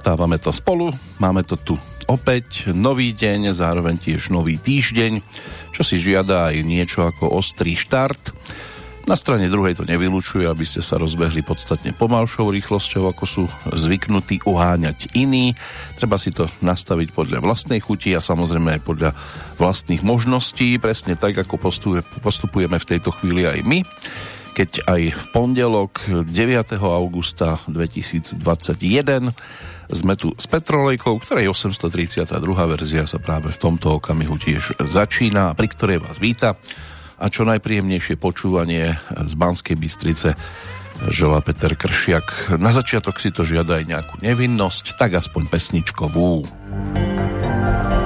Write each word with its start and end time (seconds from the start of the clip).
ohmatávame 0.00 0.40
to 0.40 0.48
spolu, 0.48 0.88
máme 1.20 1.44
to 1.44 1.60
tu 1.60 1.76
opäť 2.08 2.72
nový 2.72 3.12
deň, 3.12 3.52
zároveň 3.52 4.00
tiež 4.00 4.32
nový 4.32 4.56
týždeň, 4.56 5.20
čo 5.76 5.84
si 5.84 6.00
žiada 6.00 6.48
aj 6.48 6.64
niečo 6.64 7.04
ako 7.04 7.28
ostrý 7.28 7.76
štart. 7.76 8.32
Na 9.04 9.12
strane 9.12 9.52
druhej 9.52 9.76
to 9.76 9.84
nevylučuje, 9.84 10.48
aby 10.48 10.64
ste 10.64 10.80
sa 10.80 10.96
rozbehli 10.96 11.44
podstatne 11.44 11.92
pomalšou 11.92 12.48
rýchlosťou, 12.48 13.12
ako 13.12 13.24
sú 13.28 13.44
zvyknutí 13.76 14.40
uháňať 14.48 15.12
iní. 15.20 15.52
Treba 16.00 16.16
si 16.16 16.32
to 16.32 16.48
nastaviť 16.64 17.12
podľa 17.12 17.44
vlastnej 17.44 17.84
chuti 17.84 18.16
a 18.16 18.24
samozrejme 18.24 18.80
aj 18.80 18.82
podľa 18.88 19.12
vlastných 19.60 20.00
možností, 20.00 20.80
presne 20.80 21.12
tak, 21.12 21.36
ako 21.36 21.60
postupujeme 22.24 22.80
v 22.80 22.88
tejto 22.88 23.12
chvíli 23.12 23.44
aj 23.44 23.60
my 23.68 23.84
keď 24.50 24.82
aj 24.82 25.02
v 25.14 25.24
pondelok 25.30 26.26
9. 26.26 26.26
augusta 26.82 27.62
2021 27.70 29.30
sme 29.90 30.14
tu 30.14 30.32
s 30.38 30.46
Petrolejkou, 30.46 31.18
ktorej 31.18 31.50
832. 31.50 32.26
verzia 32.70 33.04
sa 33.04 33.18
práve 33.18 33.50
v 33.50 33.58
tomto 33.58 33.98
okamihu 33.98 34.38
tiež 34.38 34.78
začína, 34.78 35.54
pri 35.58 35.68
ktorej 35.70 35.98
vás 36.02 36.22
víta 36.22 36.54
a 37.20 37.26
čo 37.28 37.44
najpríjemnejšie 37.44 38.16
počúvanie 38.16 38.96
z 39.12 39.32
Banskej 39.36 39.76
Bystrice 39.76 40.32
želá 41.08 41.40
Peter 41.40 41.72
Kršiak. 41.72 42.56
Na 42.60 42.72
začiatok 42.72 43.16
si 43.20 43.32
to 43.32 43.44
žiada 43.44 43.80
aj 43.80 43.84
nejakú 43.88 44.14
nevinnosť, 44.20 45.00
tak 45.00 45.16
aspoň 45.16 45.48
pesničkovú. 45.48 46.44
Keď 46.44 47.99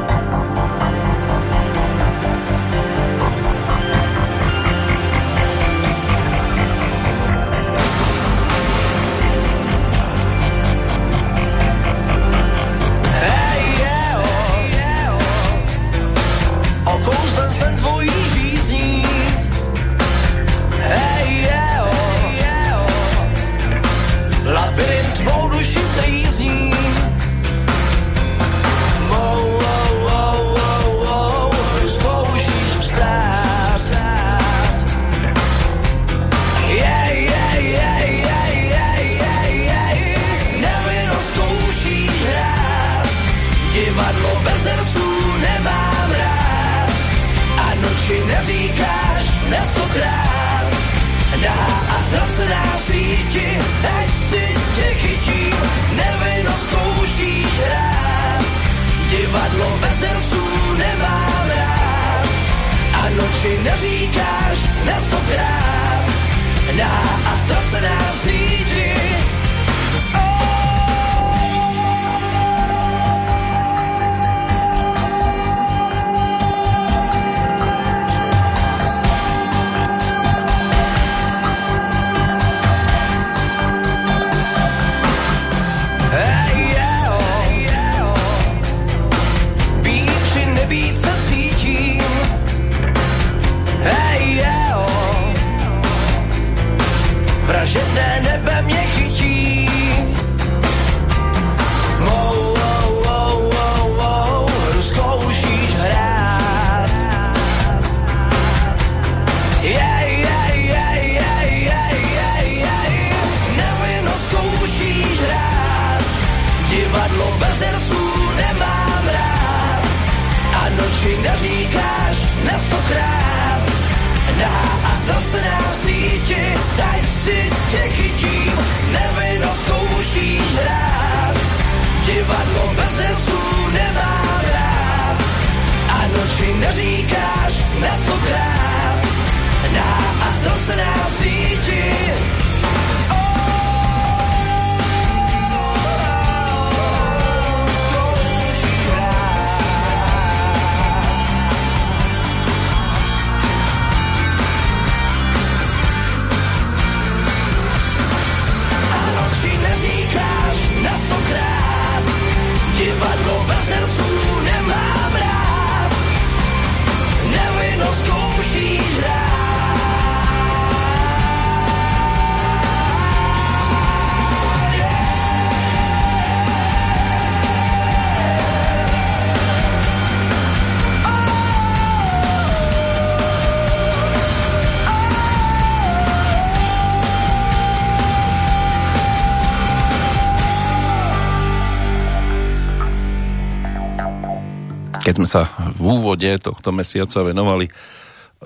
úvode 196.14 196.30
tohto 196.38 196.70
mesiaca 196.70 197.26
venovali 197.26 197.66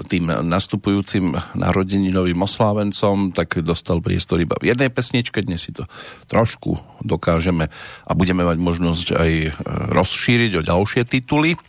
tým 0.09 0.32
nastupujúcim 0.41 1.37
narodeninovým 1.53 2.41
oslávencom, 2.41 3.37
tak 3.37 3.61
dostal 3.61 4.00
priestor 4.00 4.41
iba 4.41 4.56
v 4.56 4.73
jednej 4.73 4.88
pesničke, 4.88 5.44
dnes 5.44 5.69
si 5.69 5.76
to 5.76 5.85
trošku 6.32 6.81
dokážeme 7.05 7.69
a 8.09 8.12
budeme 8.17 8.41
mať 8.41 8.56
možnosť 8.56 9.06
aj 9.20 9.32
e, 9.44 9.50
rozšíriť 9.93 10.53
o 10.56 10.62
ďalšie 10.65 11.03
tituly 11.05 11.61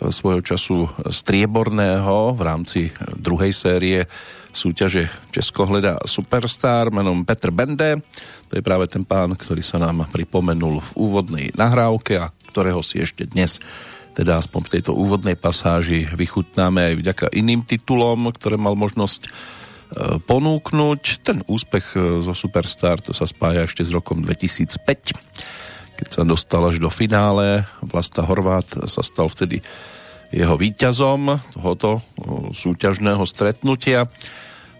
svojho 0.00 0.40
času 0.40 0.88
strieborného 1.12 2.32
v 2.32 2.40
rámci 2.40 2.80
druhej 3.20 3.52
série 3.52 4.08
súťaže 4.48 5.12
Česko 5.28 5.68
hledá 5.68 6.00
Superstar 6.08 6.88
menom 6.88 7.26
Petr 7.28 7.52
Bende. 7.52 8.00
To 8.48 8.52
je 8.56 8.62
práve 8.64 8.88
ten 8.88 9.04
pán, 9.04 9.36
ktorý 9.36 9.60
sa 9.60 9.76
nám 9.76 10.08
pripomenul 10.08 10.80
v 10.80 10.90
úvodnej 10.96 11.46
nahrávke 11.52 12.16
a 12.16 12.32
ktorého 12.54 12.86
si 12.86 13.02
ešte 13.02 13.26
dnes 13.26 13.58
teda 14.14 14.38
aspoň 14.38 14.60
v 14.62 14.72
tejto 14.78 14.92
úvodnej 14.94 15.34
pasáži 15.34 16.06
vychutnáme 16.06 16.94
aj 16.94 16.94
vďaka 17.02 17.26
iným 17.34 17.66
titulom, 17.66 18.30
ktoré 18.30 18.54
mal 18.54 18.78
možnosť 18.78 19.26
e, 19.26 19.30
ponúknuť. 20.22 21.26
Ten 21.26 21.42
úspech 21.50 21.98
e, 21.98 22.22
zo 22.22 22.30
Superstar 22.30 23.02
to 23.02 23.10
sa 23.10 23.26
spája 23.26 23.66
ešte 23.66 23.82
s 23.82 23.90
rokom 23.90 24.22
2005, 24.22 25.98
keď 25.98 26.08
sa 26.08 26.22
dostal 26.22 26.62
až 26.62 26.78
do 26.78 26.94
finále. 26.94 27.66
Vlasta 27.82 28.22
Horvát 28.22 28.70
sa 28.86 29.02
stal 29.02 29.26
vtedy 29.26 29.66
jeho 30.30 30.54
víťazom 30.54 31.42
tohoto 31.58 31.98
e, 31.98 32.02
súťažného 32.54 33.26
stretnutia. 33.26 34.06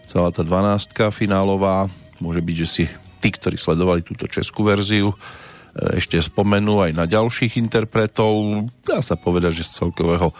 Celá 0.07 0.31
tá 0.31 0.47
dvanástka 0.47 1.11
finálová 1.11 1.91
môže 2.23 2.39
byť, 2.39 2.55
že 2.55 2.67
si 2.67 2.83
tí, 3.19 3.29
ktorí 3.35 3.59
sledovali 3.59 3.99
túto 3.99 4.31
českú 4.31 4.63
verziu, 4.63 5.11
ešte 5.75 6.17
spomenú 6.23 6.79
aj 6.79 6.91
na 6.95 7.05
ďalších 7.05 7.59
interpretov. 7.59 8.65
Dá 8.87 9.03
sa 9.03 9.19
povedať, 9.19 9.59
že 9.59 9.67
z 9.67 9.83
celkového 9.83 10.31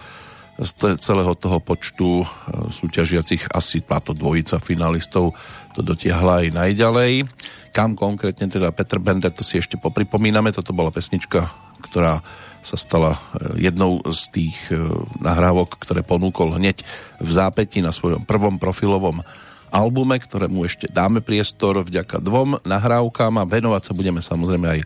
z 0.55 0.95
celého 1.03 1.35
toho 1.35 1.59
počtu 1.59 2.23
e, 2.23 2.25
súťažiacich 2.71 3.51
asi 3.51 3.83
táto 3.83 4.15
dvojica 4.15 4.63
finalistov 4.63 5.35
to 5.75 5.83
dotiahla 5.83 6.47
aj 6.47 6.55
najďalej. 6.55 7.27
Kam 7.75 7.99
konkrétne 7.99 8.47
teda 8.47 8.71
Petr 8.71 9.03
Bender, 9.03 9.35
to 9.35 9.43
si 9.43 9.59
ešte 9.59 9.75
popripomíname, 9.75 10.55
toto 10.55 10.71
bola 10.71 10.95
pesnička, 10.95 11.51
ktorá 11.83 12.23
sa 12.63 12.79
stala 12.79 13.19
e, 13.19 13.67
jednou 13.67 13.99
z 14.07 14.21
tých 14.31 14.57
e, 14.71 14.79
nahrávok, 15.19 15.75
ktoré 15.75 16.07
ponúkol 16.07 16.55
hneď 16.55 16.87
v 17.19 17.29
zápäti 17.35 17.83
na 17.83 17.91
svojom 17.91 18.23
prvom 18.23 18.55
profilovom 18.55 19.27
albume, 19.75 20.15
ktorému 20.15 20.63
ešte 20.63 20.87
dáme 20.87 21.19
priestor 21.19 21.83
vďaka 21.83 22.23
dvom 22.23 22.63
nahrávkám 22.63 23.43
a 23.43 23.43
venovať 23.43 23.91
sa 23.91 23.91
budeme 23.91 24.23
samozrejme 24.23 24.67
aj 24.71 24.81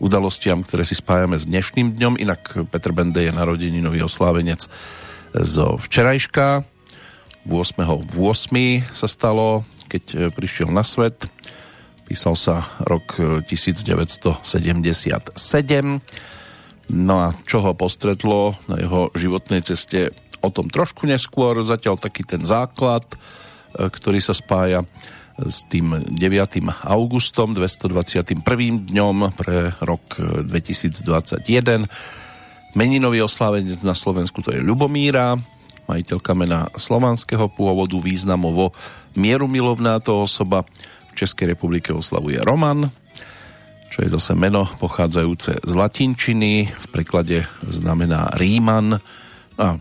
udalostiam, 0.00 0.64
ktoré 0.64 0.82
si 0.88 0.96
spájame 0.96 1.36
s 1.36 1.44
dnešným 1.44 1.94
dňom. 1.94 2.16
Inak 2.16 2.66
Petr 2.72 2.90
Bende 2.96 3.20
je 3.20 3.30
narodeninový 3.30 4.02
oslávenec 4.02 4.66
zo 5.36 5.76
včerajška. 5.76 6.64
8. 7.46 8.10
v 8.10 8.16
8. 8.16 8.92
sa 8.92 9.08
stalo, 9.08 9.64
keď 9.88 10.04
e, 10.12 10.16
prišiel 10.32 10.68
na 10.72 10.84
svet. 10.84 11.28
Písal 12.04 12.34
sa 12.34 12.66
rok 12.84 13.16
1977. 13.46 14.40
E, 14.44 16.00
no 16.90 17.14
a 17.22 17.32
čo 17.46 17.62
ho 17.62 17.72
postretlo 17.72 18.58
na 18.66 18.76
jeho 18.82 19.08
životnej 19.14 19.62
ceste, 19.62 20.10
o 20.40 20.48
tom 20.48 20.68
trošku 20.68 21.04
neskôr. 21.04 21.60
Zatiaľ 21.64 22.00
taký 22.00 22.24
ten 22.24 22.44
základ, 22.44 23.04
e, 23.08 23.16
ktorý 23.88 24.20
sa 24.20 24.36
spája 24.36 24.84
s 25.46 25.64
tým 25.68 26.04
9. 26.04 26.16
augustom, 26.84 27.56
221. 27.56 28.40
dňom 28.90 29.16
pre 29.36 29.72
rok 29.80 30.20
2021 30.44 31.88
Meninový 32.70 33.26
oslávenec 33.26 33.82
na 33.82 33.98
Slovensku 33.98 34.46
to 34.46 34.54
je 34.54 34.62
Ľubomíra, 34.62 35.34
majiteľka 35.90 36.38
mena 36.38 36.70
slovanského 36.78 37.50
pôvodu, 37.50 37.98
významovo 37.98 38.70
mierumilovná 39.18 39.98
to 39.98 40.22
osoba. 40.22 40.62
V 41.10 41.12
Českej 41.18 41.58
republike 41.58 41.90
oslavuje 41.90 42.38
Roman, 42.38 42.86
čo 43.90 44.06
je 44.06 44.14
zase 44.14 44.38
meno 44.38 44.70
pochádzajúce 44.78 45.66
z 45.66 45.72
latinčiny, 45.74 46.70
v 46.70 46.86
preklade 46.94 47.42
znamená 47.66 48.30
Ríman 48.38 49.02
a 49.58 49.74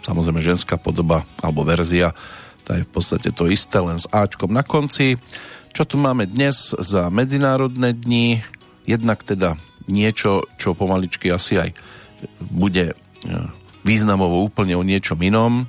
samozrejme 0.00 0.40
ženská 0.40 0.80
podoba 0.80 1.28
alebo 1.44 1.60
verzia, 1.68 2.16
tá 2.64 2.78
je 2.78 2.86
v 2.86 2.92
podstate 2.92 3.30
to 3.32 3.48
isté, 3.50 3.80
len 3.80 3.98
s 3.98 4.06
Ačkom 4.10 4.52
na 4.52 4.62
konci. 4.62 5.16
Čo 5.70 5.86
tu 5.86 5.96
máme 5.96 6.26
dnes 6.26 6.74
za 6.76 7.08
medzinárodné 7.08 7.94
dni? 7.94 8.42
Jednak 8.84 9.22
teda 9.22 9.54
niečo, 9.90 10.46
čo 10.58 10.76
pomaličky 10.76 11.30
asi 11.30 11.58
aj 11.58 11.70
bude 12.52 12.92
e, 12.92 12.94
významovo 13.82 14.44
úplne 14.44 14.76
o 14.76 14.86
niečom 14.86 15.16
inom 15.20 15.64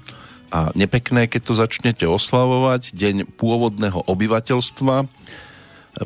a 0.51 0.69
nepekné, 0.75 1.31
keď 1.31 1.41
to 1.47 1.53
začnete 1.55 2.05
oslavovať. 2.05 2.91
Deň 2.91 3.15
pôvodného 3.39 4.03
obyvateľstva 4.11 4.95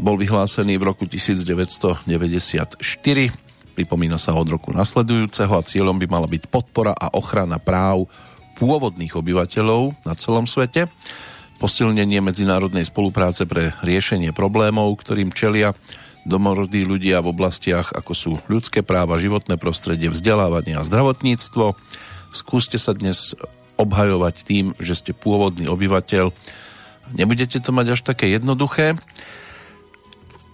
bol 0.02 0.16
vyhlásený 0.18 0.78
v 0.78 0.84
roku 0.86 1.06
1994. 1.10 2.06
Pripomína 3.76 4.18
sa 4.22 4.32
od 4.38 4.48
roku 4.48 4.72
nasledujúceho 4.72 5.52
a 5.52 5.66
cieľom 5.66 5.98
by 6.00 6.08
mala 6.08 6.28
byť 6.30 6.48
podpora 6.48 6.94
a 6.96 7.12
ochrana 7.18 7.60
práv 7.60 8.08
pôvodných 8.56 9.14
obyvateľov 9.16 10.08
na 10.08 10.14
celom 10.16 10.48
svete, 10.48 10.88
posilnenie 11.60 12.20
medzinárodnej 12.20 12.84
spolupráce 12.84 13.48
pre 13.48 13.72
riešenie 13.80 14.36
problémov, 14.36 14.96
ktorým 15.00 15.32
čelia 15.32 15.72
domorodí 16.26 16.84
ľudia 16.84 17.22
v 17.22 17.32
oblastiach, 17.32 17.94
ako 17.94 18.14
sú 18.18 18.32
ľudské 18.50 18.82
práva, 18.82 19.22
životné 19.22 19.62
prostredie, 19.62 20.10
vzdelávanie 20.10 20.76
a 20.76 20.84
zdravotníctvo. 20.84 21.78
Skúste 22.34 22.82
sa 22.82 22.98
dnes 22.98 23.38
obhajovať 23.78 24.36
tým, 24.44 24.66
že 24.82 24.98
ste 24.98 25.12
pôvodný 25.14 25.70
obyvateľ. 25.70 26.34
Nebudete 27.14 27.62
to 27.62 27.70
mať 27.70 27.96
až 27.96 28.02
také 28.02 28.34
jednoduché. 28.34 28.98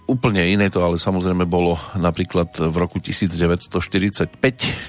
Úplne 0.02 0.42
iné 0.50 0.66
to 0.66 0.82
ale 0.82 0.98
samozrejme 0.98 1.46
bolo 1.46 1.78
napríklad 1.94 2.50
v 2.58 2.74
roku 2.74 2.98
1945, 2.98 4.34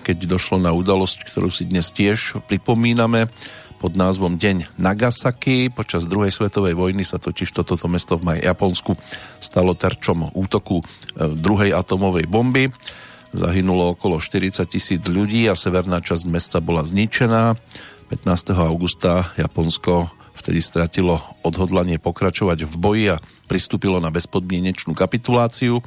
keď 0.01 0.17
došlo 0.25 0.57
na 0.57 0.73
udalosť, 0.73 1.29
ktorú 1.29 1.53
si 1.53 1.69
dnes 1.69 1.93
tiež 1.93 2.41
pripomíname 2.49 3.29
pod 3.77 3.93
názvom 3.93 4.41
Deň 4.41 4.73
Nagasaki. 4.81 5.69
Počas 5.69 6.09
druhej 6.09 6.33
svetovej 6.33 6.73
vojny 6.73 7.05
sa 7.05 7.21
totiž 7.21 7.53
toto 7.53 7.77
mesto 7.85 8.17
v 8.17 8.41
Japonsku 8.41 8.97
stalo 9.37 9.77
terčom 9.77 10.33
útoku 10.33 10.81
e, 10.81 10.83
druhej 11.29 11.77
atomovej 11.77 12.25
bomby. 12.25 12.73
Zahynulo 13.35 13.93
okolo 13.93 14.17
40 14.17 14.65
tisíc 14.65 15.03
ľudí 15.05 15.45
a 15.45 15.53
severná 15.53 16.01
časť 16.01 16.25
mesta 16.25 16.57
bola 16.57 16.81
zničená. 16.81 17.59
15. 18.09 18.55
augusta 18.55 19.29
Japonsko 19.37 20.22
vtedy 20.43 20.59
stratilo 20.59 21.23
odhodlanie 21.47 22.03
pokračovať 22.03 22.67
v 22.67 22.75
boji 22.75 23.05
a 23.15 23.23
pristúpilo 23.47 24.03
na 24.03 24.11
bezpodmienečnú 24.11 24.91
kapituláciu. 24.91 25.79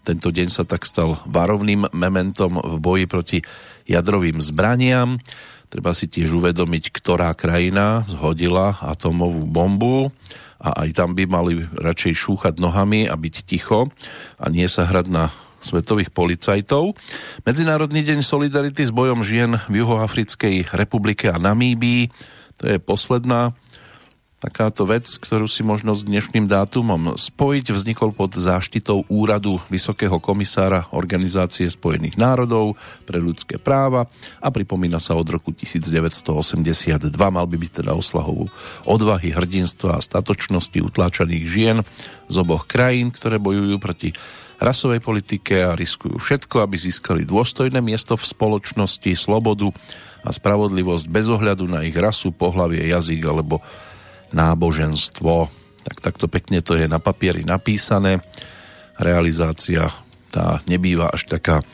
Tento 0.00 0.32
deň 0.32 0.48
sa 0.48 0.64
tak 0.64 0.88
stal 0.88 1.20
varovným 1.28 1.92
mementom 1.92 2.56
v 2.56 2.74
boji 2.80 3.04
proti 3.04 3.38
jadrovým 3.84 4.40
zbraniam. 4.40 5.20
Treba 5.68 5.92
si 5.92 6.08
tiež 6.08 6.32
uvedomiť, 6.40 6.88
ktorá 6.88 7.36
krajina 7.36 8.08
zhodila 8.08 8.80
atomovú 8.80 9.44
bombu 9.44 10.08
a 10.56 10.88
aj 10.88 10.96
tam 10.96 11.12
by 11.12 11.28
mali 11.28 11.68
radšej 11.76 12.16
šúchať 12.16 12.56
nohami 12.56 13.04
a 13.04 13.12
byť 13.12 13.34
ticho 13.44 13.92
a 14.40 14.48
nie 14.48 14.64
sa 14.72 14.88
hrať 14.88 15.06
na 15.12 15.28
svetových 15.60 16.16
policajtov. 16.16 16.96
Medzinárodný 17.44 18.00
deň 18.00 18.24
solidarity 18.24 18.88
s 18.88 18.94
bojom 18.94 19.20
žien 19.20 19.60
v 19.68 19.84
Juhoafrickej 19.84 20.72
republike 20.72 21.28
a 21.28 21.36
Namíbii. 21.36 22.08
To 22.58 22.64
je 22.64 22.80
posledná 22.80 23.52
takáto 24.38 24.86
vec, 24.86 25.04
ktorú 25.18 25.50
si 25.50 25.66
možno 25.66 25.98
s 25.98 26.06
dnešným 26.06 26.46
dátumom 26.46 27.18
spojiť, 27.18 27.74
vznikol 27.74 28.14
pod 28.14 28.38
záštitou 28.38 29.02
úradu 29.10 29.58
Vysokého 29.66 30.22
komisára 30.22 30.86
Organizácie 30.94 31.66
spojených 31.66 32.14
národov 32.14 32.78
pre 33.02 33.18
ľudské 33.18 33.58
práva 33.58 34.06
a 34.38 34.48
pripomína 34.54 35.02
sa 35.02 35.18
od 35.18 35.26
roku 35.26 35.50
1982. 35.50 37.10
Mal 37.10 37.46
by 37.50 37.56
byť 37.58 37.72
teda 37.82 37.92
oslavou 37.98 38.46
odvahy, 38.86 39.34
hrdinstva 39.34 39.98
a 39.98 40.04
statočnosti 40.04 40.78
utláčaných 40.78 41.44
žien 41.50 41.76
z 42.30 42.36
oboch 42.38 42.70
krajín, 42.70 43.10
ktoré 43.10 43.42
bojujú 43.42 43.76
proti 43.82 44.14
rasovej 44.62 45.02
politike 45.02 45.66
a 45.66 45.78
riskujú 45.78 46.18
všetko, 46.18 46.62
aby 46.62 46.76
získali 46.78 47.22
dôstojné 47.26 47.78
miesto 47.78 48.14
v 48.18 48.26
spoločnosti, 48.26 49.10
slobodu 49.14 49.70
a 50.26 50.30
spravodlivosť 50.34 51.06
bez 51.06 51.30
ohľadu 51.30 51.70
na 51.70 51.86
ich 51.86 51.94
rasu, 51.94 52.34
pohlavie, 52.34 52.90
jazyk 52.90 53.22
alebo 53.22 53.62
náboženstvo. 54.32 55.48
Tak 55.84 55.96
takto 56.04 56.28
pekne 56.28 56.60
to 56.60 56.76
je 56.76 56.84
na 56.84 57.00
papieri 57.00 57.44
napísané. 57.46 58.20
Realizácia 58.98 59.88
tá 60.28 60.60
nebýva 60.68 61.08
až 61.08 61.24
taká 61.30 61.64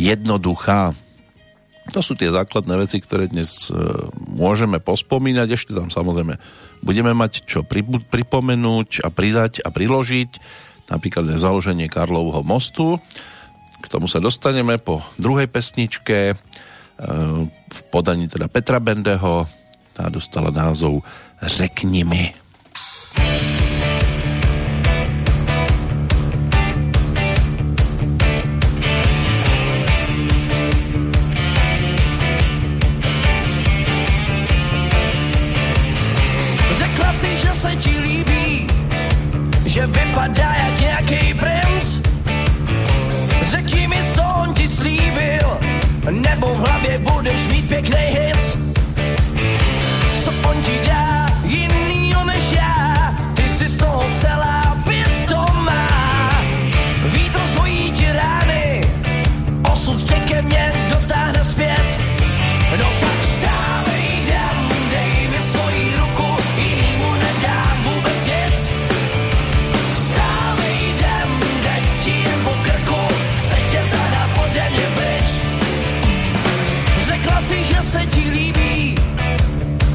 jednoduchá. 0.00 0.96
To 1.90 1.98
sú 1.98 2.14
tie 2.14 2.30
základné 2.30 2.78
veci, 2.78 3.02
ktoré 3.02 3.26
dnes 3.26 3.68
e, 3.68 3.74
môžeme 4.16 4.78
pospomínať. 4.78 5.48
Ešte 5.50 5.72
tam 5.74 5.90
samozrejme 5.90 6.38
budeme 6.80 7.10
mať 7.10 7.42
čo 7.42 7.66
pripomenúť 7.66 9.02
a 9.02 9.10
pridať 9.10 9.66
a 9.66 9.68
priložiť. 9.74 10.30
Napríklad 10.94 11.26
založenie 11.34 11.90
Karlovho 11.90 12.46
mostu. 12.46 13.02
K 13.82 13.86
tomu 13.90 14.06
sa 14.06 14.22
dostaneme 14.22 14.78
po 14.78 15.02
druhej 15.18 15.50
pesničke 15.50 16.18
e, 16.32 16.34
v 17.50 17.80
podaní 17.90 18.30
teda 18.30 18.46
Petra 18.46 18.78
Bendeho. 18.78 19.50
Tá 19.90 20.06
dostala 20.06 20.54
názov 20.54 21.02
řekni 21.42 22.04
mi. 22.04 22.34
Řekla 36.72 37.12
si, 37.12 37.36
že 37.36 37.48
se 37.48 37.76
ti 37.76 38.00
líbí, 38.00 38.66
že 39.64 39.86
vypadá 39.86 40.54
jak 40.54 40.80
nějaký 40.80 41.34
princ. 41.34 42.00
Řekni 43.44 43.88
mi, 43.88 43.96
co 44.14 44.22
on 44.42 44.54
ti 44.54 44.68
slíbil, 44.68 45.58
nebo 46.10 46.54
v 46.54 46.58
hlavě 46.58 46.98
budeš 46.98 47.48
mít 47.48 47.68
pěkný 47.68 47.96
hit. 47.96 48.21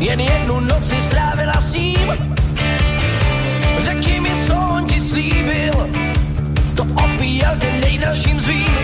Jen 0.07 0.19
jednu 0.19 0.59
noci 0.59 0.95
strávila 0.95 1.61
s 1.61 1.73
ním. 1.73 2.07
Řekni 3.79 4.19
mi, 4.19 4.29
co 4.47 4.53
on 4.53 4.85
ti 4.85 4.99
slíbil, 4.99 5.89
to 6.75 6.83
opíjel 6.83 7.55
tě 7.59 7.71
nejdražším 7.81 8.39
zvím. 8.39 8.76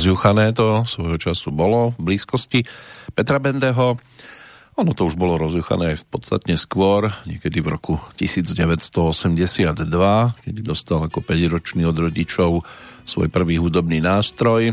Rozjuchané 0.00 0.56
to 0.56 0.88
svojho 0.88 1.20
času 1.20 1.52
bolo 1.52 1.92
v 2.00 2.16
blízkosti 2.16 2.64
Petra 3.12 3.36
Bendeho. 3.36 4.00
Ono 4.80 4.96
to 4.96 5.04
už 5.04 5.12
bolo 5.12 5.36
rozjuchané 5.36 5.92
aj 5.92 6.08
podstatne 6.08 6.56
skôr, 6.56 7.12
niekedy 7.28 7.60
v 7.60 7.76
roku 7.76 8.00
1982, 8.16 9.76
kedy 10.40 10.60
dostal 10.64 11.04
ako 11.04 11.20
5-ročný 11.20 11.84
od 11.84 12.00
rodičov 12.00 12.64
svoj 13.04 13.28
prvý 13.28 13.60
hudobný 13.60 14.00
nástroj, 14.00 14.72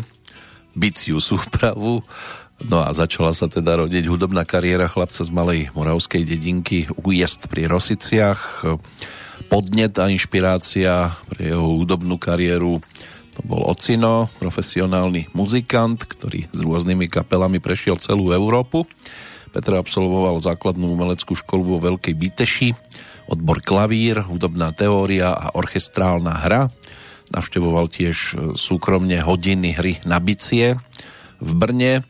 biciu 0.71 1.19
súpravu. 1.19 2.07
No 2.63 2.87
a 2.87 2.95
začala 2.95 3.35
sa 3.35 3.51
teda 3.51 3.83
rodiť 3.83 4.07
hudobná 4.07 4.47
kariéra 4.47 4.87
chlapca 4.87 5.27
z 5.27 5.31
malej 5.35 5.75
moravskej 5.75 6.23
dedinky 6.23 6.87
Újezd 7.03 7.51
pri 7.51 7.67
Rosiciach. 7.67 8.63
Podnet 9.51 9.99
a 9.99 10.07
inšpirácia 10.07 11.19
pre 11.27 11.51
jeho 11.51 11.83
hudobnú 11.83 12.15
kariéru 12.15 12.79
to 13.37 13.45
bol 13.45 13.61
Ocino, 13.69 14.33
profesionálny 14.41 15.29
muzikant, 15.37 16.01
ktorý 16.09 16.49
s 16.49 16.57
rôznymi 16.57 17.05
kapelami 17.05 17.61
prešiel 17.61 18.01
celú 18.01 18.33
Európu. 18.33 18.89
Petr 19.53 19.77
absolvoval 19.77 20.41
základnú 20.41 20.89
umeleckú 20.89 21.37
školu 21.37 21.77
vo 21.77 21.77
Veľkej 21.77 22.17
Bíteši, 22.17 22.69
odbor 23.29 23.61
klavír, 23.61 24.25
hudobná 24.25 24.73
teória 24.73 25.37
a 25.37 25.53
orchestrálna 25.53 26.33
hra. 26.33 26.73
Navštevoval 27.29 27.93
tiež 27.93 28.17
súkromne 28.57 29.21
hodiny 29.21 29.69
hry 29.77 29.93
na 30.01 30.17
bicie 30.17 30.73
v 31.37 31.49
Brne. 31.53 32.01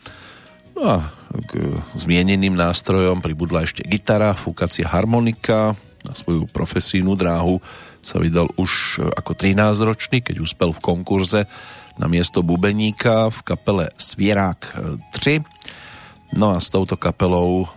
No 0.79 0.81
a 0.87 0.97
k 1.43 1.59
zmieneným 1.99 2.55
nástrojom 2.55 3.19
pribudla 3.19 3.67
ešte 3.67 3.83
gitara, 3.83 4.31
fúkacia 4.31 4.87
harmonika. 4.87 5.75
Na 6.07 6.15
svoju 6.15 6.47
profesijnú 6.47 7.19
dráhu 7.19 7.59
sa 8.07 8.23
vydal 8.23 8.47
už 8.55 9.03
ako 9.03 9.35
13-ročný, 9.35 10.23
keď 10.23 10.39
uspel 10.39 10.71
v 10.71 10.79
konkurze 10.79 11.43
na 11.99 12.07
miesto 12.07 12.39
bubeníka 12.39 13.27
v 13.27 13.39
kapele 13.43 13.91
Svierák 13.99 14.61
3. 15.11 15.43
No 16.39 16.55
a 16.55 16.63
s 16.63 16.71
touto 16.71 16.95
kapelou 16.95 17.67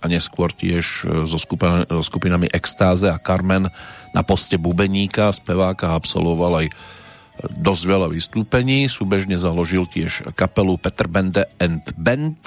a 0.00 0.06
neskôr 0.06 0.54
tiež 0.54 1.04
so, 1.26 1.38
skupina, 1.42 1.84
so 1.90 2.06
skupinami 2.06 2.46
Extáze 2.48 3.10
a 3.10 3.18
Carmen 3.18 3.66
na 4.14 4.22
poste 4.22 4.56
bubeníka, 4.56 5.34
speváka 5.34 5.92
absolvoval 5.92 6.64
aj 6.64 6.66
dosť 7.60 7.82
veľa 7.84 8.08
vystúpení. 8.08 8.86
Súbežne 8.86 9.36
založil 9.36 9.90
tiež 9.90 10.32
kapelu 10.38 10.78
Peter 10.78 11.08
Bende 11.10 11.44
and 11.58 11.82
Band, 11.98 12.38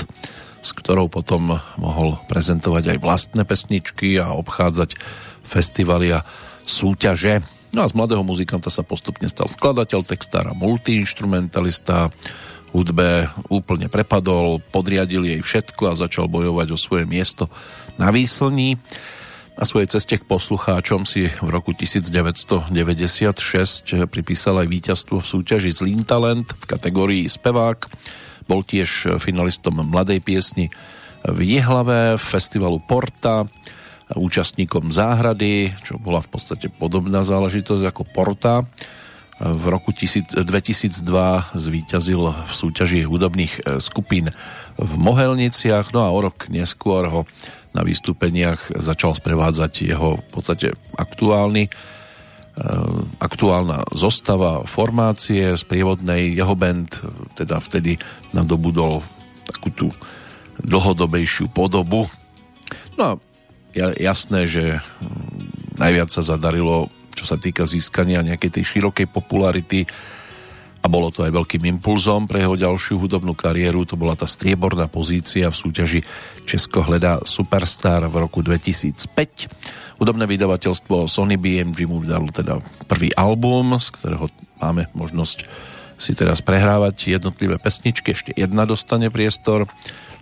s 0.63 0.69
ktorou 0.71 1.12
potom 1.12 1.59
mohol 1.75 2.17
prezentovať 2.31 2.95
aj 2.95 2.97
vlastné 3.01 3.41
pesničky 3.43 4.15
a 4.21 4.31
obchádzať 4.33 4.95
festivaly 5.43 6.15
a 6.15 6.25
súťaže. 6.65 7.43
No 7.74 7.84
a 7.84 7.89
z 7.89 7.98
mladého 7.98 8.22
muzikanta 8.22 8.70
sa 8.70 8.86
postupne 8.86 9.25
stal 9.25 9.50
skladateľ, 9.50 10.05
textár 10.05 10.46
a 10.50 10.53
multiinstrumentalista. 10.53 12.13
Hudbe 12.74 13.29
úplne 13.53 13.86
prepadol, 13.86 14.58
podriadil 14.74 15.29
jej 15.29 15.41
všetko 15.46 15.93
a 15.93 16.00
začal 16.00 16.25
bojovať 16.25 16.74
o 16.74 16.77
svoje 16.77 17.05
miesto 17.05 17.46
na 18.01 18.10
výslní. 18.10 18.82
Na 19.53 19.70
svojej 19.70 19.93
ceste 19.93 20.17
k 20.17 20.25
poslucháčom 20.25 21.05
si 21.05 21.29
v 21.29 21.50
roku 21.53 21.77
1996 21.77 22.74
pripísal 24.10 24.65
aj 24.65 24.67
víťazstvo 24.74 25.22
v 25.22 25.29
súťaži 25.29 25.70
Zlín 25.70 26.01
Talent 26.01 26.50
v 26.50 26.63
kategórii 26.65 27.29
spevák. 27.29 27.86
Bol 28.50 28.65
tiež 28.65 29.22
finalistom 29.22 29.86
mladej 29.86 30.25
piesni 30.25 30.74
v 31.22 31.39
Jihlave, 31.46 32.17
festivalu 32.17 32.82
Porta, 32.82 33.46
účastníkom 34.13 34.93
záhrady, 34.93 35.74
čo 35.82 35.98
bola 35.98 36.22
v 36.22 36.29
podstate 36.34 36.70
podobná 36.70 37.25
záležitosť 37.25 37.84
ako 37.89 38.03
Porta. 38.10 38.65
V 39.41 39.63
roku 39.67 39.89
2002 39.91 40.38
zvíťazil 41.58 42.22
v 42.22 42.51
súťaži 42.53 43.01
hudobných 43.03 43.82
skupín 43.82 44.29
v 44.77 44.91
Mohelniciach, 44.96 45.89
no 45.91 46.05
a 46.05 46.13
o 46.13 46.20
rok 46.22 46.48
neskôr 46.53 47.10
ho 47.10 47.25
na 47.74 47.82
vystúpeniach 47.82 48.77
začal 48.77 49.17
sprevádzať 49.17 49.89
jeho 49.89 50.22
v 50.22 50.27
podstate 50.29 50.77
aktuálny 50.96 51.74
aktuálna 53.17 53.82
zostava 53.98 54.62
formácie 54.70 55.58
z 55.58 55.63
prievodnej 55.65 56.38
jeho 56.38 56.53
band 56.53 57.01
teda 57.34 57.58
vtedy 57.58 57.98
nadobudol 58.29 59.01
takú 59.50 59.74
tú 59.74 59.88
dlhodobejšiu 60.62 61.50
podobu. 61.50 62.05
No 62.93 63.01
a 63.01 63.12
jasné, 63.75 64.46
že 64.46 64.63
najviac 65.77 66.13
sa 66.13 66.22
zadarilo 66.22 66.94
čo 67.13 67.30
sa 67.30 67.38
týka 67.38 67.63
získania 67.63 68.25
nejakej 68.25 68.60
tej 68.60 68.63
širokej 68.65 69.08
popularity 69.08 69.86
a 70.84 70.92
bolo 70.92 71.08
to 71.15 71.24
aj 71.24 71.32
veľkým 71.32 71.63
impulzom 71.77 72.27
pre 72.27 72.44
jeho 72.44 72.60
ďalšiu 72.60 73.00
hudobnú 73.00 73.32
kariéru. 73.32 73.88
To 73.88 73.96
bola 73.96 74.20
tá 74.20 74.27
strieborná 74.27 74.92
pozícia 74.92 75.48
v 75.48 75.56
súťaži 75.56 76.03
Česko 76.44 76.84
hledá 76.84 77.24
Superstar 77.24 78.03
v 78.12 78.20
roku 78.20 78.44
2005. 78.44 79.96
Hudobné 80.03 80.27
vydavateľstvo 80.27 81.08
Sony 81.08 81.39
BMG 81.39 81.88
mu 81.88 82.03
vydalo 82.03 82.27
teda 82.36 82.60
prvý 82.92 83.15
album, 83.15 83.80
z 83.80 83.96
ktorého 83.96 84.27
máme 84.60 84.92
možnosť 84.92 85.48
si 85.96 86.12
teraz 86.12 86.44
prehrávať 86.44 87.15
jednotlivé 87.15 87.56
pesničky. 87.56 88.12
Ešte 88.12 88.36
jedna 88.36 88.68
dostane 88.68 89.08
priestor. 89.08 89.72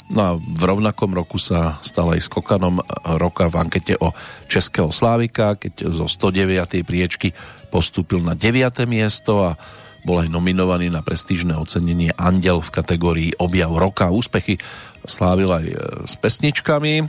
No 0.09 0.19
a 0.19 0.29
v 0.35 0.63
rovnakom 0.65 1.13
roku 1.13 1.37
sa 1.37 1.77
stal 1.85 2.11
aj 2.17 2.25
skokanom 2.25 2.81
roka 3.21 3.47
v 3.47 3.55
ankete 3.61 3.93
o 4.01 4.11
Českého 4.49 4.89
Slávika, 4.89 5.55
keď 5.55 5.93
zo 5.93 6.09
109. 6.09 6.81
priečky 6.81 7.31
postúpil 7.71 8.19
na 8.19 8.33
9. 8.33 8.83
miesto 8.89 9.45
a 9.45 9.55
bol 10.01 10.17
aj 10.17 10.33
nominovaný 10.33 10.89
na 10.89 11.05
prestížne 11.05 11.53
ocenenie 11.53 12.09
Andel 12.17 12.59
v 12.59 12.73
kategórii 12.73 13.29
Objav 13.37 13.71
roka. 13.77 14.09
Úspechy 14.09 14.57
slávil 15.05 15.49
aj 15.53 15.65
e, 15.65 15.75
s 16.09 16.13
pesničkami, 16.17 17.05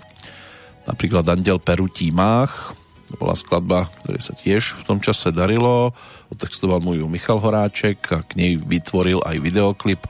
napríklad 0.85 1.25
Andel 1.25 1.57
Perutí 1.59 2.13
Mách, 2.13 2.77
to 3.13 3.21
bola 3.21 3.37
skladba, 3.37 3.93
ktoré 4.05 4.21
sa 4.21 4.33
tiež 4.33 4.81
v 4.81 4.87
tom 4.89 4.99
čase 5.01 5.33
darilo, 5.33 5.93
otextoval 6.33 6.81
mu 6.81 6.97
ju 6.97 7.05
Michal 7.09 7.41
Horáček 7.41 8.01
a 8.13 8.25
k 8.25 8.31
nej 8.41 8.53
vytvoril 8.57 9.21
aj 9.21 9.37
videoklip 9.41 10.01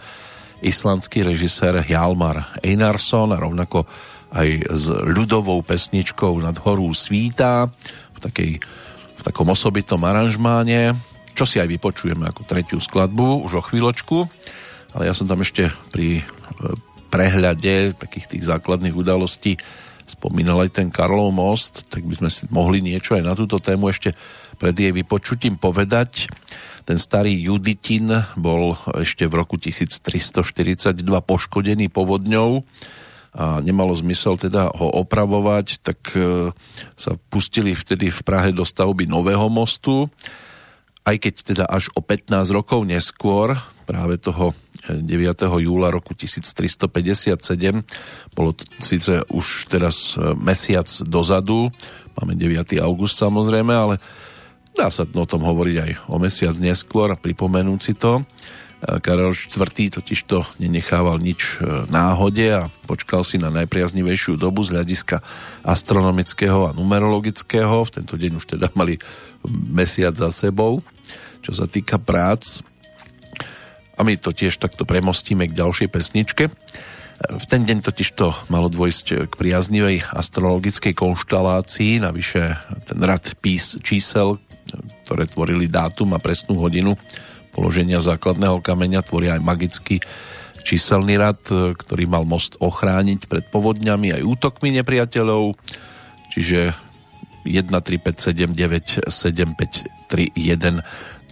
islandský 0.62 1.26
režisér 1.26 1.82
Hjalmar 1.82 2.56
Einarsson 2.62 3.34
rovnako 3.34 3.84
aj 4.32 4.48
s 4.72 4.88
ľudovou 4.88 5.60
pesničkou 5.60 6.40
Nad 6.40 6.56
horú 6.64 6.88
svíta 6.96 7.68
v, 8.16 8.18
takej, 8.22 8.52
v 9.18 9.22
takom 9.22 9.52
osobitom 9.52 10.00
aranžmáne. 10.06 10.96
Čo 11.36 11.44
si 11.44 11.60
aj 11.60 11.68
vypočujeme 11.68 12.24
ako 12.30 12.48
tretiu 12.48 12.80
skladbu 12.80 13.44
už 13.44 13.60
o 13.60 13.62
chvíľočku, 13.64 14.24
ale 14.96 15.08
ja 15.08 15.14
som 15.16 15.28
tam 15.28 15.44
ešte 15.44 15.68
pri 15.92 16.20
e, 16.20 16.22
prehľade 17.12 17.96
takých 18.00 18.36
tých 18.36 18.44
základných 18.48 18.96
udalostí 18.96 19.60
spomínal 20.08 20.64
aj 20.64 20.82
ten 20.82 20.88
Karlov 20.92 21.32
most, 21.32 21.88
tak 21.88 22.04
by 22.04 22.14
sme 22.24 22.30
si 22.32 22.44
mohli 22.52 22.84
niečo 22.84 23.16
aj 23.16 23.22
na 23.24 23.32
túto 23.32 23.56
tému 23.62 23.88
ešte 23.88 24.12
pred 24.62 24.78
jej 24.78 24.94
vypočutím 24.94 25.58
povedať. 25.58 26.30
Ten 26.86 26.94
starý 26.94 27.34
Juditin 27.34 28.14
bol 28.38 28.78
ešte 28.94 29.26
v 29.26 29.34
roku 29.34 29.58
1342 29.58 31.02
poškodený 31.02 31.90
povodňou 31.90 32.62
a 33.34 33.58
nemalo 33.58 33.90
zmysel 33.98 34.38
teda 34.38 34.70
ho 34.70 34.88
opravovať, 35.02 35.82
tak 35.82 35.98
e, 36.14 36.52
sa 36.94 37.16
pustili 37.32 37.72
vtedy 37.72 38.12
v 38.12 38.20
Prahe 38.22 38.52
do 38.52 38.62
stavby 38.62 39.08
nového 39.08 39.48
mostu 39.50 40.06
aj 41.02 41.16
keď 41.18 41.34
teda 41.42 41.64
až 41.66 41.90
o 41.98 42.00
15 42.02 42.30
rokov 42.54 42.86
neskôr, 42.86 43.58
práve 43.86 44.22
toho 44.22 44.54
9. 44.86 45.02
Eh, 45.02 45.62
júla 45.62 45.90
roku 45.90 46.14
1357, 46.14 47.82
bolo 48.34 48.50
to 48.54 48.62
síce 48.82 49.22
už 49.30 49.70
teraz 49.70 50.14
eh, 50.14 50.34
mesiac 50.38 50.86
dozadu, 51.06 51.70
máme 52.18 52.38
9. 52.38 52.78
august 52.82 53.18
samozrejme, 53.18 53.74
ale 53.74 53.94
dá 54.72 54.88
sa 54.88 55.04
o 55.04 55.26
tom 55.28 55.42
hovoriť 55.44 55.76
aj 55.78 55.90
o 56.08 56.16
mesiac 56.16 56.56
neskôr, 56.58 57.12
pripomenúť 57.16 57.80
si 57.80 57.92
to. 57.96 58.24
Eh, 58.82 58.98
Karel 58.98 59.30
IV. 59.30 59.94
totiž 59.94 60.20
to 60.26 60.42
nenechával 60.58 61.22
nič 61.22 61.62
náhode 61.86 62.46
a 62.50 62.66
počkal 62.88 63.22
si 63.22 63.38
na 63.38 63.52
najpriaznivejšiu 63.54 64.34
dobu 64.34 64.66
z 64.66 64.74
hľadiska 64.74 65.22
astronomického 65.62 66.72
a 66.72 66.74
numerologického. 66.74 67.86
V 67.86 67.94
tento 67.94 68.18
deň 68.18 68.42
už 68.42 68.58
teda 68.58 68.74
mali 68.74 68.98
mesiac 69.46 70.18
za 70.18 70.34
sebou, 70.34 70.82
čo 71.42 71.54
sa 71.54 71.70
týka 71.70 72.02
prác. 72.02 72.62
A 73.94 74.02
my 74.02 74.16
to 74.18 74.32
tiež 74.32 74.58
takto 74.58 74.82
premostíme 74.88 75.46
k 75.46 75.56
ďalšej 75.56 75.88
pesničke. 75.92 76.44
V 77.22 77.44
ten 77.46 77.62
deň 77.62 77.86
totiž 77.86 78.08
to 78.18 78.34
malo 78.50 78.66
dôjsť 78.66 79.30
k 79.30 79.32
priaznivej 79.38 80.02
astrologickej 80.10 80.90
konštalácii, 80.90 82.02
navyše 82.02 82.58
ten 82.82 82.98
rad 82.98 83.30
pís 83.38 83.78
čísel, 83.78 84.42
ktoré 85.04 85.28
tvorili 85.28 85.68
dátum 85.68 86.16
a 86.16 86.22
presnú 86.22 86.58
hodinu 86.58 86.96
položenia 87.52 88.00
základného 88.00 88.64
kameňa, 88.64 89.04
tvoria 89.04 89.36
aj 89.36 89.44
magický 89.44 90.00
číselný 90.62 91.20
rad, 91.20 91.42
ktorý 91.52 92.08
mal 92.08 92.24
most 92.24 92.56
ochrániť 92.62 93.28
pred 93.28 93.44
povodňami 93.50 94.14
aj 94.14 94.22
útokmi 94.24 94.72
nepriateľov, 94.80 95.58
čiže 96.32 96.72
1, 97.44 97.68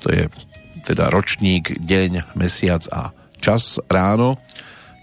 to 0.03 0.07
je 0.11 0.25
teda 0.83 1.13
ročník, 1.13 1.79
deň, 1.79 2.35
mesiac 2.35 2.83
a 2.91 3.15
čas 3.39 3.79
ráno, 3.87 4.43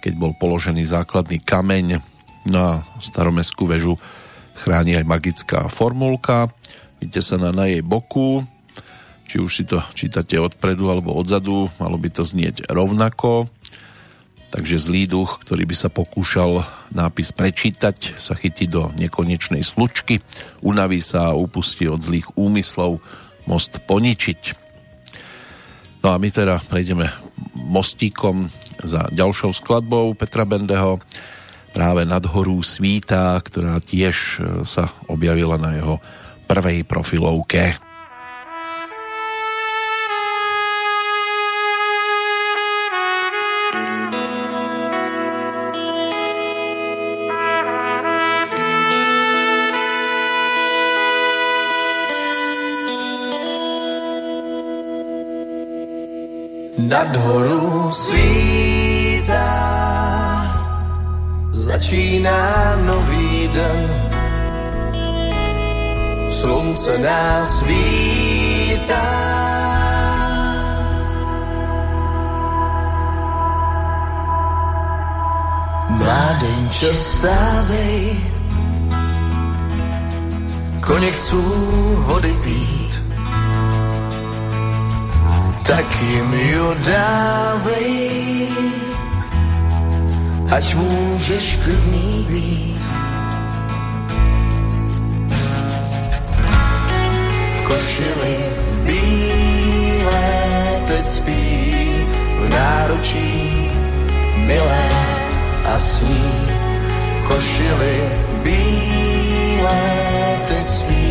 keď 0.03 0.13
bol 0.19 0.35
položený 0.35 0.83
základný 0.83 1.39
kameň 1.41 2.03
na 2.47 2.83
staromestskú 2.99 3.65
väžu 3.65 3.95
chráni 4.57 4.97
aj 4.97 5.05
magická 5.05 5.69
formulka. 5.69 6.49
Sa 7.17 7.41
na, 7.41 7.65
jej 7.65 7.81
boku, 7.81 8.45
či 9.25 9.41
už 9.41 9.51
si 9.51 9.63
to 9.65 9.81
čítate 9.97 10.37
odpredu 10.37 10.93
alebo 10.93 11.17
odzadu, 11.17 11.65
malo 11.81 11.97
by 11.97 12.13
to 12.13 12.21
znieť 12.21 12.69
rovnako. 12.69 13.49
Takže 14.53 14.79
zlý 14.79 15.09
duch, 15.09 15.41
ktorý 15.43 15.67
by 15.67 15.75
sa 15.75 15.89
pokúšal 15.89 16.63
nápis 16.95 17.33
prečítať, 17.33 18.21
sa 18.21 18.37
chytí 18.37 18.69
do 18.69 18.93
nekonečnej 18.95 19.65
slučky, 19.65 20.21
unaví 20.61 21.01
sa 21.01 21.33
a 21.33 21.37
upustí 21.37 21.89
od 21.89 21.99
zlých 21.99 22.31
úmyslov 22.37 23.01
most 23.49 23.81
poničiť. 23.83 24.41
No 26.05 26.13
a 26.13 26.21
my 26.21 26.29
teda 26.31 26.61
prejdeme 26.69 27.11
mostíkom 27.57 28.47
za 28.79 29.09
ďalšou 29.09 29.51
skladbou 29.57 30.13
Petra 30.13 30.45
Bendeho 30.45 31.01
práve 31.73 32.05
nad 32.05 32.23
horú 32.29 32.61
Svíta, 32.61 33.35
ktorá 33.41 33.81
tiež 33.81 34.39
sa 34.63 34.93
objavila 35.09 35.57
na 35.59 35.75
jeho 35.75 35.97
prvej 36.47 36.87
profilovke. 36.87 37.75
nad 56.87 57.15
horu 57.15 57.91
svítá, 57.91 59.49
začíná 61.51 62.75
nový 62.85 63.47
den. 63.51 64.06
Slunce 66.37 66.97
nás 67.01 67.61
vítá. 67.61 69.09
Mládenče 75.89 76.91
vstávej, 76.93 78.19
koně 80.85 81.11
chcú 81.11 81.41
vody 82.05 82.33
pít 82.43 82.77
tak 85.67 86.01
jim 86.01 86.33
ju 86.33 86.73
dávej, 86.87 88.47
ať 90.51 90.75
můžeš 90.75 91.59
klidný 91.63 92.25
být. 92.29 92.81
Košili 97.67 98.35
bílé 98.83 100.27
teď 100.87 101.07
spí, 101.07 101.91
v 102.39 102.49
náručí 102.49 103.71
milé 104.35 104.89
a 105.65 105.79
sní. 105.79 106.47
V 107.11 107.27
košili 107.27 107.97
bílé 108.43 109.83
teď 110.47 110.67
spí, 110.67 111.07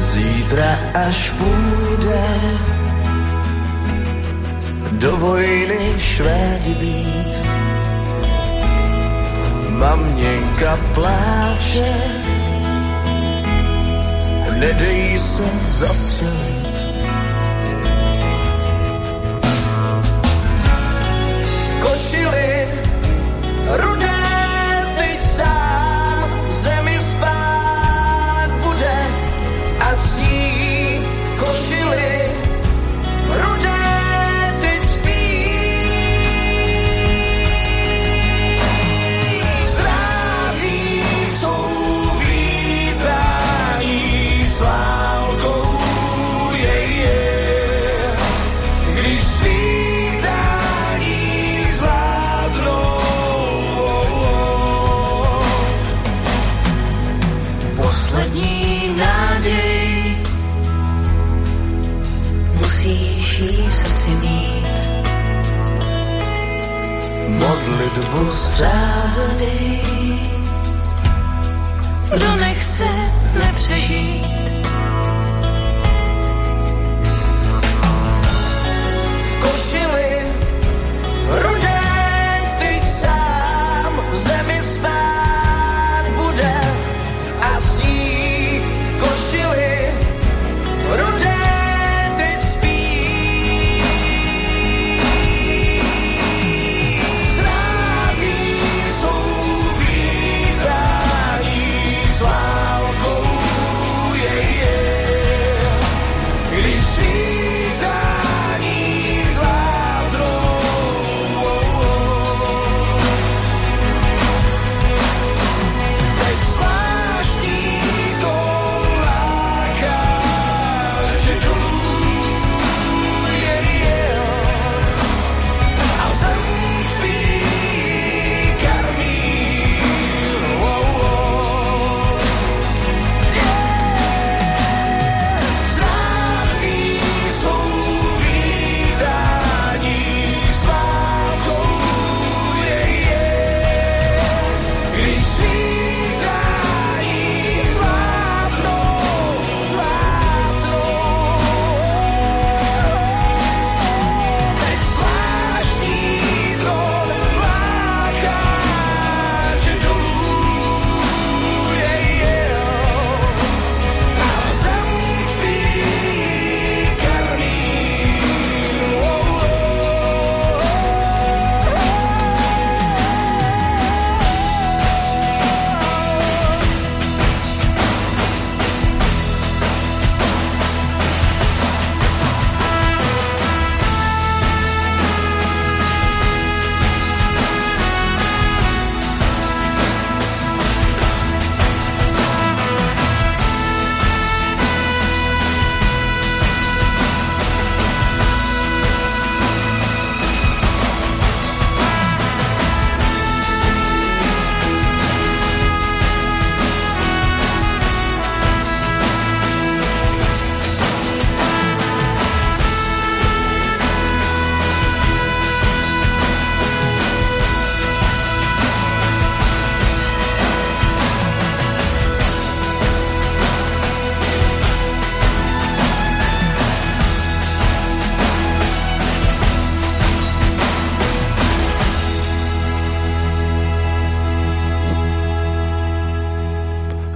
Zítra 0.00 0.78
až 0.94 1.30
půjde 1.30 2.24
do 4.92 5.16
vojny 5.16 5.94
Švédi 5.98 6.74
být. 6.74 7.40
Maměnka 9.70 10.78
pláče, 10.94 11.94
nedej 14.60 15.18
se 15.18 15.42
zastřelit. 15.64 16.76
V 21.72 21.76
košili 21.80 22.68
rudé 23.76 24.20
teď 24.96 25.20
sám 25.20 26.46
zemi 26.50 26.98
spát 27.00 28.50
bude 28.62 28.98
a 29.80 29.96
sní 29.96 31.00
v 31.24 31.40
košili 31.40 32.29
modlitbu 68.10 68.32
střádej. 68.32 69.80
Kdo 72.14 72.36
nechce, 72.36 72.84
nepřežít. 73.44 74.39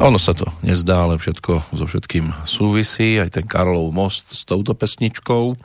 Ono 0.04 0.20
sa 0.20 0.36
to 0.36 0.44
nezdá, 0.60 1.08
ale 1.08 1.16
všetko 1.16 1.72
so 1.72 1.88
všetkým 1.88 2.28
súvisí. 2.44 3.16
Aj 3.16 3.32
ten 3.32 3.48
Karlov 3.48 3.88
most 3.88 4.36
s 4.36 4.44
touto 4.44 4.76
pesničkou. 4.76 5.56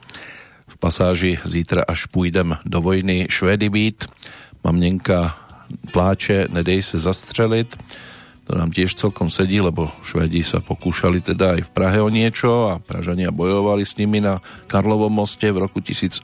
V 0.63 0.75
pasáži 0.79 1.43
Zítra 1.43 1.83
až 1.83 2.07
půjdem 2.07 2.55
do 2.63 2.79
vojny 2.79 3.27
Švédy 3.27 3.67
být. 3.67 4.07
Mamnenka 4.63 5.35
pláče, 5.91 6.47
nedej 6.55 6.79
se 6.79 6.97
zastřelit. 7.03 7.75
To 8.47 8.55
nám 8.55 8.71
tiež 8.71 8.95
celkom 8.95 9.27
sedí, 9.27 9.59
lebo 9.59 9.91
Švédi 10.07 10.39
sa 10.47 10.63
pokúšali 10.63 11.19
teda 11.19 11.59
aj 11.59 11.67
v 11.67 11.73
Prahe 11.75 11.99
o 11.99 12.07
niečo 12.07 12.71
a 12.71 12.79
Pražania 12.79 13.35
bojovali 13.35 13.83
s 13.83 13.99
nimi 13.99 14.23
na 14.23 14.39
Karlovom 14.71 15.11
moste 15.11 15.51
v 15.51 15.67
roku 15.67 15.83
1648. 15.83 16.23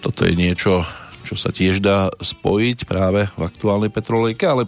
Toto 0.00 0.20
je 0.24 0.34
niečo, 0.34 0.88
čo 1.22 1.36
sa 1.36 1.52
tiež 1.52 1.84
dá 1.84 2.08
spojiť 2.16 2.88
práve 2.88 3.28
v 3.28 3.42
aktuálnej 3.44 3.92
petrolejke, 3.92 4.48
ale 4.48 4.66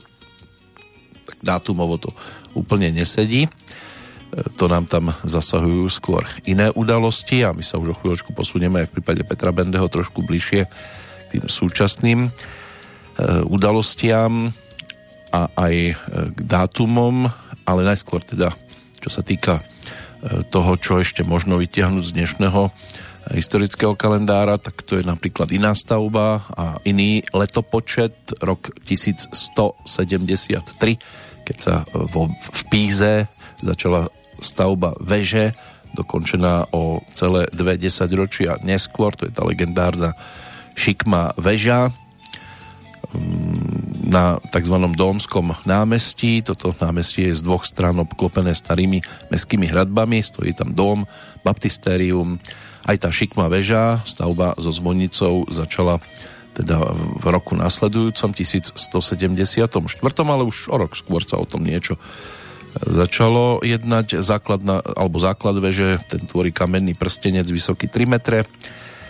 dátumovo 1.43 1.99
to 1.99 2.11
úplne 2.55 2.95
nesedí. 2.95 3.47
E, 3.47 3.51
To 4.59 4.71
nám 4.71 4.87
tam 4.87 5.11
zasahujú 5.25 5.91
skôr 5.91 6.23
iné 6.47 6.71
udalosti 6.75 7.43
a 7.43 7.55
my 7.55 7.63
sa 7.63 7.81
už 7.81 7.95
o 7.95 7.99
chvíľočku 7.99 8.37
posunieme 8.37 8.85
aj 8.85 8.89
v 8.91 8.95
prípade 9.01 9.23
Petra 9.27 9.51
Bendeho 9.51 9.91
trošku 9.91 10.23
bližšie 10.23 10.63
k 10.67 10.71
tým 11.35 11.45
súčasným 11.51 12.21
e, 12.27 12.31
udalostiam 13.47 14.55
a 15.35 15.51
aj 15.59 15.75
e, 15.75 15.95
k 16.35 16.39
dátumom, 16.45 17.27
ale 17.67 17.81
najskôr 17.83 18.23
teda, 18.23 18.55
čo 19.01 19.11
sa 19.11 19.25
týka 19.25 19.65
toho, 20.49 20.81
čo 20.81 21.05
ešte 21.05 21.21
možno 21.21 21.61
vytiahnuť 21.61 22.01
z 22.01 22.15
dnešného 22.17 22.73
historického 23.33 23.97
kalendára, 23.97 24.61
tak 24.61 24.85
to 24.85 25.01
je 25.01 25.05
napríklad 25.07 25.49
iná 25.49 25.73
stavba 25.73 26.45
a 26.53 26.77
iný 26.85 27.25
letopočet, 27.33 28.37
rok 28.45 28.69
1173, 28.85 31.01
keď 31.45 31.57
sa 31.61 31.75
vo, 31.93 32.33
v 32.33 32.63
Píze 32.73 33.29
začala 33.61 34.09
stavba 34.41 34.97
veže, 34.99 35.55
dokončená 35.95 36.75
o 36.75 37.05
celé 37.15 37.47
dve 37.55 37.79
desaťročia 37.79 38.59
neskôr, 38.67 39.15
to 39.15 39.31
je 39.31 39.33
tá 39.33 39.47
legendárna 39.47 40.19
šikma 40.75 41.39
veža 41.39 41.95
na 44.05 44.43
tzv. 44.51 44.75
Dómskom 44.75 45.55
námestí. 45.63 46.43
Toto 46.43 46.75
námestie 46.75 47.31
je 47.31 47.39
z 47.39 47.47
dvoch 47.47 47.63
strán 47.63 48.03
obklopené 48.03 48.53
starými 48.53 49.01
meskými 49.31 49.71
hradbami, 49.71 50.19
stojí 50.19 50.51
tam 50.51 50.75
dóm, 50.75 51.07
baptistérium, 51.47 52.43
aj 52.85 52.97
tá 53.01 53.09
šikma 53.09 53.49
väža, 53.49 54.03
stavba 54.05 54.53
so 54.61 54.69
zvonicou 54.69 55.49
začala 55.49 56.03
teda 56.55 56.95
v 56.95 57.27
roku 57.29 57.59
nasledujúcom 57.59 58.31
1174, 58.31 58.79
ale 60.23 60.43
už 60.47 60.71
o 60.71 60.77
rok 60.79 60.95
skôr 60.95 61.27
sa 61.27 61.43
o 61.43 61.47
tom 61.47 61.67
niečo 61.67 61.99
začalo 62.79 63.63
jednať. 63.63 64.23
Základna, 64.23 64.83
alebo 64.83 65.19
základ 65.23 65.59
veže, 65.59 65.99
ten 66.07 66.27
tvorí 66.27 66.51
kamenný 66.51 66.95
prstenec 66.95 67.47
vysoký 67.47 67.87
3 67.87 68.07
metre 68.07 68.47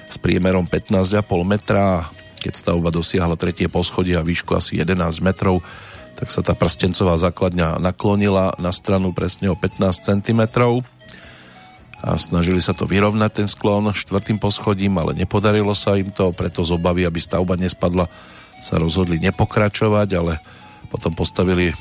s 0.09 0.17
priemerom 0.21 0.69
15,5 0.69 1.21
metra. 1.45 2.09
Keď 2.41 2.53
stavba 2.53 2.93
dosiahla 2.93 3.41
tretie 3.41 3.73
poschodie 3.73 4.21
a 4.21 4.27
výšku 4.27 4.53
asi 4.53 4.77
11 4.77 5.25
metrov, 5.25 5.65
tak 6.15 6.29
sa 6.29 6.45
tá 6.45 6.53
prstencová 6.53 7.17
základňa 7.17 7.81
naklonila 7.81 8.53
na 8.61 8.71
stranu 8.71 9.17
presne 9.17 9.49
o 9.49 9.57
15 9.57 10.13
cm 10.13 10.41
a 12.05 12.21
snažili 12.21 12.61
sa 12.61 12.77
to 12.77 12.85
vyrovnať 12.85 13.31
ten 13.33 13.49
sklon 13.49 13.97
štvrtým 13.97 14.37
poschodím, 14.37 15.01
ale 15.01 15.17
nepodarilo 15.17 15.73
sa 15.73 15.97
im 15.97 16.13
to, 16.13 16.37
preto 16.37 16.61
z 16.61 16.77
obavy, 16.77 17.09
aby 17.09 17.17
stavba 17.17 17.57
nespadla, 17.57 18.13
sa 18.61 18.77
rozhodli 18.77 19.17
nepokračovať, 19.25 20.09
ale 20.13 20.37
potom 20.93 21.17
postavili 21.17 21.73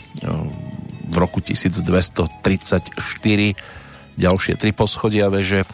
v 1.11 1.15
roku 1.19 1.43
1234 1.43 2.95
ďalšie 4.15 4.53
tri 4.55 4.71
poschodia 4.71 5.27
veže 5.27 5.67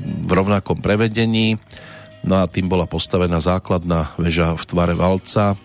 v 0.00 0.30
rovnakom 0.34 0.82
prevedení. 0.82 1.62
No 2.26 2.42
a 2.42 2.50
tým 2.50 2.66
bola 2.68 2.90
postavená 2.90 3.38
základná 3.38 4.12
väža 4.18 4.58
v 4.58 4.64
tvare 4.66 4.98
valca. 4.98 5.56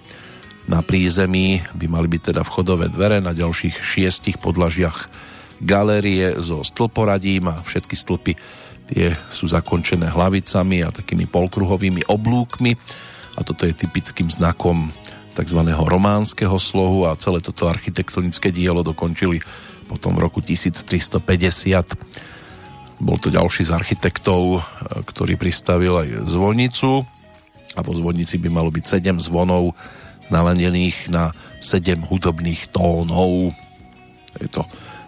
Na 0.69 0.85
prízemí 0.85 1.65
by 1.73 1.85
mali 1.89 2.07
byť 2.07 2.21
teda 2.31 2.41
vchodové 2.45 2.87
dvere, 2.87 3.17
na 3.19 3.33
ďalších 3.33 3.81
šiestich 3.81 4.37
podlažiach 4.39 5.09
galérie 5.61 6.35
so 6.43 6.63
stĺporadím 6.63 7.51
a 7.51 7.61
všetky 7.63 7.95
stĺpy 7.95 8.33
tie 8.85 9.11
sú 9.33 9.49
zakončené 9.49 10.13
hlavicami 10.13 10.85
a 10.85 10.93
takými 10.93 11.25
polkruhovými 11.25 12.05
oblúkmi 12.05 12.77
a 13.35 13.41
toto 13.41 13.65
je 13.65 13.73
typickým 13.73 14.29
znakom 14.29 14.93
tzv. 15.35 15.59
románskeho 15.67 16.55
slohu 16.61 17.09
a 17.09 17.17
celé 17.17 17.41
toto 17.41 17.67
architektonické 17.67 18.53
dielo 18.53 18.85
dokončili 18.85 19.41
potom 19.85 20.17
v 20.17 20.23
roku 20.25 20.41
1350 20.41 21.25
bol 22.95 23.19
to 23.19 23.27
ďalší 23.27 23.67
z 23.67 23.71
architektov, 23.75 24.59
e, 24.59 24.59
ktorý 25.03 25.35
pristavil 25.35 25.99
aj 25.99 26.31
zvonicu 26.31 27.03
a 27.75 27.79
po 27.83 27.91
zvonici 27.91 28.39
by 28.39 28.49
malo 28.49 28.71
byť 28.71 29.03
7 29.03 29.19
zvonov 29.19 29.75
naladených 30.31 31.11
na 31.11 31.35
7 31.59 32.07
hudobných 32.07 32.71
tónov. 32.71 33.51
Je 34.39 34.47
to 34.49 34.63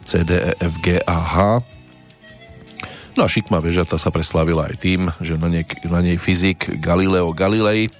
C, 0.08 0.24
D, 0.24 0.40
E, 0.40 0.56
F, 0.64 0.74
G 0.80 1.04
a 1.04 1.18
H. 1.20 1.36
No 3.20 3.26
a 3.26 3.28
šikma 3.28 3.60
vežata 3.60 4.00
sa 4.00 4.08
preslavila 4.08 4.72
aj 4.72 4.76
tým, 4.80 5.12
že 5.20 5.36
na 5.36 5.52
nej, 5.52 5.68
na 5.84 6.00
nej 6.00 6.16
fyzik 6.16 6.80
Galileo 6.80 7.36
Galilei, 7.36 7.92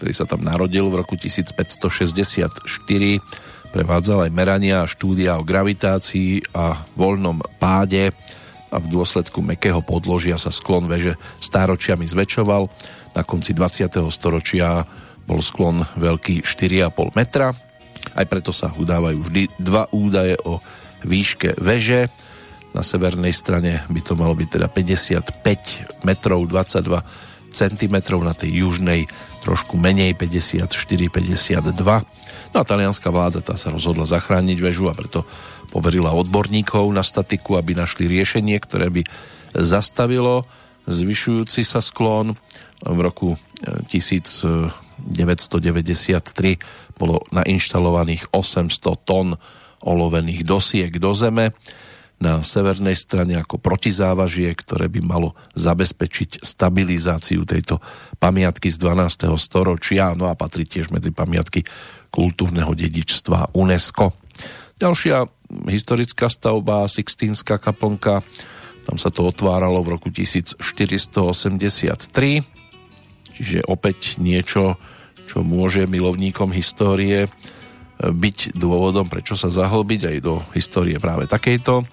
ktorý 0.00 0.12
sa 0.16 0.26
tam 0.26 0.42
narodil 0.42 0.90
v 0.90 1.06
roku 1.06 1.14
1564, 1.14 1.86
prevádzal 3.70 4.18
aj 4.26 4.30
merania 4.34 4.82
a 4.82 4.90
štúdia 4.90 5.38
o 5.38 5.46
gravitácii 5.46 6.50
a 6.50 6.82
voľnom 6.98 7.38
páde 7.62 8.10
a 8.74 8.76
v 8.82 8.86
dôsledku 8.90 9.38
mekého 9.44 9.78
podložia 9.86 10.40
sa 10.42 10.50
sklon 10.50 10.90
veže 10.90 11.14
stáročiami 11.38 12.08
zväčšoval. 12.08 12.66
Na 13.14 13.22
konci 13.22 13.54
20. 13.54 13.86
storočia 14.10 14.82
bol 15.24 15.38
sklon 15.44 15.84
veľký 15.94 16.42
4,5 16.42 17.14
metra. 17.14 17.54
Aj 18.14 18.26
preto 18.26 18.50
sa 18.50 18.70
udávajú 18.74 19.18
vždy 19.22 19.42
dva 19.62 19.86
údaje 19.94 20.34
o 20.42 20.58
výške 21.04 21.58
veže. 21.58 22.08
Na 22.76 22.84
severnej 22.84 23.32
strane 23.32 23.84
by 23.88 24.00
to 24.04 24.12
malo 24.16 24.36
byť 24.36 24.48
teda 24.60 24.68
55 24.68 26.04
metrov 26.04 26.44
22 26.44 27.00
cm, 27.56 27.96
na 28.20 28.36
tej 28.36 28.50
južnej 28.52 29.08
trošku 29.40 29.80
menej 29.80 30.12
54-52. 30.12 31.72
No 32.52 32.56
a 32.60 32.64
talianská 32.64 33.08
vláda 33.08 33.40
tá 33.40 33.56
sa 33.56 33.72
rozhodla 33.72 34.04
zachrániť 34.04 34.58
väžu 34.60 34.92
a 34.92 34.94
preto 34.96 35.24
poverila 35.72 36.12
odborníkov 36.12 36.84
na 36.92 37.00
statiku, 37.00 37.56
aby 37.56 37.72
našli 37.72 38.08
riešenie, 38.08 38.60
ktoré 38.60 38.92
by 38.92 39.02
zastavilo 39.56 40.44
zvyšujúci 40.86 41.66
sa 41.66 41.82
sklon. 41.82 42.38
V 42.84 42.98
roku 43.00 43.34
1993 43.90 45.50
eh, 46.52 46.58
bolo 46.96 47.24
nainštalovaných 47.34 48.32
800 48.32 49.06
tón 49.06 49.36
olovených 49.84 50.42
dosiek 50.46 50.92
do 50.96 51.12
zeme 51.12 51.52
na 52.16 52.40
severnej 52.40 52.96
strane 52.96 53.36
ako 53.36 53.60
protizávažie, 53.60 54.48
ktoré 54.56 54.88
by 54.88 55.04
malo 55.04 55.36
zabezpečiť 55.52 56.40
stabilizáciu 56.40 57.44
tejto 57.44 57.84
pamiatky 58.16 58.72
z 58.72 58.80
12. 58.80 59.36
storočia, 59.36 60.16
no 60.16 60.32
a 60.32 60.34
patrí 60.38 60.64
tiež 60.64 60.88
medzi 60.88 61.12
pamiatky 61.12 61.68
kultúrneho 62.08 62.72
dedičstva 62.72 63.52
UNESCO. 63.52 64.16
Ďalšia 64.80 65.28
historická 65.68 66.32
stavba, 66.32 66.88
Sixtínska 66.88 67.60
kaplnka, 67.60 68.24
tam 68.88 68.96
sa 68.96 69.12
to 69.12 69.28
otváralo 69.28 69.84
v 69.84 69.98
roku 69.98 70.08
1483, 70.08 70.56
čiže 73.36 73.58
opäť 73.68 74.16
niečo, 74.16 74.80
čo 75.26 75.44
môže 75.44 75.84
milovníkom 75.84 76.54
histórie 76.54 77.28
byť 78.00 78.56
dôvodom, 78.56 79.08
prečo 79.08 79.38
sa 79.38 79.48
zahlbiť 79.48 80.02
aj 80.12 80.16
do 80.20 80.44
histórie 80.52 81.00
práve 81.00 81.24
takejto 81.24 81.84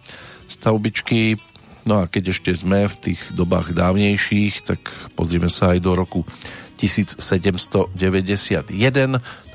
stavbičky. 0.48 1.40
No 1.84 2.04
a 2.04 2.08
keď 2.08 2.36
ešte 2.36 2.52
sme 2.56 2.88
v 2.88 2.96
tých 3.12 3.22
dobách 3.32 3.76
dávnejších, 3.76 4.64
tak 4.64 4.80
pozrieme 5.16 5.52
sa 5.52 5.76
aj 5.76 5.80
do 5.84 5.92
roku 5.96 6.22
1791. 6.80 7.96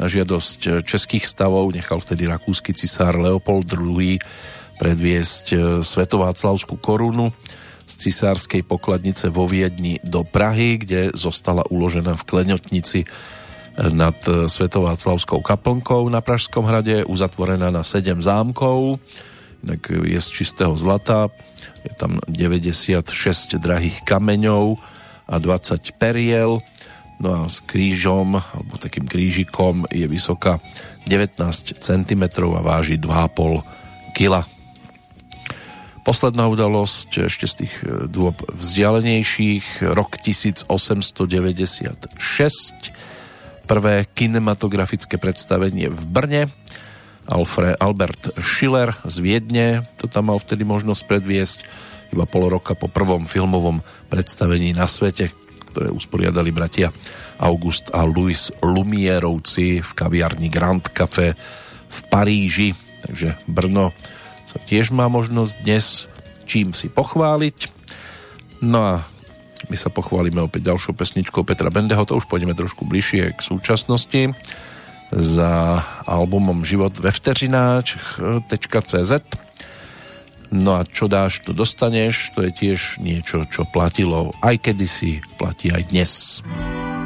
Na 0.00 0.06
žiadosť 0.08 0.84
českých 0.84 1.24
stavov 1.28 1.72
nechal 1.72 2.00
vtedy 2.00 2.24
rakúsky 2.24 2.72
cisár 2.72 3.20
Leopold 3.20 3.68
II 3.68 4.16
predviesť 4.78 5.46
e, 5.52 5.56
Svetováclavskú 5.82 6.78
korunu 6.78 7.34
z 7.84 7.92
cisárskej 8.08 8.62
pokladnice 8.62 9.26
vo 9.28 9.50
Viedni 9.50 9.98
do 10.06 10.22
Prahy, 10.22 10.78
kde 10.78 11.10
zostala 11.12 11.66
uložená 11.66 12.14
v 12.14 12.26
klenotnici 12.28 13.04
nad 13.78 14.18
e, 14.26 14.50
Svetováclavskou 14.50 15.38
kaplnkou 15.38 16.10
na 16.10 16.18
Pražskom 16.18 16.66
hrade, 16.66 17.06
uzatvorená 17.06 17.70
na 17.70 17.86
7 17.86 18.18
zámkov, 18.18 18.98
tak 19.62 19.90
je 19.90 20.18
z 20.18 20.28
čistého 20.30 20.74
zlata, 20.74 21.30
je 21.86 21.94
tam 21.94 22.18
96 22.26 23.58
drahých 23.58 24.02
kameňov 24.02 24.78
a 25.30 25.34
20 25.38 25.98
periel, 25.98 26.62
No 27.18 27.34
a 27.34 27.50
s 27.50 27.58
krížom, 27.66 28.38
alebo 28.38 28.78
takým 28.78 29.02
krížikom 29.02 29.90
je 29.90 30.06
vysoká 30.06 30.62
19 31.10 31.42
cm 31.74 32.22
a 32.54 32.60
váži 32.62 32.94
2,5 32.94 33.66
kg. 34.14 34.46
Posledná 36.06 36.46
udalosť 36.46 37.26
ešte 37.26 37.46
z 37.50 37.54
tých 37.66 37.74
e, 37.82 38.06
dôb 38.06 38.38
vzdialenejších, 38.54 39.82
rok 39.92 40.14
1896, 40.22 41.26
prvé 43.68 44.08
kinematografické 44.16 45.20
predstavenie 45.20 45.92
v 45.92 46.00
Brne, 46.08 46.42
Alfred 47.28 47.76
Albert 47.76 48.32
Schiller 48.40 48.96
z 49.04 49.20
Viedne, 49.20 49.84
to 50.00 50.08
tam 50.08 50.32
mal 50.32 50.40
vtedy 50.40 50.64
možnosť 50.64 51.02
predviesť 51.04 51.58
iba 52.16 52.24
pol 52.24 52.48
roka 52.48 52.72
po 52.72 52.88
prvom 52.88 53.28
filmovom 53.28 53.84
predstavení 54.08 54.72
na 54.72 54.88
svete, 54.88 55.28
ktoré 55.68 55.92
usporiadali 55.92 56.48
bratia 56.48 56.88
August 57.36 57.92
a 57.92 58.08
Louis 58.08 58.48
Lumierovci 58.64 59.84
v 59.84 59.90
kaviarni 59.92 60.48
Grand 60.48 60.80
Café 60.88 61.36
v 61.92 61.98
Paríži. 62.08 62.72
Takže 63.04 63.36
Brno 63.44 63.92
sa 64.48 64.56
tiež 64.64 64.96
má 64.96 65.12
možnosť 65.12 65.52
dnes 65.60 66.08
čím 66.48 66.72
si 66.72 66.88
pochváliť. 66.88 67.68
No 68.64 68.80
a 68.80 68.94
my 69.68 69.76
sa 69.76 69.92
pochválime 69.92 70.40
opäť 70.42 70.62
ďalšou 70.72 70.96
pesničkou 70.96 71.44
Petra 71.44 71.68
Bendeho, 71.68 72.08
to 72.08 72.16
už 72.16 72.24
pôjdeme 72.26 72.56
trošku 72.56 72.88
bližšie 72.88 73.36
k 73.36 73.40
súčasnosti 73.40 74.32
za 75.08 75.80
albumom 76.04 76.64
Život 76.64 76.98
ve 77.00 77.12
vteřináč.cz 77.12 79.12
No 80.48 80.80
a 80.80 80.82
čo 80.88 81.12
dáš, 81.12 81.44
to 81.44 81.52
dostaneš, 81.52 82.32
to 82.32 82.40
je 82.48 82.56
tiež 82.56 83.04
niečo, 83.04 83.44
čo 83.52 83.68
platilo 83.68 84.32
aj 84.40 84.64
kedysi, 84.64 85.20
platí 85.36 85.68
aj 85.68 85.92
dnes. 85.92 86.40
Co 86.40 86.97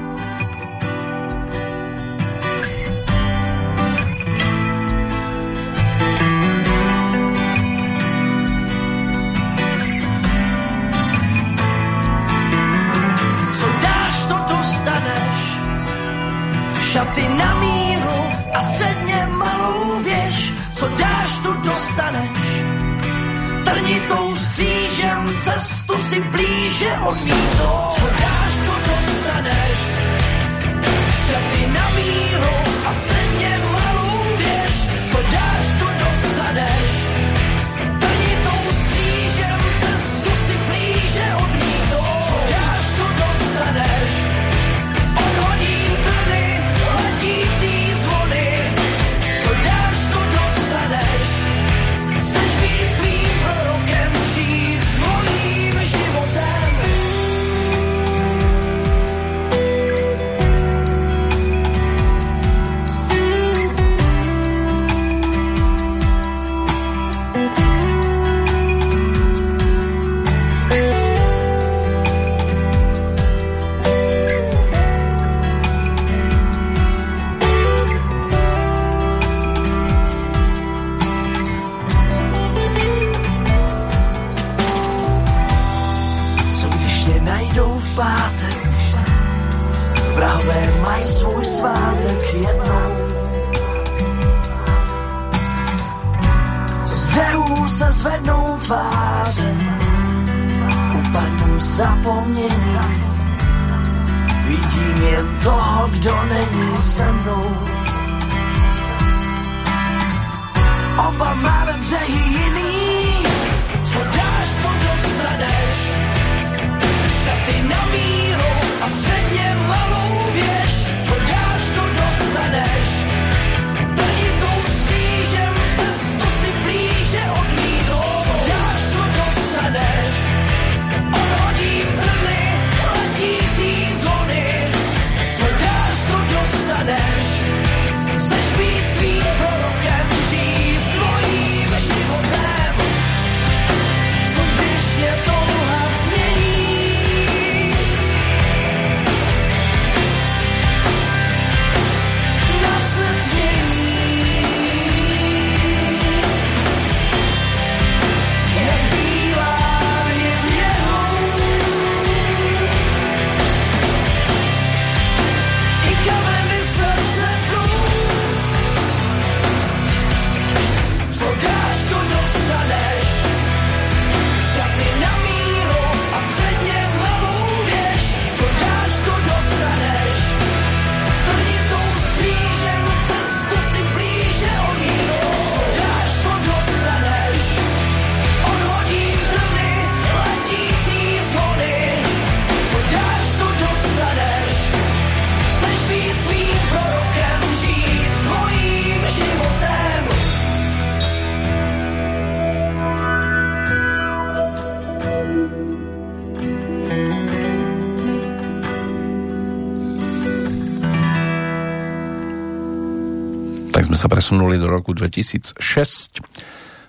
presunuli 214.33 214.57
do 214.57 214.65
roku 214.65 214.97
2006 214.97 215.61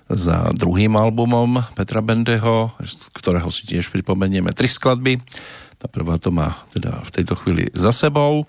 za 0.08 0.48
druhým 0.56 0.96
albumom 0.96 1.60
Petra 1.76 2.00
Bendeho, 2.00 2.72
ktorého 3.12 3.52
si 3.52 3.68
tiež 3.68 3.92
pripomenieme 3.92 4.56
tri 4.56 4.72
skladby. 4.72 5.20
Tá 5.76 5.92
prvá 5.92 6.16
to 6.24 6.32
má 6.32 6.64
teda 6.72 7.04
v 7.04 7.10
tejto 7.12 7.36
chvíli 7.36 7.68
za 7.76 7.92
sebou. 7.92 8.48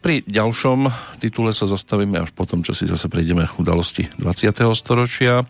Pri 0.00 0.24
ďalšom 0.24 0.88
titule 1.20 1.52
sa 1.52 1.68
zastavíme 1.68 2.16
až 2.16 2.32
potom, 2.32 2.64
čo 2.64 2.72
si 2.72 2.88
zase 2.88 3.12
prejdeme 3.12 3.52
udalosti 3.60 4.08
20. 4.16 4.56
storočia, 4.72 5.44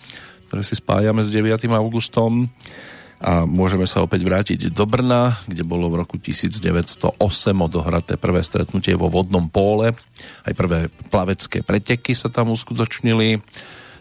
ktoré 0.50 0.66
si 0.66 0.74
spájame 0.74 1.22
s 1.22 1.30
9. 1.30 1.46
augustom 1.70 2.50
a 3.22 3.46
môžeme 3.46 3.86
sa 3.86 4.02
opäť 4.02 4.26
vrátiť 4.26 4.74
do 4.74 4.82
Brna, 4.82 5.38
kde 5.46 5.62
bolo 5.62 5.86
v 5.86 6.02
roku 6.02 6.18
1908 6.18 7.22
odohraté 7.54 8.18
prvé 8.18 8.42
stretnutie 8.42 8.98
vo 8.98 9.06
vodnom 9.06 9.46
póle. 9.46 9.94
Aj 10.42 10.50
prvé 10.50 10.90
plavecké 11.06 11.62
preteky 11.62 12.18
sa 12.18 12.34
tam 12.34 12.50
uskutočnili. 12.50 13.38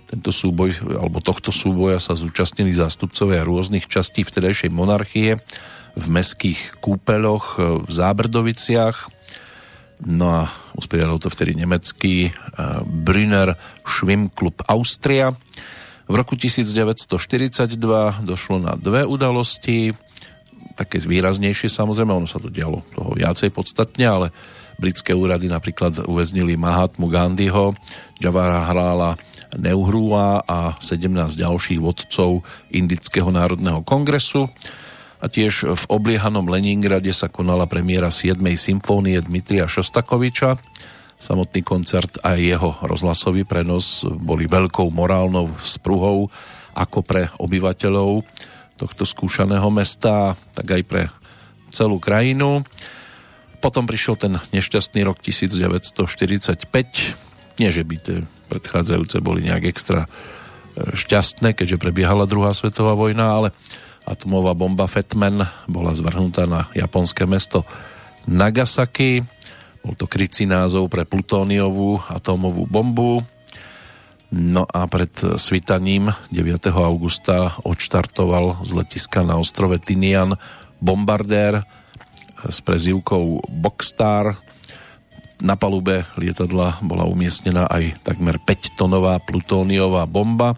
Tento 0.10 0.34
súboj, 0.34 0.98
alebo 0.98 1.22
tohto 1.22 1.54
súboja 1.54 2.02
sa 2.02 2.18
zúčastnili 2.18 2.74
zástupcovia 2.74 3.46
rôznych 3.46 3.86
častí 3.86 4.26
vtedajšej 4.26 4.74
monarchie 4.74 5.38
v 5.94 6.06
meských 6.10 6.82
kúpeľoch 6.82 7.62
v 7.86 7.92
Zábrdoviciach. 7.94 9.22
No 10.02 10.34
a 10.34 10.42
usporiadal 10.74 11.22
to 11.22 11.30
vtedy 11.30 11.54
nemecký 11.54 12.34
uh, 12.34 12.82
Brünner 12.82 13.54
Schwimmklub 13.86 14.66
Austria. 14.66 15.30
V 16.12 16.20
roku 16.20 16.36
1942 16.36 17.72
došlo 18.28 18.60
na 18.60 18.76
dve 18.76 19.08
udalosti, 19.08 19.96
také 20.76 21.00
zvýraznejšie 21.00 21.72
samozrejme, 21.72 22.12
ono 22.12 22.28
sa 22.28 22.36
to 22.36 22.52
dialo 22.52 22.84
toho 22.92 23.16
viacej 23.16 23.48
podstatne, 23.56 24.04
ale 24.12 24.28
britské 24.76 25.16
úrady 25.16 25.48
napríklad 25.48 26.04
uväznili 26.04 26.60
Mahatmu 26.60 27.08
Gandhiho, 27.08 27.80
Javara 28.20 28.68
Hrála 28.68 29.16
Neuhrua 29.56 30.44
a 30.44 30.76
17 30.84 31.40
ďalších 31.40 31.80
vodcov 31.80 32.44
Indického 32.76 33.32
národného 33.32 33.80
kongresu. 33.88 34.52
A 35.24 35.32
tiež 35.32 35.64
v 35.64 35.84
obliehanom 35.88 36.44
Leningrade 36.44 37.16
sa 37.16 37.32
konala 37.32 37.72
premiéra 37.72 38.12
7. 38.12 38.36
symfónie 38.60 39.16
Dmitria 39.24 39.64
Šostakoviča, 39.64 40.60
Samotný 41.22 41.62
koncert 41.62 42.18
a 42.26 42.34
jeho 42.34 42.82
rozhlasový 42.82 43.46
prenos 43.46 44.02
boli 44.02 44.50
veľkou 44.50 44.90
morálnou 44.90 45.54
spruhou 45.62 46.34
ako 46.74 47.06
pre 47.06 47.30
obyvateľov 47.38 48.26
tohto 48.74 49.06
skúšaného 49.06 49.70
mesta, 49.70 50.34
tak 50.58 50.82
aj 50.82 50.82
pre 50.82 51.04
celú 51.70 52.02
krajinu. 52.02 52.66
Potom 53.62 53.86
prišiel 53.86 54.18
ten 54.18 54.34
nešťastný 54.50 55.06
rok 55.06 55.22
1945. 55.22 56.66
Nie, 57.62 57.70
že 57.70 57.86
by 57.86 57.96
tie 58.02 58.26
predchádzajúce 58.50 59.22
boli 59.22 59.46
nejak 59.46 59.70
extra 59.70 60.10
šťastné, 60.74 61.54
keďže 61.54 61.78
prebiehala 61.78 62.26
druhá 62.26 62.58
svetová 62.58 62.98
vojna, 62.98 63.30
ale 63.30 63.50
atomová 64.10 64.58
bomba 64.58 64.90
Fetman 64.90 65.46
bola 65.70 65.94
zvrhnutá 65.94 66.50
na 66.50 66.66
japonské 66.74 67.30
mesto 67.30 67.62
Nagasaki 68.26 69.22
bol 69.82 69.98
to 69.98 70.06
krycí 70.06 70.46
názov 70.46 70.94
pre 70.94 71.06
plutóniovú 71.06 71.98
atómovú 72.06 72.70
bombu. 72.70 73.26
No 74.32 74.64
a 74.64 74.88
pred 74.88 75.12
svitaním 75.36 76.14
9. 76.32 76.72
augusta 76.72 77.60
odštartoval 77.68 78.64
z 78.64 78.72
letiska 78.80 79.28
na 79.28 79.36
ostrove 79.36 79.76
Tinian 79.82 80.40
bombardér 80.80 81.68
s 82.48 82.58
prezývkou 82.64 83.44
Boxstar. 83.52 84.40
Na 85.42 85.58
palube 85.58 86.06
lietadla 86.16 86.80
bola 86.86 87.04
umiestnená 87.10 87.66
aj 87.68 87.98
takmer 88.06 88.38
5-tonová 88.40 89.20
plutóniová 89.20 90.06
bomba. 90.06 90.56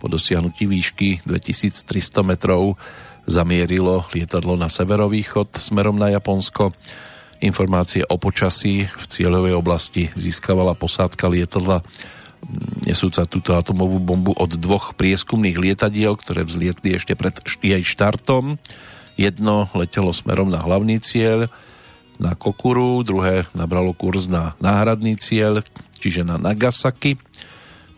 Po 0.00 0.06
dosiahnutí 0.06 0.64
výšky 0.64 1.26
2300 1.26 2.22
metrov 2.24 2.78
zamierilo 3.26 4.06
lietadlo 4.14 4.58
na 4.58 4.66
severovýchod 4.66 5.58
smerom 5.58 5.94
na 5.98 6.10
Japonsko 6.10 6.74
Informácie 7.42 8.06
o 8.06 8.14
počasí 8.22 8.86
v 8.86 9.04
cieľovej 9.10 9.58
oblasti 9.58 10.14
získavala 10.14 10.78
posádka 10.78 11.26
lietadla 11.26 11.82
nesúca 12.86 13.26
túto 13.26 13.58
atomovú 13.58 13.98
bombu 13.98 14.30
od 14.34 14.54
dvoch 14.54 14.94
prieskumných 14.94 15.58
lietadiel, 15.58 16.14
ktoré 16.14 16.46
vzlietli 16.46 16.94
ešte 16.94 17.18
pred 17.18 17.34
jej 17.42 17.82
štartom. 17.82 18.62
Jedno 19.18 19.66
letelo 19.74 20.14
smerom 20.14 20.54
na 20.54 20.62
hlavný 20.62 21.02
cieľ, 21.02 21.50
na 22.22 22.38
Kokuru, 22.38 23.02
druhé 23.02 23.50
nabralo 23.58 23.90
kurz 23.90 24.30
na 24.30 24.54
náhradný 24.62 25.18
cieľ, 25.18 25.66
čiže 25.98 26.22
na 26.22 26.38
Nagasaki. 26.38 27.18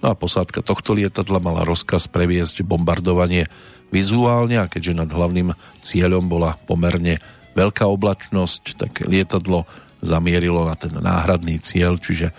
No 0.00 0.12
a 0.12 0.14
posádka 0.16 0.64
tohto 0.64 0.96
lietadla 0.96 1.36
mala 1.44 1.68
rozkaz 1.68 2.08
previesť 2.08 2.64
bombardovanie 2.64 3.52
vizuálne 3.92 4.56
a 4.56 4.68
keďže 4.72 5.04
nad 5.04 5.12
hlavným 5.12 5.52
cieľom 5.84 6.24
bola 6.32 6.56
pomerne 6.64 7.20
veľká 7.54 7.86
oblačnosť, 7.86 8.62
tak 8.78 8.92
lietadlo 9.06 9.64
zamierilo 10.04 10.68
na 10.68 10.76
ten 10.76 10.92
náhradný 10.92 11.58
cieľ, 11.62 11.96
čiže 11.96 12.34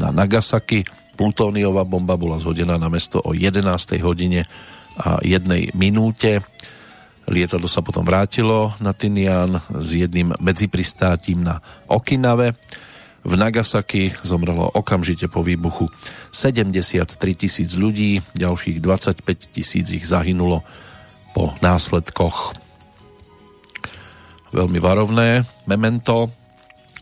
na 0.00 0.10
Nagasaki. 0.10 0.82
Plutóniová 1.14 1.86
bomba 1.86 2.18
bola 2.18 2.42
zhodená 2.42 2.74
na 2.74 2.90
mesto 2.90 3.22
o 3.22 3.30
11. 3.30 3.62
hodine 4.02 4.50
a 4.98 5.22
jednej 5.22 5.70
minúte. 5.70 6.42
Lietadlo 7.30 7.70
sa 7.70 7.86
potom 7.86 8.02
vrátilo 8.02 8.74
na 8.82 8.90
Tinian 8.90 9.62
s 9.72 9.94
jedným 9.94 10.34
medzipristátim 10.42 11.40
na 11.40 11.62
Okinave. 11.86 12.58
V 13.24 13.32
Nagasaki 13.38 14.12
zomrelo 14.20 14.68
okamžite 14.74 15.30
po 15.32 15.40
výbuchu 15.40 15.88
73 16.34 17.16
tisíc 17.32 17.72
ľudí, 17.78 18.20
ďalších 18.36 18.82
25 18.82 19.54
tisíc 19.54 19.86
ich 19.94 20.04
zahynulo 20.04 20.60
po 21.32 21.56
následkoch. 21.64 22.63
Veľmi 24.54 24.78
varovné 24.78 25.42
memento, 25.66 26.30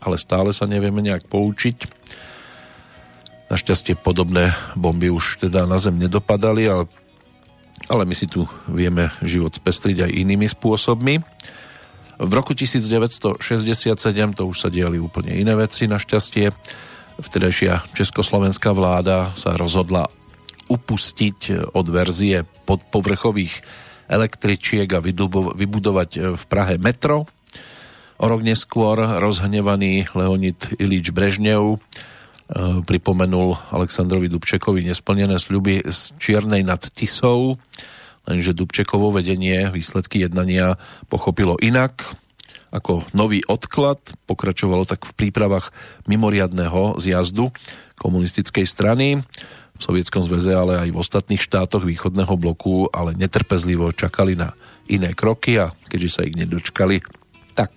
ale 0.01 0.17
stále 0.17 0.49
sa 0.49 0.65
nevieme 0.65 1.05
nejak 1.05 1.29
poučiť. 1.29 1.85
Našťastie 3.53 3.93
podobné 4.01 4.49
bomby 4.73 5.13
už 5.13 5.45
teda 5.45 5.69
na 5.69 5.77
zem 5.77 6.01
nedopadali, 6.01 6.65
ale 6.65 6.89
ale 7.91 8.07
my 8.07 8.15
si 8.15 8.31
tu 8.31 8.47
vieme 8.69 9.11
život 9.19 9.51
spestriť 9.51 10.07
aj 10.07 10.11
inými 10.15 10.47
spôsobmi. 10.47 11.19
V 12.21 12.31
roku 12.31 12.55
1967 12.55 13.43
to 14.37 14.43
už 14.47 14.57
sa 14.57 14.69
diali 14.71 15.01
úplne 15.01 15.35
iné 15.35 15.51
veci 15.57 15.89
našťastie. 15.89 16.53
Vtedajšia 17.19 17.91
československá 17.91 18.71
vláda 18.71 19.35
sa 19.35 19.59
rozhodla 19.59 20.07
upustiť 20.71 21.69
od 21.75 21.85
verzie 21.91 22.47
podpovrchových 22.63 23.53
električiek 24.07 24.87
a 24.87 25.03
vybudovať 25.03 26.39
v 26.39 26.43
Prahe 26.47 26.79
metro. 26.79 27.27
O 28.17 28.25
rok 28.29 28.41
neskôr 28.45 28.97
rozhnevaný 28.97 30.09
Leonid 30.13 30.75
Ilič 30.77 31.09
Brežnev 31.13 31.81
Eh, 32.53 32.85
pripomenul 32.85 33.55
Aleksandrovi 33.73 34.29
Dubčekovi 34.29 34.85
nesplnené 34.85 35.41
sľuby 35.41 35.89
z 35.89 36.13
Čiernej 36.21 36.61
nad 36.61 36.85
Tisou, 36.85 37.57
lenže 38.29 38.53
Dubčekovo 38.53 39.09
vedenie 39.09 39.73
výsledky 39.73 40.21
jednania 40.21 40.77
pochopilo 41.09 41.57
inak 41.57 42.03
ako 42.69 43.09
nový 43.15 43.41
odklad. 43.47 44.03
Pokračovalo 44.29 44.85
tak 44.85 45.01
v 45.07 45.15
prípravách 45.17 45.73
mimoriadného 46.05 46.99
zjazdu 47.01 47.49
komunistickej 47.95 48.67
strany 48.69 49.23
v 49.73 49.81
Sovietskom 49.81 50.21
zväze, 50.21 50.53
ale 50.53 50.77
aj 50.77 50.89
v 50.93 50.99
ostatných 50.99 51.41
štátoch 51.41 51.87
východného 51.87 52.37
bloku, 52.37 52.85
ale 52.91 53.17
netrpezlivo 53.17 53.95
čakali 53.95 54.37
na 54.37 54.53
iné 54.91 55.15
kroky 55.17 55.57
a 55.57 55.71
keďže 55.89 56.09
sa 56.11 56.21
ich 56.27 56.37
nedočkali, 56.37 57.01
tak 57.55 57.71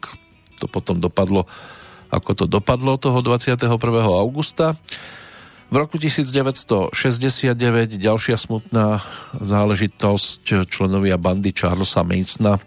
to 0.56 0.66
potom 0.68 1.00
dopadlo 1.00 1.44
ako 2.10 2.30
to 2.38 2.44
dopadlo 2.46 2.94
toho 2.96 3.18
21. 3.18 3.66
augusta. 4.14 4.78
V 5.66 5.74
roku 5.74 5.98
1969 5.98 7.58
ďalšia 7.98 8.38
smutná 8.38 9.02
záležitosť 9.42 10.70
členovia 10.70 11.18
bandy 11.18 11.50
Charlesa 11.50 12.06
Masona 12.06 12.62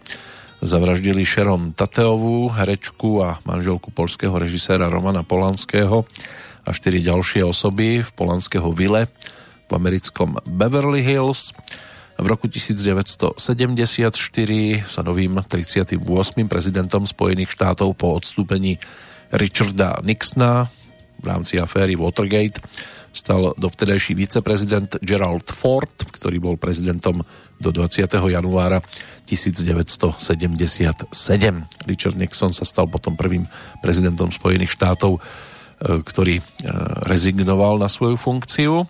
zavraždili 0.60 1.24
Sharon 1.24 1.72
Tateovú, 1.72 2.52
herečku 2.52 3.24
a 3.24 3.40
manželku 3.48 3.88
polského 3.88 4.36
režiséra 4.36 4.92
Romana 4.92 5.24
Polanského 5.24 6.04
a 6.60 6.70
štyri 6.76 7.00
ďalšie 7.00 7.40
osoby 7.40 8.04
v 8.04 8.10
Polanského 8.12 8.68
vile 8.76 9.08
v 9.64 9.72
americkom 9.72 10.36
Beverly 10.44 11.00
Hills. 11.00 11.56
V 12.20 12.26
roku 12.28 12.52
1974 12.52 13.40
sa 14.84 15.00
novým 15.00 15.40
38. 15.40 15.96
prezidentom 16.44 17.08
Spojených 17.08 17.56
štátov 17.56 17.96
po 17.96 18.12
odstúpení 18.12 18.76
Richarda 19.32 20.04
Nixona 20.04 20.68
v 21.16 21.24
rámci 21.24 21.56
aféry 21.56 21.96
Watergate 21.96 22.60
stal 23.16 23.56
dovtedajší 23.56 24.12
viceprezident 24.12 25.00
Gerald 25.00 25.48
Ford, 25.48 25.88
ktorý 26.12 26.36
bol 26.44 26.60
prezidentom 26.60 27.24
do 27.56 27.70
20. 27.72 28.04
januára 28.04 28.84
1977. 29.24 31.08
Richard 31.88 32.16
Nixon 32.20 32.52
sa 32.52 32.68
stal 32.68 32.84
potom 32.84 33.16
prvým 33.16 33.48
prezidentom 33.80 34.28
Spojených 34.28 34.76
štátov, 34.76 35.16
e, 35.16 35.20
ktorý 36.04 36.36
e, 36.38 36.42
rezignoval 37.08 37.80
na 37.80 37.88
svoju 37.88 38.20
funkciu. 38.20 38.84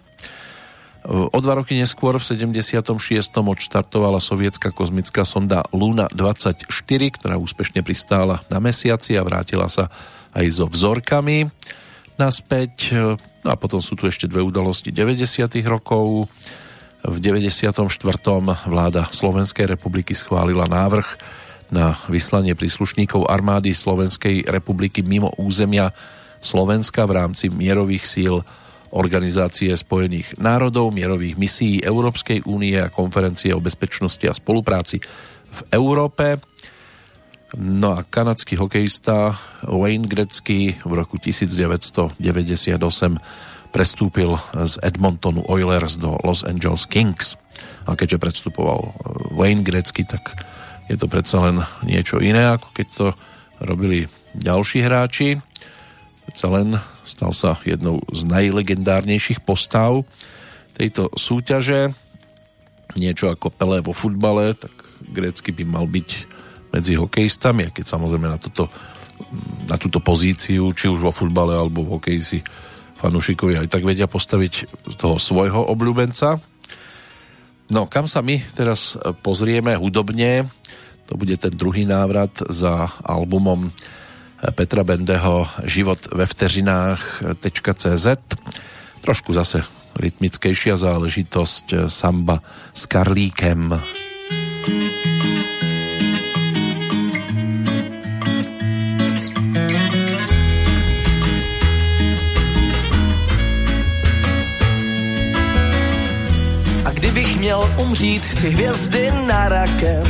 O 1.09 1.39
dva 1.41 1.57
roky 1.57 1.81
neskôr 1.81 2.21
v 2.21 2.25
76. 2.25 2.93
odštartovala 3.41 4.21
sovietská 4.21 4.69
kozmická 4.69 5.25
sonda 5.25 5.65
Luna 5.73 6.13
24, 6.13 6.69
ktorá 7.17 7.41
úspešne 7.41 7.81
pristála 7.81 8.45
na 8.53 8.61
mesiaci 8.61 9.17
a 9.17 9.25
vrátila 9.25 9.73
sa 9.73 9.89
aj 10.37 10.47
so 10.53 10.69
vzorkami 10.69 11.49
naspäť. 12.21 12.93
No 13.41 13.49
a 13.49 13.57
potom 13.57 13.81
sú 13.81 13.97
tu 13.97 14.05
ešte 14.05 14.29
dve 14.29 14.45
udalosti 14.45 14.93
90. 14.93 15.49
rokov. 15.65 16.29
V 17.01 17.17
94. 17.17 17.81
vláda 18.69 19.09
Slovenskej 19.09 19.65
republiky 19.65 20.13
schválila 20.13 20.69
návrh 20.69 21.09
na 21.73 21.97
vyslanie 22.13 22.53
príslušníkov 22.53 23.25
armády 23.25 23.73
Slovenskej 23.73 24.45
republiky 24.45 25.01
mimo 25.01 25.33
územia 25.41 25.97
Slovenska 26.45 27.09
v 27.09 27.25
rámci 27.25 27.49
mierových 27.49 28.05
síl 28.05 28.45
Organizácie 28.91 29.71
spojených 29.79 30.35
národov, 30.43 30.91
mierových 30.91 31.39
misií 31.39 31.79
Európskej 31.79 32.43
únie 32.47 32.75
a 32.75 32.91
konferencie 32.91 33.55
o 33.55 33.63
bezpečnosti 33.63 34.27
a 34.27 34.35
spolupráci 34.35 34.99
v 35.51 35.61
Európe. 35.71 36.43
No 37.59 37.99
a 37.99 38.07
kanadský 38.07 38.55
hokejista 38.59 39.35
Wayne 39.67 40.07
Gretzky 40.07 40.79
v 40.83 40.93
roku 40.95 41.19
1998 41.19 42.19
prestúpil 43.71 44.39
z 44.55 44.75
Edmontonu 44.83 45.47
Oilers 45.47 45.99
do 45.99 46.19
Los 46.27 46.43
Angeles 46.43 46.87
Kings. 46.87 47.39
A 47.87 47.95
keďže 47.95 48.19
predstupoval 48.19 48.81
eh, 48.83 48.91
Wayne 49.35 49.63
Gretzky, 49.63 50.07
tak 50.07 50.35
je 50.91 50.99
to 50.99 51.07
predsa 51.07 51.39
len 51.39 51.63
niečo 51.87 52.19
iné, 52.19 52.55
ako 52.55 52.69
keď 52.75 52.87
to 52.91 53.07
robili 53.63 54.11
ďalší 54.35 54.83
hráči. 54.83 55.39
Predsa 56.31 56.47
len 56.47 56.79
stal 57.03 57.35
sa 57.35 57.59
jednou 57.67 57.99
z 58.15 58.23
najlegendárnejších 58.23 59.43
postav 59.43 60.07
tejto 60.79 61.11
súťaže. 61.19 61.91
Niečo 62.95 63.35
ako 63.35 63.51
Pelé 63.51 63.83
vo 63.83 63.91
futbale, 63.91 64.55
tak 64.55 64.71
Grecky 65.11 65.51
by 65.51 65.67
mal 65.67 65.91
byť 65.91 66.09
medzi 66.71 66.95
hokejistami, 66.95 67.75
keď 67.75 67.83
samozrejme 67.83 68.31
na, 68.31 68.39
toto, 68.39 68.71
na 69.67 69.75
túto 69.75 69.99
pozíciu, 69.99 70.71
či 70.71 70.87
už 70.87 71.03
vo 71.03 71.11
futbale 71.11 71.51
alebo 71.51 71.83
v 71.83 71.99
hokeji 71.99 72.21
si 72.23 72.39
fanúšikovia 73.03 73.67
aj 73.67 73.73
tak 73.75 73.83
vedia 73.83 74.07
postaviť 74.07 74.71
toho 75.03 75.19
svojho 75.19 75.67
obľúbenca. 75.67 76.39
No, 77.75 77.91
kam 77.91 78.07
sa 78.07 78.23
my 78.23 78.39
teraz 78.55 78.95
pozrieme 79.27 79.75
hudobne, 79.75 80.47
to 81.11 81.19
bude 81.19 81.35
ten 81.43 81.51
druhý 81.51 81.91
návrat 81.91 82.39
za 82.55 82.87
albumom 83.03 83.75
Petra 84.55 84.85
Bendeho 84.85 85.49
Život 85.65 85.99
ve 86.13 86.27
vteřinách.cz 86.27 88.07
Trošku 89.01 89.33
zase 89.33 89.65
rytmickejšia 89.97 90.77
záležitosť 90.77 91.89
samba 91.89 92.41
s 92.73 92.87
Karlíkem. 92.87 93.81
Kdybych 106.95 107.37
měl 107.39 107.75
umřít, 107.77 108.23
chci 108.23 108.51
hvězdy 108.51 109.11
na 109.27 109.49
rakev. 109.49 110.07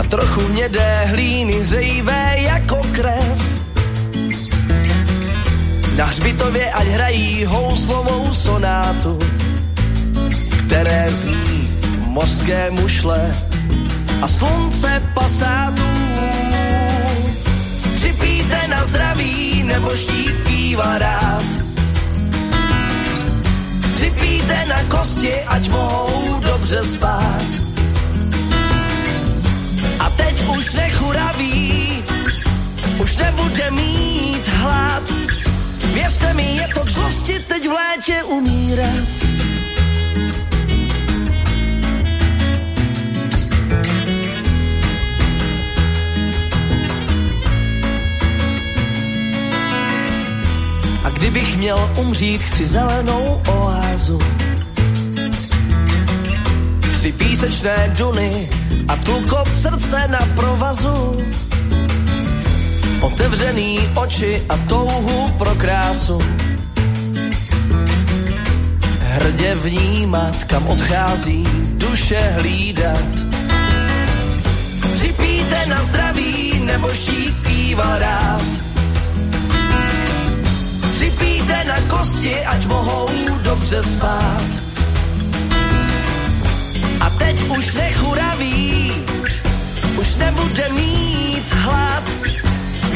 A 0.00 0.02
trochu 0.08 0.48
mědé 0.48 1.04
hlíny 1.04 1.66
zejvé 1.66 2.36
jako 2.38 2.82
krev. 2.92 3.42
Na 5.96 6.04
hřbitově 6.04 6.70
ať 6.72 6.86
hrají 6.86 7.44
houslovou 7.44 8.34
sonátu, 8.34 9.18
které 10.66 11.06
zní 11.10 11.68
mořské 12.06 12.70
mušle 12.70 13.36
a 14.22 14.28
slunce 14.28 15.02
pasátů. 15.14 15.88
Připíte 17.94 18.68
na 18.68 18.84
zdraví 18.84 19.62
nebo 19.62 19.96
štít 19.96 20.34
píva 20.46 20.98
rád 20.98 21.44
Připíte 23.96 24.64
na 24.68 24.82
kosti, 24.82 25.34
ať 25.34 25.68
mohou 25.70 26.40
dobře 26.40 26.82
spát. 26.82 27.65
Už 33.06 33.16
nebude 33.16 33.70
mít 33.70 34.48
hlad. 34.48 35.02
Věřte 35.94 36.34
mi, 36.34 36.56
je 36.56 36.68
to 36.74 36.80
k 36.80 36.88
zlosti 36.88 37.38
teď 37.38 37.68
v 37.68 37.72
létě 37.72 38.22
umírat. 38.22 39.06
Kdybych 51.16 51.56
měl 51.56 51.90
umřít, 51.98 52.42
chci 52.42 52.66
zelenou 52.66 53.42
oázu. 53.48 54.18
Tři 56.92 57.12
písečné 57.12 57.94
duny 57.98 58.48
a 58.88 58.96
tlukot 58.96 59.52
srdce 59.52 60.08
na 60.08 60.20
provazu. 60.34 61.22
Otevřený 63.06 63.78
oči 63.94 64.42
a 64.48 64.56
touhu 64.56 65.28
pro 65.38 65.54
krásu. 65.54 66.18
Hrdě 69.00 69.54
vnímat, 69.54 70.44
kam 70.44 70.66
odchází 70.66 71.46
duše 71.78 72.34
hlídat. 72.38 73.14
Připíte 74.98 75.66
na 75.66 75.82
zdraví, 75.82 76.60
nebo 76.64 76.94
štík 76.94 77.34
píval 77.46 77.98
rád. 77.98 78.44
Připíte 80.92 81.64
na 81.64 81.80
kosti, 81.80 82.44
ať 82.44 82.66
mohou 82.66 83.08
dobře 83.42 83.82
spát. 83.82 84.50
A 87.00 87.10
teď 87.10 87.42
už 87.58 87.74
nechuraví, 87.74 88.92
už 90.00 90.16
nebude 90.16 90.68
mít 90.68 91.52
hlad. 91.52 92.02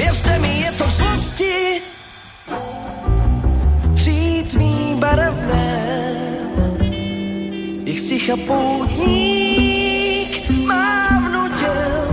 Věřte 0.01 0.38
mi, 0.38 0.61
je 0.61 0.72
to 0.72 0.84
k 0.84 0.90
zlosti, 0.90 1.82
v 3.78 3.94
přítmí 3.94 4.94
barevném. 4.98 6.16
Ich 7.84 8.01
sticha 8.01 8.36
poutník 8.46 9.70
má 10.66 11.09
vnutěl. 11.28 12.09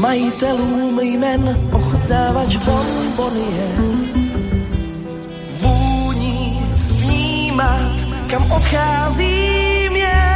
Majitelům 0.00 1.00
jmen 1.00 1.68
ochutnávač 1.72 2.56
bonbonie. 2.56 3.68
Vůní 5.60 6.64
vnímat, 6.88 7.92
kam 8.30 8.52
odcházím 8.52 9.96
jen. 9.96 10.35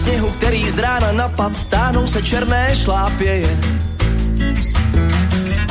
Sněhu, 0.00 0.30
který 0.30 0.70
z 0.70 0.78
rána 0.78 1.12
napad, 1.12 1.64
táhnou 1.64 2.06
se 2.06 2.22
černé 2.22 2.76
šlápěje. 2.76 3.58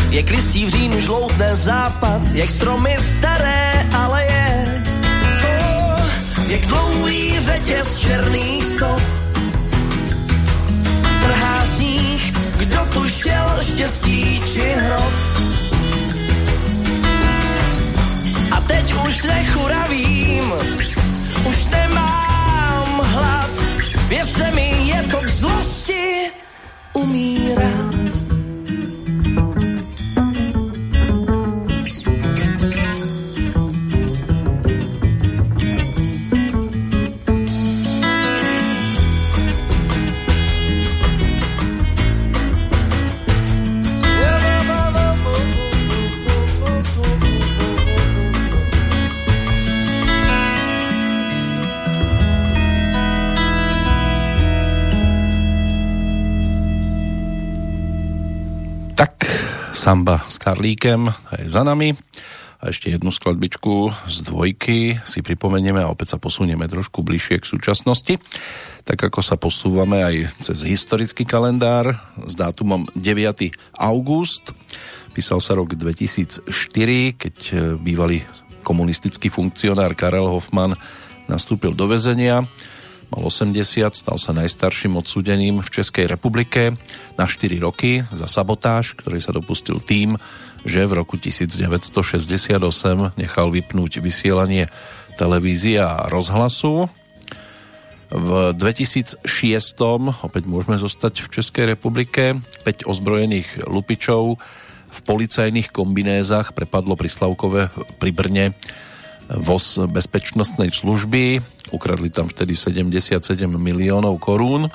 Jak 0.09 0.29
listí 0.29 0.65
v 0.65 0.69
říjnu 0.69 0.99
žloutne 1.01 1.55
západ, 1.55 2.21
jak 2.33 2.49
stromy 2.49 2.97
staré 2.99 3.85
aleje. 3.93 4.83
Oh, 5.59 6.01
jak 6.47 6.61
dlouhý 6.61 7.39
řetěz 7.39 7.95
černých 7.95 8.65
stop. 8.65 9.01
Trhá 11.21 11.65
sníh, 11.65 12.33
kdo 12.57 12.85
tu 12.93 13.07
šel, 13.07 13.57
štěstí 13.61 14.41
či 14.53 14.73
hrob. 14.77 15.13
A 18.51 18.61
teď 18.61 18.93
už 18.93 19.23
nechuravím, 19.23 20.53
už 21.49 21.65
hlad. 21.65 21.88
Věřte 24.09 24.51
mi, 24.51 24.71
je 24.87 25.03
to 25.03 25.17
k 25.17 25.27
zlosti 25.27 26.31
umírat. 26.93 27.38
Samba 59.89 60.21
s 60.29 60.37
Karlíkem 60.37 61.09
aj 61.09 61.49
za 61.49 61.65
nami. 61.65 61.97
A 62.61 62.69
ešte 62.69 62.93
jednu 62.93 63.09
skladbičku 63.09 63.89
z 64.05 64.21
dvojky 64.21 65.01
si 65.01 65.25
pripomenieme 65.25 65.81
a 65.81 65.89
opäť 65.89 66.13
sa 66.13 66.21
posunieme 66.21 66.69
trošku 66.69 67.01
bližšie 67.01 67.41
k 67.41 67.49
súčasnosti. 67.49 68.21
Tak 68.85 69.09
ako 69.09 69.25
sa 69.25 69.33
posúvame 69.33 70.05
aj 70.05 70.45
cez 70.45 70.61
historický 70.61 71.25
kalendár 71.25 71.97
s 72.21 72.37
dátumom 72.37 72.85
9. 72.93 73.49
august. 73.81 74.53
Písal 75.17 75.41
sa 75.41 75.57
rok 75.57 75.73
2004, 75.73 76.45
keď 77.17 77.35
bývalý 77.81 78.21
komunistický 78.61 79.33
funkcionár 79.33 79.97
Karel 79.97 80.29
Hoffman 80.29 80.77
nastúpil 81.25 81.73
do 81.73 81.89
väzenia 81.89 82.45
mal 83.09 83.25
80, 83.25 83.57
stal 83.93 84.17
sa 84.21 84.31
najstarším 84.37 84.97
odsúdeným 84.97 85.65
v 85.65 85.69
Českej 85.69 86.05
republike 86.05 86.77
na 87.17 87.25
4 87.25 87.57
roky 87.61 88.05
za 88.13 88.29
sabotáž, 88.29 88.93
ktorý 88.97 89.17
sa 89.17 89.33
dopustil 89.33 89.81
tým, 89.81 90.17
že 90.63 90.85
v 90.85 90.93
roku 91.01 91.17
1968 91.17 92.59
nechal 93.17 93.47
vypnúť 93.49 93.91
vysielanie 94.03 94.69
televízie 95.17 95.81
a 95.81 96.07
rozhlasu. 96.07 96.87
V 98.09 98.57
2006 98.57 99.21
opäť 100.25 100.43
môžeme 100.49 100.81
zostať 100.81 101.25
v 101.25 101.27
Českej 101.29 101.65
republike. 101.77 102.37
5 102.65 102.89
ozbrojených 102.89 103.69
lupičov 103.69 104.41
v 104.89 104.99
policajných 105.05 105.69
kombinézach 105.69 106.57
prepadlo 106.57 106.97
pri 106.97 107.09
Slavkove 107.13 107.69
pri 108.01 108.11
Brne 108.13 108.45
voz 109.29 109.77
bezpečnostnej 109.77 110.73
služby. 110.73 111.41
Ukradli 111.69 112.09
tam 112.09 112.25
vtedy 112.25 112.57
77 112.57 113.21
miliónov 113.45 114.17
korún. 114.17 114.73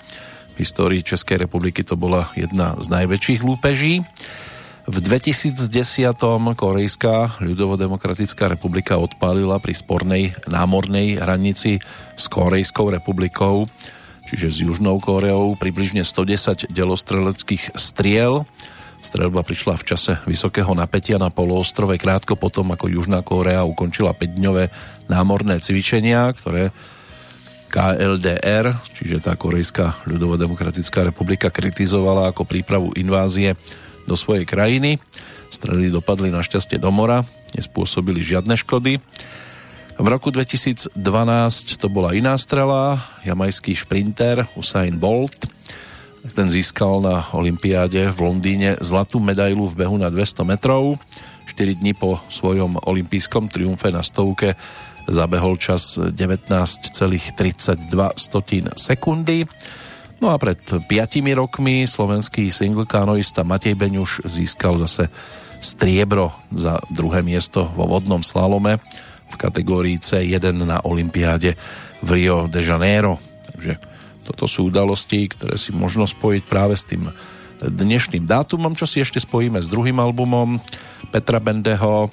V 0.54 0.56
histórii 0.62 1.02
Českej 1.02 1.42
republiky 1.42 1.82
to 1.82 1.98
bola 1.98 2.30
jedna 2.38 2.78
z 2.78 2.86
najväčších 2.86 3.42
lúpeží. 3.42 4.06
V 4.84 4.96
2010. 5.00 5.58
Korejská 6.54 7.40
ľudovodemokratická 7.40 8.52
republika 8.52 9.00
odpálila 9.00 9.56
pri 9.58 9.74
spornej 9.74 10.24
námornej 10.44 11.18
hranici 11.18 11.80
s 12.14 12.24
Korejskou 12.28 12.92
republikou, 12.92 13.64
čiže 14.28 14.46
s 14.52 14.56
Južnou 14.60 15.00
Koreou, 15.00 15.56
približne 15.56 16.04
110 16.04 16.68
delostreleckých 16.68 17.74
striel 17.74 18.44
Strelba 19.04 19.44
prišla 19.44 19.76
v 19.76 19.84
čase 19.84 20.16
vysokého 20.24 20.72
napätia 20.72 21.20
na 21.20 21.28
poloostrove 21.28 22.00
krátko 22.00 22.40
potom, 22.40 22.72
ako 22.72 22.88
Južná 22.88 23.20
Kórea 23.20 23.60
ukončila 23.60 24.16
5-dňové 24.16 24.72
námorné 25.12 25.60
cvičenia, 25.60 26.32
ktoré 26.32 26.72
KLDR, 27.68 28.72
čiže 28.96 29.20
tá 29.20 29.36
Korejská 29.36 30.08
ľudovodemokratická 30.08 31.04
republika, 31.04 31.52
kritizovala 31.52 32.32
ako 32.32 32.48
prípravu 32.48 32.96
invázie 32.96 33.60
do 34.08 34.16
svojej 34.16 34.48
krajiny. 34.48 34.96
Strely 35.52 35.92
dopadli 35.92 36.32
našťastie 36.32 36.80
do 36.80 36.88
mora, 36.88 37.28
nespôsobili 37.52 38.24
žiadne 38.24 38.56
škody. 38.56 39.04
V 40.00 40.06
roku 40.08 40.32
2012 40.32 40.96
to 41.76 41.86
bola 41.92 42.16
iná 42.16 42.40
strela, 42.40 43.04
jamajský 43.20 43.76
šprinter 43.76 44.48
Usain 44.56 44.96
Bolt 44.96 45.53
ten 46.32 46.48
získal 46.48 47.04
na 47.04 47.28
Olympiáde 47.36 48.08
v 48.08 48.18
Londýne 48.24 48.80
zlatú 48.80 49.20
medailu 49.20 49.68
v 49.68 49.84
behu 49.84 50.00
na 50.00 50.08
200 50.08 50.48
metrov. 50.48 50.96
4 51.44 51.76
dní 51.76 51.92
po 51.92 52.16
svojom 52.32 52.80
olympijskom 52.80 53.52
triumfe 53.52 53.92
na 53.92 54.00
stovke 54.00 54.56
zabehol 55.04 55.60
čas 55.60 56.00
19,32 56.00 57.36
sekundy. 58.72 59.44
No 60.24 60.32
a 60.32 60.40
pred 60.40 60.56
5 60.64 60.88
rokmi 61.36 61.84
slovenský 61.84 62.48
singlekanoista 62.48 63.44
Matej 63.44 63.76
Beňuš 63.76 64.24
získal 64.24 64.80
zase 64.80 65.12
striebro 65.60 66.32
za 66.48 66.80
druhé 66.88 67.20
miesto 67.20 67.68
vo 67.76 67.84
vodnom 67.84 68.24
slalome 68.24 68.80
v 69.28 69.34
kategórii 69.36 70.00
C1 70.00 70.56
na 70.64 70.80
Olympiáde 70.88 71.52
v 72.00 72.08
Rio 72.08 72.48
de 72.48 72.64
Janeiro. 72.64 73.20
Takže 73.52 73.93
toto 74.24 74.48
sú 74.48 74.72
udalosti, 74.72 75.28
ktoré 75.28 75.60
si 75.60 75.70
možno 75.76 76.08
spojiť 76.08 76.42
práve 76.48 76.74
s 76.74 76.88
tým 76.88 77.12
dnešným 77.60 78.26
dátumom, 78.26 78.74
čo 78.74 78.88
si 78.88 79.00
ešte 79.00 79.22
spojíme 79.22 79.60
s 79.62 79.70
druhým 79.70 80.00
albumom 80.00 80.58
Petra 81.12 81.38
Bendeho, 81.38 82.10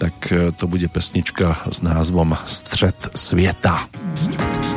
tak 0.00 0.14
e, 0.32 0.50
to 0.56 0.64
bude 0.66 0.88
pesnička 0.88 1.68
s 1.68 1.84
názvom 1.84 2.34
Střed 2.48 3.14
sveta. 3.14 3.86
nebědovat. 4.22 4.71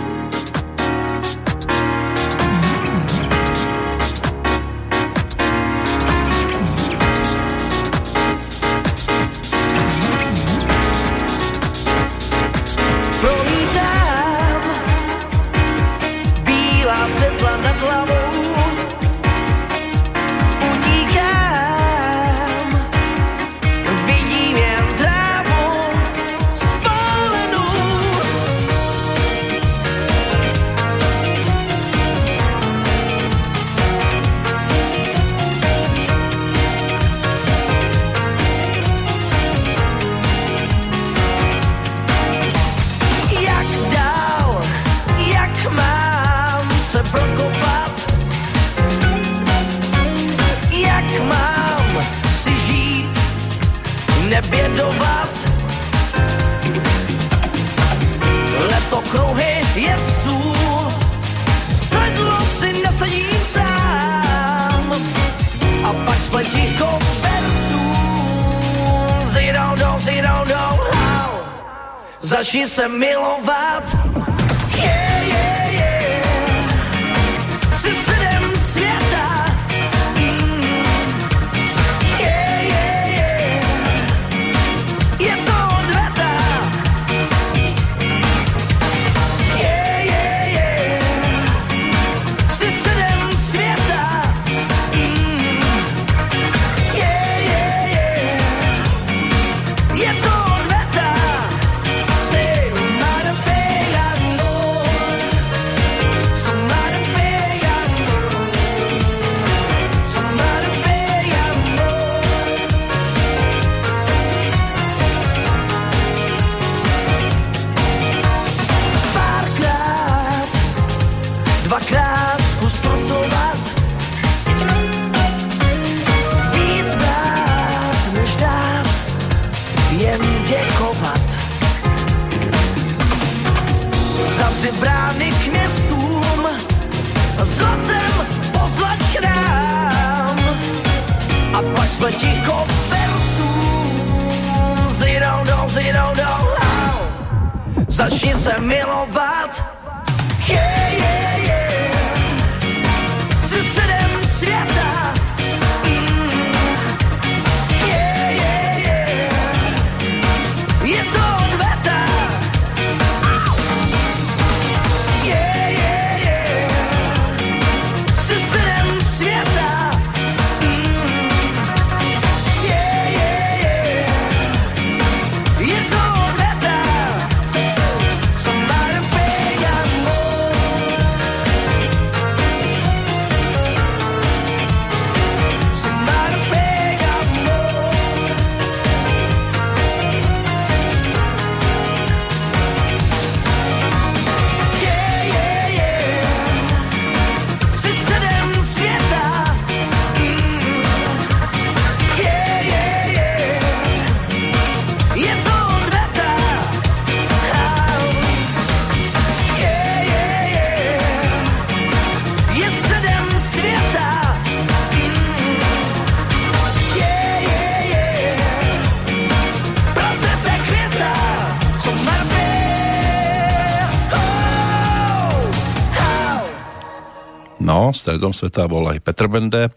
No, 227.85 227.93
stredom 227.93 228.33
sveta 228.33 228.65
bol 228.65 228.89
aj 228.89 228.97
Petr 228.97 229.29
Bende, 229.29 229.69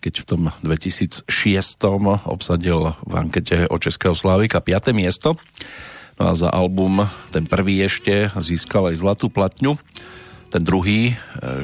keď 0.00 0.24
v 0.24 0.28
tom 0.32 0.42
2006 0.64 1.28
obsadil 2.24 2.96
v 3.04 3.12
ankete 3.12 3.68
o 3.68 3.76
Českého 3.76 4.16
Slávika 4.16 4.64
5. 4.64 4.96
miesto. 4.96 5.36
No 6.16 6.32
a 6.32 6.40
za 6.40 6.48
album, 6.48 7.04
ten 7.28 7.44
prvý 7.44 7.84
ešte, 7.84 8.32
získal 8.32 8.88
aj 8.88 9.04
zlatú 9.04 9.28
platňu. 9.28 9.76
Ten 10.48 10.64
druhý, 10.64 11.12
e, 11.12 11.14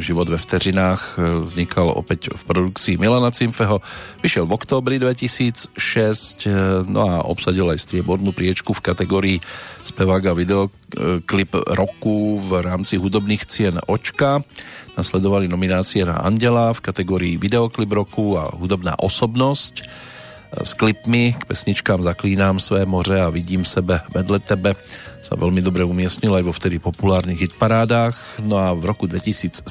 Život 0.05 0.29
ve 0.29 0.37
vteřinách, 0.37 1.17
e, 1.17 1.49
vznikal 1.49 1.89
opäť 1.89 2.29
v 2.37 2.43
produkcii 2.45 3.01
Milana 3.01 3.33
Cimfeho. 3.33 3.81
Vyšiel 4.21 4.45
v 4.45 4.53
októbri 4.53 5.01
2006, 5.01 6.45
e, 6.45 6.85
no 6.85 7.09
a 7.09 7.25
obsadil 7.25 7.73
aj 7.73 7.89
striebornú 7.89 8.37
priečku 8.37 8.77
v 8.77 8.85
kategórii 8.85 9.39
spevák 9.81 10.29
a 10.29 10.37
videoklip 10.37 11.57
roku 11.73 12.37
v 12.37 12.61
rámci 12.61 13.01
hudobných 13.01 13.49
cien 13.49 13.81
Očka. 13.89 14.45
Nasledovali 14.97 15.45
nominácie 15.45 16.09
na 16.09 16.25
Andela 16.25 16.73
v 16.73 16.81
kategórii 16.81 17.35
videoklip 17.37 17.93
roku 17.93 18.41
a 18.41 18.49
hudobná 18.57 18.97
osobnosť 18.97 19.85
s 20.57 20.73
klipmi 20.73 21.37
k 21.37 21.43
pesničkám 21.45 22.01
Zaklínám 22.01 22.57
své 22.57 22.89
moře 22.89 23.21
a 23.21 23.29
Vidím 23.29 23.69
sebe 23.69 24.01
vedle 24.09 24.41
tebe 24.41 24.73
sa 25.27 25.35
veľmi 25.35 25.59
dobre 25.59 25.83
umiestnil 25.83 26.39
aj 26.39 26.45
vo 26.47 26.55
vtedy 26.55 26.79
populárnych 26.79 27.51
hitparádách. 27.51 28.47
No 28.47 28.63
a 28.63 28.71
v 28.73 28.87
roku 28.87 29.11
2007 29.11 29.67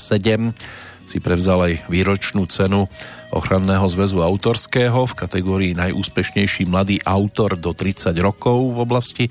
si 1.07 1.17
prevzal 1.23 1.63
aj 1.63 1.73
výročnú 1.87 2.43
cenu 2.45 2.91
ochranného 3.31 3.87
zväzu 3.87 4.19
autorského 4.19 5.07
v 5.07 5.13
kategórii 5.15 5.71
najúspešnejší 5.73 6.67
mladý 6.67 6.99
autor 7.07 7.55
do 7.55 7.71
30 7.71 8.11
rokov 8.19 8.75
v 8.75 8.77
oblasti 8.83 9.25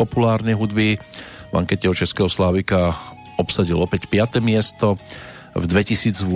populárnej 0.00 0.56
hudby. 0.56 0.96
V 1.50 1.54
ankete 1.54 1.92
o 1.92 1.94
Českého 1.94 2.32
Slávika 2.32 2.96
obsadil 3.36 3.76
opäť 3.76 4.08
5. 4.08 4.40
miesto. 4.40 4.96
V 5.56 5.64
2008 5.64 6.28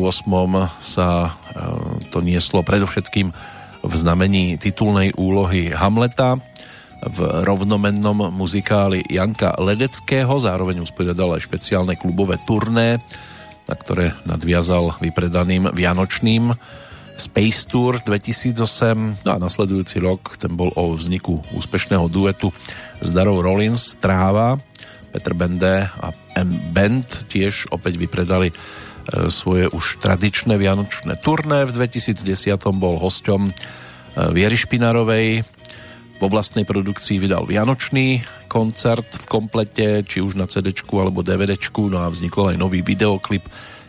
sa 0.81 1.09
e, 1.29 1.31
to 2.09 2.25
nieslo 2.25 2.65
predovšetkým 2.65 3.29
v 3.85 3.93
znamení 3.93 4.57
titulnej 4.57 5.13
úlohy 5.13 5.77
Hamleta 5.77 6.41
v 7.05 7.19
rovnomennom 7.45 8.33
muzikáli 8.33 9.05
Janka 9.09 9.57
Ledeckého, 9.61 10.37
zároveň 10.41 10.85
usporiadal 10.85 11.37
aj 11.37 11.49
špeciálne 11.49 11.97
klubové 12.01 12.41
turné, 12.45 13.01
na 13.65 13.75
ktoré 13.77 14.17
nadviazal 14.25 14.97
vypredaným 15.01 15.73
vianočným 15.73 16.53
Space 17.21 17.69
Tour 17.69 18.01
2008 18.01 19.21
no 19.21 19.29
a 19.29 19.37
nasledujúci 19.37 20.01
rok 20.01 20.41
ten 20.41 20.57
bol 20.57 20.73
o 20.73 20.97
vzniku 20.97 21.45
úspešného 21.53 22.09
duetu 22.09 22.49
s 23.05 23.13
Darou 23.13 23.45
Rollins 23.45 24.01
Tráva 24.01 24.57
Petr 25.13 25.37
Bende 25.37 25.85
a 25.85 26.09
M. 26.41 26.49
Band 26.73 27.29
tiež 27.29 27.69
opäť 27.75 28.01
vypredali 28.01 28.55
svoje 29.31 29.67
už 29.71 29.99
tradičné 29.99 30.55
vianočné 30.55 31.19
turné. 31.19 31.67
V 31.67 31.75
2010 31.75 32.27
bol 32.79 32.97
hosťom 32.99 33.51
e, 33.51 33.53
Viery 34.31 34.55
Špinarovej. 34.55 35.43
Vo 36.21 36.29
vlastnej 36.29 36.69
produkcii 36.69 37.17
vydal 37.17 37.49
vianočný 37.49 38.21
koncert 38.51 39.09
v 39.09 39.25
komplete, 39.25 39.87
či 40.05 40.21
už 40.21 40.37
na 40.37 40.45
CD 40.45 40.75
alebo 40.93 41.25
DVD, 41.25 41.57
no 41.57 41.99
a 42.03 42.13
vznikol 42.13 42.53
aj 42.53 42.61
nový 42.61 42.85
videoklip 42.85 43.47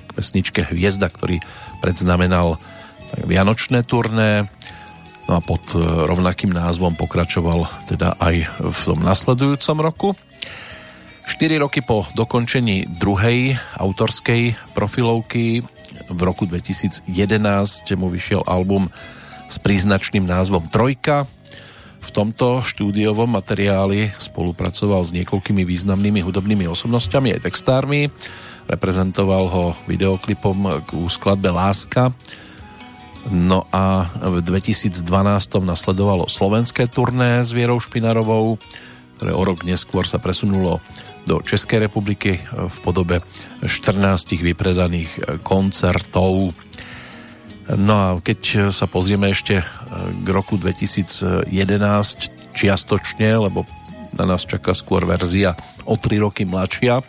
k 0.08 0.12
pesničke 0.16 0.72
Hviezda, 0.72 1.12
ktorý 1.12 1.44
predznamenal 1.84 2.56
vianočné 3.28 3.84
turné. 3.84 4.48
No 5.28 5.38
a 5.38 5.42
pod 5.44 5.76
e, 5.76 5.82
rovnakým 5.82 6.56
názvom 6.56 6.98
pokračoval 6.98 7.68
teda 7.92 8.16
aj 8.18 8.36
v 8.58 8.80
tom 8.88 9.00
nasledujúcom 9.04 9.78
roku. 9.84 10.10
4 11.26 11.62
roky 11.62 11.82
po 11.86 12.06
dokončení 12.18 12.86
druhej 12.98 13.58
autorskej 13.78 14.56
profilovky 14.74 15.62
v 16.12 16.22
roku 16.24 16.48
2011 16.50 17.06
mu 18.00 18.08
vyšiel 18.10 18.42
album 18.48 18.90
s 19.52 19.60
príznačným 19.60 20.24
názvom 20.24 20.72
Trojka. 20.72 21.28
V 22.02 22.10
tomto 22.10 22.66
štúdiovom 22.66 23.30
materiáli 23.30 24.10
spolupracoval 24.18 25.06
s 25.06 25.14
niekoľkými 25.14 25.62
významnými 25.62 26.26
hudobnými 26.26 26.66
osobnosťami 26.66 27.38
aj 27.38 27.46
textármi. 27.46 28.10
Reprezentoval 28.66 29.46
ho 29.52 29.66
videoklipom 29.86 30.88
k 30.88 30.90
skladbe 31.12 31.54
Láska. 31.54 32.10
No 33.30 33.70
a 33.70 34.10
v 34.18 34.42
2012 34.42 35.06
nasledovalo 35.62 36.26
slovenské 36.26 36.90
turné 36.90 37.46
s 37.46 37.54
Vierou 37.54 37.78
Špinarovou, 37.78 38.58
ktoré 39.22 39.32
o 39.38 39.44
rok 39.46 39.62
neskôr 39.62 40.10
sa 40.10 40.18
presunulo 40.18 40.82
do 41.26 41.42
Českej 41.46 41.86
republiky 41.86 42.42
v 42.50 42.78
podobe 42.82 43.22
14 43.62 44.42
vypredaných 44.42 45.42
koncertov. 45.46 46.54
No 47.72 47.94
a 47.94 48.08
keď 48.20 48.74
sa 48.74 48.90
pozrieme 48.90 49.30
ešte 49.32 49.62
k 50.26 50.28
roku 50.28 50.58
2011 50.58 51.48
čiastočne, 52.52 53.30
lebo 53.38 53.64
na 54.12 54.28
nás 54.28 54.44
čaká 54.44 54.76
skôr 54.76 55.08
verzia 55.08 55.56
o 55.88 55.96
3 55.96 56.26
roky 56.26 56.44
mladšia, 56.44 57.00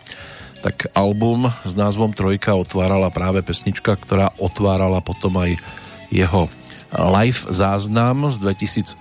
tak 0.63 0.87
album 0.95 1.51
s 1.67 1.75
názvom 1.75 2.15
Trojka 2.15 2.55
otvárala 2.55 3.11
práve 3.11 3.43
pesnička, 3.43 3.99
ktorá 3.99 4.31
otvárala 4.39 5.03
potom 5.03 5.35
aj 5.35 5.59
jeho 6.07 6.47
live 6.93 7.49
záznam 7.51 8.31
z 8.31 8.39
2014, 8.39 8.95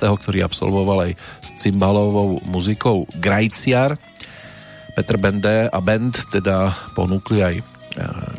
ktorý 0.00 0.46
absolvoval 0.46 1.10
aj 1.10 1.12
s 1.44 1.50
cymbalovou 1.60 2.40
muzikou 2.48 3.04
Grajciar. 3.20 4.00
Petr 4.92 5.16
Bende 5.16 5.68
a 5.72 5.78
band 5.80 6.28
teda 6.28 6.72
ponúkli 6.92 7.40
aj 7.40 7.54
e, 7.60 7.64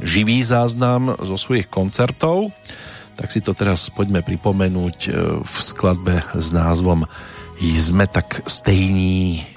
živý 0.06 0.46
záznam 0.46 1.18
zo 1.22 1.38
svojich 1.38 1.70
koncertov. 1.70 2.54
Tak 3.18 3.30
si 3.30 3.42
to 3.42 3.54
teraz 3.54 3.90
poďme 3.94 4.22
pripomenúť 4.26 4.98
e, 5.06 5.12
v 5.42 5.56
skladbe 5.58 6.22
s 6.34 6.54
názvom 6.54 7.06
Sme 7.62 8.06
tak 8.10 8.46
stejní. 8.46 9.53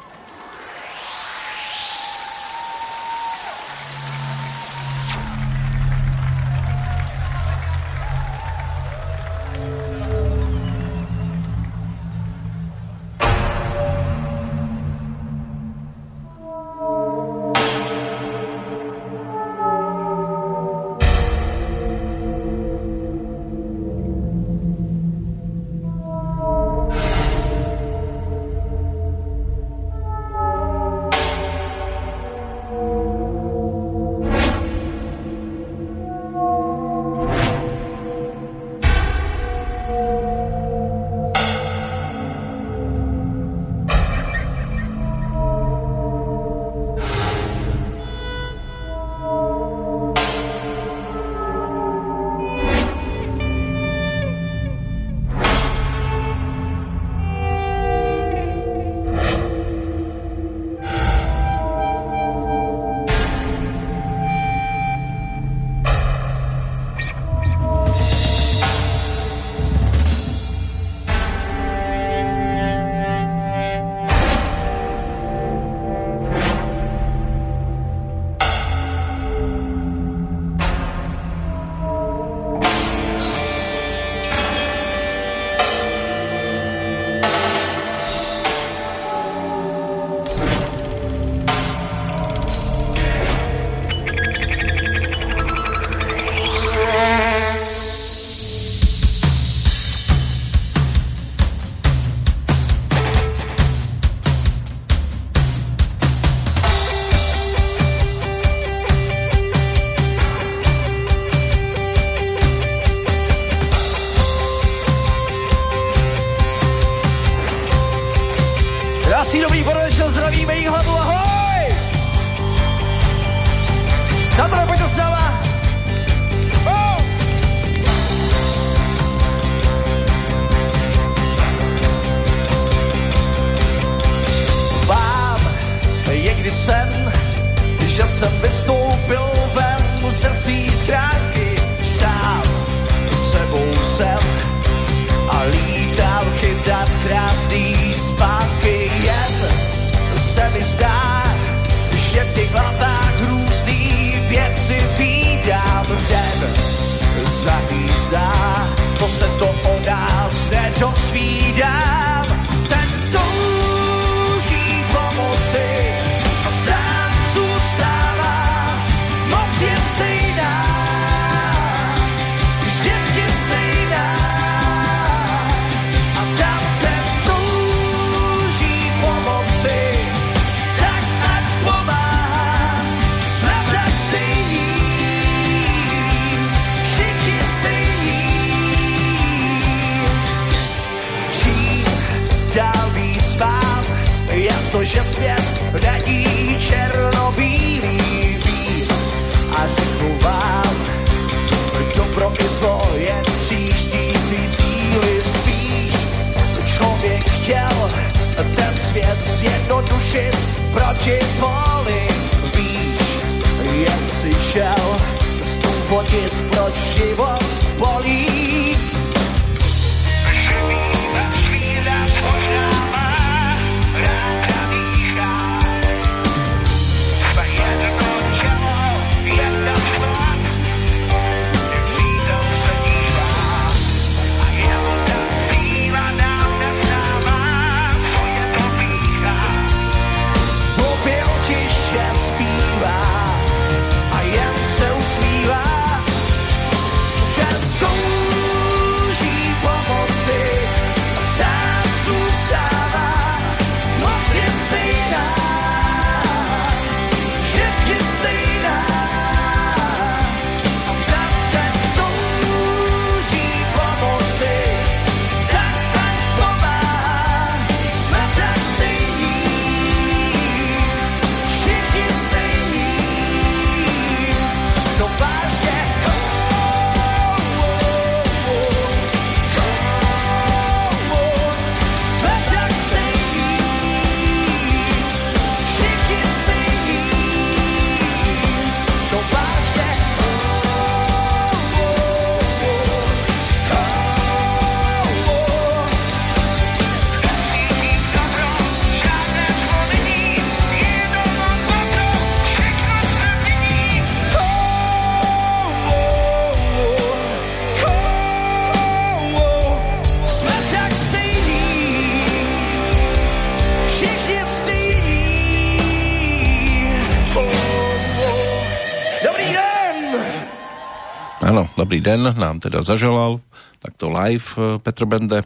Den, 322.07 322.23
nám 322.39 322.63
teda 322.63 322.87
zaželal 322.87 323.43
takto 323.83 324.07
live 324.07 324.47
e, 324.55 324.79
Petr 324.79 325.11
Bende. 325.11 325.43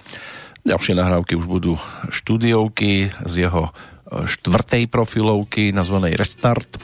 Ďalšie 0.61 0.93
nahrávky 0.93 1.33
už 1.41 1.49
budú 1.49 1.81
štúdiovky 2.13 3.09
z 3.25 3.49
jeho 3.49 3.73
e, 3.73 4.29
štvrtej 4.29 4.93
profilovky 4.93 5.73
nazvanej 5.73 6.21
Restart. 6.21 6.77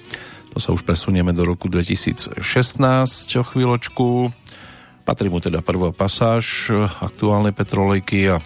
To 0.56 0.58
sa 0.58 0.72
už 0.72 0.88
presunieme 0.88 1.36
do 1.36 1.44
roku 1.44 1.68
2016 1.68 2.40
o 3.36 3.44
chvíľočku. 3.44 4.32
Patrí 5.04 5.28
mu 5.28 5.44
teda 5.44 5.60
prvá 5.60 5.92
pasáž 5.92 6.72
e, 6.72 6.88
aktuálnej 6.88 7.52
petrolejky 7.52 8.32
a 8.32 8.40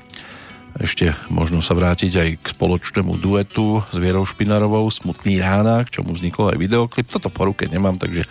ešte 0.79 1.19
možno 1.31 1.63
sa 1.63 1.75
vrátiť 1.75 2.13
aj 2.15 2.29
k 2.43 2.47
spoločnému 2.47 3.19
duetu 3.19 3.83
s 3.91 3.97
Vierou 3.99 4.23
Špinarovou 4.23 4.87
Smutný 4.91 5.43
rána, 5.43 5.83
k 5.83 5.99
čomu 5.99 6.15
vznikol 6.15 6.55
aj 6.55 6.63
videoklip. 6.63 7.11
Toto 7.11 7.27
po 7.27 7.51
ruke 7.51 7.67
nemám, 7.67 7.99
takže 7.99 8.27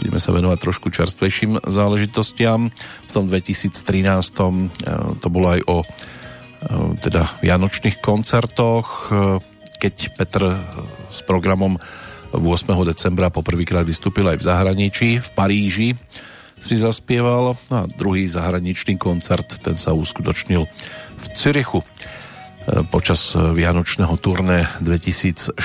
budeme 0.00 0.16
sa 0.16 0.32
venovať 0.32 0.58
trošku 0.64 0.88
čerstvejším 0.88 1.60
záležitostiam. 1.68 2.72
V 3.04 3.10
tom 3.12 3.28
2013 3.28 3.76
e, 3.76 4.44
to 5.20 5.28
bolo 5.28 5.52
aj 5.52 5.60
o 5.68 5.76
e, 5.84 5.86
teda 7.04 7.36
vianočných 7.44 8.00
koncertoch, 8.00 9.12
e, 9.12 9.44
keď 9.76 9.94
Petr 10.16 10.56
s 11.12 11.20
programom 11.28 11.76
8. 12.32 12.40
decembra 12.88 13.28
poprvýkrát 13.28 13.84
vystúpil 13.84 14.24
aj 14.24 14.40
v 14.40 14.46
zahraničí, 14.48 15.08
v 15.20 15.28
Paríži 15.36 15.88
si 16.60 16.76
zaspieval 16.80 17.56
no 17.68 17.74
a 17.76 17.88
druhý 17.88 18.24
zahraničný 18.24 18.96
koncert, 18.96 19.60
ten 19.60 19.76
sa 19.76 19.92
uskutočnil 19.92 20.64
v 21.20 21.26
Cyrichu 21.36 21.84
počas 22.90 23.34
vianočného 23.34 24.14
turné 24.20 24.70
2014. 24.78 25.58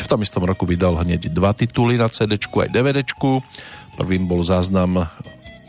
V 0.00 0.06
tom 0.06 0.20
istom 0.22 0.46
roku 0.46 0.62
vydal 0.62 0.94
hneď 1.02 1.30
dva 1.32 1.50
tituly 1.50 1.98
na 1.98 2.06
CD 2.06 2.38
aj 2.38 2.70
DVD. 2.70 3.02
Prvým 3.98 4.24
bol 4.30 4.40
záznam 4.46 5.10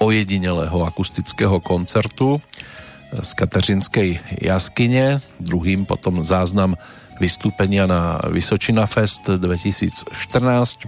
ojedinelého 0.02 0.86
akustického 0.86 1.62
koncertu 1.62 2.42
z 3.12 3.32
Kateřinskej 3.36 4.40
jaskyne, 4.40 5.20
druhým 5.38 5.84
potom 5.84 6.24
záznam 6.24 6.80
vystúpenia 7.20 7.86
na 7.86 8.18
Vysočina 8.32 8.88
Fest 8.88 9.30
2014. 9.30 10.14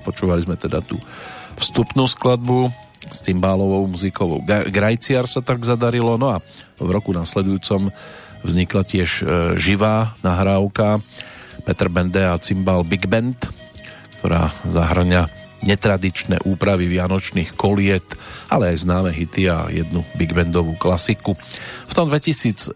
Počúvali 0.02 0.42
sme 0.42 0.56
teda 0.58 0.82
tú 0.82 0.98
vstupnú 1.60 2.10
skladbu 2.10 2.74
s 3.06 3.22
cymbálovou 3.22 3.86
muzikovou 3.86 4.42
Grajciar 4.48 5.28
sa 5.28 5.44
tak 5.44 5.62
zadarilo, 5.68 6.16
no 6.16 6.34
a 6.34 6.38
v 6.80 6.90
roku 6.90 7.12
nasledujúcom 7.12 7.92
vznikla 8.44 8.84
tiež 8.84 9.10
e, 9.20 9.26
živá 9.58 10.14
nahrávka 10.22 11.00
Petr 11.64 11.88
Bende 11.88 12.22
a 12.24 12.36
cymbal 12.38 12.84
Big 12.84 13.08
Band, 13.08 13.40
ktorá 14.20 14.52
zahrania 14.68 15.32
netradičné 15.64 16.44
úpravy 16.44 16.92
vianočných 16.92 17.56
koliet, 17.56 18.20
ale 18.52 18.76
aj 18.76 18.84
známe 18.84 19.16
hity 19.16 19.48
a 19.48 19.72
jednu 19.72 20.04
big 20.20 20.36
bandovú 20.36 20.76
klasiku. 20.76 21.40
V 21.88 21.94
tom 21.96 22.12
2016 22.12 22.76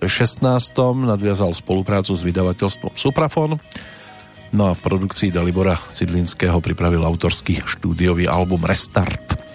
nadviazal 1.03 1.51
spoluprácu 1.51 2.15
s 2.15 2.23
vydavateľstvom 2.23 2.95
Suprafon, 2.95 3.59
no 4.55 4.63
a 4.63 4.73
v 4.73 4.81
produkcii 4.81 5.35
Dalibora 5.35 5.75
Cidlinského 5.91 6.63
pripravil 6.63 7.03
autorský 7.03 7.67
štúdiový 7.67 8.25
album 8.31 8.63
Restart 8.63 9.46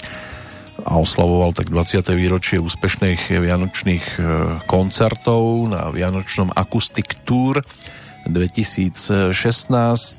a 0.82 0.98
oslavoval 0.98 1.54
tak 1.54 1.70
20. 1.70 2.02
výročie 2.14 2.58
úspešných 2.58 3.30
vianočných 3.30 4.04
e, 4.18 4.20
koncertov 4.66 5.70
na 5.70 5.88
Vianočnom 5.94 6.50
Acoustic 6.52 7.22
Tour 7.22 7.62
2016. 8.26 9.30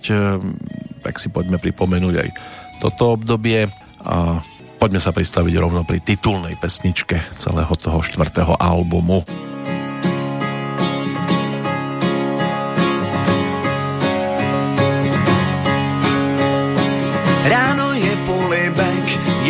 E, 0.07 0.13
tak 1.03 1.19
si 1.19 1.27
poďme 1.27 1.59
pripomenúť 1.59 2.15
aj 2.15 2.29
toto 2.79 3.15
obdobie 3.15 3.67
a 4.03 4.39
poďme 4.79 4.99
sa 4.99 5.15
pristaviť 5.15 5.55
rovno 5.59 5.87
pri 5.87 6.03
titulnej 6.03 6.59
pesničke 6.59 7.39
celého 7.39 7.73
toho 7.79 8.03
štvrtého 8.03 8.59
albumu. 8.59 9.23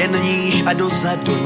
Jen 0.03 0.23
níž 0.23 0.63
a 0.65 0.73
dozadu. 0.73 1.39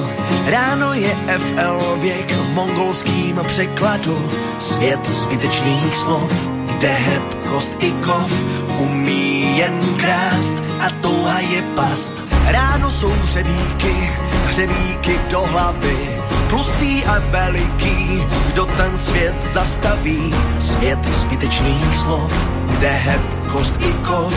Ráno 0.45 0.93
je 0.93 1.15
FL 1.37 1.97
věk 2.01 2.31
v 2.31 2.53
mongolským 2.53 3.39
překladu. 3.47 4.31
Svět 4.59 5.09
zbytečných 5.09 5.95
slov, 5.95 6.47
kde 6.65 6.89
heb, 6.89 7.23
kost 7.49 7.71
i 7.79 7.91
kov 7.91 8.31
umí 8.79 9.57
jen 9.57 9.77
krást 9.97 10.55
a 10.79 10.89
touha 11.01 11.39
je 11.39 11.61
past. 11.61 12.11
Ráno 12.47 12.91
jsou 12.91 13.09
hřebíky, 13.09 14.09
hřebíky 14.47 15.19
do 15.29 15.41
hlavy, 15.41 15.97
tlustý 16.49 17.05
a 17.05 17.19
veliký, 17.29 18.23
kdo 18.47 18.65
ten 18.65 18.97
svět 18.97 19.41
zastaví. 19.41 20.33
Svět 20.59 21.05
zbytečných 21.05 21.95
slov, 21.95 22.33
kde 22.71 22.89
heb, 22.89 23.21
kost 23.51 23.75
i 23.81 23.93
kov 23.93 24.33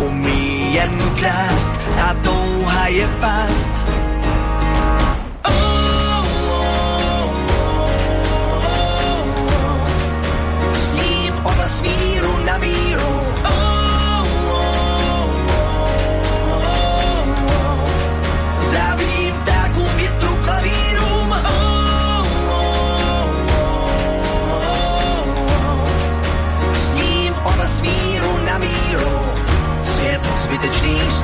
umí 0.00 0.63
jen 0.74 0.90
krást 1.16 1.72
a 1.98 2.14
touha 2.22 2.86
je 2.88 3.06
past. 3.20 4.13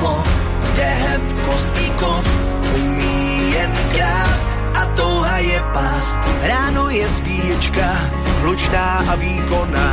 Slov, 0.01 0.25
kde 0.73 0.87
heb, 1.05 1.23
kost 1.45 1.77
i 1.77 1.87
kov 2.01 2.25
umí 2.73 3.53
jen 3.53 3.73
krást 3.93 4.49
a 4.73 4.81
touha 4.97 5.37
je 5.37 5.59
past. 5.73 6.21
Ráno 6.41 6.89
je 6.89 7.05
spíčka, 7.05 7.89
hlučná 8.41 9.05
a 9.07 9.15
výkonná, 9.15 9.91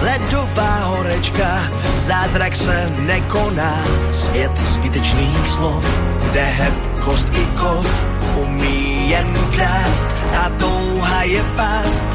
ledová 0.00 0.74
horečka, 0.96 1.48
zázrak 1.96 2.56
se 2.56 2.92
nekoná. 3.04 3.74
Svět 4.12 4.56
zbytečných 4.56 5.48
slov, 5.48 5.84
kde 6.30 6.44
heb, 6.44 6.74
kost 7.04 7.28
i 7.36 7.44
kov 7.60 7.84
umí 8.40 9.10
jen 9.12 9.28
krást 9.52 10.08
a 10.40 10.44
touha 10.56 11.20
je 11.22 11.42
past. 11.56 12.08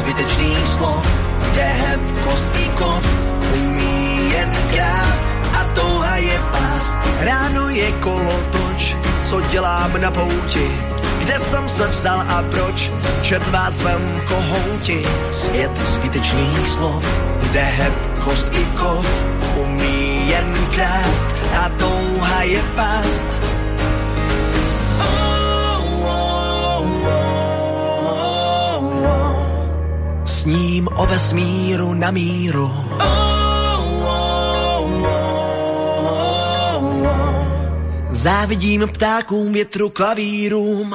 Zbytečných 0.00 0.66
slov, 0.66 1.04
i 2.56 2.66
kov 2.78 3.04
umí 3.52 4.32
jen 4.32 4.52
krást 4.72 5.26
a 5.52 5.60
touha 5.76 6.16
je 6.16 6.36
past. 6.52 7.00
Ráno 7.20 7.68
je 7.68 7.88
kolotoč, 8.00 8.96
co 9.22 9.40
dělám 9.52 10.00
na 10.00 10.10
pouti, 10.10 10.68
kde 11.20 11.38
jsem 11.38 11.68
se 11.68 11.86
vzal 11.86 12.20
a 12.20 12.42
proč, 12.50 12.90
čert 13.22 13.48
vás 13.50 13.82
vem 13.82 14.20
kohouti. 14.28 15.04
Svět 15.30 15.78
zbytečných 15.78 16.68
slov, 16.68 17.04
i 18.52 18.64
kov 18.78 19.06
umí 19.56 20.28
jen 20.28 20.50
krást 20.74 21.28
a 21.60 21.68
touha 21.68 22.42
je 22.42 22.62
past. 22.76 23.59
S 30.40 30.44
ním 30.44 30.88
o 30.96 31.06
vesmíru 31.06 31.94
na 31.94 32.10
míru. 32.10 32.72
Závidím 38.10 38.88
ptákům, 38.88 39.52
větru, 39.52 39.90
klavírům. 39.90 40.94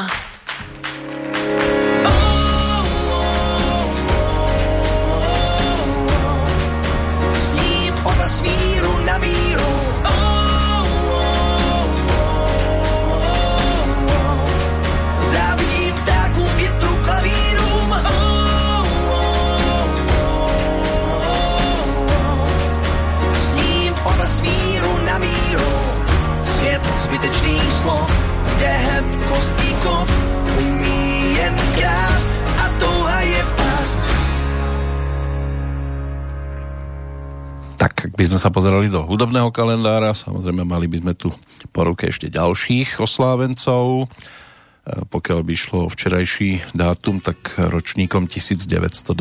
By 38.16 38.32
sme 38.32 38.40
sa 38.40 38.48
pozerali 38.48 38.88
do 38.88 39.04
hudobného 39.04 39.52
kalendára, 39.52 40.16
samozrejme 40.16 40.64
mali 40.64 40.88
by 40.88 41.04
sme 41.04 41.14
tu 41.20 41.36
po 41.76 41.84
ruke 41.84 42.08
ešte 42.08 42.32
ďalších 42.32 43.04
oslávencov. 43.04 44.08
E, 44.08 45.04
pokiaľ 45.04 45.44
by 45.44 45.52
šlo 45.52 45.92
včerajší 45.92 46.72
dátum, 46.72 47.20
tak 47.20 47.60
ročníkom 47.60 48.32
1928 48.32 49.12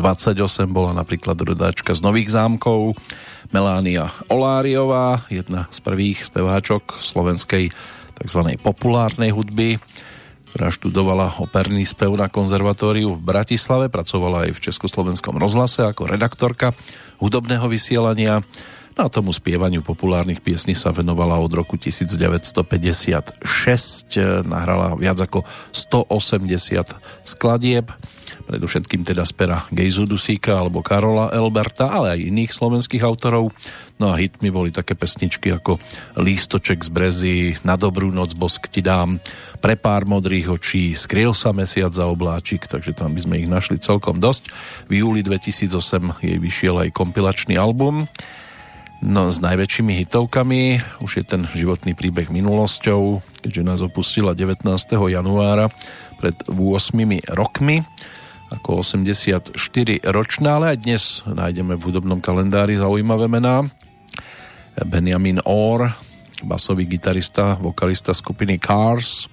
bola 0.71 0.95
napríklad 0.95 1.35
rodáčka 1.35 1.91
z 1.91 1.99
Nových 2.07 2.31
zámkov 2.31 2.95
Melánia 3.51 4.15
Oláriová, 4.31 5.27
jedna 5.27 5.67
z 5.75 5.83
prvých 5.83 6.23
speváčok 6.23 6.95
slovenskej 7.03 7.75
tzv. 8.15 8.41
populárnej 8.63 9.35
hudby, 9.35 9.75
ktorá 10.55 10.71
študovala 10.71 11.43
operný 11.43 11.83
spev 11.83 12.15
na 12.15 12.31
konzervatóriu 12.31 13.19
v 13.19 13.27
Bratislave, 13.27 13.91
pracovala 13.91 14.47
aj 14.47 14.55
v 14.55 14.63
Československom 14.71 15.35
rozhlase 15.35 15.83
ako 15.83 16.07
redaktorka 16.07 16.71
hudobného 17.19 17.67
vysielania. 17.67 18.39
No 18.95 19.11
a 19.11 19.11
tomu 19.11 19.35
spievaniu 19.35 19.83
populárnych 19.83 20.39
piesní 20.39 20.71
sa 20.71 20.95
venovala 20.95 21.35
od 21.35 21.51
roku 21.51 21.75
1956. 21.75 23.43
Nahrala 24.47 24.95
viac 24.95 25.19
ako 25.19 25.43
180 25.75 27.27
skladieb, 27.27 27.91
predovšetkým 28.47 29.03
teda 29.03 29.27
z 29.27 29.35
pera 29.35 29.67
Gejzu 29.67 30.07
Dusíka 30.07 30.55
alebo 30.55 30.79
Karola 30.79 31.27
Elberta, 31.35 31.91
ale 31.91 32.15
aj 32.15 32.23
iných 32.23 32.55
slovenských 32.55 33.03
autorov. 33.03 33.51
No 33.99 34.15
a 34.15 34.15
hitmi 34.15 34.47
boli 34.47 34.71
také 34.71 34.95
pesničky 34.95 35.51
ako 35.51 35.75
Lístoček 36.15 36.79
z 36.79 36.87
Brezy, 36.87 37.39
Na 37.67 37.75
dobrú 37.75 38.15
noc 38.15 38.31
bosk 38.31 38.71
ti 38.71 38.79
dám, 38.79 39.19
Pre 39.59 39.75
pár 39.75 40.07
modrých 40.07 40.55
očí, 40.55 40.95
Skryl 40.95 41.35
sa 41.35 41.51
mesiac 41.51 41.91
za 41.91 42.07
obláčik, 42.07 42.63
takže 42.63 42.95
tam 42.95 43.11
by 43.11 43.19
sme 43.19 43.43
ich 43.43 43.51
našli 43.51 43.75
celkom 43.75 44.23
dosť. 44.23 44.55
V 44.87 45.03
júli 45.03 45.19
2008 45.19 46.23
jej 46.23 46.39
vyšiel 46.39 46.79
aj 46.79 46.95
kompilačný 46.95 47.59
album 47.59 48.07
No 49.03 49.27
s 49.27 49.43
najväčšími 49.43 49.99
hitovkami 50.05 50.79
už 51.03 51.11
je 51.19 51.23
ten 51.27 51.43
životný 51.51 51.91
príbeh 51.97 52.31
minulosťou, 52.31 53.19
keďže 53.43 53.63
nás 53.67 53.79
opustila 53.83 54.31
19. 54.31 54.63
januára 54.91 55.67
pred 56.15 56.35
8 56.47 56.55
rokmi 57.35 57.83
ako 58.55 58.85
84 58.85 59.51
ročná, 60.05 60.61
ale 60.61 60.75
aj 60.75 60.77
dnes 60.79 61.03
nájdeme 61.27 61.75
v 61.75 61.91
hudobnom 61.91 62.23
kalendári 62.23 62.79
zaujímavé 62.79 63.27
mená. 63.27 63.67
Benjamin 64.85 65.43
Orr, 65.43 65.91
basový 66.45 66.87
gitarista, 66.87 67.59
vokalista 67.59 68.15
skupiny 68.15 68.61
Cars, 68.61 69.25
e, 69.25 69.27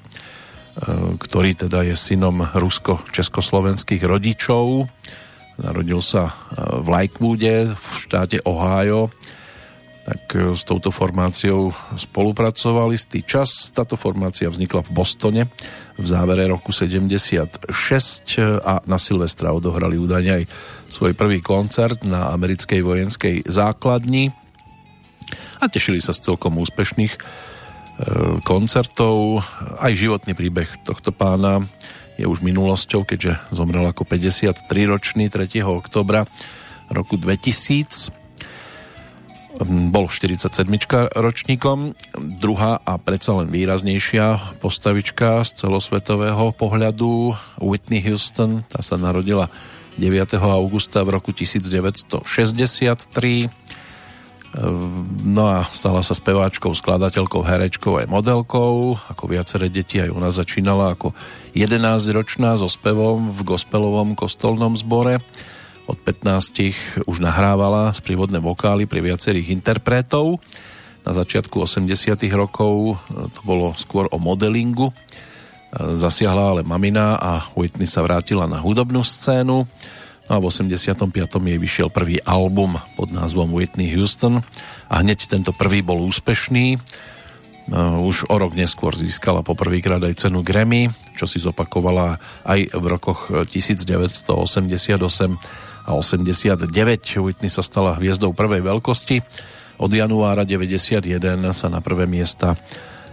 ktorý 1.23 1.67
teda 1.67 1.87
je 1.87 1.95
synom 1.95 2.47
rusko-československých 2.51 4.03
rodičov. 4.03 4.91
Narodil 5.61 6.01
sa 6.03 6.31
e, 6.31 6.33
v 6.83 6.87
Lakewoode 6.89 7.75
v 7.75 7.87
štáte 7.95 8.41
Ohio 8.43 9.13
tak 10.03 10.23
e, 10.35 10.59
s 10.59 10.63
touto 10.67 10.91
formáciou 10.91 11.71
spolupracovali 11.95 12.99
istý 12.99 13.23
čas. 13.23 13.71
Táto 13.71 13.95
formácia 13.95 14.51
vznikla 14.51 14.83
v 14.87 14.91
Bostone 14.91 15.43
v 15.95 16.07
závere 16.07 16.51
roku 16.51 16.75
76 16.75 17.71
a 18.63 18.83
na 18.83 18.99
Silvestra 18.99 19.55
odohrali 19.55 20.01
údajne 20.01 20.43
aj 20.43 20.45
svoj 20.91 21.13
prvý 21.15 21.39
koncert 21.39 22.03
na 22.03 22.35
americkej 22.35 22.83
vojenskej 22.83 23.47
základni 23.47 24.35
a 25.63 25.71
tešili 25.71 26.03
sa 26.03 26.11
z 26.11 26.33
celkom 26.33 26.59
úspešných 26.59 27.15
e, 27.15 27.21
koncertov. 28.43 29.47
Aj 29.79 29.93
životný 29.95 30.35
príbeh 30.35 30.69
tohto 30.83 31.15
pána 31.15 31.63
je 32.19 32.27
už 32.27 32.43
minulosťou, 32.43 33.07
keďže 33.07 33.39
zomrel 33.55 33.87
ako 33.87 34.05
53-ročný 34.05 35.31
3. 35.31 35.63
oktobra 35.63 36.27
roku 36.91 37.17
2000 37.17 38.22
bol 39.93 40.09
47 40.09 40.49
ročníkom, 41.13 41.93
druhá 42.41 42.81
a 42.83 42.97
predsa 42.97 43.37
len 43.37 43.53
výraznejšia 43.53 44.57
postavička 44.65 45.45
z 45.45 45.67
celosvetového 45.67 46.57
pohľadu 46.57 47.37
Whitney 47.61 48.01
Houston, 48.09 48.65
tá 48.73 48.81
sa 48.81 48.97
narodila 48.97 49.53
9. 50.01 50.41
augusta 50.41 51.05
v 51.05 51.21
roku 51.21 51.37
1963 51.37 53.53
no 55.25 55.49
a 55.49 55.65
stala 55.73 56.05
sa 56.05 56.13
speváčkou, 56.13 56.77
skladateľkou, 56.77 57.41
herečkou 57.41 58.05
aj 58.05 58.07
modelkou. 58.13 59.01
Ako 59.09 59.25
viaceré 59.25 59.73
deti 59.73 59.97
aj 59.97 60.13
u 60.13 60.21
nás 60.21 60.37
začínala 60.37 60.93
ako 60.93 61.17
11-ročná 61.57 62.61
so 62.61 62.69
spevom 62.69 63.33
v 63.33 63.41
gospelovom 63.49 64.13
kostolnom 64.13 64.77
zbore 64.77 65.25
od 65.93 66.01
15 66.01 67.05
už 67.05 67.21
nahrávala 67.21 67.93
sprievodné 67.93 68.41
vokály 68.41 68.89
pri 68.89 69.05
viacerých 69.05 69.53
interpretov. 69.53 70.41
Na 71.05 71.13
začiatku 71.13 71.61
80 71.61 72.17
rokov 72.33 72.97
e, 72.97 73.29
to 73.29 73.41
bolo 73.45 73.77
skôr 73.77 74.09
o 74.09 74.17
modelingu. 74.17 74.89
E, 74.89 74.95
zasiahla 75.93 76.57
ale 76.57 76.63
mamina 76.65 77.21
a 77.21 77.45
Whitney 77.53 77.85
sa 77.85 78.01
vrátila 78.01 78.49
na 78.49 78.57
hudobnú 78.57 79.05
scénu. 79.05 79.69
No 80.31 80.33
a 80.33 80.41
v 80.41 80.49
85. 80.49 81.13
jej 81.45 81.59
vyšiel 81.61 81.93
prvý 81.93 82.23
album 82.25 82.81
pod 82.97 83.13
názvom 83.13 83.53
Whitney 83.53 83.93
Houston 83.93 84.41
a 84.89 84.95
hneď 85.05 85.29
tento 85.29 85.53
prvý 85.53 85.85
bol 85.85 86.01
úspešný. 86.09 86.67
E, 86.73 86.81
už 88.01 88.33
o 88.33 88.37
rok 88.41 88.57
neskôr 88.57 88.97
získala 88.97 89.45
poprvýkrát 89.45 90.01
aj 90.01 90.25
cenu 90.25 90.41
Grammy, 90.41 90.89
čo 91.21 91.29
si 91.29 91.37
zopakovala 91.37 92.17
aj 92.49 92.73
v 92.73 92.85
rokoch 92.89 93.29
1988 93.29 94.33
a 95.87 95.95
89. 95.95 97.19
Whitney 97.19 97.51
sa 97.51 97.63
stala 97.65 97.99
hviezdou 97.99 98.35
prvej 98.35 98.63
veľkosti. 98.63 99.23
Od 99.83 99.91
januára 99.91 100.47
91 100.47 101.03
sa 101.51 101.67
na 101.67 101.83
prvé 101.83 102.07
miesta 102.07 102.55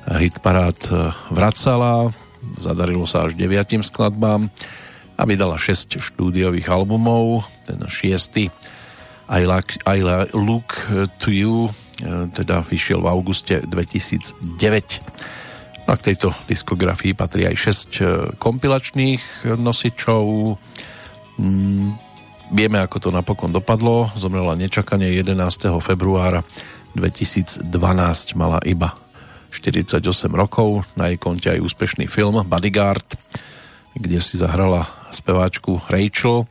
hitparát 0.06 0.78
e, 0.90 1.14
vracala, 1.34 2.14
zadarilo 2.58 3.06
sa 3.06 3.28
až 3.28 3.36
deviatim 3.36 3.84
skladbám 3.86 4.50
a 5.20 5.24
vydala 5.28 5.60
6 5.60 6.00
štúdiových 6.00 6.72
albumov. 6.72 7.44
Ten 7.68 7.84
šiestý 7.86 8.50
I, 9.30 9.46
like, 9.46 9.78
I 9.86 10.02
Look 10.34 10.90
to 11.22 11.30
You 11.30 11.70
e, 11.70 11.72
teda 12.34 12.66
vyšiel 12.66 13.04
v 13.04 13.12
auguste 13.12 13.62
2009. 13.66 15.86
No 15.86 15.90
a 15.94 15.98
k 15.98 16.06
tejto 16.14 16.34
diskografii 16.46 17.18
patrí 17.18 17.46
aj 17.46 17.56
6 17.58 17.66
e, 17.66 17.70
kompilačných 18.38 19.54
nosičov, 19.58 20.56
mm, 21.38 22.09
Vieme, 22.50 22.82
ako 22.82 22.98
to 22.98 23.10
napokon 23.14 23.54
dopadlo. 23.54 24.10
Zomrela 24.18 24.58
nečakane 24.58 25.06
11. 25.14 25.70
februára 25.86 26.42
2012. 26.98 27.62
Mala 28.34 28.58
iba 28.66 28.98
48 29.54 30.02
rokov. 30.34 30.82
Na 30.98 31.14
jej 31.14 31.22
konte 31.22 31.54
aj 31.54 31.62
úspešný 31.62 32.10
film 32.10 32.42
Bodyguard, 32.50 33.06
kde 33.94 34.18
si 34.18 34.42
zahrala 34.42 34.90
speváčku 35.14 35.78
Rachel 35.94 36.50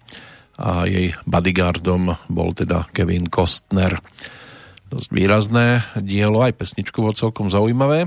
a 0.54 0.86
jej 0.86 1.18
bodyguardom 1.26 2.14
bol 2.30 2.54
teda 2.54 2.86
Kevin 2.94 3.26
Costner. 3.26 3.98
Dosť 4.86 5.10
výrazné 5.10 5.82
dielo, 5.98 6.46
aj 6.46 6.54
pesničkovo 6.62 7.10
celkom 7.10 7.50
zaujímavé. 7.50 8.06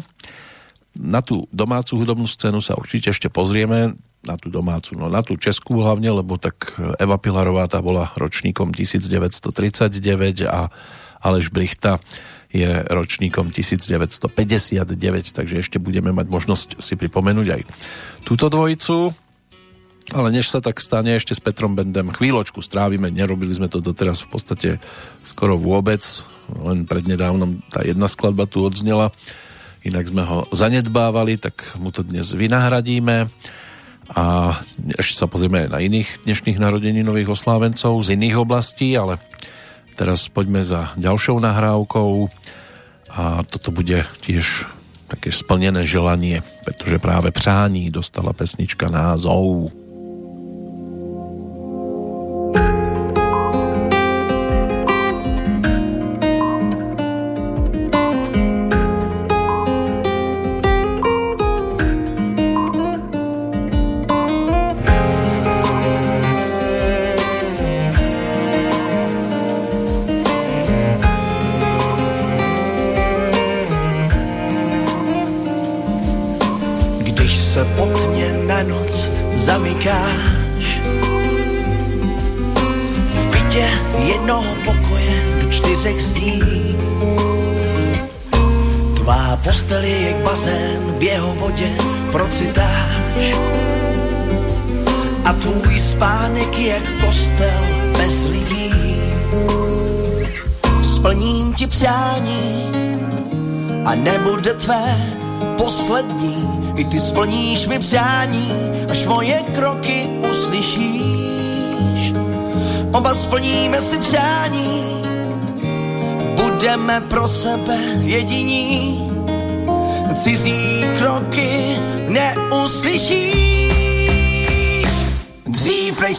Na 0.95 1.19
tú 1.19 1.43
domácu 1.51 1.99
hudobnú 1.99 2.23
scénu 2.23 2.63
sa 2.63 2.79
určite 2.79 3.11
ešte 3.11 3.27
pozrieme 3.27 3.99
na 4.21 4.37
tú 4.37 4.53
domácu, 4.53 4.93
no 4.93 5.09
na 5.09 5.25
tú 5.25 5.33
českú 5.33 5.81
hlavne, 5.81 6.13
lebo 6.13 6.37
tak 6.37 6.77
Eva 7.01 7.17
Pilarová 7.17 7.65
tá 7.65 7.81
bola 7.81 8.13
ročníkom 8.13 8.69
1939 8.69 10.45
a 10.45 10.69
Aleš 11.21 11.49
Brichta 11.49 11.97
je 12.51 12.67
ročníkom 12.67 13.49
1959, 13.49 15.33
takže 15.33 15.55
ešte 15.63 15.77
budeme 15.79 16.11
mať 16.11 16.27
možnosť 16.27 16.67
si 16.83 16.93
pripomenúť 16.99 17.47
aj 17.47 17.61
túto 18.27 18.51
dvojicu. 18.51 19.15
Ale 20.11 20.27
než 20.33 20.51
sa 20.51 20.59
tak 20.59 20.83
stane, 20.83 21.15
ešte 21.15 21.31
s 21.31 21.39
Petrom 21.39 21.71
Bendem 21.71 22.11
chvíľočku 22.11 22.59
strávime, 22.59 23.13
nerobili 23.13 23.55
sme 23.55 23.71
to 23.71 23.79
doteraz 23.79 24.19
v 24.27 24.29
podstate 24.33 24.69
skoro 25.23 25.55
vôbec, 25.55 26.03
len 26.51 26.83
prednedávnom 26.83 27.63
tá 27.71 27.79
jedna 27.85 28.11
skladba 28.11 28.43
tu 28.43 28.65
odznela, 28.65 29.15
inak 29.87 30.11
sme 30.11 30.27
ho 30.27 30.43
zanedbávali, 30.51 31.39
tak 31.39 31.63
mu 31.79 31.95
to 31.95 32.03
dnes 32.03 32.27
vynahradíme 32.35 33.31
a 34.11 34.59
ešte 34.99 35.15
sa 35.23 35.27
pozrieme 35.27 35.71
na 35.71 35.79
iných 35.79 36.27
dnešných 36.27 36.59
nových 37.03 37.31
oslávencov 37.31 38.03
z 38.03 38.19
iných 38.19 38.43
oblastí, 38.43 38.91
ale 38.99 39.23
teraz 39.95 40.27
poďme 40.27 40.59
za 40.63 40.91
ďalšou 40.99 41.39
nahrávkou 41.39 42.27
a 43.15 43.43
toto 43.47 43.71
bude 43.71 44.03
tiež 44.23 44.67
také 45.07 45.31
splnené 45.31 45.83
želanie, 45.83 46.43
pretože 46.63 46.99
práve 46.99 47.31
přání 47.31 47.91
dostala 47.91 48.31
pesnička 48.31 48.87
názov. 48.87 49.71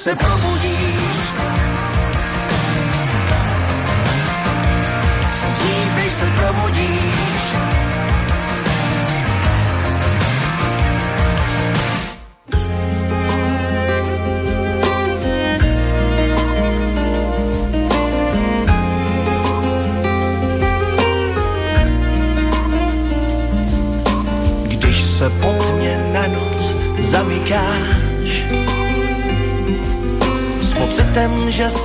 Se 0.03 0.16
probudíš, 0.16 0.52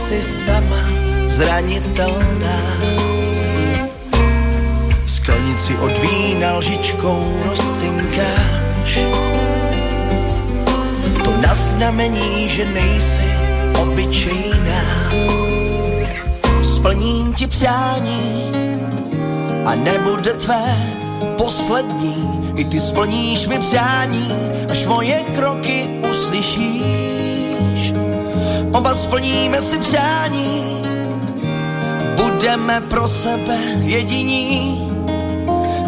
jsi 0.07 0.21
sama 0.21 0.83
zranitelná. 1.25 2.59
Sklenici 5.05 5.77
od 5.77 5.97
vína 5.97 6.57
lžičkou 6.57 7.37
rozcinkáš. 7.45 8.99
To 11.23 11.31
na 11.41 11.53
znamení, 11.53 12.49
že 12.49 12.65
nejsi 12.65 13.23
obyčejná. 13.81 15.11
Splním 16.63 17.33
ti 17.33 17.47
přání 17.47 18.51
a 19.65 19.75
nebude 19.75 20.33
tvé 20.33 20.93
poslední. 21.37 22.53
I 22.55 22.65
ty 22.65 22.79
splníš 22.79 23.47
mi 23.47 23.59
přání, 23.59 24.31
až 24.69 24.85
moje 24.85 25.23
kroky 25.35 25.99
uslyšíš. 26.09 27.26
Oba 28.77 28.93
splníme 28.93 29.61
si 29.61 29.77
přání, 29.77 30.81
budeme 32.15 32.81
pro 32.81 33.07
sebe 33.07 33.57
jediní. 33.81 34.81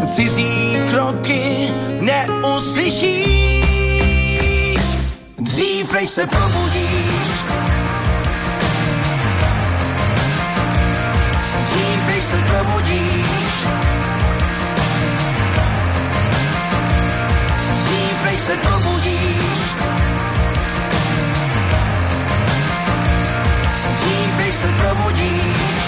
Cizí 0.08 0.78
kroky 0.90 1.70
neuslyšíš. 2.02 3.20
Dřív 5.40 5.94
než 5.94 6.10
se 6.10 6.28
probudíš, 6.28 7.30
dřív 11.66 12.08
než 12.08 12.24
se 12.24 12.38
probudíš, 12.38 13.66
dřív 17.80 18.24
než 18.26 18.40
se 18.40 18.58
probudíš, 18.58 19.49
než 24.50 24.56
se 24.56 24.68
probudíš. 24.72 25.79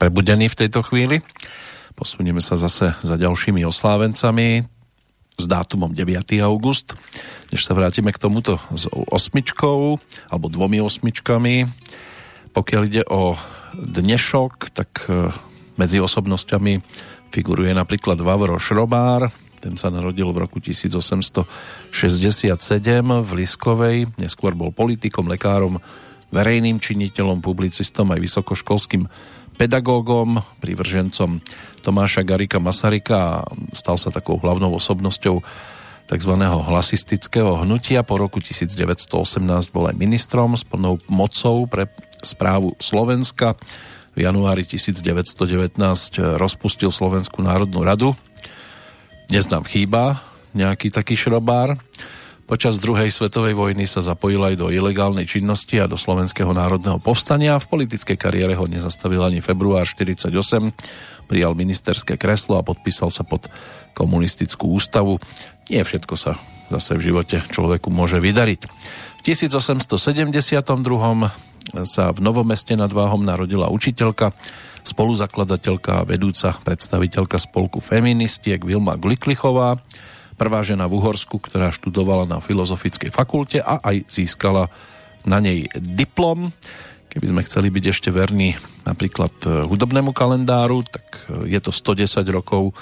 Prebudení 0.00 0.48
v 0.48 0.58
tejto 0.64 0.80
chvíli. 0.80 1.20
Posunieme 1.92 2.40
sa 2.40 2.56
zase 2.56 2.96
za 3.04 3.20
ďalšími 3.20 3.60
oslávencami 3.68 4.64
s 5.36 5.44
dátumom 5.44 5.92
9. 5.92 6.40
august. 6.40 6.96
Než 7.52 7.68
sa 7.68 7.76
vrátime 7.76 8.08
k 8.08 8.22
tomuto 8.24 8.56
s 8.72 8.88
osmičkou, 8.88 10.00
alebo 10.32 10.48
dvomi 10.48 10.80
osmičkami. 10.80 11.68
Pokiaľ 12.56 12.82
ide 12.88 13.04
o 13.12 13.36
dnešok, 13.76 14.72
tak 14.72 15.04
e, 15.12 15.28
medzi 15.76 16.00
osobnosťami 16.00 16.80
figuruje 17.28 17.76
napríklad 17.76 18.16
Vavro 18.24 18.56
Šrobár, 18.56 19.28
ten 19.60 19.76
sa 19.76 19.92
narodil 19.92 20.32
v 20.32 20.40
roku 20.40 20.56
1867 20.56 21.44
v 23.20 23.30
Liskovej, 23.36 24.08
neskôr 24.16 24.56
bol 24.56 24.72
politikom, 24.72 25.28
lekárom, 25.28 25.76
verejným 26.32 26.80
činiteľom, 26.80 27.44
publicistom 27.44 28.08
aj 28.16 28.24
vysokoškolským 28.24 29.04
pedagógom, 29.60 30.40
privržencom 30.64 31.36
Tomáša 31.84 32.24
Garika 32.24 32.56
Masarika 32.56 33.44
a 33.44 33.52
stal 33.76 34.00
sa 34.00 34.08
takou 34.08 34.40
hlavnou 34.40 34.72
osobnosťou 34.72 35.44
tzv. 36.08 36.32
hlasistického 36.40 37.60
hnutia. 37.60 38.00
Po 38.00 38.16
roku 38.16 38.40
1918 38.40 39.12
bol 39.68 39.84
aj 39.84 40.00
ministrom 40.00 40.56
s 40.56 40.64
plnou 40.64 40.96
mocou 41.12 41.68
pre 41.68 41.92
správu 42.24 42.72
Slovenska. 42.80 43.52
V 44.16 44.24
januári 44.24 44.64
1919 44.64 45.76
rozpustil 46.40 46.88
Slovenskú 46.88 47.44
národnú 47.44 47.84
radu. 47.84 48.16
Dnes 49.28 49.44
nám 49.52 49.68
chýba 49.68 50.24
nejaký 50.56 50.88
taký 50.88 51.20
šrobár. 51.20 51.76
Počas 52.50 52.82
druhej 52.82 53.14
svetovej 53.14 53.54
vojny 53.54 53.86
sa 53.86 54.02
zapojil 54.02 54.42
aj 54.42 54.58
do 54.58 54.74
ilegálnej 54.74 55.22
činnosti 55.22 55.78
a 55.78 55.86
do 55.86 55.94
Slovenského 55.94 56.50
národného 56.50 56.98
povstania. 56.98 57.62
V 57.62 57.78
politickej 57.78 58.18
kariére 58.18 58.58
ho 58.58 58.66
nezastavil 58.66 59.22
ani 59.22 59.38
február 59.38 59.86
48. 59.86 60.34
Prijal 61.30 61.54
ministerské 61.54 62.18
kreslo 62.18 62.58
a 62.58 62.66
podpísal 62.66 63.06
sa 63.14 63.22
pod 63.22 63.46
komunistickú 63.94 64.66
ústavu. 64.66 65.22
Nie 65.70 65.86
všetko 65.86 66.14
sa 66.18 66.42
zase 66.74 66.98
v 66.98 67.14
živote 67.14 67.38
človeku 67.54 67.86
môže 67.86 68.18
vydariť. 68.18 68.66
V 68.66 69.20
1872. 69.30 70.58
sa 71.86 72.04
v 72.10 72.18
Novomeste 72.18 72.74
nad 72.74 72.90
Váhom 72.90 73.22
narodila 73.22 73.70
učiteľka, 73.70 74.34
spoluzakladateľka 74.82 76.02
a 76.02 76.06
vedúca 76.06 76.58
predstaviteľka 76.66 77.38
spolku 77.38 77.78
feministiek 77.78 78.58
Vilma 78.66 78.98
Gliklichová, 78.98 79.78
prvá 80.40 80.64
žena 80.64 80.88
v 80.88 80.96
Uhorsku, 80.96 81.36
ktorá 81.36 81.68
študovala 81.68 82.24
na 82.24 82.40
Filozofickej 82.40 83.12
fakulte 83.12 83.60
a 83.60 83.76
aj 83.84 84.08
získala 84.08 84.72
na 85.28 85.36
nej 85.36 85.68
diplom. 85.76 86.48
Keby 87.12 87.26
sme 87.28 87.44
chceli 87.44 87.68
byť 87.68 87.84
ešte 87.92 88.08
verní 88.08 88.56
napríklad 88.88 89.34
e, 89.44 89.68
hudobnému 89.68 90.16
kalendáru, 90.16 90.80
tak 90.88 91.28
e, 91.28 91.52
je 91.52 91.60
to 91.60 91.68
110 91.68 92.24
rokov, 92.32 92.72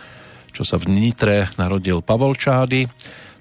čo 0.55 0.63
sa 0.63 0.79
v 0.79 0.87
Nitre 0.87 1.51
narodil 1.59 1.99
Pavol 1.99 2.39
Čády. 2.39 2.87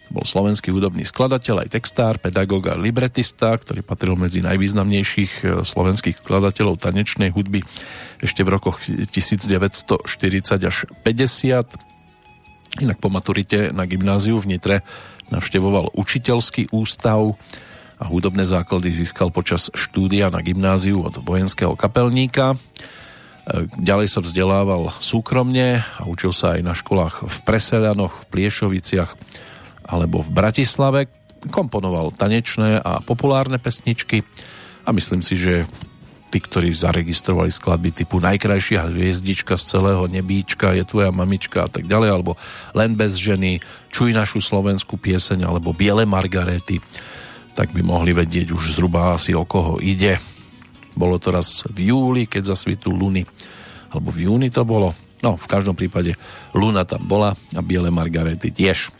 To 0.07 0.10
bol 0.10 0.26
slovenský 0.26 0.73
hudobný 0.73 1.06
skladateľ, 1.06 1.68
aj 1.68 1.77
textár, 1.77 2.18
pedagóg 2.18 2.72
a 2.72 2.80
libretista, 2.80 3.53
ktorý 3.53 3.84
patril 3.85 4.18
medzi 4.18 4.41
najvýznamnejších 4.41 5.34
e, 5.45 5.61
slovenských 5.61 6.26
skladateľov 6.26 6.81
tanečnej 6.81 7.30
hudby 7.30 7.61
ešte 8.18 8.41
v 8.41 8.49
rokoch 8.49 8.81
1940 8.81 9.94
až 10.65 10.77
50 11.06 11.86
Inak 12.77 13.02
po 13.02 13.10
maturite 13.10 13.73
na 13.73 13.89
gymnáziu 13.89 14.38
v 14.38 14.56
Nitre 14.56 14.85
navštevoval 15.34 15.98
učiteľský 15.98 16.72
ústav 16.72 17.35
a 17.98 18.06
hudobné 18.06 18.45
základy 18.45 18.94
získal 18.94 19.34
počas 19.34 19.73
štúdia 19.73 20.30
na 20.30 20.45
gymnáziu 20.45 21.02
od 21.02 21.18
vojenského 21.18 21.73
kapelníka. 21.73 22.53
ďalej 23.81 24.07
sa 24.14 24.19
vzdelával 24.22 24.94
súkromne 25.02 25.81
a 25.81 26.02
učil 26.06 26.30
sa 26.35 26.60
aj 26.60 26.61
na 26.61 26.73
školách 26.77 27.26
v 27.26 27.38
Presedanoch, 27.48 28.14
v 28.14 28.30
Pliešoviciach 28.30 29.11
alebo 29.89 30.22
v 30.22 30.30
Bratislave. 30.30 30.99
Komponoval 31.49 32.14
tanečné 32.14 32.77
a 32.77 33.02
populárne 33.02 33.57
pesničky 33.57 34.22
a 34.85 34.94
myslím 34.94 35.26
si, 35.26 35.34
že 35.39 35.65
tí, 36.27 36.43
ktorí 36.43 36.71
zaregistrovali 36.75 37.51
skladby 37.51 37.91
typu 37.95 38.19
Najkrajšia 38.19 38.91
hviezdička 38.91 39.55
z 39.55 39.63
celého 39.77 40.03
nebíčka, 40.11 40.75
je 40.75 40.83
tvoja 40.83 41.11
mamička 41.11 41.63
a 41.65 41.69
tak 41.71 41.87
ďalej, 41.87 42.09
alebo 42.11 42.35
Len 42.75 42.93
bez 42.93 43.15
ženy, 43.15 43.63
Čuj 43.87 44.11
našu 44.11 44.43
slovenskú 44.43 44.99
pieseň, 44.99 45.47
alebo 45.47 45.71
Biele 45.73 46.03
Margarety, 46.03 46.83
tak 47.57 47.73
by 47.73 47.81
mohli 47.81 48.13
vedieť 48.13 48.53
už 48.53 48.77
zhruba 48.77 49.17
asi 49.17 49.33
o 49.33 49.47
koho 49.47 49.81
ide. 49.81 50.21
Bolo 50.93 51.17
to 51.17 51.33
raz 51.33 51.65
v 51.65 51.89
júli, 51.89 52.29
keď 52.29 52.53
zasvitu 52.53 52.93
Luny, 52.93 53.25
alebo 53.89 54.13
v 54.13 54.29
júni 54.29 54.53
to 54.53 54.61
bolo. 54.67 54.93
No, 55.25 55.33
v 55.33 55.47
každom 55.49 55.73
prípade 55.73 56.13
Luna 56.53 56.85
tam 56.85 57.01
bola 57.09 57.33
a 57.57 57.61
Biele 57.65 57.89
Margarety 57.89 58.53
tiež. 58.53 58.93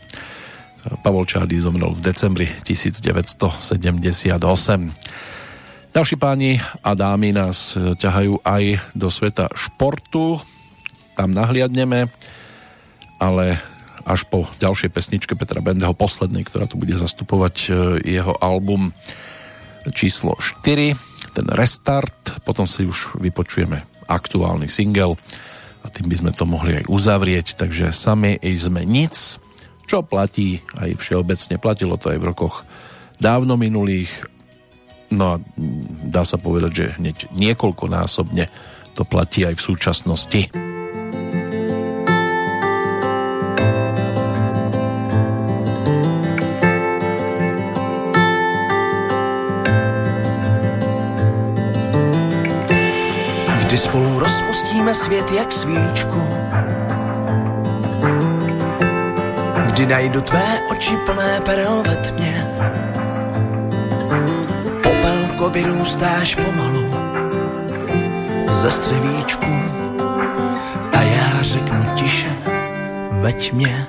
Pavol 1.04 1.28
Čády 1.28 1.58
zomrel 1.60 1.92
v 1.94 2.00
decembri 2.00 2.46
1978. 2.66 3.62
Ďalší 5.88 6.20
páni 6.20 6.60
a 6.84 6.92
dámy 6.92 7.32
nás 7.32 7.72
ťahajú 7.72 8.44
aj 8.44 8.92
do 8.92 9.08
sveta 9.08 9.48
športu. 9.56 10.36
Tam 11.16 11.32
nahliadneme, 11.32 12.12
ale 13.16 13.56
až 14.04 14.28
po 14.28 14.44
ďalšej 14.60 14.92
pesničke 14.92 15.32
Petra 15.32 15.64
Bendeho, 15.64 15.96
poslednej, 15.96 16.44
ktorá 16.44 16.68
tu 16.68 16.76
bude 16.76 16.92
zastupovať 16.92 17.56
e, 17.56 17.68
jeho 18.04 18.36
album 18.36 18.92
číslo 19.96 20.36
4, 20.36 20.92
ten 21.32 21.46
Restart, 21.56 22.44
potom 22.44 22.68
si 22.68 22.84
už 22.84 23.16
vypočujeme 23.16 23.80
aktuálny 24.12 24.68
single 24.68 25.16
a 25.80 25.88
tým 25.88 26.12
by 26.12 26.16
sme 26.20 26.32
to 26.36 26.44
mohli 26.44 26.84
aj 26.84 26.84
uzavrieť, 26.84 27.56
takže 27.56 27.96
sami 27.96 28.36
sme 28.60 28.84
nic, 28.84 29.40
čo 29.88 30.04
platí 30.04 30.60
aj 30.76 31.00
všeobecne, 31.00 31.56
platilo 31.56 31.96
to 31.96 32.12
aj 32.12 32.20
v 32.20 32.28
rokoch 32.28 32.68
dávno 33.16 33.56
minulých 33.56 34.12
No 35.08 35.24
a 35.32 35.40
dá 36.04 36.22
sa 36.28 36.36
povedať, 36.36 36.72
že 36.74 36.94
hneď 37.00 37.32
niekoľkonásobne 37.32 38.44
to 38.92 39.02
platí 39.08 39.46
aj 39.46 39.56
v 39.56 39.62
súčasnosti. 39.62 40.40
Kdy 53.68 53.76
spolu 53.78 54.18
rozpustíme 54.18 54.94
svět 54.94 55.30
jak 55.30 55.52
svíčku 55.52 56.22
Kdy 59.66 59.86
najdu 59.86 60.20
tvé 60.20 60.60
oči 60.72 60.96
plné 61.06 61.40
perel 61.44 61.82
ve 61.86 61.96
tmě 61.96 62.44
vyrůstáš 65.50 66.34
pomalu 66.34 66.84
ze 68.50 68.70
střevíčku. 68.70 69.52
A 70.92 71.02
já 71.02 71.42
řeknu 71.42 71.84
tiše, 71.94 72.36
veď 73.20 73.52
mě. 73.52 73.86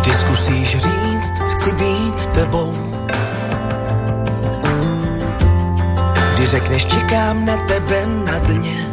Kdy 0.00 0.10
zkusíš 0.14 0.78
říct, 0.78 1.32
chci 1.50 1.72
být 1.72 2.26
tebou, 2.26 2.74
kdy 6.34 6.46
řekneš, 6.46 6.84
čekám 6.84 7.44
na 7.46 7.56
tebe 7.56 8.06
na 8.24 8.38
dně, 8.38 8.86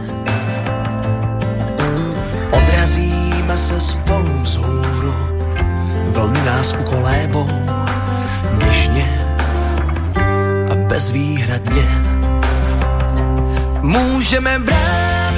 odrazíme 2.52 3.58
se 3.58 3.82
spolu 3.82 4.40
vzhůru, 4.42 5.16
vlny 6.12 6.42
nás 6.46 6.76
ukolébou, 6.80 7.48
bezvýhradně. 11.08 11.88
Můžeme 13.82 14.60
brát 14.60 15.34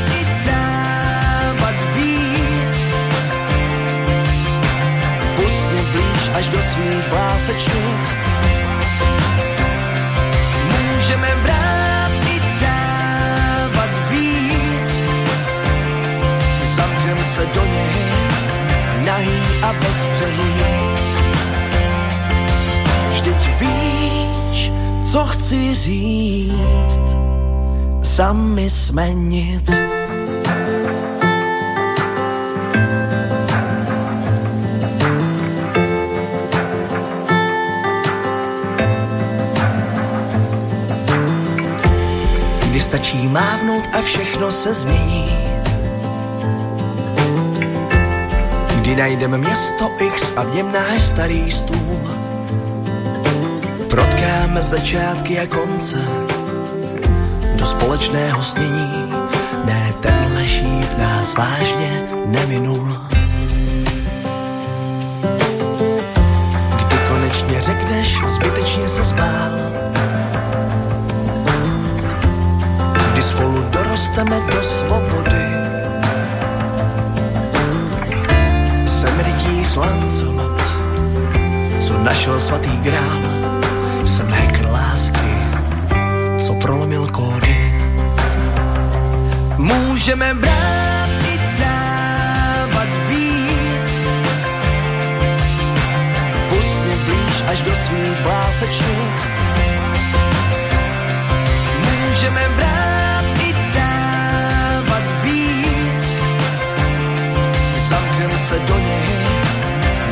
víc, 1.96 2.88
pust 5.36 5.68
mě 5.72 5.82
blíž 5.92 6.30
až 6.34 6.48
do 6.48 6.62
svých 6.62 7.10
vlásečnic. 7.10 8.04
Můžeme 10.74 11.28
brát 11.44 12.12
i 12.34 12.42
dávat 12.62 14.10
víc, 14.10 14.92
zamknem 16.64 17.24
se 17.24 17.46
do 17.46 17.66
něj, 17.66 18.06
nahý 19.06 19.42
a 19.62 19.74
bezbřehý. 19.74 20.54
Vždyť 23.10 23.60
víš, 23.60 24.49
co 25.12 25.26
chci 25.26 25.76
říct, 25.76 27.02
sami 28.04 28.70
jsme 28.70 29.14
nic. 29.14 29.72
Kdy 42.70 42.80
stačí 42.80 43.28
mávnout 43.28 43.84
a 43.94 44.02
všechno 44.02 44.52
se 44.52 44.74
změní. 44.74 45.26
Kdy 48.76 48.96
najdeme 48.96 49.38
město 49.38 49.92
X 50.00 50.34
a 50.36 50.44
v 50.44 50.56
něm 50.56 50.72
náš 50.72 51.02
starý 51.02 51.52
stůl. 51.52 52.09
Protkáme 54.50 54.78
začátky 54.78 55.40
a 55.40 55.48
konce 55.48 55.98
do 57.56 57.66
společného 57.66 58.44
snění. 58.44 59.14
Ne, 59.66 59.94
tenhle 60.02 60.48
šíp 60.48 60.98
nás 60.98 61.36
vážně 61.36 62.10
neminul. 62.26 62.98
Kdy 66.76 66.98
konečně 67.08 67.62
řekneš, 67.62 68.18
zbytečně 68.28 68.88
se 68.88 69.04
zbál. 69.04 69.52
Kdy 73.14 73.22
spolu 73.22 73.64
dorosteme 73.70 74.40
do 74.40 74.64
svobody. 74.64 75.46
Jsem 78.86 79.20
rytí 79.20 79.66
slancovat, 79.66 80.62
co 81.88 81.98
našel 82.04 82.40
svatý 82.40 82.78
grál. 82.78 83.20
Můžeme 90.10 90.34
brát 90.34 91.10
i 91.34 91.40
dávat 91.62 92.90
víc. 93.10 93.90
Pust 96.50 96.80
mě 96.80 96.96
blíž 96.96 97.44
až 97.48 97.62
do 97.62 97.76
svých 97.76 98.22
vlásečnic. 98.22 99.30
Můžeme 101.86 102.50
brát 102.56 103.26
i 103.40 103.54
dávat 103.74 105.24
víc. 105.24 106.16
Zamknem 107.78 108.38
se 108.38 108.60
do 108.60 108.80
něj, 108.80 109.10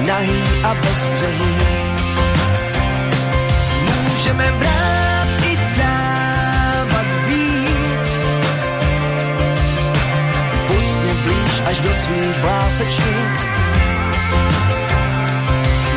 nahý 0.08 0.44
a 0.64 0.76
bezbřehý. 0.76 1.56
Můžeme 3.86 4.52
brát 4.52 4.97
až 11.68 11.80
do 11.80 11.94
svých 11.94 12.38
vlásečnic. 12.42 13.36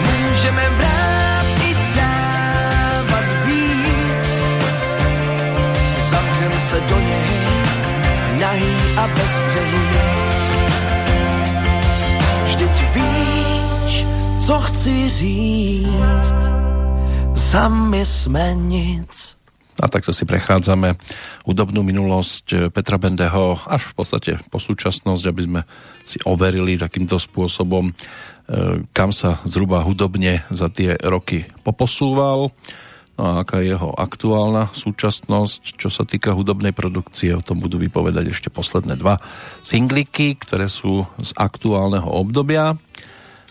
Můžeme 0.03 0.71
brát 0.79 1.47
i 1.63 1.71
dávat 1.95 3.27
víc. 3.47 4.25
Zamknem 6.11 6.59
se 6.59 6.81
do 6.81 7.01
něj, 7.01 7.31
nahý 8.41 8.75
a 8.97 9.07
bezbřehý. 9.07 9.87
Vždyť 12.45 12.95
víš, 12.95 14.07
co 14.47 14.61
chci 14.61 15.09
říct, 15.09 16.41
sami 17.35 18.07
jsme 18.07 18.55
nic. 18.55 19.37
A 19.83 19.89
takto 19.89 20.13
si 20.13 20.25
prechádzame 20.25 20.95
hudobnú 21.51 21.83
minulosť 21.83 22.71
Petra 22.71 22.95
Bendeho 22.95 23.59
až 23.67 23.91
v 23.91 23.95
podstate 23.99 24.33
po 24.55 24.63
súčasnosť, 24.63 25.25
aby 25.27 25.43
sme 25.43 25.61
si 26.07 26.23
overili 26.23 26.79
takýmto 26.79 27.19
spôsobom, 27.19 27.91
e, 27.91 27.93
kam 28.95 29.11
sa 29.11 29.43
zhruba 29.43 29.83
hudobne 29.83 30.47
za 30.55 30.71
tie 30.71 30.95
roky 31.03 31.51
poposúval. 31.67 32.55
No 33.19 33.23
a 33.27 33.43
aká 33.43 33.61
je 33.61 33.75
jeho 33.75 33.91
aktuálna 33.99 34.71
súčasnosť, 34.73 35.77
čo 35.77 35.91
sa 35.91 36.07
týka 36.07 36.33
hudobnej 36.33 36.71
produkcie, 36.71 37.35
o 37.35 37.43
tom 37.43 37.59
budú 37.59 37.77
vypovedať 37.83 38.31
ešte 38.33 38.49
posledné 38.49 38.95
dva 38.95 39.19
singliky, 39.67 40.39
ktoré 40.39 40.71
sú 40.71 41.05
z 41.19 41.35
aktuálneho 41.35 42.07
obdobia. 42.07 42.79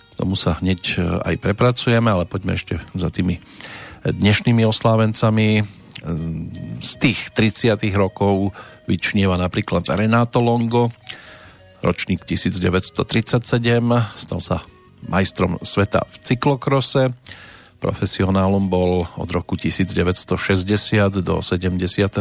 K 0.09 0.13
tomu 0.15 0.39
sa 0.39 0.55
hneď 0.63 0.81
e, 0.95 1.03
aj 1.03 1.35
prepracujeme, 1.43 2.07
ale 2.07 2.23
poďme 2.23 2.55
ešte 2.55 2.79
za 2.95 3.11
tými 3.11 3.43
dnešnými 4.07 4.63
oslávencami. 4.63 5.78
Z 6.79 6.91
tých 6.99 7.19
30 7.35 7.79
rokov 7.95 8.55
vyčnieva 8.87 9.35
napríklad 9.35 9.85
Renato 9.93 10.39
Longo, 10.39 10.89
ročník 11.79 12.23
1937, 12.27 12.95
stal 14.19 14.39
sa 14.39 14.57
majstrom 15.07 15.59
sveta 15.63 16.03
v 16.09 16.15
cyklokrose, 16.23 17.15
Profesionálom 17.79 18.67
bol 18.67 19.07
od 19.15 19.29
roku 19.31 19.55
1960 19.55 21.23
do 21.23 21.39
72. 21.39 22.19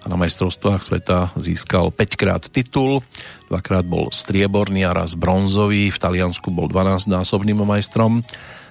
a 0.00 0.04
na 0.08 0.16
majstrovstvách 0.16 0.80
sveta 0.80 1.28
získal 1.36 1.92
5 1.92 2.16
krát 2.16 2.42
titul, 2.48 3.04
dvakrát 3.52 3.84
bol 3.84 4.08
strieborný 4.08 4.88
a 4.88 4.96
raz 4.96 5.12
bronzový, 5.12 5.92
v 5.92 6.00
Taliansku 6.00 6.48
bol 6.48 6.72
12-násobným 6.72 7.68
majstrom 7.68 8.24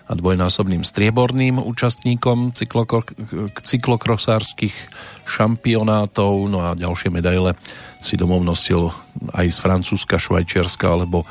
a 0.09 0.17
dvojnásobným 0.17 0.81
strieborným 0.81 1.61
účastníkom 1.61 2.57
cyklokrosárskych 3.61 4.73
šampionátov, 5.29 6.49
no 6.49 6.65
a 6.65 6.73
ďalšie 6.73 7.13
medaile 7.13 7.53
si 8.01 8.17
domov 8.17 8.41
nosil 8.41 8.89
aj 9.37 9.45
z 9.53 9.57
Francúzska, 9.61 10.17
Švajčiarska 10.17 10.89
alebo 10.89 11.29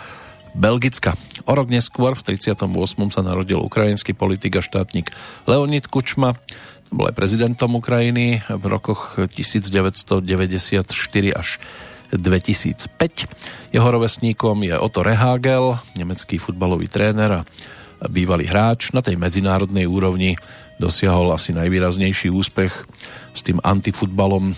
Belgicka. 0.55 1.18
O 1.50 1.59
rok 1.59 1.66
neskôr, 1.66 2.14
v 2.14 2.22
38. 2.22 2.70
sa 3.10 3.22
narodil 3.26 3.59
ukrajinský 3.59 4.14
politik 4.14 4.56
a 4.59 4.62
štátnik 4.62 5.10
Leonid 5.50 5.90
Kučma, 5.90 6.38
bol 6.88 7.10
aj 7.10 7.18
prezidentom 7.18 7.76
Ukrajiny 7.76 8.46
v 8.48 8.64
rokoch 8.64 9.18
1994 9.18 10.24
až 11.36 11.48
2005. 12.14 13.74
Jeho 13.76 13.88
rovesníkom 13.92 14.64
je 14.64 14.72
Otto 14.72 15.05
Rehagel, 15.05 15.76
nemecký 15.98 16.40
futbalový 16.40 16.88
tréner 16.88 17.44
a 17.44 17.46
bývalý 18.07 18.47
hráč. 18.47 18.95
Na 18.95 19.03
tej 19.03 19.19
medzinárodnej 19.19 19.91
úrovni 19.91 20.39
dosiahol 20.79 21.35
asi 21.35 21.51
najvýraznejší 21.51 22.31
úspech 22.31 22.73
s 23.35 23.41
tým 23.43 23.59
antifutbalom 23.62 24.55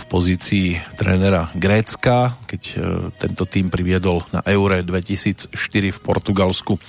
v 0.00 0.04
pozícii 0.08 0.80
trénera 0.96 1.52
Grécka, 1.52 2.40
keď 2.48 2.62
e, 2.64 2.74
tento 3.20 3.44
tým 3.44 3.68
priviedol 3.68 4.24
na 4.32 4.40
Eure 4.48 4.80
2004 4.80 5.52
v 5.92 5.98
Portugalsku 6.00 6.80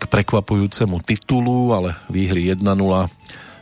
k 0.00 0.02
prekvapujúcemu 0.08 0.98
titulu, 1.06 1.70
ale 1.76 1.94
výhry 2.10 2.50
1-0 2.50 2.64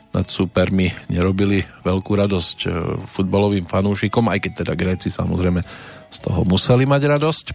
nad 0.08 0.26
supermi 0.26 0.88
nerobili 1.12 1.60
veľkú 1.84 2.12
radosť 2.16 2.58
e, 2.64 2.68
futbalovým 3.04 3.68
fanúšikom, 3.68 4.32
aj 4.32 4.38
keď 4.40 4.52
teda 4.64 4.72
Gréci 4.72 5.12
samozrejme 5.12 5.60
z 6.08 6.18
toho 6.24 6.48
museli 6.48 6.88
mať 6.88 7.02
radosť. 7.18 7.46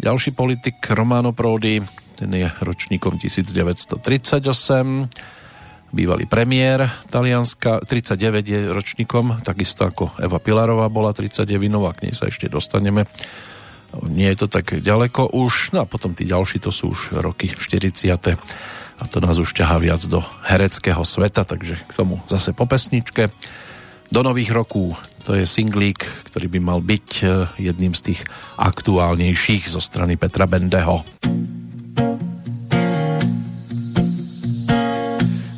Ďalší 0.00 0.32
politik 0.32 0.80
Romano 0.92 1.36
Prodi, 1.36 1.80
ten 2.16 2.32
je 2.32 2.48
ročníkom 2.64 3.20
1938 3.20 4.00
bývalý 5.96 6.26
premiér 6.26 6.90
Talianska, 7.08 7.80
39 7.84 8.44
je 8.44 8.60
ročníkom, 8.68 9.40
takisto 9.40 9.86
ako 9.86 10.12
Eva 10.18 10.36
Pilarová 10.42 10.90
bola 10.90 11.16
39, 11.16 11.48
a 11.86 11.92
k 11.94 12.02
nej 12.08 12.14
sa 12.16 12.28
ešte 12.28 12.50
dostaneme. 12.50 13.06
Nie 14.04 14.34
je 14.34 14.44
to 14.44 14.48
tak 14.50 14.76
ďaleko 14.76 15.32
už, 15.32 15.72
no 15.72 15.86
a 15.86 15.86
potom 15.88 16.12
tí 16.12 16.26
ďalší 16.26 16.60
to 16.60 16.74
sú 16.74 16.92
už 16.92 17.16
roky 17.22 17.54
40. 17.54 18.36
A 18.96 19.04
to 19.08 19.18
nás 19.20 19.40
už 19.40 19.56
ťahá 19.56 19.80
viac 19.80 20.04
do 20.08 20.24
hereckého 20.44 21.00
sveta, 21.04 21.44
takže 21.48 21.80
k 21.80 21.92
tomu 21.96 22.20
zase 22.28 22.52
po 22.52 22.68
pesničke. 22.68 23.32
Do 24.12 24.20
nových 24.20 24.52
rokov 24.52 24.96
to 25.24 25.34
je 25.34 25.48
singlík, 25.48 26.06
ktorý 26.30 26.46
by 26.46 26.60
mal 26.60 26.78
byť 26.84 27.08
eh, 27.24 27.28
jedným 27.58 27.96
z 27.96 28.12
tých 28.12 28.20
aktuálnejších 28.60 29.66
zo 29.66 29.80
strany 29.80 30.14
Petra 30.20 30.46
Bendeho. 30.46 31.02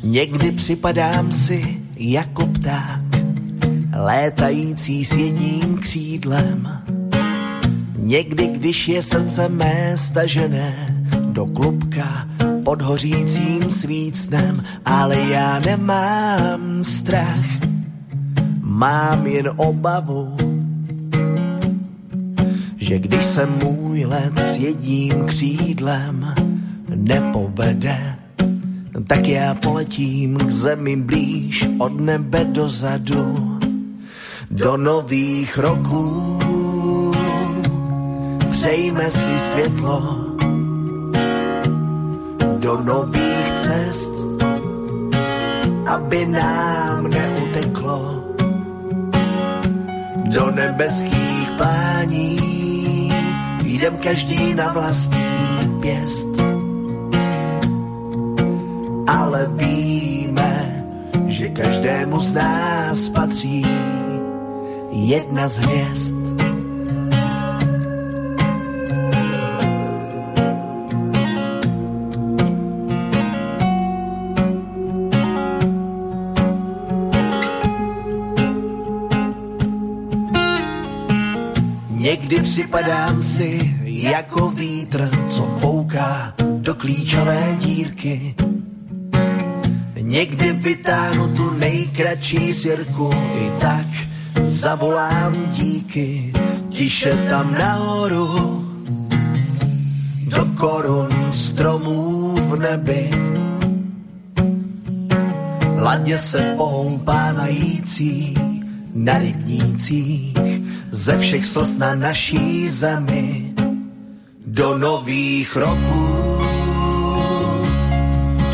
Někdy 0.09 0.51
připadám 0.51 1.31
si 1.31 1.81
jako 1.97 2.45
pták, 2.45 3.01
létající 3.97 5.05
s 5.05 5.11
jedním 5.11 5.77
křídlem. 5.77 6.81
Někdy, 7.95 8.47
když 8.47 8.87
je 8.87 9.03
srdce 9.03 9.49
mé 9.49 9.97
stažené 9.97 11.03
do 11.31 11.45
klubka 11.45 12.27
pod 12.65 12.81
hořícím 12.81 13.69
svícnem, 13.69 14.63
ale 14.85 15.19
já 15.19 15.59
nemám 15.59 16.83
strach, 16.83 17.45
mám 18.61 19.27
jen 19.27 19.49
obavu, 19.57 20.37
že 22.77 22.99
když 22.99 23.25
se 23.25 23.45
můj 23.45 24.05
let 24.05 24.39
s 24.39 24.57
jedním 24.57 25.25
křídlem 25.25 26.33
nepovede, 26.95 28.18
tak 29.07 29.27
já 29.27 29.53
poletím 29.53 30.37
k 30.37 30.49
zemi 30.51 30.95
blíž 30.95 31.69
od 31.79 31.99
nebe 32.01 32.43
dozadu 32.43 33.59
do 34.51 34.77
nových 34.77 35.57
roků. 35.57 36.39
Přejme 38.51 39.11
si 39.11 39.39
světlo 39.39 40.25
do 42.57 42.81
nových 42.81 43.51
cest, 43.63 44.11
aby 45.87 46.25
nám 46.25 47.07
neuteklo 47.07 48.23
do 50.25 50.51
nebeských 50.51 51.49
plání. 51.57 52.37
Jdem 53.63 53.97
každý 53.97 54.53
na 54.53 54.73
vlastní 54.73 55.19
pěst 55.81 56.58
ale 59.09 59.49
víme, 59.53 60.85
že 61.27 61.49
každému 61.49 62.19
z 62.19 62.33
nás 62.33 63.09
patří 63.09 63.65
jedna 64.91 65.47
z 65.49 65.57
hvězd. 65.57 66.15
Někdy 81.89 82.39
připadám 82.41 83.23
si 83.23 83.75
jako 83.83 84.49
vítr, 84.49 85.09
co 85.27 85.41
fouká 85.43 86.33
do 86.61 86.75
klíčové 86.75 87.57
dírky 87.59 88.35
Někdy 90.09 90.53
vytáhnu 90.53 91.27
tu 91.27 91.53
nejkratší 91.53 92.53
sirku, 92.53 93.09
i 93.35 93.51
tak 93.61 93.87
zavolám 94.45 95.33
díky, 95.47 96.33
tiše 96.69 97.13
tam 97.29 97.53
nahoru, 97.53 98.35
do 100.23 100.45
korun 100.57 101.09
stromů 101.31 102.35
v 102.35 102.59
nebi. 102.59 103.09
Ladně 105.77 106.17
se 106.17 106.53
pohoupávající 106.57 108.33
na 108.93 109.17
rybnících 109.17 110.33
ze 110.89 111.17
všech 111.17 111.45
slz 111.45 111.77
na 111.77 111.95
naší 111.95 112.69
zemi 112.69 113.53
do 114.45 114.77
nových 114.77 115.55
roků 115.55 116.28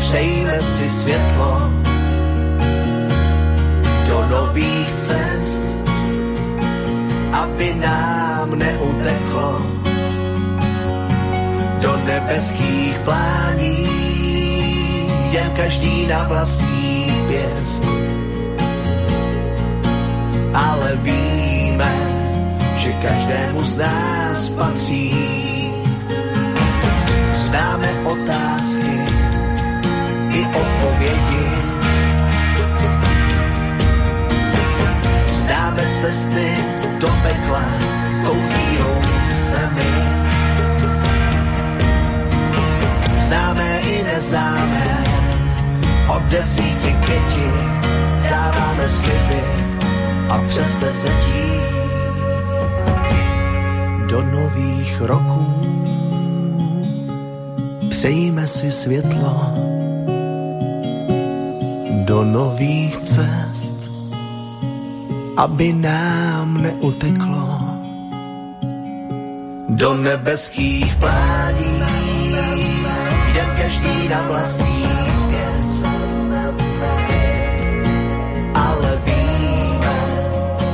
přejme 0.06 0.60
si 0.60 0.88
světlo 0.88 1.70
do 4.08 4.26
nových 4.28 4.92
cest, 4.96 5.62
aby 7.32 7.74
nám 7.74 8.58
neuteklo 8.58 9.62
do 11.82 11.96
nebeských 12.06 12.98
plání, 12.98 13.88
jen 15.30 15.50
každý 15.56 16.06
na 16.06 16.28
vlastní 16.28 17.24
pěst. 17.28 17.84
Ale 20.54 20.96
víme, 21.02 21.94
že 22.76 22.92
každému 22.92 23.64
z 23.64 23.76
nás 23.76 24.48
patří. 24.48 25.14
Známe 27.32 27.88
otázky, 28.04 29.25
i 30.36 30.46
odpovědi. 30.46 31.46
Známe 35.26 35.82
cesty 36.00 36.48
do 37.00 37.08
pekla 37.22 37.64
tou 38.24 38.34
vírou 38.34 39.00
zemi. 39.32 39.92
Známe 43.18 43.80
i 43.80 44.02
neznáme, 44.02 44.86
od 46.08 46.22
desíti 46.22 46.92
k 46.92 47.06
pěti 47.06 47.50
dáváme 48.30 48.88
sliby 48.88 49.42
a 50.28 50.38
přece 50.46 50.92
vzetí 50.92 51.46
do 54.10 54.22
nových 54.22 55.00
roků. 55.00 55.46
Přejíme 57.90 58.46
si 58.46 58.72
světlo 58.72 59.75
do 62.06 62.22
nových 62.22 62.98
cest, 63.02 63.76
aby 65.36 65.72
nám 65.72 66.62
neuteklo 66.62 67.48
do 69.68 69.96
nebeských 69.96 70.96
plání. 70.96 71.74
Jdem 73.30 73.50
každý 73.58 74.08
na 74.08 74.22
vlastní 74.22 74.88
pěst, 75.28 75.86
ale 78.54 78.90
víme, 79.04 79.98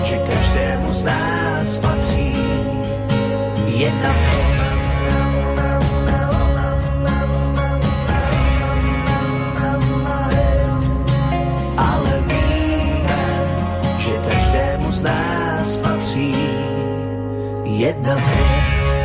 že 0.05 0.17
každému 0.17 0.93
z 0.93 1.05
nás 1.05 1.79
patří 1.79 2.37
jedna 3.67 4.13
z 4.13 4.21
hvězd. 4.21 4.62
Jedna 17.83 18.15
z 18.15 18.27
hvězd. 18.31 19.03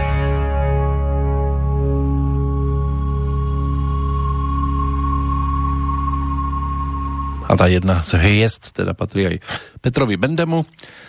A 7.48 7.52
tá 7.58 7.66
jedna 7.74 8.06
z 8.06 8.22
hviezd 8.22 8.78
teda 8.78 8.94
patrí 8.94 9.26
aj 9.26 9.36
Petrovi 9.82 10.14
Bendemu, 10.14 10.62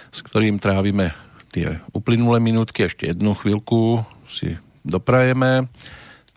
s 0.08 0.24
ktorým 0.24 0.56
trávime 0.56 1.12
tie 1.52 1.84
uplynulé 1.92 2.40
minútky, 2.40 2.88
ešte 2.88 3.04
jednu 3.04 3.36
chvíľku 3.36 4.00
si 4.24 4.56
doprajeme, 4.80 5.68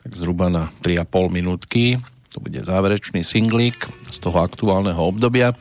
tak 0.03 0.11
zhruba 0.11 0.51
na 0.51 0.67
3,5 0.83 1.31
minútky. 1.31 1.95
To 2.35 2.43
bude 2.43 2.59
záverečný 2.59 3.23
singlík 3.23 3.87
z 4.11 4.17
toho 4.19 4.43
aktuálneho 4.43 4.99
obdobia, 4.99 5.55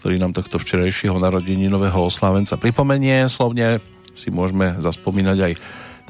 ktorý 0.00 0.16
nám 0.16 0.32
tohto 0.32 0.56
včerajšieho 0.56 1.20
narodeninového 1.20 2.08
oslávenca 2.08 2.56
pripomenie. 2.56 3.28
Slovne 3.28 3.84
si 4.14 4.30
môžeme 4.30 4.78
zaspomínať 4.78 5.38
aj 5.38 5.52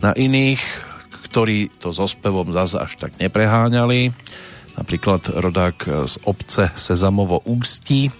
na 0.05 0.13
iných, 0.13 0.61
ktorí 1.31 1.73
to 1.81 1.91
so 1.91 2.07
spevom 2.07 2.53
zase 2.55 2.79
až 2.79 2.93
tak 3.01 3.17
nepreháňali. 3.19 4.13
Napríklad 4.79 5.31
rodák 5.35 6.07
z 6.07 6.15
obce 6.29 6.71
Sezamovo 6.79 7.43
Ústí, 7.43 8.11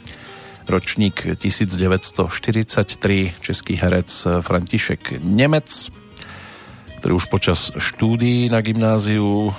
ročník 0.67 1.37
1943, 1.39 3.37
český 3.39 3.75
herec 3.77 4.11
František 4.41 5.21
Nemec, 5.21 5.69
ktorý 7.05 7.21
už 7.21 7.29
počas 7.29 7.69
štúdií 7.77 8.49
na 8.49 8.65
gymnáziu 8.65 9.53
eh, 9.53 9.55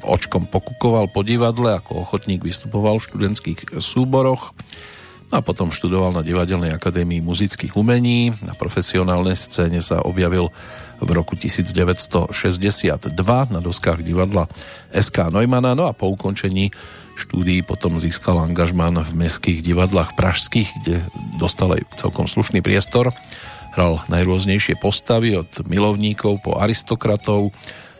očkom 0.00 0.48
pokukoval 0.48 1.12
po 1.12 1.20
divadle, 1.20 1.76
ako 1.76 2.08
ochotník 2.08 2.40
vystupoval 2.40 2.96
v 2.96 3.06
študentských 3.12 3.60
súboroch 3.84 4.56
a 5.34 5.42
potom 5.42 5.74
študoval 5.74 6.14
na 6.14 6.22
Divadelnej 6.22 6.70
akadémii 6.70 7.18
muzických 7.18 7.74
umení. 7.74 8.30
Na 8.46 8.54
profesionálnej 8.54 9.34
scéne 9.34 9.82
sa 9.82 9.98
objavil 10.06 10.54
v 11.02 11.10
roku 11.10 11.34
1962 11.34 12.30
na 13.50 13.58
doskách 13.58 14.06
divadla 14.06 14.46
SK 14.94 15.34
Neumana, 15.34 15.74
no 15.74 15.90
a 15.90 15.92
po 15.92 16.06
ukončení 16.14 16.70
štúdií 17.18 17.66
potom 17.66 17.98
získal 17.98 18.38
angažmán 18.38 18.94
v 19.02 19.26
mestských 19.26 19.58
divadlách 19.58 20.14
pražských, 20.14 20.70
kde 20.82 21.02
dostal 21.42 21.74
aj 21.74 21.82
celkom 21.98 22.30
slušný 22.30 22.62
priestor. 22.62 23.10
Hral 23.74 24.06
najrôznejšie 24.06 24.78
postavy 24.78 25.34
od 25.34 25.50
milovníkov 25.66 26.46
po 26.46 26.62
aristokratov, 26.62 27.50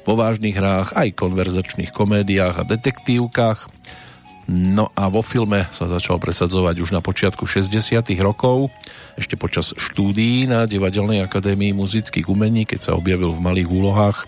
vo 0.05 0.15
vážnych 0.15 0.55
hrách, 0.55 0.94
aj 0.94 1.19
konverzačných 1.19 1.90
komédiách 1.90 2.62
a 2.62 2.69
detektívkach. 2.69 3.66
No 4.51 4.93
a 4.93 5.09
vo 5.09 5.25
filme 5.25 5.65
sa 5.73 5.89
začal 5.89 6.21
presadzovať 6.21 6.77
už 6.85 6.93
na 6.93 7.01
počiatku 7.01 7.49
60 7.49 8.05
rokov, 8.21 8.69
ešte 9.16 9.41
počas 9.41 9.73
štúdií 9.73 10.45
na 10.45 10.69
Divadelnej 10.69 11.25
akadémii 11.25 11.73
muzických 11.73 12.29
umení, 12.29 12.69
keď 12.69 12.81
sa 12.81 12.93
objavil 12.93 13.33
v 13.33 13.41
malých 13.41 13.69
úlohách 13.73 14.19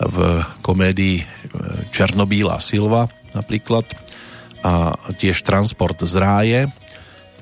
v 0.00 0.16
komédii 0.64 1.22
e, 1.22 1.24
Černobíla 1.92 2.58
Silva 2.58 3.06
napríklad 3.36 3.84
a 4.64 4.96
tiež 5.20 5.44
Transport 5.44 6.00
z 6.08 6.14
ráje, 6.16 6.60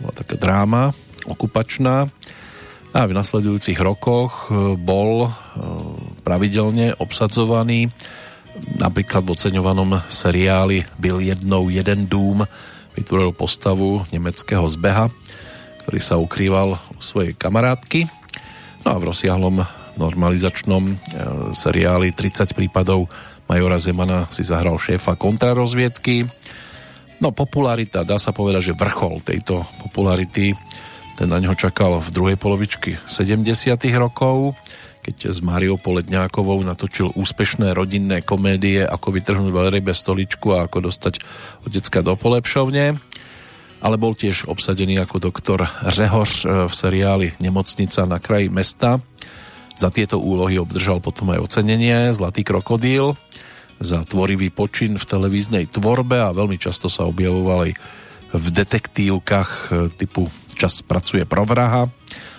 bola 0.03 0.15
taká 0.17 0.35
dráma 0.35 0.91
okupačná. 1.31 2.11
A 2.93 3.09
v 3.09 3.17
nasledujúcich 3.17 3.79
rokoch 3.79 4.51
e, 4.51 4.75
bol 4.77 5.25
e, 5.25 5.31
pravidelne 6.27 6.99
obsadzovaný 6.99 7.89
napríklad 8.77 9.25
v 9.25 9.33
oceňovanom 9.33 10.03
seriáli 10.09 10.85
Byl 10.99 11.21
jednou 11.21 11.69
jeden 11.69 12.07
dům 12.07 12.47
vytvoril 12.97 13.33
postavu 13.33 14.05
nemeckého 14.13 14.69
zbeha, 14.69 15.09
ktorý 15.85 16.01
sa 16.01 16.21
ukrýval 16.21 16.77
u 16.77 17.01
svojej 17.01 17.33
kamarátky. 17.33 18.05
No 18.85 18.89
a 18.93 18.97
v 19.01 19.09
rozsiahlom 19.09 19.65
normalizačnom 19.97 20.83
e, 20.89 20.95
seriáli 21.57 22.13
30 22.13 22.53
prípadov 22.53 23.09
Majora 23.49 23.81
Zemana 23.81 24.29
si 24.33 24.45
zahral 24.45 24.77
šéfa 24.81 25.17
kontrarozviedky. 25.17 26.29
No 27.21 27.31
popularita, 27.31 28.05
dá 28.05 28.17
sa 28.17 28.33
povedať, 28.35 28.73
že 28.73 28.79
vrchol 28.79 29.23
tejto 29.25 29.65
popularity 29.89 30.57
ten 31.17 31.29
na 31.29 31.37
neho 31.39 31.53
čakal 31.53 32.01
v 32.01 32.09
druhej 32.09 32.37
polovičky 32.41 32.97
70 33.05 33.45
rokov 34.01 34.57
keď 35.03 35.35
s 35.35 35.43
Máriou 35.43 35.83
Poledňákovou 35.83 36.63
natočil 36.63 37.11
úspešné 37.19 37.75
rodinné 37.75 38.23
komédie 38.23 38.87
Ako 38.87 39.11
vytrhnúť 39.11 39.51
veľrybe 39.51 39.91
stoličku 39.91 40.55
a 40.55 40.71
ako 40.71 40.89
dostať 40.89 41.19
otecka 41.67 42.07
do 42.07 42.15
polepšovne. 42.15 42.97
Ale 43.83 43.97
bol 43.99 44.15
tiež 44.15 44.47
obsadený 44.47 45.03
ako 45.03 45.19
doktor 45.19 45.67
Řehoř 45.67 46.33
e, 46.39 46.47
v 46.71 46.73
seriáli 46.73 47.29
Nemocnica 47.43 48.07
na 48.07 48.23
kraji 48.23 48.47
mesta. 48.47 49.03
Za 49.75 49.91
tieto 49.91 50.23
úlohy 50.23 50.63
obdržal 50.63 51.03
potom 51.03 51.35
aj 51.35 51.51
ocenenie 51.51 52.15
Zlatý 52.15 52.47
krokodíl 52.47 53.19
za 53.83 54.07
tvorivý 54.07 54.55
počin 54.55 54.95
v 54.95 55.03
televíznej 55.03 55.67
tvorbe 55.67 56.23
a 56.23 56.31
veľmi 56.31 56.55
často 56.55 56.87
sa 56.87 57.03
objavoval 57.11 57.67
aj 57.67 57.73
v 58.33 58.47
detektívkach 58.55 59.51
e, 59.51 59.91
typu 59.99 60.31
Čas 60.63 60.87
pracuje 60.87 61.27
pro 61.27 61.43
vraha 61.43 61.91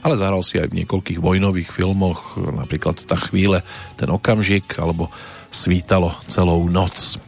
ale 0.04 0.20
zahral 0.20 0.44
si 0.44 0.60
aj 0.60 0.70
v 0.70 0.84
niekoľkých 0.84 1.20
vojnových 1.24 1.70
filmoch, 1.72 2.36
napríklad 2.36 3.00
Tá 3.08 3.16
chvíle, 3.16 3.64
ten 3.96 4.12
okamžik, 4.12 4.76
alebo 4.78 5.08
Svítalo 5.54 6.12
celou 6.26 6.66
noc. 6.68 7.22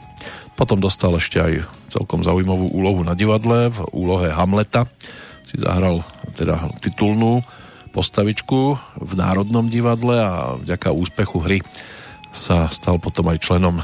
Potom 0.59 0.81
dostal 0.81 1.13
ešte 1.15 1.37
aj 1.39 1.63
celkom 1.93 2.25
zaujímavú 2.25 2.73
úlohu 2.73 3.05
na 3.05 3.13
divadle, 3.13 3.69
v 3.69 3.79
úlohe 3.93 4.33
Hamleta 4.33 4.89
si 5.45 5.61
zahral 5.61 6.01
teda 6.33 6.57
titulnú 6.81 7.45
postavičku 7.93 8.75
v 8.97 9.11
Národnom 9.13 9.69
divadle 9.69 10.17
a 10.19 10.57
vďaka 10.57 10.89
úspechu 10.89 11.37
hry 11.39 11.59
sa 12.33 12.67
stal 12.73 12.97
potom 12.99 13.29
aj 13.29 13.45
členom 13.45 13.79
e, 13.79 13.83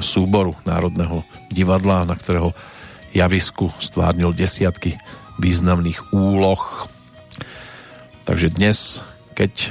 súboru 0.00 0.54
Národného 0.64 1.26
divadla, 1.50 2.06
na 2.06 2.14
ktorého 2.14 2.54
javisku 3.12 3.68
stvárnil 3.82 4.30
desiatky 4.32 4.96
významných 5.40 6.12
úloh. 6.12 6.86
Takže 8.28 8.52
dnes, 8.52 9.00
keď 9.34 9.52
e, 9.66 9.70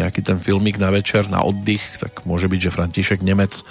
nejaký 0.00 0.24
ten 0.24 0.40
filmik 0.40 0.80
na 0.80 0.88
večer, 0.88 1.28
na 1.28 1.44
oddych, 1.44 1.84
tak 2.00 2.24
môže 2.24 2.48
byť, 2.48 2.60
že 2.66 2.74
František 2.74 3.20
Nemec 3.20 3.62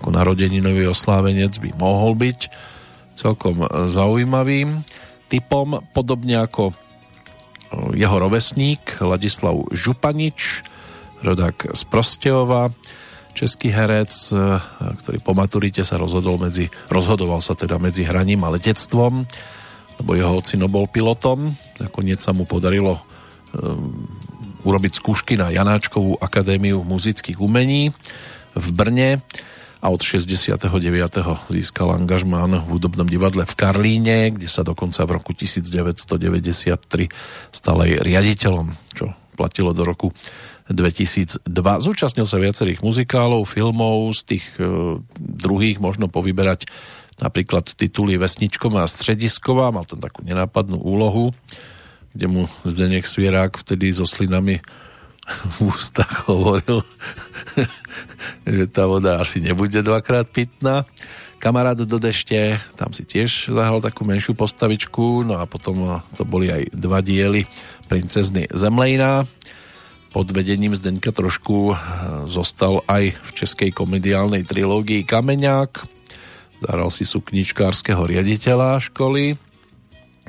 ako 0.00 0.08
narodeninový 0.10 0.88
oslávenec 0.88 1.60
by 1.60 1.76
mohol 1.76 2.16
byť 2.16 2.48
celkom 3.12 3.62
e, 3.62 3.66
zaujímavým 3.86 4.80
typom, 5.28 5.84
podobne 5.92 6.40
ako 6.40 6.72
e, 6.72 6.74
jeho 8.00 8.16
rovesník 8.16 9.04
Ladislav 9.04 9.54
Županič, 9.70 10.64
rodák 11.20 11.76
z 11.76 11.82
Prostejova, 11.86 12.72
český 13.36 13.70
herec, 13.70 14.10
ktorý 14.74 15.22
po 15.22 15.38
maturite 15.38 15.86
sa 15.86 16.00
rozhodol 16.00 16.40
medzi, 16.40 16.66
rozhodoval 16.90 17.38
sa 17.38 17.54
teda 17.54 17.78
medzi 17.78 18.02
hraním 18.02 18.42
a 18.42 18.50
letectvom, 18.50 19.22
lebo 20.00 20.16
jeho 20.16 20.40
ocino 20.40 20.66
bol 20.66 20.88
pilotom. 20.88 21.52
Nakoniec 21.76 22.24
sa 22.24 22.32
mu 22.32 22.48
podarilo 22.48 23.04
Um, 23.50 24.06
urobiť 24.62 25.02
skúšky 25.02 25.34
na 25.34 25.50
Janáčkovú 25.50 26.20
akadémiu 26.20 26.84
muzických 26.86 27.40
umení 27.42 27.90
v 28.52 28.66
Brne 28.70 29.24
a 29.80 29.86
od 29.88 29.98
69. 30.04 30.68
získal 31.48 31.96
angažmán 31.96 32.52
v 32.62 32.68
hudobnom 32.68 33.08
divadle 33.08 33.42
v 33.48 33.54
Karlíne, 33.56 34.36
kde 34.36 34.46
sa 34.46 34.62
dokonca 34.62 35.02
v 35.02 35.10
roku 35.16 35.32
1993 35.34 37.08
stal 37.50 37.76
aj 37.80 38.04
riaditeľom, 38.04 38.76
čo 38.92 39.10
platilo 39.34 39.72
do 39.72 39.82
roku 39.82 40.12
2002. 40.70 41.48
Zúčastnil 41.82 42.28
sa 42.28 42.38
viacerých 42.38 42.84
muzikálov, 42.86 43.48
filmov, 43.48 44.14
z 44.14 44.36
tých 44.36 44.44
e, 44.60 45.00
druhých 45.18 45.82
možno 45.82 46.06
povyberať 46.06 46.70
napríklad 47.20 47.68
tituly 47.76 48.16
Vesničková 48.16 48.84
a 48.84 48.90
Středisková, 48.90 49.70
mal 49.70 49.84
tam 49.84 50.00
takú 50.00 50.24
nenápadnú 50.24 50.80
úlohu, 50.80 51.36
kde 52.16 52.26
mu 52.26 52.42
Zdeněk 52.66 53.06
Svierák 53.06 53.60
vtedy 53.60 53.92
so 53.94 54.08
slinami 54.08 54.58
v 55.60 55.70
ústach 55.70 56.26
hovoril, 56.26 56.82
že 58.58 58.64
tá 58.72 58.88
voda 58.88 59.20
asi 59.22 59.38
nebude 59.44 59.78
dvakrát 59.84 60.26
pitná. 60.28 60.88
Kamarát 61.40 61.80
do 61.80 61.96
dešte, 61.96 62.60
tam 62.76 62.92
si 62.92 63.08
tiež 63.08 63.48
zahral 63.48 63.80
takú 63.80 64.04
menšiu 64.04 64.36
postavičku, 64.36 65.24
no 65.24 65.40
a 65.40 65.48
potom 65.48 66.04
to 66.12 66.28
boli 66.28 66.52
aj 66.52 66.68
dva 66.76 67.00
diely 67.00 67.48
princezny 67.88 68.44
Zemlejna, 68.52 69.24
pod 70.10 70.26
vedením 70.34 70.74
Zdeňka 70.74 71.14
trošku 71.14 71.72
zostal 72.26 72.82
aj 72.90 73.14
v 73.14 73.30
českej 73.32 73.70
komediálnej 73.70 74.42
trilógii 74.42 75.06
Kameňák. 75.06 75.99
Zahral 76.60 76.92
si 76.92 77.08
sukničkárskeho 77.08 78.04
riaditeľa 78.04 78.84
školy. 78.92 79.32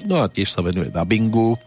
No 0.07 0.23
a 0.23 0.31
tiež 0.31 0.47
sa 0.47 0.63
venuje 0.63 0.87
dubbingu. 0.87 1.59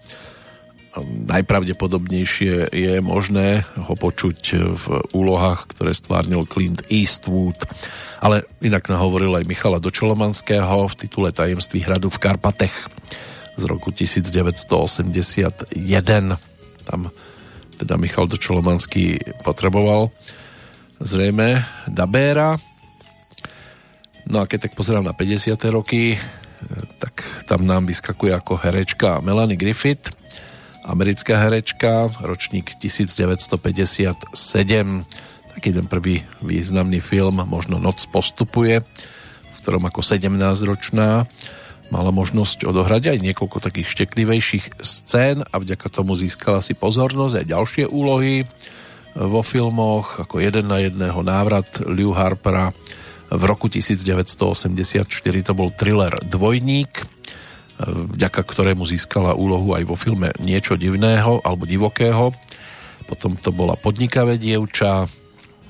Najpravdepodobnejšie 1.03 2.71
je 2.71 2.95
možné 3.03 3.67
ho 3.77 3.95
počuť 3.99 4.41
v 4.79 4.85
úlohách, 5.11 5.67
ktoré 5.75 5.91
stvárnil 5.91 6.47
Clint 6.47 6.87
Eastwood. 6.87 7.59
Ale 8.23 8.47
inak 8.63 8.87
nahovoril 8.89 9.35
aj 9.37 9.45
Michala 9.45 9.83
Dočolomanského 9.83 10.87
v 10.87 10.95
titule 10.95 11.35
Tajemství 11.35 11.83
hradu 11.83 12.09
v 12.15 12.23
Karpatech 12.23 12.77
z 13.59 13.63
roku 13.67 13.91
1981. 13.91 15.75
Tam 16.87 17.01
teda 17.75 17.95
Michal 17.99 18.31
Dočolomanský 18.31 19.19
potreboval 19.43 20.15
zrejme 21.03 21.67
Dabéra. 21.91 22.74
No 24.25 24.41
a 24.41 24.49
keď 24.49 24.69
tak 24.69 24.73
pozerám 24.73 25.05
na 25.05 25.13
50. 25.13 25.53
roky, 25.69 26.17
tak 26.97 27.21
tam 27.45 27.69
nám 27.69 27.85
vyskakuje 27.85 28.33
ako 28.33 28.57
herečka 28.57 29.21
Melanie 29.21 29.61
Griffith, 29.61 30.17
americká 30.85 31.37
herečka, 31.45 32.09
ročník 32.25 32.73
1957. 32.81 34.33
Taký 35.55 35.71
ten 35.71 35.87
prvý 35.87 36.25
významný 36.41 37.05
film, 37.05 37.45
možno 37.45 37.77
Noc 37.77 38.01
postupuje, 38.09 38.81
v 38.81 39.57
ktorom 39.61 39.85
ako 39.93 40.01
17-ročná 40.01 41.29
mala 41.93 42.11
možnosť 42.11 42.65
odohrať 42.65 43.13
aj 43.13 43.19
niekoľko 43.21 43.61
takých 43.61 43.93
šteklivejších 43.93 44.81
scén 44.81 45.45
a 45.45 45.55
vďaka 45.61 45.93
tomu 45.93 46.17
získala 46.17 46.65
si 46.65 46.73
pozornosť 46.73 47.45
aj 47.45 47.47
ďalšie 47.53 47.85
úlohy 47.93 48.49
vo 49.15 49.45
filmoch, 49.45 50.19
ako 50.19 50.43
jeden 50.43 50.73
na 50.73 50.81
jedného 50.83 51.21
návrat 51.23 51.69
Lew 51.85 52.11
Harpera 52.17 52.75
v 53.35 53.43
roku 53.45 53.67
1984 53.67 55.07
to 55.43 55.53
bol 55.53 55.69
thriller 55.75 56.15
Dvojník, 56.23 57.03
vďaka 57.83 58.41
ktorému 58.47 58.87
získala 58.87 59.35
úlohu 59.35 59.75
aj 59.75 59.85
vo 59.85 59.99
filme 59.99 60.31
Niečo 60.39 60.79
divného 60.79 61.43
alebo 61.43 61.67
divokého. 61.67 62.31
Potom 63.11 63.35
to 63.35 63.51
bola 63.51 63.75
Podnikavé 63.75 64.39
dievča, 64.39 65.11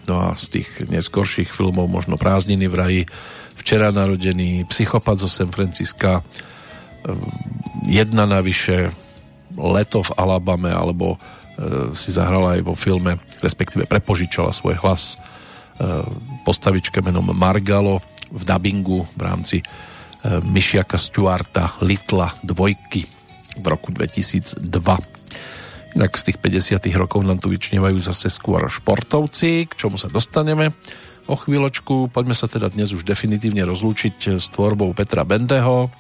no 0.07 0.15
a 0.21 0.29
z 0.37 0.61
tých 0.61 0.69
neskorších 0.87 1.51
filmov 1.51 1.89
možno 1.89 2.21
Prázdniny 2.21 2.69
v 2.69 2.77
raji 2.77 3.03
včera 3.59 3.89
narodený, 3.91 4.69
psychopat 4.69 5.25
zo 5.25 5.29
San 5.31 5.49
Francisca, 5.49 6.21
ehm, 6.21 7.25
jedna 7.89 8.29
navyše, 8.29 8.93
leto 9.57 10.05
v 10.05 10.15
Alabame, 10.21 10.71
alebo 10.71 11.17
ehm, 11.17 11.97
si 11.97 12.13
zahrala 12.13 12.61
aj 12.61 12.63
vo 12.63 12.77
filme, 12.77 13.17
respektíve 13.41 13.89
prepožičala 13.89 14.53
svoj 14.53 14.77
hlas 14.85 15.17
postavičke 16.47 17.03
menom 17.03 17.35
Margalo 17.35 17.99
v 18.31 18.43
dubbingu 18.43 19.07
v 19.15 19.21
rámci 19.23 19.57
Myšiaka 20.25 20.97
Stuarta 20.97 21.77
Litla 21.85 22.33
dvojky 22.41 23.05
v 23.61 23.67
roku 23.69 23.93
2002. 23.93 24.65
Inak 25.95 26.19
z 26.19 26.23
tých 26.27 26.39
50 26.43 26.81
rokov 26.99 27.23
nám 27.23 27.39
tu 27.39 27.53
vyčnievajú 27.53 28.03
zase 28.03 28.27
skôr 28.27 28.67
športovci, 28.67 29.71
k 29.71 29.73
čomu 29.79 29.95
sa 29.95 30.11
dostaneme 30.11 30.75
o 31.31 31.37
chvíľočku. 31.39 32.11
Poďme 32.11 32.35
sa 32.35 32.51
teda 32.51 32.67
dnes 32.73 32.91
už 32.91 33.07
definitívne 33.07 33.63
rozlúčiť 33.63 34.41
s 34.41 34.51
tvorbou 34.51 34.91
Petra 34.91 35.23
Bendeho 35.23 35.93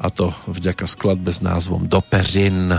a 0.00 0.06
to 0.08 0.32
vďaka 0.48 0.88
skladbe 0.88 1.30
s 1.30 1.44
názvom 1.44 1.86
Do 1.86 2.00
peřin. 2.00 2.72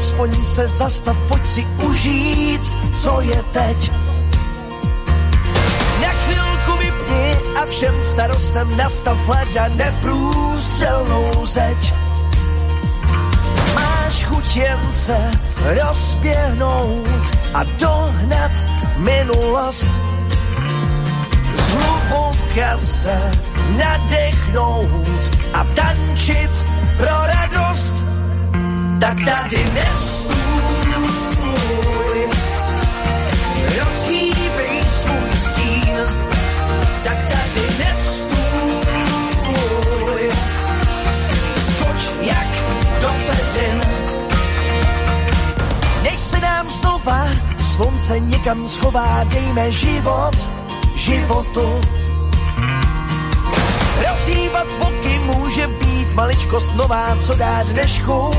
Alespoň 0.00 0.44
se 0.44 0.68
zastav, 0.68 1.16
pojď 1.28 1.44
si 1.46 1.66
užít, 1.84 2.60
co 3.02 3.20
je 3.20 3.42
teď. 3.52 3.92
Na 6.00 6.08
chvilku 6.08 6.72
vypni 6.78 7.36
a 7.62 7.66
všem 7.66 7.94
starostem 8.02 8.76
nastav 8.76 9.28
leda 9.28 9.68
neprůstřelnou 9.68 11.46
zeď. 11.46 11.94
Máš 13.74 14.24
chuť 14.24 14.56
jen 14.56 14.80
se 14.92 15.30
rozběhnout 15.64 17.36
a 17.54 17.64
dohnat 17.64 18.52
minulost. 18.98 19.88
Zhluboka 21.56 22.78
se 22.78 23.30
nadechnout 23.76 25.36
a 25.52 25.64
tančit 25.64 26.50
pro 26.96 27.16
radost 27.26 28.09
tak 29.00 29.16
tady 29.24 29.64
nestůj. 29.74 30.28
Rozhýbej 33.78 34.82
svůj 34.86 35.32
stín, 35.32 35.96
tak 37.04 37.16
tady 37.16 37.62
nestůj. 37.78 38.30
Skoč 41.56 42.10
jak 42.22 42.48
do 43.02 43.08
pezin. 43.26 43.80
Nech 46.02 46.20
se 46.20 46.40
nám 46.40 46.70
znova 46.70 47.28
slunce 47.74 48.20
někam 48.20 48.68
schová, 48.68 49.24
dejme 49.24 49.72
život 49.72 50.36
životu. 50.94 51.80
Rozhýbat 54.10 54.66
boky 54.78 55.18
může 55.24 55.66
být 55.66 56.14
maličkost 56.14 56.76
nová, 56.76 57.16
co 57.16 57.34
dá 57.34 57.62
dnešku 57.62 58.30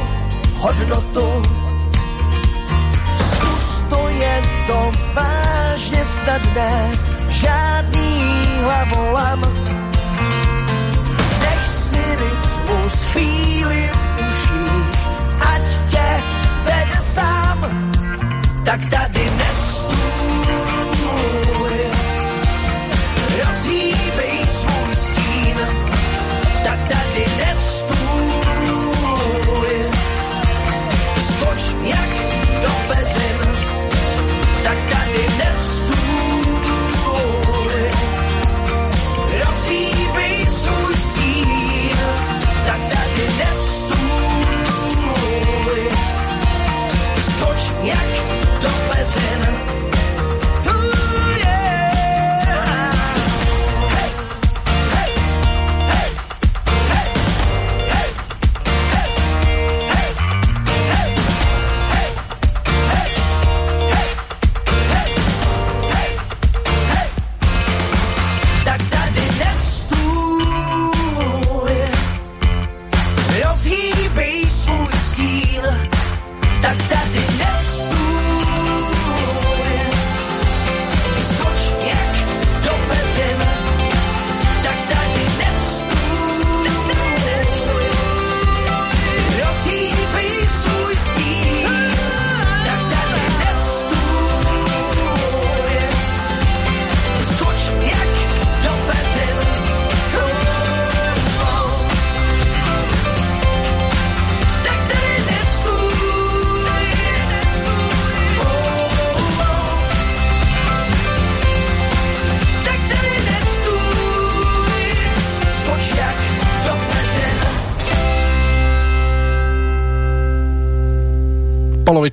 hodnotu. 0.61 1.27
Zkus 3.17 3.67
to 3.89 4.07
je 4.07 4.41
to 4.67 4.91
vážně 5.13 6.05
snadné, 6.05 6.91
žádný 7.29 8.13
hlavolam. 8.61 9.41
Nech 11.39 11.67
si 11.67 12.03
rytmus 12.21 13.03
chvíli 13.03 13.89
v 13.89 14.31
ať 15.41 15.65
tě 15.89 16.09
vede 16.63 17.01
sám, 17.01 17.59
tak 18.65 18.79
tady 18.85 19.31
nestůj. 19.37 20.51
Rozhýbej 23.39 24.39
svůj 24.47 24.95
stín, 24.95 25.57
tak 26.63 26.79
tady 26.87 27.25
nestůj. 27.37 28.00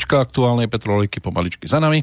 Polovička 0.08 0.24
aktuálnej 0.24 0.72
Petroliky 0.72 1.20
pomaličky 1.20 1.68
za 1.68 1.84
nami 1.84 2.00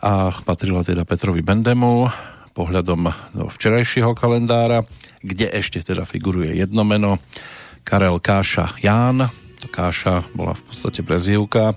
a 0.00 0.32
patrila 0.32 0.80
teda 0.80 1.04
Petrovi 1.04 1.44
Bendemu 1.44 2.08
pohľadom 2.56 3.12
do 3.36 3.52
včerajšieho 3.52 4.16
kalendára, 4.16 4.80
kde 5.20 5.52
ešte 5.52 5.84
teda 5.84 6.08
figuruje 6.08 6.56
jedno 6.56 6.88
meno 6.88 7.20
Karel 7.84 8.16
Káša 8.16 8.80
Ján. 8.80 9.28
Káša 9.60 10.24
bola 10.32 10.56
v 10.56 10.64
podstate 10.64 11.04
prezývka. 11.04 11.76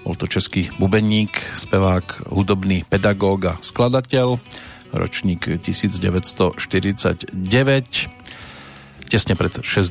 Bol 0.00 0.16
to 0.16 0.24
český 0.24 0.72
bubeník, 0.80 1.36
spevák, 1.60 2.32
hudobný 2.32 2.88
pedagóg 2.88 3.52
a 3.52 3.60
skladateľ. 3.60 4.40
Ročník 4.96 5.60
1949 5.60 6.56
tesne 9.10 9.34
pred 9.34 9.50
60 9.50 9.90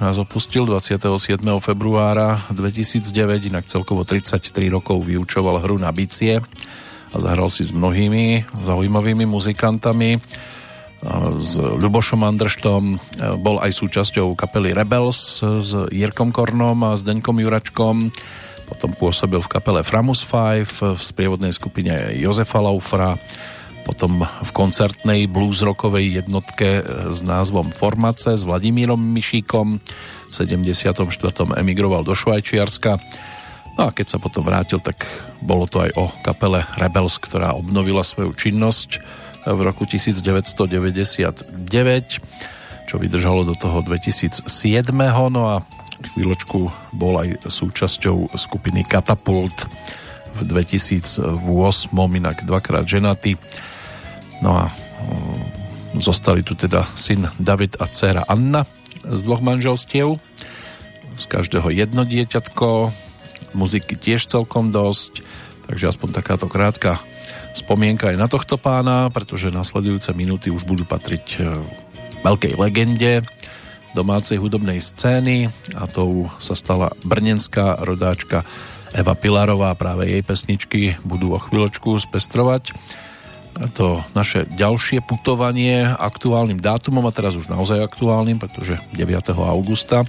nás 0.00 0.16
opustil 0.16 0.64
27. 0.64 1.36
februára 1.60 2.48
2009, 2.48 3.52
inak 3.52 3.68
celkovo 3.68 4.08
33 4.08 4.72
rokov 4.72 5.04
vyučoval 5.04 5.60
hru 5.60 5.76
na 5.76 5.92
bicie 5.92 6.40
a 7.12 7.16
zahral 7.20 7.52
si 7.52 7.68
s 7.68 7.76
mnohými 7.76 8.48
zaujímavými 8.56 9.28
muzikantami 9.28 10.16
s 11.36 11.60
Ľubošom 11.60 12.24
Andrštom, 12.24 12.82
bol 13.44 13.60
aj 13.60 13.76
súčasťou 13.76 14.32
kapely 14.32 14.72
Rebels 14.72 15.44
s 15.44 15.76
Jirkom 15.92 16.32
Kornom 16.32 16.88
a 16.88 16.96
s 16.96 17.04
Deňkom 17.04 17.36
Juračkom, 17.36 18.08
potom 18.64 18.90
pôsobil 18.96 19.44
v 19.44 19.52
kapele 19.52 19.84
Framus 19.84 20.24
5 20.24 20.96
v 20.96 21.00
sprievodnej 21.04 21.52
skupine 21.52 22.16
Jozefa 22.16 22.64
Laufra, 22.64 23.20
potom 23.86 24.26
v 24.26 24.50
koncertnej 24.50 25.30
blues-rockovej 25.30 26.18
jednotke 26.18 26.82
s 27.14 27.22
názvom 27.22 27.70
Formace 27.70 28.34
s 28.34 28.42
Vladimírom 28.42 28.98
Mišíkom. 28.98 29.78
V 30.26 30.34
74. 30.34 31.06
emigroval 31.54 32.02
do 32.02 32.10
Švajčiarska. 32.10 32.98
No 33.78 33.86
a 33.86 33.94
keď 33.94 34.06
sa 34.10 34.18
potom 34.18 34.42
vrátil, 34.42 34.82
tak 34.82 35.06
bolo 35.38 35.70
to 35.70 35.86
aj 35.86 35.94
o 35.94 36.10
kapele 36.26 36.66
Rebels, 36.74 37.22
ktorá 37.22 37.54
obnovila 37.54 38.02
svoju 38.02 38.34
činnosť 38.34 38.98
v 39.46 39.60
roku 39.62 39.86
1999, 39.86 41.46
čo 42.90 42.94
vydržalo 42.98 43.46
do 43.46 43.54
toho 43.54 43.86
2007. 43.86 44.50
No 45.30 45.42
a 45.46 45.62
chvíľočku 46.18 46.58
bol 46.90 47.22
aj 47.22 47.46
súčasťou 47.46 48.34
skupiny 48.34 48.82
Katapult 48.82 49.70
v 50.36 50.40
2008, 50.42 51.22
inak 51.94 52.42
dvakrát 52.42 52.82
ženatý 52.82 53.38
No 54.44 54.50
a 54.56 54.64
mm, 54.68 56.00
zostali 56.00 56.44
tu 56.44 56.52
teda 56.52 56.84
syn 56.98 57.28
David 57.40 57.80
a 57.80 57.88
dcera 57.88 58.24
Anna 58.28 58.68
z 59.06 59.20
dvoch 59.22 59.40
manželstiev. 59.40 60.18
Z 61.16 61.24
každého 61.32 61.72
jedno 61.72 62.04
dieťatko, 62.04 62.92
muziky 63.56 63.96
tiež 63.96 64.28
celkom 64.28 64.68
dosť, 64.68 65.24
takže 65.64 65.88
aspoň 65.88 66.08
takáto 66.12 66.46
krátka 66.50 67.00
spomienka 67.56 68.12
aj 68.12 68.20
na 68.20 68.28
tohto 68.28 68.60
pána, 68.60 69.08
pretože 69.08 69.48
nasledujúce 69.48 70.12
minúty 70.12 70.52
už 70.52 70.68
budú 70.68 70.84
patriť 70.84 71.26
e, 71.40 71.56
veľkej 72.20 72.52
legende 72.60 73.24
domácej 73.96 74.36
hudobnej 74.36 74.76
scény 74.76 75.48
a 75.72 75.88
tou 75.88 76.28
sa 76.36 76.52
stala 76.52 76.92
brnenská 77.00 77.80
rodáčka 77.80 78.44
Eva 78.92 79.16
Pilarová. 79.16 79.72
Práve 79.72 80.12
jej 80.12 80.20
pesničky 80.20 81.00
budú 81.00 81.32
o 81.32 81.40
chvíľočku 81.40 81.96
spestrovať 81.96 82.76
to 83.72 84.04
naše 84.12 84.44
ďalšie 84.52 85.00
putovanie 85.04 85.88
aktuálnym 85.88 86.60
dátumom 86.60 87.04
a 87.08 87.12
teraz 87.14 87.32
už 87.38 87.48
naozaj 87.48 87.80
aktuálnym, 87.80 88.36
pretože 88.36 88.76
9. 88.92 89.32
augusta 89.32 90.04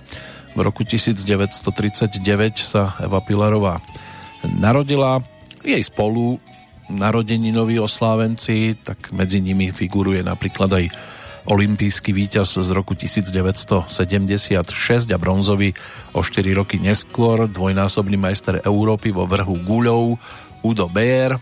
v 0.51 0.59
roku 0.59 0.83
1939 0.83 2.19
sa 2.59 2.97
Eva 2.99 3.23
Pilarová 3.23 3.79
narodila. 4.59 5.23
Jej 5.63 5.79
spolu 5.87 6.39
narodeninoví 6.91 7.79
oslávenci, 7.79 8.75
tak 8.79 9.11
medzi 9.11 9.43
nimi 9.43 9.71
figuruje 9.71 10.23
napríklad 10.23 10.71
aj 10.71 10.85
olimpijský 11.47 12.11
víťaz 12.11 12.59
z 12.59 12.69
roku 12.75 12.95
1976 12.95 13.87
a 15.07 15.17
bronzový 15.19 15.71
o 16.11 16.19
4 16.19 16.43
roky 16.51 16.79
neskôr 16.79 17.47
dvojnásobný 17.47 18.19
majster 18.19 18.59
Európy 18.67 19.15
vo 19.15 19.23
vrhu 19.23 19.55
guľov 19.63 20.19
Udo 20.67 20.87
Beer 20.91 21.39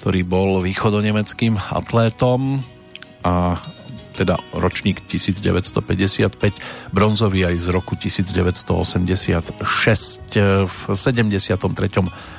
ktorý 0.00 0.24
bol 0.24 0.64
východonemeckým 0.64 1.60
atlétom 1.60 2.64
a 3.20 3.60
teda 4.16 4.40
ročník 4.56 5.04
1955, 5.04 6.92
bronzový 6.92 7.44
aj 7.44 7.56
z 7.60 7.68
roku 7.68 8.00
1986. 8.00 9.60
V 10.64 10.76
73. 10.96 11.56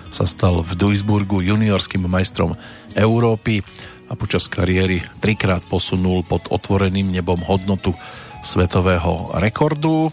sa 0.09 0.25
stal 0.25 0.65
v 0.65 0.71
Duisburgu 0.73 1.45
juniorským 1.45 2.01
majstrom 2.05 2.57
Európy 2.97 3.61
a 4.09 4.17
počas 4.17 4.49
kariéry 4.49 5.05
trikrát 5.21 5.61
posunul 5.61 6.25
pod 6.25 6.49
otvoreným 6.49 7.13
nebom 7.13 7.39
hodnotu 7.45 7.93
svetového 8.41 9.37
rekordu. 9.37 10.09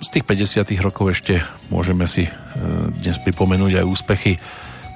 Z 0.00 0.08
tých 0.12 0.24
50. 0.28 0.64
rokov 0.84 1.16
ešte 1.16 1.40
môžeme 1.70 2.04
si 2.04 2.26
e, 2.26 2.30
dnes 2.98 3.14
pripomenúť 3.22 3.78
aj 3.78 3.86
úspechy 3.86 4.42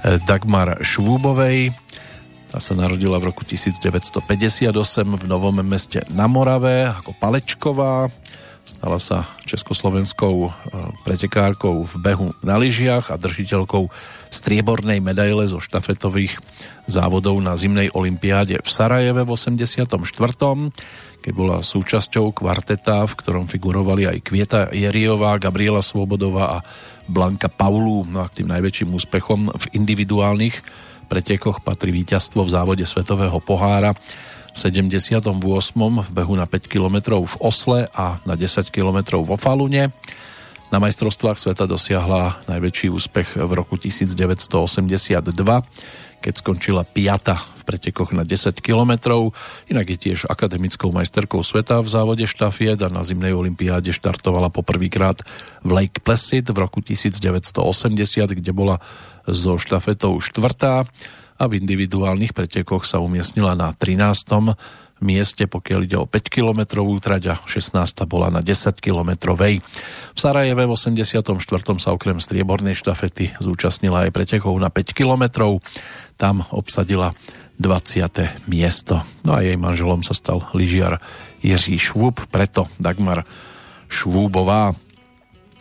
Dagmar 0.04 0.84
Švúbovej. 0.84 1.72
Tá 2.52 2.62
sa 2.62 2.76
narodila 2.76 3.16
v 3.18 3.32
roku 3.32 3.42
1958 3.42 4.70
v 5.02 5.24
Novom 5.26 5.58
meste 5.64 6.04
na 6.12 6.28
Morave 6.28 6.86
ako 6.86 7.16
Palečková. 7.16 8.12
Stala 8.64 8.96
sa 8.96 9.28
československou 9.44 10.36
e, 10.44 10.50
pretekárkou 11.04 11.84
v 11.84 11.94
behu 12.00 12.28
na 12.40 12.56
lyžiach 12.56 13.12
a 13.12 13.20
držiteľkou 13.20 13.92
striebornej 14.32 15.04
medaile 15.04 15.44
zo 15.44 15.60
štafetových 15.60 16.40
závodov 16.88 17.40
na 17.44 17.56
zimnej 17.60 17.92
olympiáde 17.92 18.60
v 18.60 18.68
Sarajeve 18.68 19.24
v 19.24 19.30
84. 19.36 19.84
keď 21.24 21.32
bola 21.32 21.64
súčasťou 21.64 22.36
kvarteta, 22.36 23.08
v 23.08 23.16
ktorom 23.16 23.48
figurovali 23.48 24.04
aj 24.04 24.28
Kvieta 24.28 24.68
Jeriová, 24.76 25.40
Gabriela 25.40 25.80
Svobodová 25.80 26.60
a 26.60 26.64
Blanka 27.08 27.48
Paulu. 27.48 28.04
No 28.04 28.20
a 28.20 28.28
k 28.28 28.44
tým 28.44 28.52
najväčším 28.52 28.92
úspechom 28.92 29.48
v 29.48 29.64
individuálnych 29.72 30.60
pretekoch 31.08 31.64
patrí 31.64 31.96
víťazstvo 31.96 32.44
v 32.44 32.52
závode 32.52 32.84
Svetového 32.84 33.40
pohára 33.40 33.96
v 34.52 34.56
78. 34.60 35.24
v 36.04 36.10
behu 36.12 36.34
na 36.36 36.44
5 36.44 36.68
km 36.68 37.16
v 37.24 37.34
Osle 37.40 37.88
a 37.96 38.20
na 38.28 38.36
10 38.36 38.68
km 38.68 39.24
vo 39.24 39.40
Falune. 39.40 39.96
Na 40.68 40.76
majstrovstvách 40.76 41.40
sveta 41.40 41.64
dosiahla 41.64 42.44
najväčší 42.52 42.92
úspech 42.92 43.40
v 43.40 43.52
roku 43.56 43.80
1982, 43.80 45.24
keď 46.24 46.40
skončila 46.40 46.88
piata 46.88 47.36
v 47.60 47.62
pretekoch 47.68 48.16
na 48.16 48.24
10 48.24 48.64
km. 48.64 48.96
Inak 49.68 49.86
je 49.92 49.98
tiež 50.00 50.24
akademickou 50.24 50.88
majsterkou 50.88 51.44
sveta 51.44 51.84
v 51.84 51.92
závode 51.92 52.24
štafiet 52.24 52.80
a 52.80 52.88
na 52.88 53.04
zimnej 53.04 53.36
olympiáde 53.36 53.92
štartovala 53.92 54.48
poprvýkrát 54.48 55.20
v 55.60 55.70
Lake 55.76 56.00
Placid 56.00 56.48
v 56.48 56.56
roku 56.64 56.80
1980, 56.80 57.60
kde 58.40 58.52
bola 58.56 58.80
so 59.28 59.60
štafetou 59.60 60.16
štvrtá 60.24 60.88
a 61.34 61.44
v 61.44 61.60
individuálnych 61.60 62.32
pretekoch 62.32 62.88
sa 62.88 63.04
umiestnila 63.04 63.52
na 63.52 63.76
13 63.76 64.56
mieste, 65.04 65.44
pokiaľ 65.44 65.80
ide 65.84 66.00
o 66.00 66.08
5 66.08 66.32
km 66.32 66.80
trať 66.98 67.22
a 67.28 67.34
16. 67.44 67.76
bola 68.08 68.32
na 68.32 68.40
10 68.40 68.80
km. 68.80 69.36
V 69.36 69.60
Sarajeve 70.16 70.64
v 70.64 70.72
84. 70.72 71.20
sa 71.76 71.92
okrem 71.92 72.16
striebornej 72.16 72.72
štafety 72.72 73.36
zúčastnila 73.36 74.08
aj 74.08 74.16
pretekov 74.16 74.56
na 74.56 74.72
5 74.72 74.96
km. 74.96 75.60
Tam 76.16 76.48
obsadila 76.48 77.12
20. 77.60 78.48
miesto. 78.48 79.04
No 79.22 79.36
a 79.36 79.44
jej 79.44 79.60
manželom 79.60 80.00
sa 80.00 80.16
stal 80.16 80.42
lyžiar 80.56 80.98
Jiří 81.44 81.76
Švúb, 81.76 82.24
preto 82.32 82.66
Dagmar 82.80 83.28
Švúbová. 83.92 84.74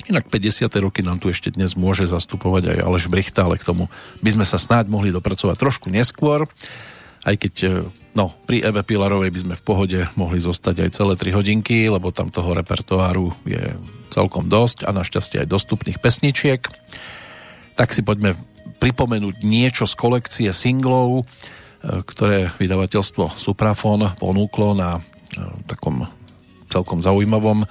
Inak 0.04 0.28
50. 0.28 0.68
roky 0.84 1.00
nám 1.00 1.24
tu 1.24 1.32
ešte 1.32 1.54
dnes 1.54 1.80
môže 1.80 2.04
zastupovať 2.10 2.76
aj 2.76 2.78
Aleš 2.84 3.08
Brichta, 3.08 3.48
ale 3.48 3.56
k 3.56 3.68
tomu 3.68 3.88
by 4.20 4.30
sme 4.36 4.46
sa 4.48 4.60
snáď 4.60 4.92
mohli 4.92 5.16
dopracovať 5.16 5.56
trošku 5.56 5.88
neskôr, 5.88 6.44
aj 7.24 7.36
keď 7.40 7.56
e, 7.64 7.70
No, 8.14 8.30
pri 8.46 8.62
Eve 8.62 8.86
Pilarovej 8.86 9.34
by 9.34 9.40
sme 9.42 9.56
v 9.58 9.66
pohode 9.66 10.00
mohli 10.14 10.38
zostať 10.38 10.86
aj 10.86 10.90
celé 10.94 11.14
3 11.18 11.34
hodinky, 11.34 11.90
lebo 11.90 12.14
tam 12.14 12.30
toho 12.30 12.54
repertoáru 12.54 13.34
je 13.42 13.74
celkom 14.14 14.46
dosť 14.46 14.86
a 14.86 14.94
našťastie 14.94 15.42
aj 15.42 15.50
dostupných 15.50 15.98
pesničiek. 15.98 16.62
Tak 17.74 17.90
si 17.90 18.06
poďme 18.06 18.38
pripomenúť 18.78 19.42
niečo 19.42 19.90
z 19.90 19.98
kolekcie 19.98 20.50
singlov, 20.54 21.26
e, 21.26 22.04
ktoré 22.06 22.54
vydavateľstvo 22.62 23.34
Suprafon 23.34 24.14
ponúklo 24.22 24.78
na 24.78 25.02
e, 25.34 25.42
takom 25.66 26.06
celkom 26.70 27.02
zaujímavom 27.02 27.66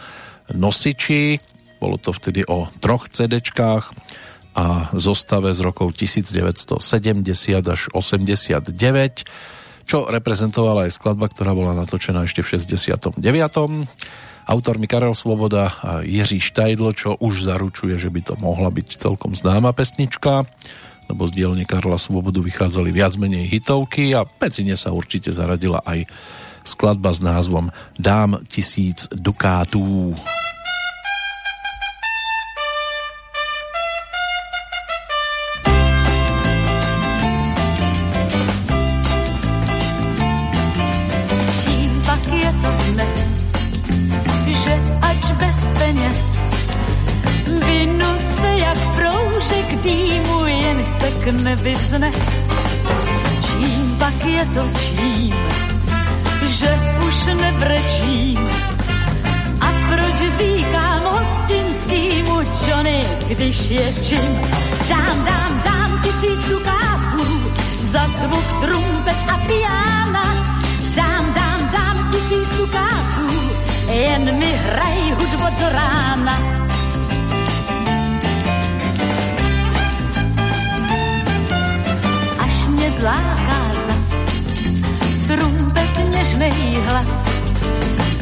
nosiči. 0.55 1.39
Bolo 1.83 1.99
to 2.03 2.11
vtedy 2.15 2.43
o 2.47 2.67
troch 2.79 3.11
CD-čkách 3.11 3.95
a 4.53 4.93
zostave 4.97 5.53
z 5.53 5.61
rokov 5.65 5.97
1970 5.97 6.79
až 7.65 7.81
89 7.93 8.73
čo 9.83 10.07
reprezentovala 10.07 10.87
aj 10.87 10.95
skladba, 10.95 11.27
ktorá 11.27 11.53
bola 11.59 11.75
natočená 11.75 12.23
ešte 12.23 12.47
v 12.47 12.63
69. 12.63 13.19
Autormi 14.43 14.87
Karel 14.91 15.15
Svoboda 15.15 15.75
a 15.83 15.91
Jiří 16.03 16.43
Štajdlo, 16.43 16.91
čo 16.95 17.15
už 17.19 17.47
zaručuje, 17.47 17.95
že 17.95 18.11
by 18.11 18.21
to 18.23 18.35
mohla 18.39 18.71
byť 18.75 18.99
celkom 18.99 19.39
známa 19.39 19.71
pesnička, 19.71 20.47
lebo 21.07 21.23
z 21.31 21.33
dielne 21.43 21.63
Karla 21.67 21.99
Svobodu 21.99 22.43
vychádzali 22.43 22.91
viac 22.91 23.15
menej 23.19 23.51
hitovky 23.51 24.15
a 24.15 24.27
pecine 24.27 24.75
sa 24.75 24.91
určite 24.95 25.31
zaradila 25.31 25.83
aj 25.87 26.07
skladba 26.63 27.11
s 27.11 27.23
názvom 27.23 27.75
Dám 27.99 28.43
tisíc 28.47 29.11
dukátů. 29.11 30.15
Nevyznes. 51.63 52.15
Čím 53.47 53.97
pak 53.99 54.25
je 54.27 54.47
to 54.55 54.65
čím, 54.79 55.35
že 56.49 56.71
už 57.07 57.17
nebrečím. 57.41 58.39
A 59.61 59.69
proč 59.89 60.19
říkám 60.39 61.03
hostinskýmu 61.05 62.37
Johnny, 62.67 63.05
když 63.29 63.71
je 63.71 63.95
čím? 64.03 64.33
Dám, 64.89 65.25
dám, 65.25 65.63
dám 65.65 66.01
tisíc 66.03 66.49
dukáků 66.49 67.27
za 67.93 68.03
zvuk 68.07 68.49
trumpet 68.61 69.19
a 69.29 69.39
piana. 69.47 70.27
Dám, 70.97 71.35
dám, 71.35 71.61
dám 71.73 72.13
tisíc 72.13 72.59
dukáků, 72.59 73.29
jen 73.93 74.39
mi 74.39 74.53
hraj 74.53 75.11
hudbo 75.11 75.47
do 75.59 75.69
rána. 75.73 76.62
Zláká 83.03 83.61
zas. 83.87 84.07
Trumpet 85.27 85.95
něžnej 86.11 86.79
hlas, 86.87 87.13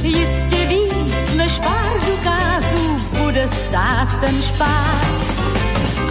jistě 0.03 0.67
víc 0.67 1.35
než 1.37 1.53
pár 1.59 1.93
dukátů 2.07 2.85
bude 3.19 3.49
stát 3.49 4.21
ten 4.21 4.43
špás. 4.43 5.17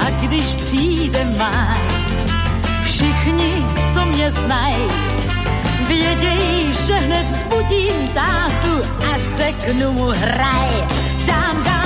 A 0.06 0.10
když 0.22 0.48
přijde 0.54 1.26
máj, 1.38 1.82
všichni, 2.86 3.66
co 3.94 4.06
mě 4.06 4.32
znají, 4.32 4.86
vědějí, 5.88 6.74
že 6.88 6.96
hned 6.96 7.26
vzbudím 7.26 8.08
tátu 8.14 8.74
a 9.10 9.12
řeknu 9.38 9.94
mu 9.94 10.06
hraj. 10.06 10.70
Dám, 11.28 11.64
dám, 11.64 11.79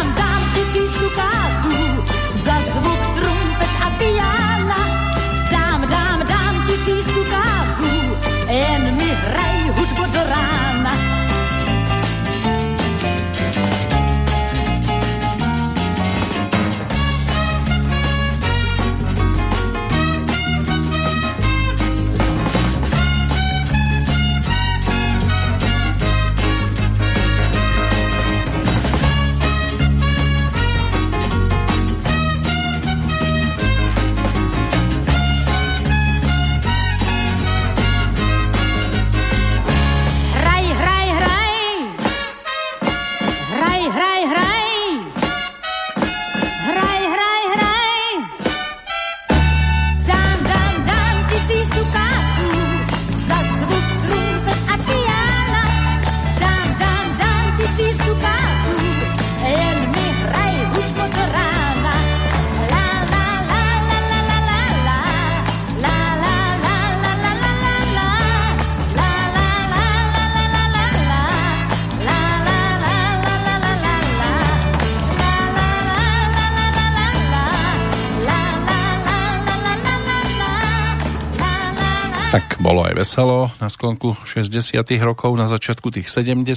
veselo 82.96 83.52
na 83.60 83.68
sklonku 83.68 84.16
60 84.24 84.88
rokov, 85.04 85.36
na 85.36 85.52
začiatku 85.52 85.92
tých 85.92 86.08
70 86.08 86.48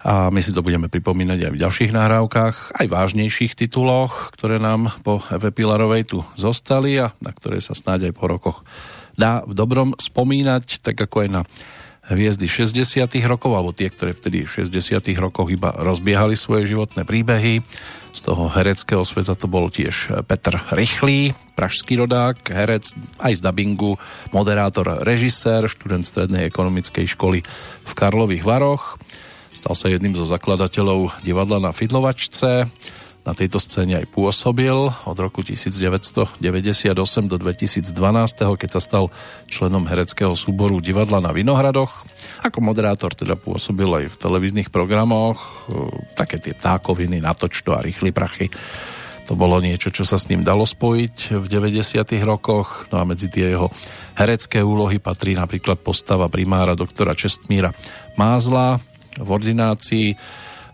a 0.00 0.28
my 0.28 0.40
si 0.44 0.52
to 0.52 0.60
budeme 0.60 0.92
pripomínať 0.92 1.48
aj 1.48 1.52
v 1.56 1.60
ďalších 1.64 1.92
nahrávkach, 1.96 2.84
aj 2.84 2.86
vážnejších 2.88 3.56
tituloch, 3.56 4.28
ktoré 4.36 4.60
nám 4.60 4.92
po 5.00 5.24
Eve 5.32 5.56
Pilarovej 5.56 6.04
tu 6.04 6.18
zostali 6.36 7.00
a 7.00 7.16
na 7.24 7.32
ktoré 7.32 7.64
sa 7.64 7.72
snáď 7.72 8.12
aj 8.12 8.14
po 8.16 8.24
rokoch 8.28 8.58
dá 9.16 9.40
v 9.48 9.56
dobrom 9.56 9.96
spomínať, 9.96 10.84
tak 10.84 11.00
ako 11.00 11.24
aj 11.24 11.28
na 11.28 11.40
hviezdy 12.10 12.50
60 12.50 13.06
rokov, 13.30 13.54
alebo 13.54 13.70
tie, 13.70 13.86
ktoré 13.86 14.10
vtedy 14.12 14.42
v 14.42 14.66
60 14.66 15.14
rokoch 15.22 15.46
iba 15.48 15.70
rozbiehali 15.78 16.34
svoje 16.34 16.74
životné 16.74 17.06
príbehy. 17.06 17.62
Z 18.10 18.20
toho 18.26 18.50
hereckého 18.50 19.06
sveta 19.06 19.38
to 19.38 19.46
bol 19.46 19.70
tiež 19.70 20.26
Petr 20.26 20.58
Rychlý, 20.74 21.30
pražský 21.54 21.94
rodák, 22.02 22.42
herec 22.50 22.90
aj 23.22 23.38
z 23.38 23.40
dubbingu, 23.40 23.94
moderátor, 24.34 25.06
režisér, 25.06 25.70
študent 25.70 26.02
Strednej 26.02 26.50
ekonomickej 26.50 27.06
školy 27.14 27.46
v 27.86 27.92
Karlových 27.94 28.42
Varoch. 28.42 28.98
Stal 29.54 29.78
sa 29.78 29.86
jedným 29.86 30.18
zo 30.18 30.26
zakladateľov 30.26 31.22
divadla 31.22 31.62
na 31.62 31.70
Fidlovačce, 31.70 32.66
na 33.24 33.36
tejto 33.36 33.60
scéne 33.60 34.00
aj 34.00 34.06
pôsobil 34.08 34.72
od 34.72 35.18
roku 35.20 35.44
1998 35.44 36.40
do 37.28 37.36
2012, 37.36 37.92
keď 38.56 38.70
sa 38.72 38.80
stal 38.80 39.12
členom 39.46 39.84
hereckého 39.84 40.32
súboru 40.32 40.80
divadla 40.80 41.20
na 41.20 41.30
Vinohradoch. 41.30 42.04
Ako 42.40 42.64
moderátor 42.64 43.12
teda 43.12 43.36
pôsobil 43.36 43.88
aj 43.88 44.04
v 44.12 44.16
televíznych 44.16 44.72
programoch, 44.72 45.68
e, 45.68 45.76
také 46.16 46.40
tie 46.40 46.56
ptákoviny, 46.56 47.20
natočto 47.20 47.76
a 47.76 47.84
rýchly 47.84 48.10
prachy. 48.10 48.48
To 49.28 49.38
bolo 49.38 49.62
niečo, 49.62 49.94
čo 49.94 50.02
sa 50.02 50.18
s 50.18 50.26
ním 50.26 50.42
dalo 50.42 50.66
spojiť 50.66 51.38
v 51.38 51.46
90. 51.46 52.18
rokoch. 52.26 52.90
No 52.90 52.98
a 52.98 53.06
medzi 53.06 53.30
tie 53.30 53.54
jeho 53.54 53.70
herecké 54.18 54.58
úlohy 54.58 54.98
patrí 54.98 55.38
napríklad 55.38 55.78
postava 55.78 56.26
primára 56.26 56.74
doktora 56.74 57.14
Čestmíra 57.14 57.70
Mázla 58.18 58.82
v 59.14 59.28
ordinácii 59.30 60.18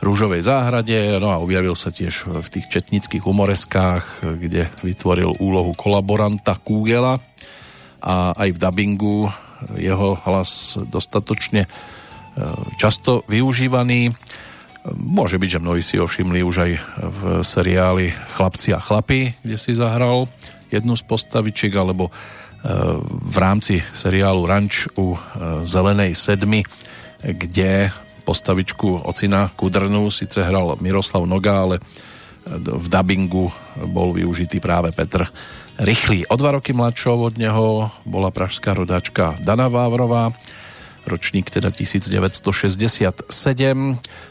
rúžovej 0.01 0.45
záhrade, 0.45 1.17
no 1.17 1.33
a 1.33 1.41
objavil 1.41 1.73
sa 1.73 1.89
tiež 1.89 2.29
v 2.29 2.49
tých 2.53 2.67
četnických 2.69 3.25
humoreskách, 3.25 4.25
kde 4.37 4.69
vytvoril 4.85 5.41
úlohu 5.41 5.73
kolaboranta 5.73 6.57
Kúgela 6.61 7.21
a 8.05 8.37
aj 8.37 8.49
v 8.55 8.61
dabingu 8.61 9.17
jeho 9.77 10.21
hlas 10.29 10.77
dostatočne 10.77 11.65
e, 11.65 11.69
často 12.77 13.25
využívaný. 13.27 14.13
Môže 14.95 15.41
byť, 15.41 15.59
že 15.59 15.63
mnohí 15.65 15.83
si 15.83 15.97
ho 15.99 16.07
všimli 16.07 16.45
už 16.45 16.57
aj 16.63 16.73
v 17.01 17.21
seriáli 17.43 18.13
Chlapci 18.37 18.77
a 18.77 18.81
chlapi, 18.81 19.35
kde 19.43 19.57
si 19.59 19.75
zahral 19.75 20.29
jednu 20.71 20.95
z 20.95 21.03
postavičiek, 21.09 21.73
alebo 21.73 22.09
e, 22.09 22.13
v 23.09 23.37
rámci 23.41 23.81
seriálu 23.97 24.45
Ranč 24.45 24.93
u 24.95 25.17
e, 25.17 25.19
Zelenej 25.65 26.13
sedmy, 26.15 26.63
kde 27.25 27.91
postavičku 28.27 29.07
ocina 29.07 29.47
Kudrnu 29.55 30.11
síce 30.11 30.43
hral 30.43 30.75
Miroslav 30.83 31.23
Noga, 31.23 31.63
ale 31.63 31.79
v 32.59 32.87
dabingu 32.91 33.55
bol 33.87 34.11
využitý 34.15 34.59
práve 34.59 34.91
Petr 34.91 35.31
Rychlý. 35.79 36.27
O 36.27 36.35
dva 36.35 36.59
roky 36.59 36.75
mladšou 36.75 37.31
od 37.31 37.39
neho 37.39 37.91
bola 38.03 38.31
pražská 38.35 38.75
rodáčka 38.75 39.39
Dana 39.39 39.69
Vávrová, 39.71 40.35
ročník 41.07 41.51
teda 41.51 41.71
1967, 41.71 43.31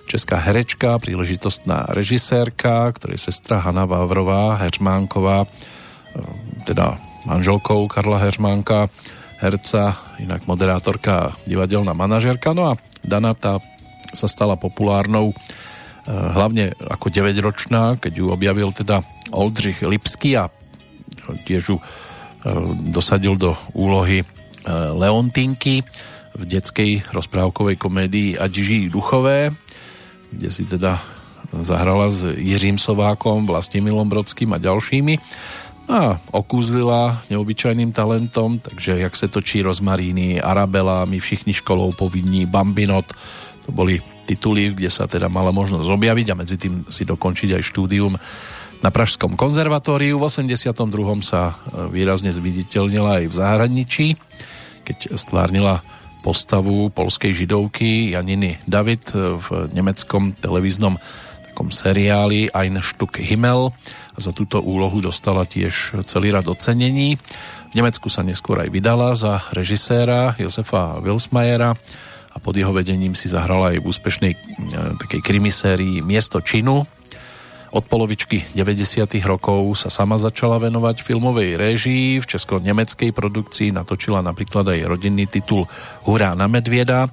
česká 0.07 0.37
herečka, 0.39 0.99
príležitostná 0.99 1.85
režisérka, 1.91 2.91
ktorej 2.91 3.19
sestra 3.19 3.63
Hanna 3.63 3.85
Vávrová, 3.87 4.59
Heřmánková, 4.59 5.47
teda 6.67 6.99
manželkou 7.25 7.87
Karla 7.87 8.17
Heřmánka, 8.17 8.89
herca, 9.39 9.97
inak 10.19 10.47
moderátorka, 10.47 11.35
divadelná 11.47 11.93
manažerka. 11.93 12.53
No 12.55 12.73
a 12.73 12.77
Dana 13.03 13.33
tá 13.37 13.59
sa 14.15 14.31
stala 14.31 14.55
populárnou 14.55 15.31
e, 15.31 15.35
hlavne 16.09 16.73
ako 16.89 17.11
9-ročná, 17.11 17.99
keď 17.99 18.13
ju 18.23 18.25
objavil 18.31 18.71
teda 18.71 19.03
Oldřich 19.29 19.83
Lipsky 19.83 20.39
a 20.39 20.49
tiež 21.45 21.63
ju 21.75 21.77
dosadil 22.93 23.35
do 23.35 23.57
úlohy 23.73 24.21
Leontinky 24.93 25.81
v 26.35 26.43
detskej 26.43 27.07
rozprávkovej 27.09 27.79
komédii 27.79 28.37
Adžiži 28.37 28.91
duchové, 28.91 29.55
kde 30.29 30.49
si 30.51 30.67
teda 30.67 30.99
zahrala 31.61 32.09
s 32.11 32.25
Jiřím 32.35 32.77
Sovákom, 32.77 33.47
Vlastimilom 33.47 34.09
Brodským 34.09 34.51
a 34.53 34.59
ďalšími. 34.59 35.15
A 35.85 36.17
okúzlila 36.33 37.21
neobyčajným 37.29 37.93
talentom, 37.93 38.57
takže 38.57 39.05
jak 39.05 39.13
se 39.15 39.27
točí 39.29 39.61
Rozmaríny, 39.61 40.41
Arabela, 40.41 41.05
my 41.05 41.21
všichni 41.21 41.53
školou 41.53 41.93
povinní, 41.93 42.49
Bambinot, 42.49 43.05
to 43.65 43.73
boli 43.73 43.97
tituly, 44.29 44.71
kde 44.77 44.93
sa 44.93 45.09
teda 45.09 45.25
mala 45.25 45.49
možnosť 45.49 45.89
objaviť 45.89 46.27
a 46.31 46.39
medzi 46.39 46.55
tým 46.61 46.85
si 46.93 47.01
dokončiť 47.01 47.57
aj 47.57 47.63
štúdium 47.65 48.13
na 48.85 48.89
Pražskom 48.93 49.33
konzervatóriu. 49.33 50.21
V 50.21 50.29
82. 50.29 50.77
sa 51.25 51.57
e, 51.57 51.89
výrazne 51.89 52.29
zviditeľnila 52.29 53.21
aj 53.21 53.25
v 53.25 53.33
zahraničí, 53.33 54.07
keď 54.85 55.17
stvárnila 55.17 55.81
postavu 56.21 56.89
polskej 56.93 57.33
židovky 57.33 58.13
Janiny 58.13 58.61
David 58.65 59.13
v 59.13 59.69
nemeckom 59.73 60.33
televíznom 60.33 60.97
takom 61.55 61.71
seriáli 61.71 62.51
Ein 62.51 62.83
Stück 62.83 63.15
Himmel 63.15 63.71
a 64.11 64.17
za 64.19 64.35
túto 64.35 64.59
úlohu 64.59 64.99
dostala 64.99 65.47
tiež 65.47 66.03
celý 66.03 66.35
rad 66.35 66.51
ocenení. 66.51 67.15
V 67.71 67.73
Nemecku 67.79 68.11
sa 68.11 68.27
neskôr 68.27 68.59
aj 68.59 68.75
vydala 68.75 69.15
za 69.15 69.39
režiséra 69.55 70.35
Josefa 70.35 70.99
Wilsmajera 70.99 71.79
pod 72.45 72.53
jeho 72.53 72.69
vedením 72.69 73.17
si 73.17 73.25
zahrala 73.25 73.73
aj 73.73 73.81
v 73.81 73.89
úspešnej 73.89 74.33
e, 74.37 74.39
takej 75.01 75.21
krimisérii 75.25 76.05
Miesto 76.05 76.37
činu. 76.45 76.85
Od 77.73 77.83
polovičky 77.89 78.53
90. 78.53 79.17
rokov 79.25 79.81
sa 79.81 79.89
sama 79.89 80.21
začala 80.21 80.61
venovať 80.61 81.01
filmovej 81.01 81.57
réžii. 81.57 82.21
V 82.21 82.29
česko-nemeckej 82.29 83.09
produkcii 83.09 83.73
natočila 83.73 84.21
napríklad 84.21 84.69
aj 84.69 84.85
rodinný 84.85 85.25
titul 85.25 85.65
Hurá 86.05 86.37
na 86.37 86.45
medvieda 86.45 87.09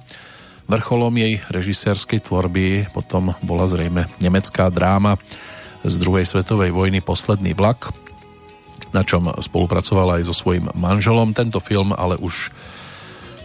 Vrcholom 0.63 1.11
jej 1.19 1.43
režisérskej 1.51 2.23
tvorby 2.23 2.87
potom 2.95 3.35
bola 3.43 3.67
zrejme 3.67 4.07
nemecká 4.23 4.71
dráma 4.71 5.19
z 5.83 5.95
druhej 5.99 6.23
svetovej 6.23 6.71
vojny 6.71 7.03
Posledný 7.03 7.51
vlak, 7.51 7.91
na 8.95 9.03
čom 9.03 9.27
spolupracovala 9.27 10.23
aj 10.23 10.31
so 10.31 10.35
svojím 10.35 10.71
manželom. 10.71 11.35
Tento 11.35 11.59
film 11.59 11.91
ale 11.91 12.15
už 12.15 12.55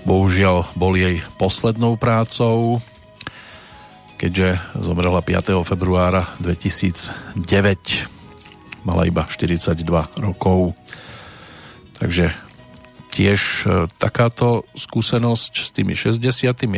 bohužiaľ 0.09 0.73
bol 0.73 0.97
jej 0.97 1.21
poslednou 1.37 2.01
prácou, 2.01 2.81
keďže 4.17 4.57
zomrela 4.81 5.21
5. 5.21 5.61
februára 5.69 6.33
2009. 6.41 7.37
Mala 8.89 9.05
iba 9.05 9.29
42 9.29 9.77
rokov. 10.17 10.73
Takže 12.01 12.33
tiež 13.13 13.41
e, 13.69 13.85
takáto 14.01 14.65
skúsenosť 14.73 15.53
s 15.61 15.71
tými 15.77 15.93
60 15.93 16.25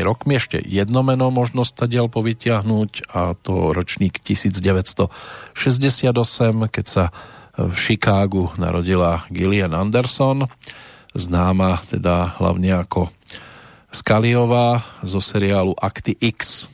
rokmi, 0.02 0.34
ešte 0.34 0.58
jedno 0.58 1.06
meno 1.06 1.30
možno 1.30 1.62
stadiaľ 1.62 2.10
povytiahnuť 2.10 3.14
a 3.14 3.38
to 3.38 3.70
ročník 3.70 4.18
1968, 4.26 5.54
keď 6.66 6.86
sa 6.88 7.14
v 7.54 7.76
Chicagu 7.78 8.50
narodila 8.58 9.22
Gillian 9.30 9.76
Anderson, 9.76 10.50
známa 11.14 11.82
teda 11.90 12.38
hlavne 12.38 12.86
ako 12.86 13.10
Skaliová 13.90 14.86
zo 15.02 15.18
seriálu 15.18 15.74
Akty 15.74 16.14
X, 16.14 16.70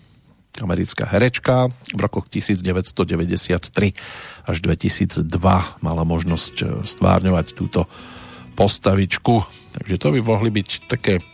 americká 0.61 1.09
herečka. 1.09 1.73
V 1.97 2.01
rokoch 2.01 2.29
1993 2.29 3.97
až 4.45 4.57
2002 4.61 5.25
mala 5.81 6.03
možnosť 6.05 6.55
e, 6.61 6.65
stvárňovať 6.85 7.47
túto 7.57 7.89
postavičku. 8.53 9.45
Takže 9.81 9.97
to 9.97 10.09
by 10.13 10.21
mohli 10.21 10.53
byť 10.53 10.69
také 10.89 11.25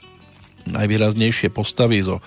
najvýraznejšie 0.71 1.51
postavy 1.51 2.03
zo 2.03 2.23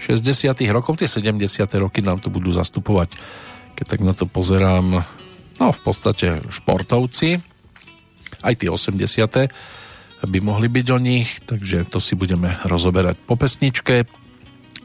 60 0.00 0.52
rokov. 0.68 1.00
Tie 1.00 1.08
70 1.08 1.64
roky 1.80 2.04
nám 2.04 2.20
to 2.20 2.28
budú 2.28 2.52
zastupovať, 2.52 3.16
keď 3.72 3.84
tak 3.88 4.00
na 4.04 4.12
to 4.12 4.28
pozerám, 4.28 5.04
no 5.56 5.66
v 5.72 5.80
podstate 5.80 6.44
športovci. 6.52 7.40
Aj 8.44 8.52
tie 8.52 8.68
80 8.68 9.48
by 10.26 10.38
mohli 10.42 10.66
byť 10.66 10.86
o 10.90 10.98
nich, 10.98 11.28
takže 11.46 11.86
to 11.86 12.02
si 12.02 12.18
budeme 12.18 12.58
rozoberať 12.66 13.20
po 13.22 13.38
pesničke. 13.38 14.02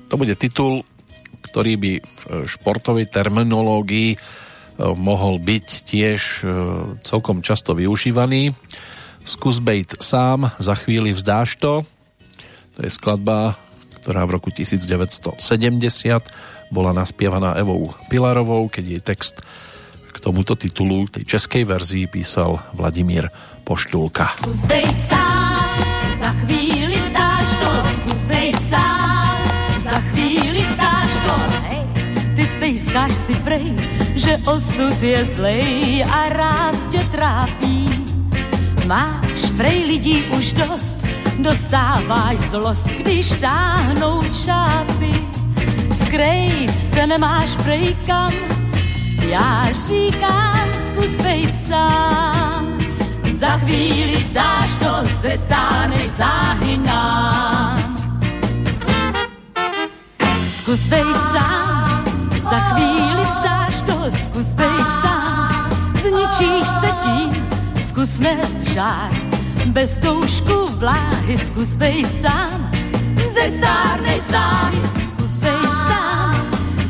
To 0.10 0.15
bude 0.19 0.38
titul, 0.38 0.85
ktorý 1.41 1.73
by 1.80 1.91
v 2.01 2.19
športovej 2.45 3.10
terminológii 3.10 4.10
eh, 4.14 4.19
mohol 4.93 5.41
byť 5.41 5.68
tiež 5.89 6.22
eh, 6.41 6.49
celkom 7.01 7.41
často 7.41 7.73
využívaný 7.73 8.53
Skús 9.23 9.64
bejt 9.64 10.03
sám, 10.03 10.51
za 10.60 10.76
chvíli 10.76 11.15
vzdáš 11.15 11.55
to. 11.55 11.88
To 12.76 12.80
je 12.84 12.91
skladba, 12.91 13.55
ktorá 14.03 14.27
v 14.27 14.35
roku 14.35 14.51
1970 14.51 15.39
bola 16.76 16.91
naspievaná 16.91 17.55
Evou 17.55 17.95
Pilarovou, 18.11 18.68
keď 18.68 18.84
jej 18.84 18.99
text 18.99 19.39
k 20.11 20.18
tomuto 20.19 20.60
titulu, 20.60 21.07
tej 21.07 21.23
českej 21.23 21.64
verzii 21.64 22.11
písal 22.11 22.60
Vladimír 22.76 23.31
Poštulka. 23.64 24.30
Bejt 24.68 25.07
sám, 25.07 25.69
za 26.19 26.30
chvíli 26.30 26.95
vzdáš 26.95 27.48
to, 27.60 27.72
bejt 28.27 28.69
sám, 28.69 29.38
za 29.84 29.99
chvíli 29.99 30.65
vzdáš 30.69 31.11
to. 31.26 31.35
Ty 32.35 32.45
stejskáš 32.45 33.15
si 33.15 33.35
prej, 33.35 33.76
že 34.15 34.38
osud 34.45 35.03
je 35.03 35.26
zlej 35.26 36.06
a 36.11 36.30
ráz 36.30 36.77
tě 36.91 36.99
trápí 37.11 37.84
Máš 38.88 39.56
prej 39.57 39.85
lidí 39.85 40.23
už 40.38 40.53
dost, 40.53 41.07
dostáváš 41.40 42.40
zlost, 42.40 42.88
když 42.88 43.30
táhnou 43.30 44.22
čápy. 44.45 45.11
Skrejt 46.06 46.80
se 46.80 47.07
nemáš 47.07 47.56
prej 47.64 47.98
kam, 48.06 48.34
já 49.27 49.68
říkám, 49.88 50.73
zkus 50.73 51.18
bejt 51.18 51.68
sám. 51.68 52.32
Za 53.43 53.57
chvíli 53.57 54.23
zdáš 54.23 54.69
to, 54.75 55.09
se 55.21 55.37
stáneš 55.37 56.07
záhy 56.07 56.77
nám. 56.77 57.95
Zkus 60.57 60.79
bejt 60.87 61.17
sám, 61.31 62.03
za 62.39 62.59
chvíli 62.59 63.23
vzdáš 63.29 63.81
to, 63.81 64.11
zkus 64.23 64.53
bejt 64.53 64.87
sám. 65.01 65.69
Zničíš 65.93 66.67
se 66.67 66.87
tím, 67.03 67.47
zkus 67.87 68.19
nést 68.19 68.59
žár, 68.73 69.09
bez 69.65 69.99
toušku 69.99 70.65
vláhy 70.79 71.37
zkus 71.37 71.75
bejt 71.75 72.21
sám, 72.21 72.71
ze 73.33 73.57
stárnej 73.57 74.21
sám, 74.21 74.71
zkus 75.07 75.31
bejt 75.31 75.73
sám, 75.87 76.35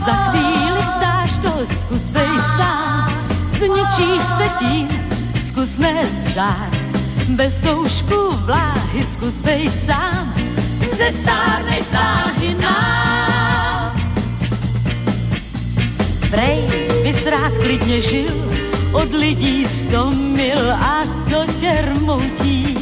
za 0.06 0.14
chvíli 0.14 0.82
vzdáš 0.82 1.38
to, 1.38 1.66
zkus 1.66 2.10
bejt 2.10 2.42
sám, 2.58 3.14
zničíš 3.58 4.24
se 4.24 4.50
tím, 4.60 5.03
zkus 5.54 5.78
nést 5.78 6.34
žár, 6.34 6.70
bez 7.30 7.62
toušku 7.62 8.16
vláhy 8.46 9.04
zkus 9.04 9.34
bejt 9.42 9.74
sám, 9.86 10.34
ze 10.98 11.14
stárnej 11.22 11.82
záhy 11.94 12.56
nám. 12.62 13.94
Prej 16.30 16.90
bys 17.04 17.26
rád 17.26 17.54
klidně 17.58 18.02
žil, 18.02 18.34
od 18.92 19.14
lidí 19.14 19.66
sto 19.66 20.12
mil 20.12 20.72
a 20.74 21.04
to 21.30 21.46
tě 21.60 21.86
rmoutí. 21.86 22.78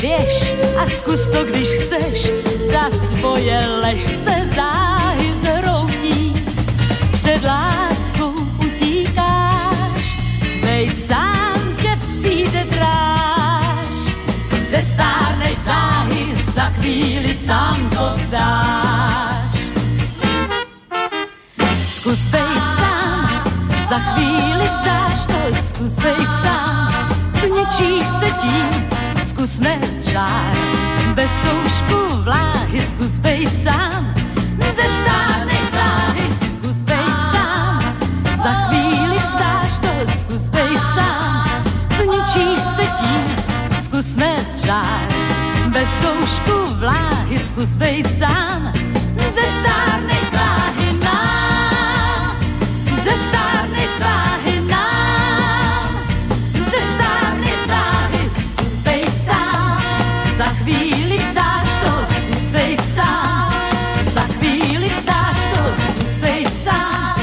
Běž 0.00 0.54
a 0.82 0.86
zkus 0.86 1.28
to, 1.28 1.44
když 1.44 1.68
chceš, 1.68 2.30
ta 2.72 2.90
tvoje 2.90 3.66
lež 3.82 4.02
se 4.02 4.36
záhy 4.56 5.32
zhroutí. 5.42 6.34
Před 7.12 7.44
láskou 7.44 8.03
Ze 14.94 15.02
stárnej 15.02 15.56
záhy 15.66 16.24
za 16.54 16.64
chvíli 16.78 17.34
sám 17.46 17.90
to 17.90 18.12
vzdáš. 18.14 19.58
Zkus 21.82 22.18
bejt 22.30 22.62
sám, 22.78 23.28
za 23.88 23.98
chvíli 23.98 24.68
vzdáš 24.70 25.26
zkus 25.68 25.98
bejt 25.98 26.30
sám, 26.44 26.94
zničíš 27.32 28.06
se 28.06 28.30
tím, 28.38 28.86
zkus 29.28 29.60
nést 29.60 30.08
žár. 30.08 30.54
Bez 31.14 31.30
toušku 31.42 32.22
vláhy 32.22 32.80
zkus 32.90 33.18
bejt 33.18 33.50
sám, 33.62 34.14
záhy, 35.06 35.43
zkus 47.54 47.78
bejt 47.78 48.10
sám, 48.18 48.74
ze 49.14 49.44
stárnej 49.62 50.22
záhyná, 50.34 51.22
ze 53.06 53.14
stárnej 53.14 53.88
záhyná, 54.02 54.86
ze 56.50 56.80
stárnej 56.82 57.56
záhy, 57.70 58.22
zkus 58.82 59.14
sám, 59.22 59.78
za 60.34 60.48
chvíli 60.58 61.18
zdáš 61.30 61.70
to, 61.78 61.94
zkus 62.10 62.82
sám, 62.98 63.50
za 64.10 64.24
chvíli 64.34 64.88
zdáš 65.06 65.38
to, 65.54 65.64
zkus 66.10 66.50
sám, 66.66 67.16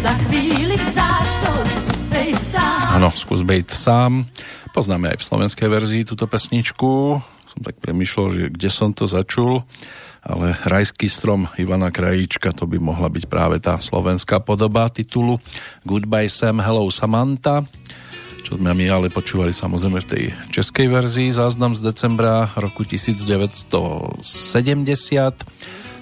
za 0.00 0.12
chvíli 0.24 0.76
zdáš 0.88 1.30
to, 1.44 1.52
zkus 2.00 2.40
sám. 2.48 2.88
Áno, 2.96 3.12
zkus 3.12 3.44
bejt 3.44 3.68
sám. 3.76 4.24
Poznáme 4.72 5.12
aj 5.12 5.20
v 5.20 5.26
slovenskej 5.28 5.68
verzii 5.68 6.02
túto 6.08 6.24
pesničku, 6.24 7.20
tak 7.96 8.04
premyšľal, 8.04 8.28
že 8.28 8.52
kde 8.52 8.68
som 8.68 8.92
to 8.92 9.08
začul, 9.08 9.64
ale 10.20 10.52
Rajský 10.68 11.08
strom 11.08 11.48
Ivana 11.56 11.88
Krajíčka, 11.88 12.52
to 12.52 12.68
by 12.68 12.76
mohla 12.76 13.08
byť 13.08 13.24
práve 13.24 13.56
tá 13.56 13.80
slovenská 13.80 14.44
podoba 14.44 14.92
titulu 14.92 15.40
Goodbye 15.88 16.28
Sam, 16.28 16.60
Hello 16.60 16.84
Samantha 16.92 17.64
čo 18.44 18.60
sme 18.60 18.76
my 18.76 18.86
ale 18.92 19.08
počúvali 19.08 19.50
samozrejme 19.50 20.04
v 20.04 20.10
tej 20.12 20.24
českej 20.52 20.92
verzii, 20.92 21.32
záznam 21.32 21.72
z 21.72 21.88
decembra 21.88 22.52
roku 22.60 22.84
1970 22.84 24.12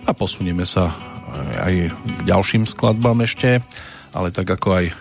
a 0.03 0.11
posunieme 0.11 0.67
sa 0.67 0.99
aj 1.63 1.95
k 1.95 2.21
ďalším 2.27 2.67
skladbám 2.67 3.23
ešte, 3.23 3.63
ale 4.11 4.35
tak 4.35 4.51
ako 4.51 4.83
aj 4.83 4.85
e, 4.91 4.95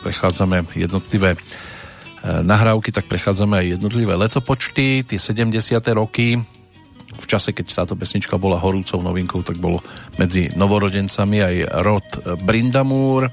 prechádzame 0.00 0.70
jednotlivé 0.78 1.34
nahrávky, 2.22 2.94
tak 2.94 3.10
prechádzame 3.10 3.58
aj 3.58 3.66
jednotlivé 3.78 4.14
letopočty, 4.14 5.02
tie 5.02 5.18
70. 5.18 5.82
roky, 5.92 6.38
v 7.12 7.26
čase, 7.28 7.52
keď 7.52 7.84
táto 7.84 7.94
pesnička 7.98 8.40
bola 8.40 8.56
horúcou 8.56 9.04
novinkou, 9.04 9.44
tak 9.44 9.60
bolo 9.60 9.84
medzi 10.16 10.48
novorodencami 10.56 11.38
aj 11.44 11.54
Rod 11.84 12.08
Brindamúr, 12.46 13.28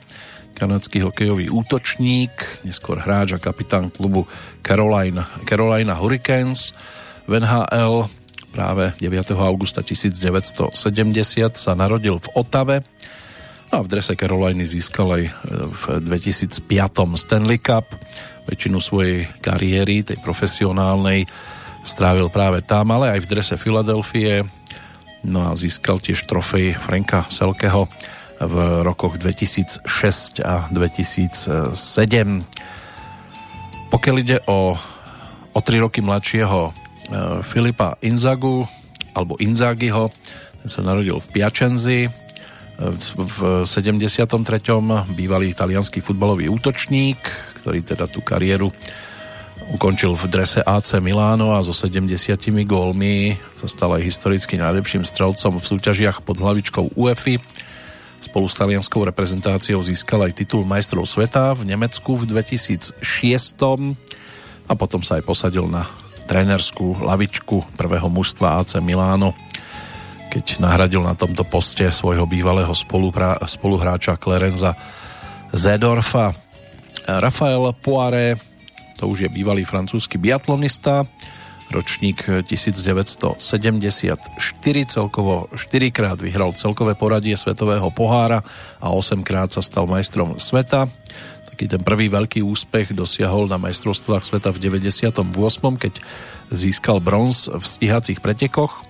kanadský 0.59 0.99
hokejový 0.99 1.47
útočník, 1.47 2.67
neskôr 2.67 2.99
hráč 2.99 3.31
a 3.31 3.39
kapitán 3.39 3.87
klubu 3.87 4.27
Carolina, 4.59 5.23
Carolina 5.47 5.95
Hurricanes 5.95 6.75
v 7.23 7.39
NHL. 7.39 8.11
Práve 8.49 8.97
9. 8.97 9.37
augusta 9.37 9.85
1970 9.85 10.73
sa 11.53 11.71
narodil 11.77 12.17
v 12.17 12.27
Otave 12.33 12.81
a 13.69 13.77
v 13.79 13.87
drese 13.87 14.17
Caroliny 14.17 14.65
získal 14.65 15.21
aj 15.21 15.23
e, 15.29 15.31
v 15.69 15.83
2005. 16.01 16.65
Stanley 17.13 17.61
Cup. 17.61 17.85
Väčšinu 18.49 18.81
svojej 18.81 19.29
kariéry, 19.45 20.01
tej 20.01 20.17
profesionálnej, 20.25 21.29
strávil 21.85 22.27
práve 22.33 22.65
tam, 22.65 22.91
ale 22.91 23.13
aj 23.17 23.19
v 23.23 23.29
drese 23.29 23.55
Filadelfie. 23.55 24.43
No 25.23 25.51
a 25.51 25.55
získal 25.55 25.99
tiež 25.99 26.25
trofej 26.25 26.75
Franka 26.79 27.27
Selkeho 27.27 27.85
v 28.39 28.55
rokoch 28.87 29.19
2006 29.19 30.39
a 30.39 30.71
2007. 30.71 31.75
Pokiaľ 33.91 34.15
ide 34.21 34.37
o, 34.47 34.77
o 35.51 35.59
tri 35.59 35.81
roky 35.81 35.99
mladšieho 35.99 36.61
e, 36.69 36.71
Filipa 37.43 37.99
Inzagu 37.99 38.63
alebo 39.11 39.35
Inzagiho, 39.43 40.07
ten 40.63 40.69
sa 40.71 40.85
narodil 40.85 41.19
v 41.19 41.27
Piačenzi 41.35 42.07
e, 42.07 42.09
v 43.17 43.67
73. 43.67 44.39
bývalý 45.11 45.51
italianský 45.51 45.99
futbalový 45.99 46.47
útočník, 46.47 47.19
ktorý 47.61 47.83
teda 47.83 48.05
tú 48.07 48.23
kariéru 48.23 48.71
ukončil 49.75 50.15
v 50.15 50.25
drese 50.31 50.63
AC 50.65 50.97
Milano 51.03 51.53
a 51.53 51.61
so 51.61 51.75
70 51.75 52.09
gólmi 52.65 53.37
sa 53.59 53.67
stal 53.69 53.93
aj 53.99 54.07
historicky 54.07 54.57
najlepším 54.57 55.05
strelcom 55.05 55.59
v 55.61 55.67
súťažiach 55.67 56.25
pod 56.25 56.39
hlavičkou 56.41 56.97
UEFI 56.97 57.37
Spolu 58.19 58.51
s 58.51 58.59
talianskou 58.59 59.07
reprezentáciou 59.07 59.79
získal 59.79 60.27
aj 60.27 60.43
titul 60.43 60.67
majstrov 60.67 61.07
sveta 61.07 61.55
v 61.55 61.71
Nemecku 61.71 62.19
v 62.19 62.27
2006 62.27 62.99
a 64.67 64.73
potom 64.75 64.99
sa 64.99 65.17
aj 65.17 65.23
posadil 65.23 65.63
na 65.71 65.87
trénerskú 66.27 66.99
lavičku 66.99 67.79
prvého 67.79 68.11
mužstva 68.11 68.59
AC 68.59 68.77
Miláno, 68.83 69.31
keď 70.29 70.59
nahradil 70.59 70.99
na 70.99 71.15
tomto 71.15 71.47
poste 71.47 71.87
svojho 71.89 72.27
bývalého 72.27 72.75
spoluhráča 73.47 74.19
Klerenza 74.19 74.75
Zedorfa. 75.55 76.35
Rafael 77.17 77.73
Poiré, 77.81 78.37
to 79.01 79.09
už 79.09 79.25
je 79.25 79.29
bývalý 79.33 79.65
francúzsky 79.65 80.21
biatlonista, 80.21 81.09
ročník 81.73 82.25
1974, 82.45 84.37
celkovo 84.85 85.49
4 85.53 85.89
krát 85.89 86.21
vyhral 86.21 86.53
celkové 86.53 86.93
poradie 86.93 87.33
Svetového 87.33 87.89
pohára 87.89 88.45
a 88.77 88.93
8 88.93 89.25
krát 89.25 89.49
sa 89.49 89.65
stal 89.65 89.89
majstrom 89.89 90.37
sveta. 90.37 90.85
Taký 91.49 91.65
ten 91.65 91.81
prvý 91.81 92.09
veľký 92.09 92.45
úspech 92.45 92.93
dosiahol 92.93 93.49
na 93.49 93.57
majstrovstvách 93.57 94.25
sveta 94.25 94.53
v 94.53 94.61
98., 94.61 95.17
keď 95.81 95.93
získal 96.53 97.01
bronz 97.01 97.49
v 97.49 97.65
stíhacích 97.65 98.21
pretekoch. 98.21 98.85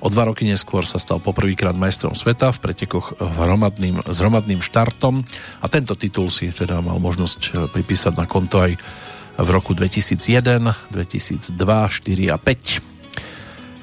O 0.00 0.12
dva 0.12 0.28
roky 0.28 0.44
neskôr 0.44 0.84
sa 0.84 1.00
stal 1.00 1.18
poprvýkrát 1.18 1.72
majstrom 1.72 2.12
sveta 2.12 2.52
v 2.52 2.62
pretekoch 2.62 3.16
hromadným, 3.16 4.04
s 4.04 4.18
hromadným 4.20 4.60
štartom. 4.60 5.24
A 5.60 5.66
tento 5.72 5.96
titul 5.96 6.28
si 6.28 6.52
teda 6.52 6.84
mal 6.84 7.00
možnosť 7.00 7.72
pripísať 7.72 8.14
na 8.14 8.28
konto 8.28 8.60
aj 8.60 8.76
v 9.36 9.48
roku 9.52 9.76
2001, 9.76 10.92
2002, 10.92 11.52
4 11.52 12.32
a 12.32 12.36
5 12.40 12.95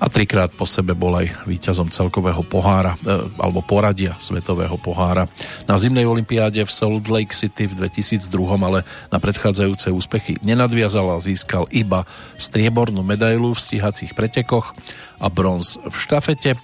a 0.03 0.11
trikrát 0.11 0.51
po 0.51 0.67
sebe 0.67 0.91
bol 0.91 1.15
aj 1.15 1.47
víťazom 1.47 1.87
celkového 1.87 2.43
pohára 2.43 2.99
e, 2.99 3.23
alebo 3.39 3.63
poradia 3.63 4.19
svetového 4.19 4.75
pohára. 4.75 5.31
Na 5.63 5.79
zimnej 5.79 6.03
olympiáde 6.03 6.59
v 6.59 6.67
Salt 6.67 7.07
Lake 7.07 7.31
City 7.31 7.71
v 7.71 7.87
2002, 7.87 8.27
ale 8.59 8.83
na 9.07 9.17
predchádzajúce 9.23 9.95
úspechy 9.95 10.35
nenadviazal 10.43 11.07
a 11.07 11.23
získal 11.23 11.71
iba 11.71 12.03
striebornú 12.35 12.99
medailu 12.99 13.55
v 13.55 13.63
stíhacích 13.63 14.11
pretekoch 14.11 14.75
a 15.23 15.31
bronz 15.31 15.79
v 15.79 15.95
štafete. 15.95 16.59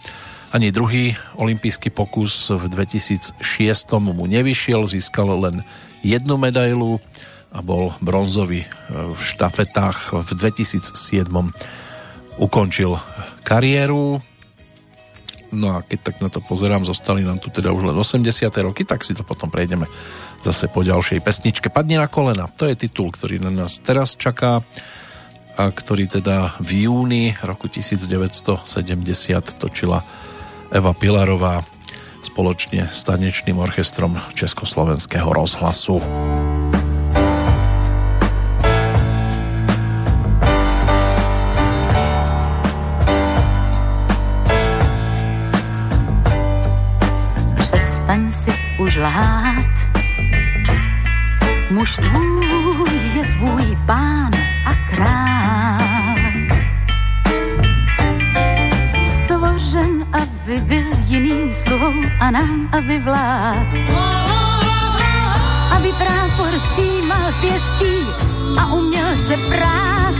Ani 0.51 0.75
druhý 0.75 1.15
olimpijský 1.39 1.95
pokus 1.95 2.51
v 2.51 2.67
2006 2.67 3.39
mu 4.03 4.27
nevyšiel, 4.27 4.83
získal 4.83 5.31
len 5.47 5.63
jednu 6.03 6.35
medailu 6.35 6.99
a 7.55 7.63
bol 7.63 7.95
bronzový 8.03 8.67
e, 8.67 8.69
v 9.15 9.19
štafetách 9.23 10.27
v 10.27 10.29
2007 10.35 10.91
ukončil 12.39 12.95
kariéru 13.43 14.23
no 15.49 15.67
a 15.75 15.85
keď 15.85 15.99
tak 15.99 16.15
na 16.23 16.29
to 16.31 16.39
pozerám 16.41 16.85
zostali 16.85 17.25
nám 17.25 17.41
tu 17.41 17.49
teda 17.49 17.73
už 17.73 17.91
len 17.91 17.97
80. 17.97 18.25
roky 18.63 18.87
tak 18.87 19.03
si 19.03 19.13
to 19.13 19.27
potom 19.27 19.51
prejdeme 19.51 19.85
zase 20.39 20.71
po 20.71 20.81
ďalšej 20.81 21.19
pesničke 21.19 21.67
Padne 21.67 21.99
na 21.99 22.07
kolena, 22.07 22.47
to 22.47 22.65
je 22.69 22.87
titul, 22.87 23.11
ktorý 23.11 23.43
na 23.43 23.51
nás 23.51 23.83
teraz 23.83 24.15
čaká 24.15 24.63
a 25.59 25.63
ktorý 25.67 26.07
teda 26.07 26.55
v 26.63 26.87
júni 26.87 27.35
roku 27.43 27.67
1970 27.67 28.63
točila 29.59 30.07
Eva 30.71 30.95
Pilarová 30.95 31.67
spoločne 32.23 32.87
s 32.87 33.03
tanečným 33.03 33.59
orchestrom 33.59 34.15
Československého 34.35 35.27
rozhlasu. 35.27 35.99
Už 48.99 49.05
lhát. 49.05 49.75
Muž 51.71 51.95
tvůj 51.95 52.47
je 53.15 53.23
tvůj 53.23 53.77
pán 53.85 54.31
a 54.65 54.73
král. 54.89 56.15
Stvořen, 59.05 60.05
aby 60.13 60.61
byl 60.61 60.87
jiným 61.05 61.53
sluhou 61.53 61.93
a 62.19 62.31
nám, 62.31 62.69
aby 62.71 62.99
vlád. 62.99 63.67
Aby 65.75 65.93
prápor 65.93 66.59
třímal 66.59 67.33
pěstí 67.41 68.07
a 68.59 68.65
uměl 68.65 69.15
se 69.15 69.37
prát. 69.37 70.15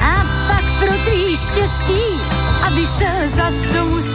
A 0.00 0.24
pak 0.46 0.64
pro 0.78 0.98
tvý 1.04 1.36
štěstí, 1.36 2.02
aby 2.66 2.86
šel 2.86 3.28
za 3.36 3.72
domů 3.72 4.13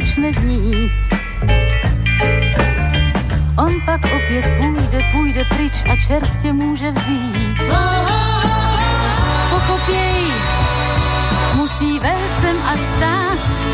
začne 0.00 0.30
hnít. 0.30 0.92
On 3.58 3.80
pak 3.86 4.00
opět 4.04 4.44
půjde, 4.58 5.04
půjde 5.12 5.44
pryč 5.44 5.72
a 5.92 5.96
čert 6.06 6.42
tě 6.42 6.52
může 6.52 6.90
vzít. 6.90 7.62
Pochopěj, 9.50 10.24
musí 11.54 11.98
vést 11.98 12.40
sem 12.40 12.56
a 12.64 12.76
stát. 12.76 13.64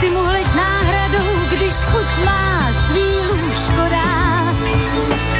Ty 0.00 0.10
mu 0.10 0.24
hleď 0.24 0.46
náhradu, 0.56 1.24
když 1.56 1.72
chuť 1.72 2.24
má 2.24 2.72
svý 2.72 3.06
lůžko 3.30 3.82
dát. 3.90 5.35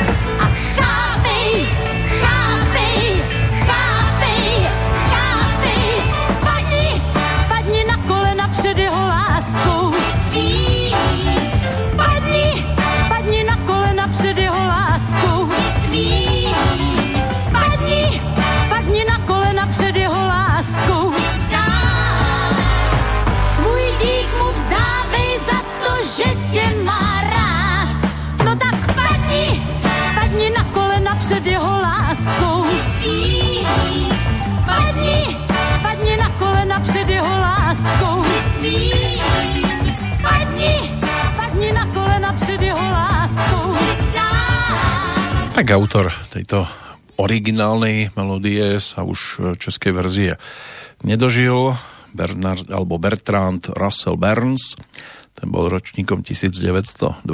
Tak 45.66 45.82
autor 45.82 46.14
tejto 46.30 46.62
originálnej 47.18 48.14
melódie 48.14 48.78
sa 48.78 49.02
už 49.02 49.50
českej 49.58 49.98
verzie 49.98 50.38
nedožil. 51.02 51.74
Bernard, 52.14 52.70
alebo 52.70 53.02
Bertrand 53.02 53.74
Russell 53.74 54.14
Burns. 54.14 54.78
Ten 55.34 55.50
bol 55.50 55.66
ročníkom 55.66 56.22
1929, 56.22 57.26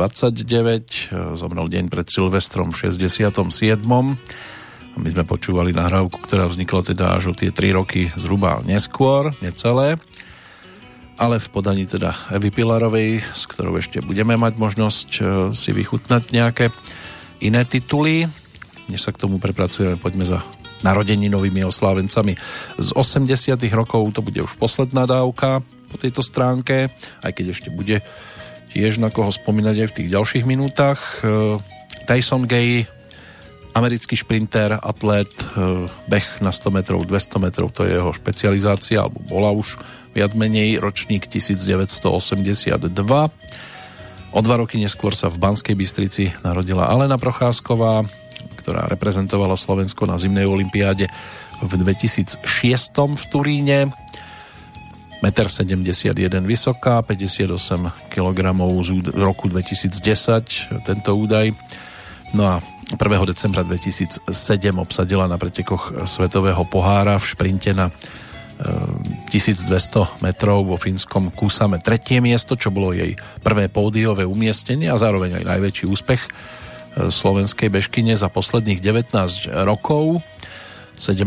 zomrel 1.37 1.69
deň 1.69 1.93
pred 1.93 2.09
Silvestrom 2.09 2.73
v 2.73 2.89
67. 2.89 3.21
A 3.21 4.97
my 4.97 5.09
sme 5.13 5.29
počúvali 5.29 5.77
nahrávku, 5.77 6.17
ktorá 6.25 6.49
vznikla 6.49 6.89
teda 6.89 7.13
až 7.13 7.37
o 7.37 7.37
tie 7.37 7.53
3 7.53 7.85
roky 7.85 8.17
zhruba 8.17 8.65
neskôr, 8.65 9.29
necelé. 9.45 10.01
Ale 11.21 11.37
v 11.37 11.49
podaní 11.53 11.85
teda 11.85 12.17
Evy 12.33 12.49
Pilarovej, 12.49 13.21
s 13.37 13.45
ktorou 13.45 13.77
ešte 13.77 14.01
budeme 14.01 14.41
mať 14.41 14.57
možnosť 14.57 15.09
e, 15.21 15.23
si 15.53 15.77
vychutnať 15.77 16.33
nejaké 16.33 16.73
iné 17.43 17.67
tituly. 17.67 18.25
Než 18.87 19.05
sa 19.05 19.11
k 19.11 19.21
tomu 19.21 19.43
prepracujeme, 19.43 19.99
poďme 19.99 20.27
za 20.27 20.41
narodeninovými 20.83 21.63
oslávencami. 21.67 22.35
Z 22.79 22.89
80 22.95 23.55
rokov 23.75 24.03
to 24.15 24.21
bude 24.23 24.43
už 24.43 24.59
posledná 24.59 25.07
dávka 25.07 25.63
po 25.63 25.97
tejto 25.97 26.23
stránke, 26.27 26.91
aj 27.23 27.33
keď 27.33 27.55
ešte 27.55 27.71
bude 27.71 28.03
tiež 28.75 28.99
na 28.99 29.13
koho 29.13 29.31
spomínať 29.31 29.77
aj 29.85 29.89
v 29.93 29.97
tých 30.03 30.09
ďalších 30.11 30.45
minútach. 30.49 31.23
E, 31.23 31.61
Tyson 32.09 32.49
Gay, 32.49 32.89
americký 33.77 34.17
šprinter, 34.17 34.81
atlet, 34.81 35.31
e, 35.31 35.87
beh 36.09 36.41
na 36.41 36.51
100 36.51 36.73
metrov, 36.73 37.05
200 37.05 37.39
metrov, 37.39 37.69
to 37.71 37.85
je 37.85 37.95
jeho 38.01 38.11
špecializácia, 38.17 39.05
alebo 39.05 39.21
bola 39.29 39.53
už 39.55 39.79
viac 40.17 40.33
menej 40.35 40.81
ročník 40.81 41.29
1982 41.29 42.91
O 44.33 44.41
dva 44.41 44.57
roky 44.57 44.81
neskôr 44.81 45.13
sa 45.13 45.29
v 45.29 45.37
Banskej 45.37 45.77
Bystrici 45.77 46.33
narodila 46.41 46.89
Alena 46.89 47.21
Procházková, 47.21 48.01
ktorá 48.57 48.89
reprezentovala 48.89 49.61
Slovensko 49.61 50.09
na 50.09 50.17
zimnej 50.17 50.49
olympiáde 50.49 51.13
v 51.61 51.73
2006 51.77 52.41
v 52.97 53.25
Turíne. 53.29 53.93
1,71 55.21 56.17
m 56.17 56.45
vysoká, 56.49 57.05
58 57.05 58.09
kg 58.09 58.39
z 58.83 58.91
roku 59.13 59.53
2010 59.53 60.01
tento 60.81 61.11
údaj. 61.13 61.53
No 62.33 62.57
a 62.57 62.65
1. 62.97 62.99
decembra 63.29 63.69
2007 63.69 64.25
obsadila 64.81 65.29
na 65.29 65.37
pretekoch 65.37 66.09
Svetového 66.09 66.65
pohára 66.65 67.21
v 67.21 67.29
šprinte 67.29 67.77
na 67.77 67.93
1200 68.63 70.23
metrov 70.23 70.69
vo 70.69 70.77
fínskom 70.79 71.33
Kusame 71.35 71.81
tretie 71.81 72.23
miesto, 72.23 72.55
čo 72.55 72.71
bolo 72.71 72.95
jej 72.95 73.19
prvé 73.43 73.67
pódiové 73.67 74.23
umiestnenie 74.29 74.93
a 74.93 75.01
zároveň 75.01 75.43
aj 75.43 75.49
najväčší 75.57 75.85
úspech 75.89 76.23
e, 76.23 76.31
slovenskej 77.11 77.73
bežkyne 77.73 78.15
za 78.15 78.31
posledných 78.31 78.79
19 78.79 79.51
rokov. 79.67 80.23
17. 81.01 81.27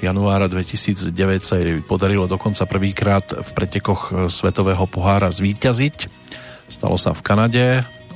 januára 0.00 0.48
2009 0.48 1.12
sa 1.44 1.60
jej 1.60 1.82
podarilo 1.84 2.24
dokonca 2.24 2.64
prvýkrát 2.64 3.26
v 3.28 3.50
pretekoch 3.52 4.00
e, 4.08 4.10
Svetového 4.32 4.88
pohára 4.88 5.28
zvíťaziť. 5.28 6.08
Stalo 6.72 6.96
sa 6.96 7.12
v 7.12 7.20
Kanade, 7.20 7.66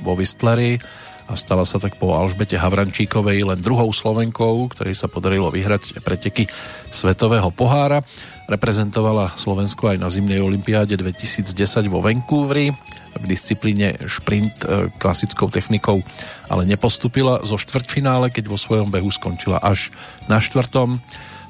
vo 0.01 0.17
Whistleri 0.17 0.81
a 1.29 1.37
stala 1.37 1.61
sa 1.61 1.77
tak 1.77 2.01
po 2.01 2.17
Alžbete 2.17 2.57
Havrančíkovej 2.57 3.45
len 3.45 3.59
druhou 3.61 3.93
Slovenkou, 3.93 4.65
ktorej 4.73 4.97
sa 4.97 5.05
podarilo 5.05 5.53
vyhrať 5.53 6.01
preteky 6.01 6.49
Svetového 6.89 7.53
pohára. 7.53 8.01
Reprezentovala 8.49 9.37
Slovensko 9.37 9.93
aj 9.93 10.01
na 10.01 10.09
zimnej 10.09 10.41
olympiáde 10.41 10.97
2010 10.97 11.53
vo 11.85 12.01
Vancouveri 12.01 12.73
v 13.13 13.25
disciplíne 13.29 13.93
šprint 14.09 14.65
e, 14.65 14.89
klasickou 14.97 15.53
technikou, 15.53 16.01
ale 16.49 16.65
nepostupila 16.65 17.45
zo 17.45 17.61
štvrťfinále, 17.61 18.33
keď 18.33 18.49
vo 18.49 18.57
svojom 18.57 18.89
behu 18.89 19.13
skončila 19.13 19.61
až 19.61 19.93
na 20.25 20.41
štvrtom 20.41 20.97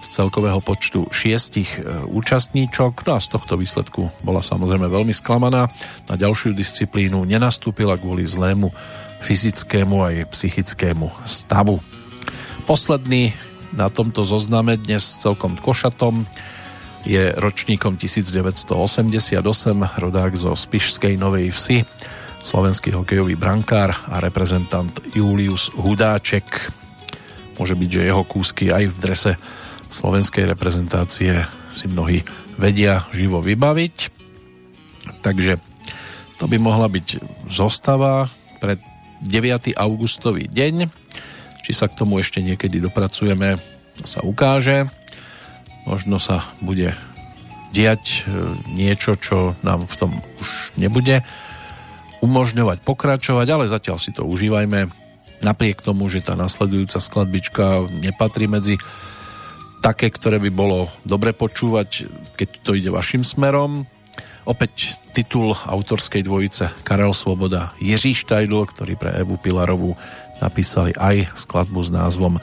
z 0.04 0.08
celkového 0.12 0.60
počtu 0.60 1.08
šiestich 1.08 1.80
e, 1.80 2.04
účastníčok. 2.12 3.08
No 3.08 3.16
a 3.16 3.24
z 3.24 3.32
tohto 3.32 3.56
výsledku 3.56 4.12
bola 4.20 4.44
samozrejme 4.44 4.92
veľmi 4.92 5.16
sklamaná. 5.16 5.72
Na 6.04 6.16
ďalšiu 6.20 6.52
disciplínu 6.52 7.24
nenastúpila 7.24 7.96
kvôli 7.96 8.28
zlému 8.28 8.76
fyzickému 9.24 10.04
aj 10.04 10.16
psychickému 10.36 11.08
stavu. 11.24 11.80
Posledný 12.68 13.32
na 13.72 13.88
tomto 13.88 14.28
zozname 14.28 14.76
dnes 14.76 15.24
celkom 15.24 15.56
košatom 15.56 16.28
je 17.08 17.32
ročníkom 17.36 17.96
1988, 17.96 19.40
rodák 20.00 20.34
zo 20.36 20.52
Spišskej 20.52 21.16
Novej 21.16 21.56
Vsi, 21.56 21.86
slovenský 22.44 22.92
hokejový 22.92 23.40
brankár 23.40 23.96
a 24.10 24.20
reprezentant 24.20 24.92
Julius 25.16 25.72
Hudáček. 25.76 26.44
Môže 27.56 27.76
byť, 27.76 27.90
že 27.92 28.08
jeho 28.08 28.24
kúsky 28.28 28.72
aj 28.72 28.84
v 28.92 28.98
drese 29.00 29.32
slovenskej 29.90 30.48
reprezentácie 30.48 31.44
si 31.72 31.86
mnohí 31.88 32.24
vedia 32.60 33.08
živo 33.16 33.40
vybaviť. 33.40 33.96
Takže 35.24 35.60
to 36.40 36.46
by 36.48 36.58
mohla 36.60 36.88
byť 36.88 37.20
zostava 37.52 38.28
pre 38.60 38.80
9. 39.24 39.76
augustový 39.76 40.48
deň. 40.48 40.88
Či 41.64 41.72
sa 41.76 41.92
k 41.92 41.98
tomu 42.00 42.20
ešte 42.20 42.40
niekedy 42.40 42.80
dopracujeme, 42.80 43.60
to 44.00 44.06
sa 44.08 44.24
ukáže 44.24 44.88
možno 45.90 46.22
sa 46.22 46.46
bude 46.62 46.94
diať 47.74 48.04
e, 48.06 48.54
niečo, 48.78 49.18
čo 49.18 49.58
nám 49.66 49.90
v 49.90 49.96
tom 49.98 50.12
už 50.38 50.78
nebude 50.78 51.26
umožňovať 52.22 52.86
pokračovať, 52.86 53.48
ale 53.50 53.66
zatiaľ 53.66 53.98
si 53.98 54.14
to 54.14 54.28
užívajme. 54.28 54.92
Napriek 55.40 55.82
tomu, 55.82 56.12
že 56.12 56.22
tá 56.22 56.36
nasledujúca 56.36 57.00
skladbička 57.00 57.88
nepatrí 57.90 58.46
medzi 58.46 58.76
také, 59.80 60.12
ktoré 60.12 60.38
by 60.38 60.52
bolo 60.52 60.92
dobre 61.08 61.32
počúvať, 61.32 62.12
keď 62.36 62.50
to 62.62 62.72
ide 62.76 62.92
vašim 62.92 63.24
smerom. 63.24 63.88
Opäť 64.44 65.00
titul 65.16 65.56
autorskej 65.56 66.26
dvojice 66.26 66.84
Karel 66.84 67.16
Svoboda, 67.16 67.72
Jiří 67.80 68.18
Štajdl, 68.26 68.68
ktorý 68.68 68.94
pre 69.00 69.16
Evu 69.24 69.40
Pilarovú 69.40 69.96
napísali 70.44 70.92
aj 70.96 71.38
skladbu 71.38 71.80
s 71.86 71.92
názvom 71.94 72.36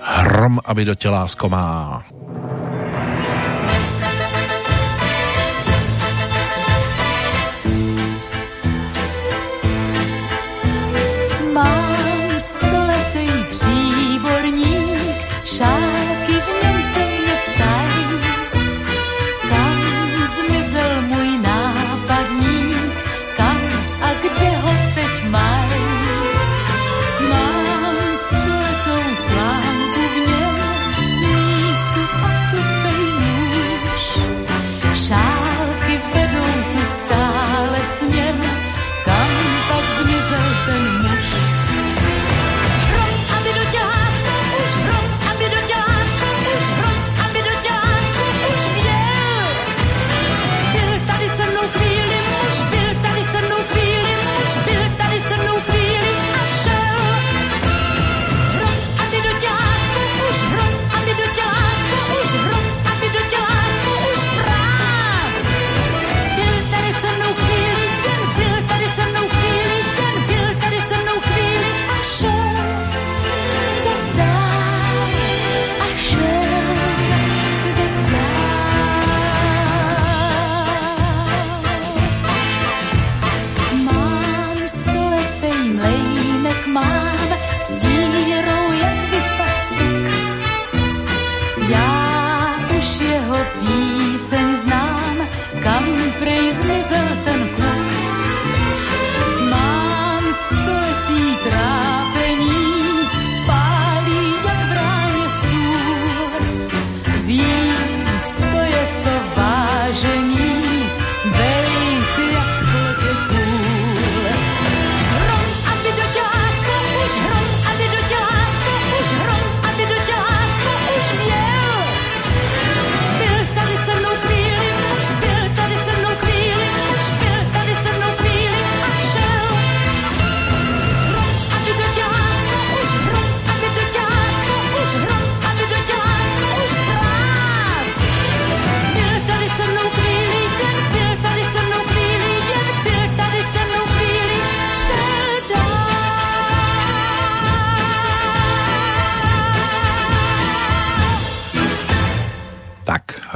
Hrom, 0.00 0.58
aby 0.64 0.82
do 0.88 0.96
telásko 0.96 1.46
má. 1.52 2.00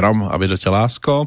Hrom 0.05 0.29
a 0.29 0.37
vedete 0.37 0.69
lásko. 0.69 1.25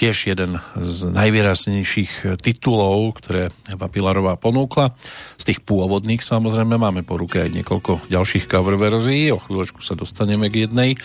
Tiež 0.00 0.32
jeden 0.32 0.56
z 0.80 1.04
najvýraznejších 1.04 2.40
titulov, 2.40 3.20
ktoré 3.20 3.52
Eva 3.68 3.92
Pilarová 3.92 4.40
ponúkla. 4.40 4.96
Z 5.36 5.52
tých 5.52 5.60
pôvodných 5.68 6.24
samozrejme 6.24 6.80
máme 6.80 7.04
po 7.04 7.20
ruke 7.20 7.44
aj 7.44 7.52
niekoľko 7.52 8.08
ďalších 8.08 8.48
cover 8.48 8.80
verzií. 8.80 9.36
O 9.36 9.38
chvíľočku 9.38 9.84
sa 9.84 9.92
dostaneme 9.92 10.48
k 10.48 10.64
jednej 10.64 10.96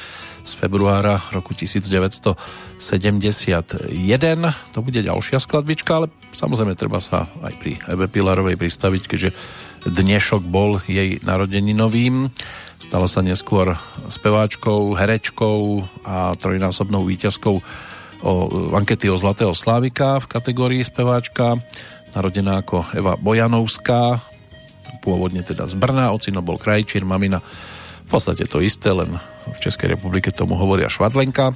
z 0.48 0.52
februára 0.56 1.20
roku 1.36 1.52
1971. 1.52 2.80
To 4.72 4.80
bude 4.80 5.04
ďalšia 5.04 5.44
skladbička, 5.44 5.92
ale 6.00 6.08
samozrejme 6.32 6.80
treba 6.80 7.04
sa 7.04 7.28
aj 7.44 7.54
pri 7.60 7.76
Eve 7.92 8.08
Pilarovej 8.08 8.56
pristaviť, 8.56 9.04
keďže 9.04 9.30
dnešok 9.86 10.44
bol 10.44 10.84
jej 10.90 11.22
narodeninovým. 11.24 12.32
Stala 12.80 13.08
sa 13.08 13.20
neskôr 13.20 13.76
speváčkou, 14.08 14.96
herečkou 14.96 15.84
a 16.08 16.36
trojnásobnou 16.36 17.04
výťazkou 17.04 17.56
o 18.20 18.32
ankety 18.76 19.08
o 19.08 19.16
Zlatého 19.16 19.56
Slávika 19.56 20.20
v 20.20 20.28
kategórii 20.28 20.84
speváčka, 20.84 21.56
narodená 22.12 22.60
ako 22.60 22.84
Eva 22.92 23.16
Bojanovská, 23.16 24.20
pôvodne 25.00 25.40
teda 25.40 25.68
z 25.72 25.80
Brna, 25.80 26.12
ocino 26.12 26.44
bol 26.44 26.60
krajčír, 26.60 27.08
mamina 27.08 27.40
v 27.40 28.08
podstate 28.12 28.44
to 28.44 28.60
isté, 28.60 28.92
len 28.92 29.16
v 29.48 29.58
Českej 29.64 29.96
republike 29.96 30.36
tomu 30.36 30.60
hovoria 30.60 30.92
Švadlenka. 30.92 31.56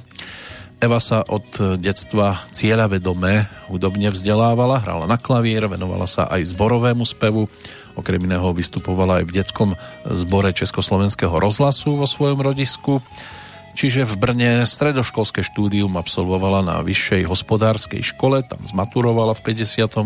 Eva 0.80 1.00
sa 1.00 1.24
od 1.24 1.78
detstva 1.80 2.44
cieľavedome 2.52 3.68
hudobne 3.72 4.08
vzdelávala, 4.12 4.84
hrala 4.84 5.04
na 5.08 5.16
klavír, 5.16 5.64
venovala 5.68 6.04
sa 6.04 6.28
aj 6.28 6.48
zborovému 6.52 7.04
spevu, 7.04 7.48
okrem 7.94 8.22
iného 8.22 8.50
vystupovala 8.54 9.22
aj 9.22 9.24
v 9.30 9.34
detskom 9.40 9.70
zbore 10.06 10.50
Československého 10.54 11.34
rozhlasu 11.38 11.98
vo 11.98 12.06
svojom 12.06 12.42
rodisku 12.42 13.02
Čiže 13.74 14.06
v 14.06 14.14
Brne 14.14 14.50
stredoškolské 14.62 15.42
štúdium 15.42 15.98
absolvovala 15.98 16.62
na 16.62 16.78
vyššej 16.86 17.26
hospodárskej 17.26 18.06
škole, 18.06 18.46
tam 18.46 18.62
zmaturovala 18.62 19.34
v 19.34 19.50
58. 19.50 19.98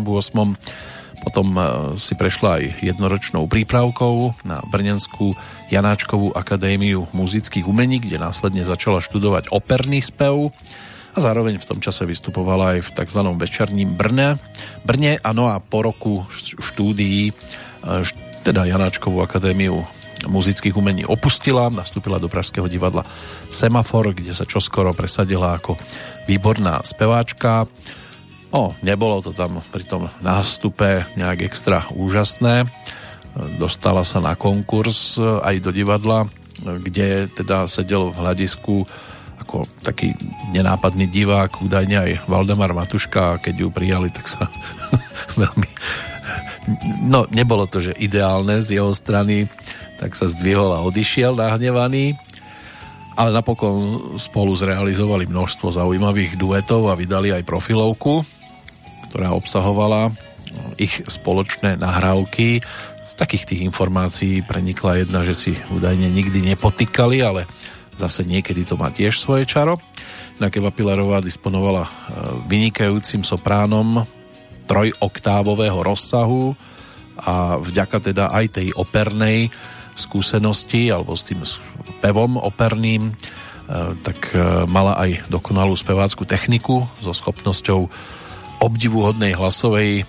Potom 1.21 1.47
e, 1.53 1.61
si 2.01 2.17
prešla 2.17 2.49
aj 2.57 2.63
jednoročnou 2.81 3.45
prípravkou 3.45 4.33
na 4.41 4.65
Brnenskú 4.65 5.37
Janáčkovú 5.69 6.33
akadémiu 6.33 7.13
muzických 7.13 7.69
umení, 7.69 8.01
kde 8.01 8.17
následne 8.17 8.65
začala 8.65 9.05
študovať 9.05 9.53
operný 9.53 10.01
spev 10.01 10.49
a 11.13 11.17
zároveň 11.21 11.61
v 11.61 11.67
tom 11.69 11.77
čase 11.77 12.09
vystupovala 12.09 12.73
aj 12.73 12.89
v 12.89 12.93
tzv. 13.05 13.21
večerním 13.37 13.93
Brne. 13.93 14.41
Brne, 14.81 15.21
ano 15.21 15.53
a 15.53 15.61
po 15.61 15.85
roku 15.85 16.25
štúdií 16.57 17.29
teda 18.43 18.65
Janáčkovú 18.65 19.21
akadémiu 19.23 19.83
muzických 20.27 20.75
umení 20.75 21.07
opustila, 21.07 21.71
nastúpila 21.71 22.19
do 22.19 22.27
Pražského 22.27 22.67
divadla 22.67 23.07
Semafor, 23.47 24.11
kde 24.11 24.35
sa 24.35 24.43
čoskoro 24.43 24.91
presadila 24.91 25.55
ako 25.55 25.79
výborná 26.27 26.83
speváčka. 26.83 27.69
No, 28.49 28.75
nebolo 28.83 29.23
to 29.23 29.31
tam 29.31 29.63
pri 29.71 29.85
tom 29.85 30.11
nástupe 30.19 31.07
nejak 31.15 31.47
extra 31.47 31.85
úžasné. 31.93 32.67
Dostala 33.61 34.03
sa 34.03 34.19
na 34.19 34.33
konkurs 34.33 35.21
aj 35.21 35.61
do 35.61 35.71
divadla, 35.71 36.27
kde 36.59 37.29
teda 37.31 37.69
sedel 37.69 38.11
v 38.11 38.19
hľadisku 38.19 38.83
ako 39.39 39.63
taký 39.81 40.11
nenápadný 40.51 41.07
divák, 41.07 41.63
údajne 41.63 41.95
aj 41.95 42.11
Valdemar 42.27 42.75
Matuška 42.75 43.39
keď 43.39 43.55
ju 43.55 43.67
prijali, 43.71 44.11
tak 44.11 44.27
sa 44.27 44.51
veľmi 45.41 45.69
no 47.05 47.25
nebolo 47.33 47.65
to, 47.65 47.81
že 47.81 47.97
ideálne 47.97 48.61
z 48.61 48.81
jeho 48.81 48.91
strany 48.93 49.49
tak 49.99 50.15
sa 50.15 50.31
zdvihol 50.31 50.71
a 50.71 50.83
odišiel 50.87 51.35
nahnevaný. 51.35 52.15
Ale 53.19 53.35
napokon 53.35 54.15
spolu 54.15 54.55
zrealizovali 54.55 55.27
množstvo 55.27 55.75
zaujímavých 55.75 56.39
duetov 56.39 56.87
a 56.87 56.95
vydali 56.95 57.35
aj 57.35 57.43
profilovku, 57.43 58.23
ktorá 59.11 59.35
obsahovala 59.35 60.15
ich 60.79 61.03
spoločné 61.03 61.75
nahrávky. 61.75 62.63
Z 63.03 63.13
takých 63.19 63.43
tých 63.43 63.61
informácií 63.67 64.39
prenikla 64.45 65.03
jedna, 65.03 65.27
že 65.27 65.35
si 65.35 65.51
údajne 65.67 66.07
nikdy 66.07 66.55
nepotýkali, 66.55 67.19
ale 67.19 67.43
zase 67.99 68.23
niekedy 68.23 68.63
to 68.63 68.79
má 68.79 68.87
tiež 68.87 69.19
svoje 69.19 69.43
čaro. 69.43 69.83
Inak 70.39 70.55
Eva 70.55 70.71
Pilarová 70.71 71.19
disponovala 71.19 71.83
e, 71.83 71.91
vynikajúcim 72.47 73.27
sopránom 73.27 74.07
trojoktávového 74.69 75.81
rozsahu 75.81 76.53
a 77.17 77.57
vďaka 77.57 78.13
teda 78.13 78.29
aj 78.29 78.61
tej 78.61 78.67
opernej 78.77 79.49
skúsenosti 79.97 80.93
alebo 80.93 81.17
s 81.17 81.27
tým 81.27 81.43
pevom 81.99 82.39
operným, 82.39 83.11
e, 83.11 83.13
tak 84.05 84.31
e, 84.31 84.63
mala 84.69 84.95
aj 84.95 85.27
dokonalú 85.27 85.75
spevácku 85.75 86.23
techniku 86.23 86.87
so 87.03 87.11
schopnosťou 87.11 87.89
obdivuhodnej 88.63 89.35
hlasovej 89.35 90.07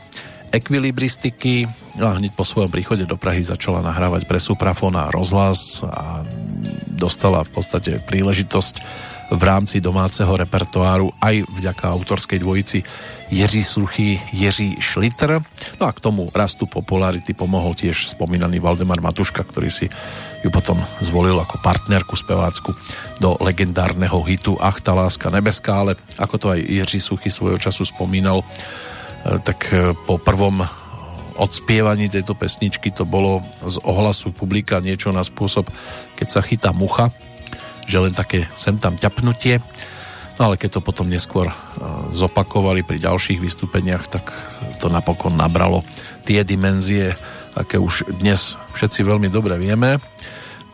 ekvilibristiky. 0.50 1.66
No 1.98 2.10
a 2.10 2.18
hneď 2.18 2.34
po 2.34 2.46
svojom 2.46 2.70
príchode 2.70 3.06
do 3.06 3.18
Prahy 3.18 3.42
začala 3.42 3.82
nahrávať 3.82 4.26
pre 4.26 4.38
suprafón 4.42 4.98
a 4.98 5.10
rozhlas 5.10 5.82
a 5.82 6.22
dostala 6.86 7.42
v 7.46 7.50
podstate 7.54 8.02
príležitosť 8.06 8.74
v 9.30 9.42
rámci 9.46 9.78
domáceho 9.78 10.34
repertoáru 10.34 11.14
aj 11.22 11.46
vďaka 11.46 11.86
autorskej 11.86 12.38
dvojici 12.42 12.82
Jiří 13.30 13.62
Suchy, 13.62 14.20
Jiří 14.34 14.76
Šlitr. 14.82 15.38
No 15.80 15.86
a 15.86 15.92
k 15.94 16.02
tomu 16.02 16.26
rastu 16.34 16.66
popularity 16.66 17.30
pomohol 17.30 17.78
tiež 17.78 18.10
spomínaný 18.10 18.58
Valdemar 18.58 18.98
Matuška, 18.98 19.46
ktorý 19.46 19.70
si 19.70 19.86
ju 20.42 20.50
potom 20.50 20.82
zvolil 20.98 21.38
ako 21.38 21.62
partnerku 21.62 22.18
spevácku 22.18 22.74
do 23.22 23.38
legendárneho 23.38 24.18
hitu 24.26 24.58
Ach, 24.58 24.82
tá 24.82 24.98
láska 24.98 25.30
nebeská, 25.30 25.86
ale 25.86 25.94
ako 26.18 26.36
to 26.36 26.46
aj 26.52 26.60
Jiří 26.60 27.00
Suchy 27.00 27.30
svojho 27.30 27.62
času 27.62 27.86
spomínal, 27.86 28.42
e, 28.42 28.46
tak 29.46 29.70
e, 29.70 29.94
po 29.94 30.18
prvom 30.18 30.66
odspievaní 31.38 32.10
tejto 32.10 32.34
pesničky 32.34 32.90
to 32.92 33.08
bolo 33.08 33.40
z 33.64 33.80
ohlasu 33.86 34.34
publika 34.34 34.82
niečo 34.82 35.14
na 35.14 35.24
spôsob, 35.24 35.70
keď 36.18 36.26
sa 36.28 36.40
chytá 36.44 36.74
mucha, 36.74 37.14
že 37.88 37.96
len 37.96 38.12
také 38.12 38.44
sem 38.58 38.76
tam 38.76 38.98
ťapnutie. 38.98 39.62
Ale 40.40 40.56
keď 40.56 40.80
to 40.80 40.80
potom 40.80 41.12
neskôr 41.12 41.52
e, 41.52 41.54
zopakovali 42.16 42.80
pri 42.80 42.96
ďalších 42.96 43.36
vystúpeniach, 43.36 44.08
tak 44.08 44.32
to 44.80 44.88
napokon 44.88 45.36
nabralo 45.36 45.84
tie 46.24 46.40
dimenzie, 46.48 47.12
aké 47.52 47.76
už 47.76 48.08
dnes 48.24 48.56
všetci 48.72 49.04
veľmi 49.04 49.28
dobre 49.28 49.60
vieme. 49.60 50.00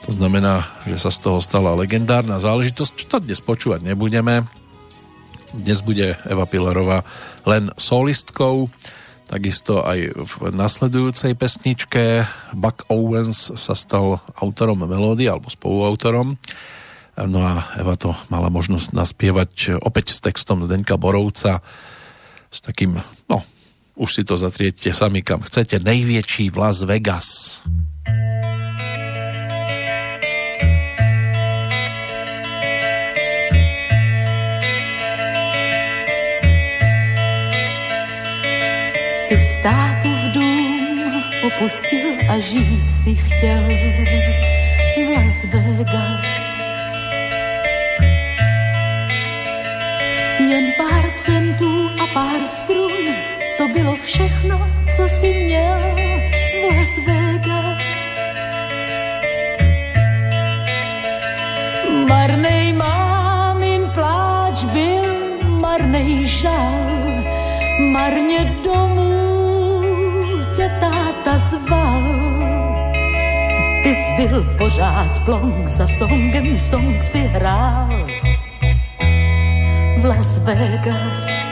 To 0.06 0.14
znamená, 0.14 0.70
že 0.86 1.02
sa 1.02 1.10
z 1.10 1.18
toho 1.18 1.42
stala 1.42 1.74
legendárna 1.74 2.38
záležitosť. 2.38 3.10
To 3.10 3.18
dnes 3.18 3.42
počúvať 3.42 3.82
nebudeme. 3.82 4.46
Dnes 5.50 5.82
bude 5.82 6.14
Eva 6.22 6.46
Pilarová 6.46 7.02
len 7.42 7.74
solistkou. 7.74 8.70
Takisto 9.26 9.82
aj 9.82 10.14
v 10.14 10.32
nasledujúcej 10.54 11.34
pesničke 11.34 12.22
Buck 12.54 12.86
Owens 12.86 13.50
sa 13.58 13.74
stal 13.74 14.22
autorom 14.38 14.86
melódy 14.86 15.26
alebo 15.26 15.50
spoluautorom. 15.50 16.38
No 17.16 17.40
a 17.40 17.64
Eva 17.80 17.96
to 17.96 18.12
mala 18.28 18.52
možnosť 18.52 18.92
naspievať 18.92 19.80
opäť 19.80 20.12
s 20.12 20.20
textom 20.20 20.60
Zdeňka 20.60 21.00
Borovca 21.00 21.64
s 22.52 22.60
takým, 22.60 23.00
no, 23.24 23.40
už 23.96 24.20
si 24.20 24.22
to 24.22 24.36
zatriete 24.36 24.92
sami 24.92 25.24
kam 25.24 25.40
chcete, 25.40 25.80
nejväčší 25.80 26.52
v 26.52 26.56
Las 26.60 26.84
Vegas. 26.84 27.64
Ty 39.28 39.38
státův 39.38 40.20
dům 40.34 41.22
opustil 41.46 42.08
a 42.28 42.38
žít 42.38 42.90
si 43.02 43.14
chtěl 43.14 43.64
v 44.96 45.16
Las 45.16 45.44
Vegas. 45.44 46.45
Centů 51.26 51.90
a 52.02 52.06
pár 52.14 52.46
strun, 52.46 53.04
to 53.58 53.68
bylo 53.68 53.96
všechno, 53.96 54.70
co 54.96 55.08
si 55.08 55.26
měl 55.26 55.80
v 56.60 56.76
Las 56.76 56.92
Vegas. 57.06 57.86
Marnej 62.08 62.72
mámin 62.72 63.90
pláč 63.94 64.64
byl, 64.64 65.04
marnej 65.50 66.26
žal, 66.26 66.74
marně 67.90 68.56
domů 68.64 69.62
tě 70.56 70.70
táta 70.80 71.38
zval. 71.38 72.02
Ty 73.82 73.94
jsi 73.94 74.28
byl 74.28 74.54
pořád 74.58 75.24
plong, 75.24 75.66
za 75.66 75.86
songem 75.86 76.58
song 76.58 77.02
si 77.02 77.18
hrál 77.18 78.06
Las 80.16 80.42
Vegas. 80.46 81.45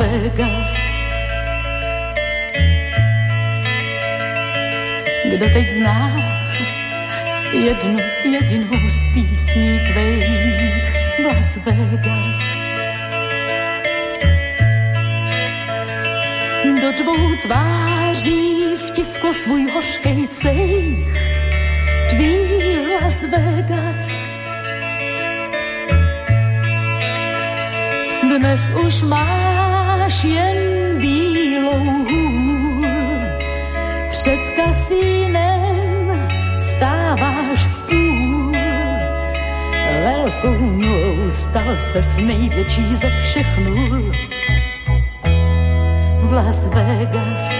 Vegas. 0.00 0.74
Kdo 5.30 5.46
teď 5.52 5.68
zná 5.68 6.16
jednu 7.52 7.98
jedinou 8.24 8.90
z 8.90 9.14
písní 9.14 9.80
tvých 9.92 10.94
v 11.20 11.26
Las 11.26 11.56
Vegas? 11.56 12.40
Do 16.80 16.92
dvou 17.02 17.36
tváří 17.42 18.74
vtisklo 18.88 19.34
svůj 19.34 19.70
hořkej 19.70 20.28
cejch 20.28 21.08
tvý 22.08 22.38
Las 23.02 23.20
Vegas. 23.22 24.08
Dnes 28.22 28.60
už 28.86 29.02
máš 29.02 29.59
jen 30.24 30.98
bílou 30.98 32.04
hůl, 32.10 32.86
před 34.08 34.40
kasínem 34.56 36.28
stáváš 36.56 37.66
v 37.66 37.86
půl. 37.86 38.52
Velkou 40.04 40.60
nulou 40.60 41.30
stal 41.30 41.76
se 41.78 42.02
s 42.02 42.18
největší 42.18 42.94
ze 42.94 43.10
všech 43.10 43.58
nul 43.58 44.12
v 46.22 46.32
Las 46.32 46.66
Vegas. 46.66 47.59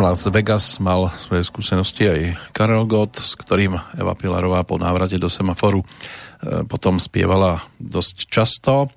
Las 0.00 0.24
Vegas 0.24 0.80
mal 0.80 1.12
svoje 1.20 1.44
skúsenosti 1.44 2.08
aj 2.08 2.20
Karel 2.56 2.88
Gott, 2.88 3.20
s 3.20 3.36
ktorým 3.36 3.76
Eva 4.00 4.16
Pilarová 4.16 4.64
po 4.64 4.80
návrate 4.80 5.20
do 5.20 5.28
semaforu 5.28 5.84
e, 5.84 5.86
potom 6.64 6.96
spievala 6.96 7.60
dosť 7.76 8.16
často 8.32 8.88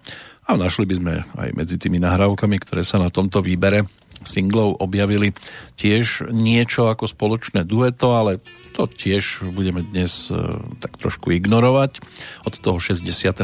a 0.47 0.51
našli 0.55 0.87
by 0.87 0.95
sme 0.95 1.13
aj 1.35 1.49
medzi 1.59 1.75
tými 1.75 1.99
nahrávkami, 1.99 2.55
ktoré 2.55 2.87
sa 2.87 3.03
na 3.03 3.11
tomto 3.11 3.43
výbere 3.43 3.83
singlov 4.23 4.79
objavili 4.79 5.35
tiež 5.75 6.31
niečo 6.31 6.87
ako 6.87 7.11
spoločné 7.11 7.67
dueto, 7.67 8.15
ale 8.15 8.39
to 8.71 8.87
tiež 8.87 9.51
budeme 9.51 9.83
dnes 9.83 10.31
e, 10.31 10.39
tak 10.79 10.95
trošku 10.97 11.35
ignorovať. 11.35 11.99
Od 12.47 12.53
toho 12.57 12.79
65. 12.79 13.43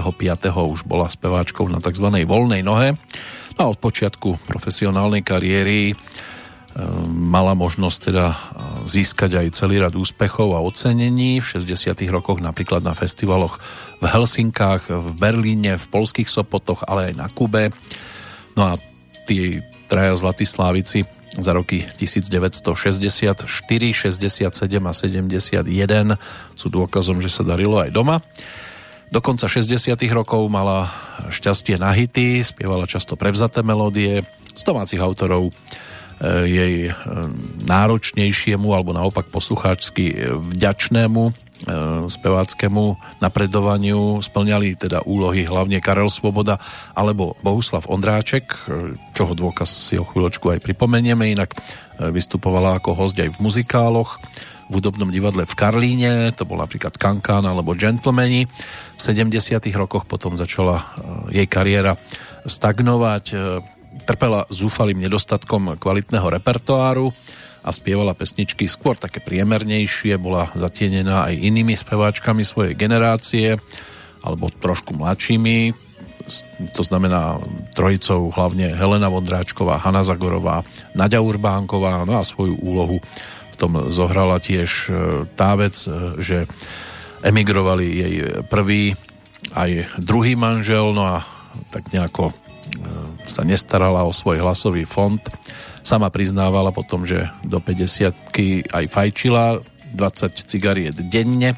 už 0.56 0.88
bola 0.88 1.12
speváčkou 1.12 1.68
na 1.68 1.84
tzv. 1.84 2.08
voľnej 2.24 2.64
nohe. 2.64 2.96
No 3.60 3.60
a 3.60 3.72
od 3.76 3.78
počiatku 3.78 4.48
profesionálnej 4.48 5.22
kariéry 5.22 5.92
mala 7.10 7.58
možnosť 7.58 8.00
teda 8.12 8.26
získať 8.88 9.42
aj 9.42 9.48
celý 9.58 9.84
rad 9.84 9.96
úspechov 9.96 10.56
a 10.56 10.64
ocenení 10.64 11.44
v 11.44 11.46
60. 11.46 11.96
rokoch 12.10 12.40
napríklad 12.40 12.82
na 12.86 12.96
festivaloch 12.96 13.60
v 14.00 14.06
Helsinkách, 14.08 14.88
v 14.88 15.08
Berlíne, 15.18 15.76
v 15.76 15.86
polských 15.92 16.30
Sopotoch, 16.32 16.88
ale 16.88 17.12
aj 17.12 17.14
na 17.20 17.28
Kube. 17.28 17.76
No 18.56 18.74
a 18.74 18.74
tí 19.28 19.60
traja 19.92 20.16
zlatí 20.16 20.48
slávici 20.48 21.04
za 21.38 21.54
roky 21.54 21.86
1964, 22.00 23.46
67 23.46 24.50
a 24.50 24.94
71 24.94 26.18
sú 26.58 26.68
dôkazom, 26.74 27.22
že 27.22 27.30
sa 27.30 27.46
darilo 27.46 27.78
aj 27.78 27.94
doma. 27.94 28.24
Do 29.10 29.22
konca 29.26 29.50
60. 29.50 29.98
rokov 30.14 30.46
mala 30.54 30.90
šťastie 31.34 31.82
na 31.82 31.94
hity, 31.94 32.46
spievala 32.46 32.86
často 32.86 33.18
prevzaté 33.18 33.66
melódie 33.66 34.22
z 34.54 34.62
domácich 34.66 35.02
autorov 35.02 35.50
Eh, 35.50 35.98
jej 36.24 36.92
eh, 36.92 36.94
náročnejšiemu 37.64 38.68
alebo 38.76 38.92
naopak 38.92 39.32
poslucháčsky 39.32 40.04
eh, 40.12 40.16
vďačnému 40.36 41.52
speváckému 42.08 42.84
napredovaniu 43.20 44.24
splňali 44.24 44.80
teda 44.80 45.04
úlohy 45.04 45.44
hlavne 45.44 45.84
Karel 45.84 46.08
Svoboda 46.08 46.56
alebo 46.96 47.36
Bohuslav 47.44 47.84
Ondráček, 47.92 48.56
čoho 49.12 49.36
dôkaz 49.36 49.68
si 49.68 50.00
o 50.00 50.08
chvíľočku 50.08 50.56
aj 50.56 50.64
pripomenieme, 50.64 51.36
inak 51.36 51.52
vystupovala 52.00 52.80
ako 52.80 52.96
host 53.04 53.20
aj 53.20 53.36
v 53.36 53.44
muzikáloch, 53.44 54.24
v 54.72 54.80
hudobnom 54.80 55.12
divadle 55.12 55.44
v 55.44 55.52
Karlíne, 55.52 56.32
to 56.32 56.48
bol 56.48 56.64
napríklad 56.64 56.96
Kankán 56.96 57.44
alebo 57.44 57.76
Gentlemani. 57.76 58.48
V 58.96 59.00
70. 59.04 59.60
rokoch 59.76 60.08
potom 60.08 60.40
začala 60.40 60.96
jej 61.28 61.44
kariéra 61.44 62.00
stagnovať, 62.48 63.36
trpela 64.10 64.50
zúfalým 64.50 64.98
nedostatkom 65.06 65.78
kvalitného 65.78 66.26
repertoáru 66.42 67.14
a 67.62 67.70
spievala 67.70 68.18
pesničky 68.18 68.66
skôr 68.66 68.98
také 68.98 69.22
priemernejšie, 69.22 70.18
bola 70.18 70.50
zatienená 70.58 71.30
aj 71.30 71.38
inými 71.38 71.78
speváčkami 71.78 72.42
svojej 72.42 72.74
generácie 72.74 73.62
alebo 74.26 74.50
trošku 74.50 74.98
mladšími, 74.98 75.78
to 76.76 76.84
znamená 76.84 77.38
trojicou 77.74 78.34
hlavne 78.34 78.74
Helena 78.74 79.08
Vondráčková, 79.10 79.82
Hanna 79.82 80.04
Zagorová, 80.06 80.66
Nadia 80.94 81.24
Urbánková, 81.24 82.04
no 82.04 82.20
a 82.20 82.28
svoju 82.28 82.60
úlohu 82.60 83.00
v 83.54 83.56
tom 83.56 83.78
zohrala 83.90 84.38
tiež 84.38 84.70
e, 84.90 84.92
tá 85.34 85.56
vec, 85.56 85.76
e, 85.88 86.20
že 86.22 86.38
emigrovali 87.24 87.86
jej 87.88 88.16
prvý 88.48 88.94
aj 89.56 90.00
druhý 90.00 90.36
manžel, 90.36 90.92
no 90.92 91.08
a 91.08 91.24
tak 91.72 91.90
nejako 91.96 92.36
sa 93.30 93.46
nestarala 93.46 94.04
o 94.04 94.12
svoj 94.12 94.42
hlasový 94.42 94.90
fond. 94.90 95.22
Sama 95.86 96.10
priznávala 96.10 96.74
potom, 96.74 97.06
že 97.06 97.30
do 97.46 97.62
50 97.62 98.14
aj 98.74 98.86
fajčila 98.90 99.62
20 99.94 100.50
cigariet 100.50 100.98
denne. 101.10 101.58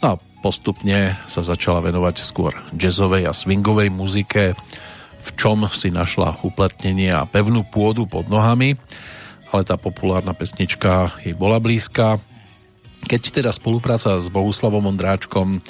No 0.00 0.14
a 0.14 0.20
postupne 0.42 1.18
sa 1.26 1.42
začala 1.42 1.82
venovať 1.82 2.22
skôr 2.22 2.54
jazzovej 2.74 3.26
a 3.26 3.32
swingovej 3.34 3.90
muzike, 3.90 4.54
v 5.26 5.30
čom 5.34 5.66
si 5.74 5.90
našla 5.90 6.38
uplatnenie 6.46 7.10
a 7.10 7.26
pevnú 7.26 7.66
pôdu 7.66 8.06
pod 8.06 8.30
nohami, 8.30 8.78
ale 9.50 9.62
tá 9.66 9.74
populárna 9.74 10.34
pesnička 10.38 11.18
jej 11.22 11.34
bola 11.34 11.58
blízka. 11.58 12.22
Keď 13.06 13.42
teda 13.42 13.50
spolupráca 13.54 14.18
s 14.18 14.26
Bohuslavom 14.30 14.86
Ondráčkom, 14.90 15.62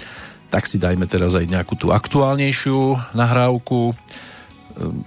tak 0.48 0.64
si 0.64 0.80
dajme 0.80 1.04
teraz 1.08 1.36
aj 1.36 1.48
nejakú 1.48 1.76
tú 1.76 1.92
aktuálnejšiu 1.92 3.12
nahrávku 3.12 3.92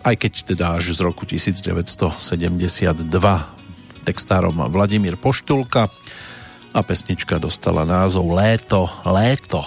aj 0.01 0.15
keď 0.17 0.33
teda 0.55 0.65
až 0.77 0.97
z 0.97 0.99
roku 1.05 1.25
1972 1.29 2.17
textárom 4.01 4.57
Vladimír 4.73 5.15
Poštulka 5.19 5.93
a 6.73 6.79
pesnička 6.81 7.37
dostala 7.41 7.85
názov 7.85 8.29
Léto, 8.33 8.89
léto. 9.05 9.61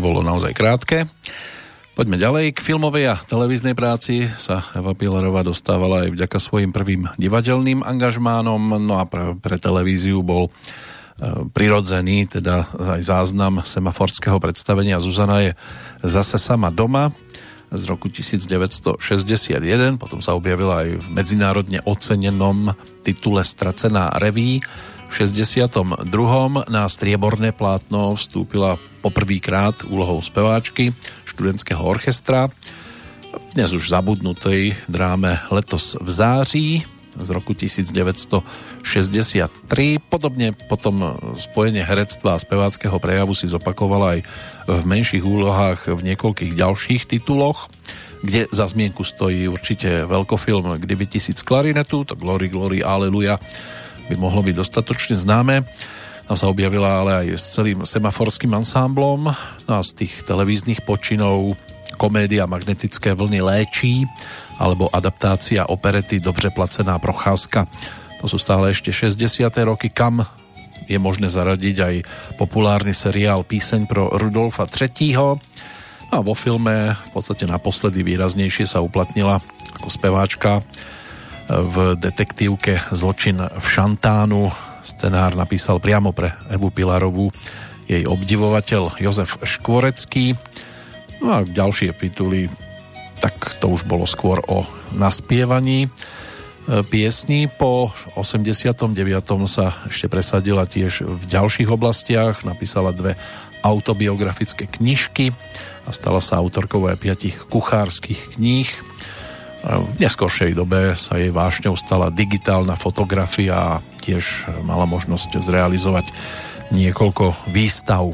Bolo 0.00 0.24
naozaj 0.24 0.56
krátke. 0.56 1.06
Poďme 1.94 2.16
ďalej. 2.16 2.56
K 2.56 2.64
filmovej 2.64 3.12
a 3.12 3.20
televíznej 3.28 3.76
práci 3.76 4.24
sa 4.40 4.64
Eva 4.72 4.96
Pilarová 4.96 5.44
dostávala 5.44 6.08
aj 6.08 6.16
vďaka 6.16 6.38
svojim 6.40 6.72
prvým 6.72 7.12
divadelným 7.20 7.84
angažmánom, 7.84 8.80
no 8.80 8.96
a 8.96 9.04
pre, 9.04 9.36
pre 9.36 9.60
televíziu 9.60 10.24
bol 10.24 10.48
e, 10.48 10.50
prirodzený, 11.52 12.24
teda 12.40 12.72
aj 12.96 13.04
záznam 13.04 13.60
semaforského 13.60 14.40
predstavenia 14.40 14.96
Zuzana 14.96 15.44
je 15.44 15.52
zase 16.00 16.40
sama 16.40 16.72
doma 16.72 17.12
z 17.68 17.84
roku 17.84 18.08
1961, 18.08 20.00
potom 20.00 20.24
sa 20.24 20.32
objavila 20.32 20.88
aj 20.88 21.04
v 21.04 21.06
medzinárodne 21.12 21.78
ocenenom 21.84 22.72
titule 23.04 23.44
Stracená 23.44 24.10
reví 24.16 24.64
v 25.10 25.12
62. 25.12 26.06
na 26.70 26.82
strieborné 26.86 27.50
plátno 27.50 28.14
vstúpila 28.14 28.78
poprvýkrát 29.00 29.82
úlohou 29.88 30.20
speváčky 30.20 30.92
študentského 31.24 31.80
orchestra. 31.80 32.52
Dnes 33.56 33.72
už 33.72 33.88
zabudnutej 33.88 34.76
dráme 34.86 35.40
Letos 35.50 35.96
v 35.98 36.10
září 36.10 36.68
z 37.16 37.28
roku 37.34 37.56
1963. 37.56 38.84
Podobne 40.06 40.54
potom 40.70 41.18
spojenie 41.34 41.82
herectva 41.82 42.36
a 42.36 42.42
speváckého 42.42 43.00
prejavu 43.02 43.34
si 43.34 43.50
zopakovala 43.50 44.20
aj 44.20 44.20
v 44.70 44.82
menších 44.86 45.24
úlohách 45.26 45.90
v 45.90 46.00
niekoľkých 46.14 46.52
ďalších 46.54 47.08
tituloch 47.08 47.66
kde 48.20 48.52
za 48.52 48.68
zmienku 48.68 49.00
stojí 49.00 49.48
určite 49.48 50.04
veľkofilm 50.04 50.76
Kdyby 50.76 51.08
tisíc 51.08 51.40
klarinetu, 51.40 52.04
to 52.04 52.12
Glory, 52.20 52.52
Glory, 52.52 52.84
Aleluja 52.84 53.40
by 54.10 54.18
mohlo 54.18 54.42
byť 54.42 54.54
dostatočne 54.58 55.14
známe. 55.14 55.62
Tam 56.30 56.38
sa 56.38 56.46
objavila 56.46 57.02
ale 57.02 57.26
aj 57.26 57.42
s 57.42 57.58
celým 57.58 57.82
semaforským 57.82 58.54
ansámblom 58.54 59.34
no 59.66 59.72
a 59.74 59.82
z 59.82 60.06
tých 60.06 60.22
televíznych 60.22 60.86
počinov 60.86 61.58
komédia 61.98 62.46
Magnetické 62.46 63.18
vlny 63.18 63.42
léčí 63.42 64.06
alebo 64.62 64.86
adaptácia 64.94 65.66
operety 65.66 66.22
Dobře 66.22 66.54
placená 66.54 67.02
procházka. 67.02 67.66
To 68.22 68.30
sú 68.30 68.38
stále 68.38 68.70
ešte 68.70 68.94
60. 68.94 69.42
roky, 69.66 69.90
kam 69.90 70.22
je 70.86 71.02
možné 71.02 71.26
zaradiť 71.26 71.76
aj 71.82 71.94
populárny 72.38 72.94
seriál 72.94 73.42
Píseň 73.42 73.90
pro 73.90 74.14
Rudolfa 74.14 74.70
III. 74.70 75.34
A 76.14 76.22
vo 76.22 76.38
filme 76.38 76.94
v 76.94 77.10
podstate 77.10 77.42
naposledy 77.42 78.06
výraznejšie 78.06 78.70
sa 78.70 78.78
uplatnila 78.78 79.42
ako 79.82 79.90
speváčka 79.90 80.62
v 81.50 81.98
detektívke 81.98 82.78
Zločin 82.94 83.42
v 83.42 83.66
Šantánu. 83.66 84.69
Scenár 84.80 85.36
napísal 85.36 85.82
priamo 85.82 86.10
pre 86.16 86.32
Evu 86.48 86.72
Pilarovú 86.72 87.28
jej 87.90 88.06
obdivovateľ 88.06 89.02
Jozef 89.02 89.36
Škvorecký. 89.42 90.38
No 91.20 91.26
a 91.36 91.38
ďalšie 91.42 91.92
tituly, 91.98 92.46
tak 93.18 93.60
to 93.60 93.68
už 93.68 93.84
bolo 93.84 94.06
skôr 94.06 94.40
o 94.48 94.64
naspievaní 94.94 95.86
e, 95.86 95.88
piesní. 96.86 97.50
Po 97.50 97.92
89. 98.16 98.94
sa 99.50 99.74
ešte 99.90 100.06
presadila 100.06 100.64
tiež 100.64 101.04
v 101.04 101.24
ďalších 101.28 101.68
oblastiach. 101.68 102.46
Napísala 102.46 102.94
dve 102.94 103.18
autobiografické 103.60 104.64
knižky 104.64 105.36
a 105.84 105.90
stala 105.92 106.24
sa 106.24 106.40
autorkou 106.40 106.88
aj 106.88 106.96
piatich 106.96 107.36
kuchárskych 107.52 108.38
kníh 108.38 108.70
v 109.64 109.96
neskoršej 110.00 110.56
dobe 110.56 110.96
sa 110.96 111.20
jej 111.20 111.28
vášňou 111.28 111.76
stala 111.76 112.08
digitálna 112.08 112.76
fotografia 112.80 113.76
a 113.76 113.82
tiež 114.00 114.48
mala 114.64 114.88
možnosť 114.88 115.36
zrealizovať 115.40 116.08
niekoľko 116.72 117.52
výstav. 117.52 118.08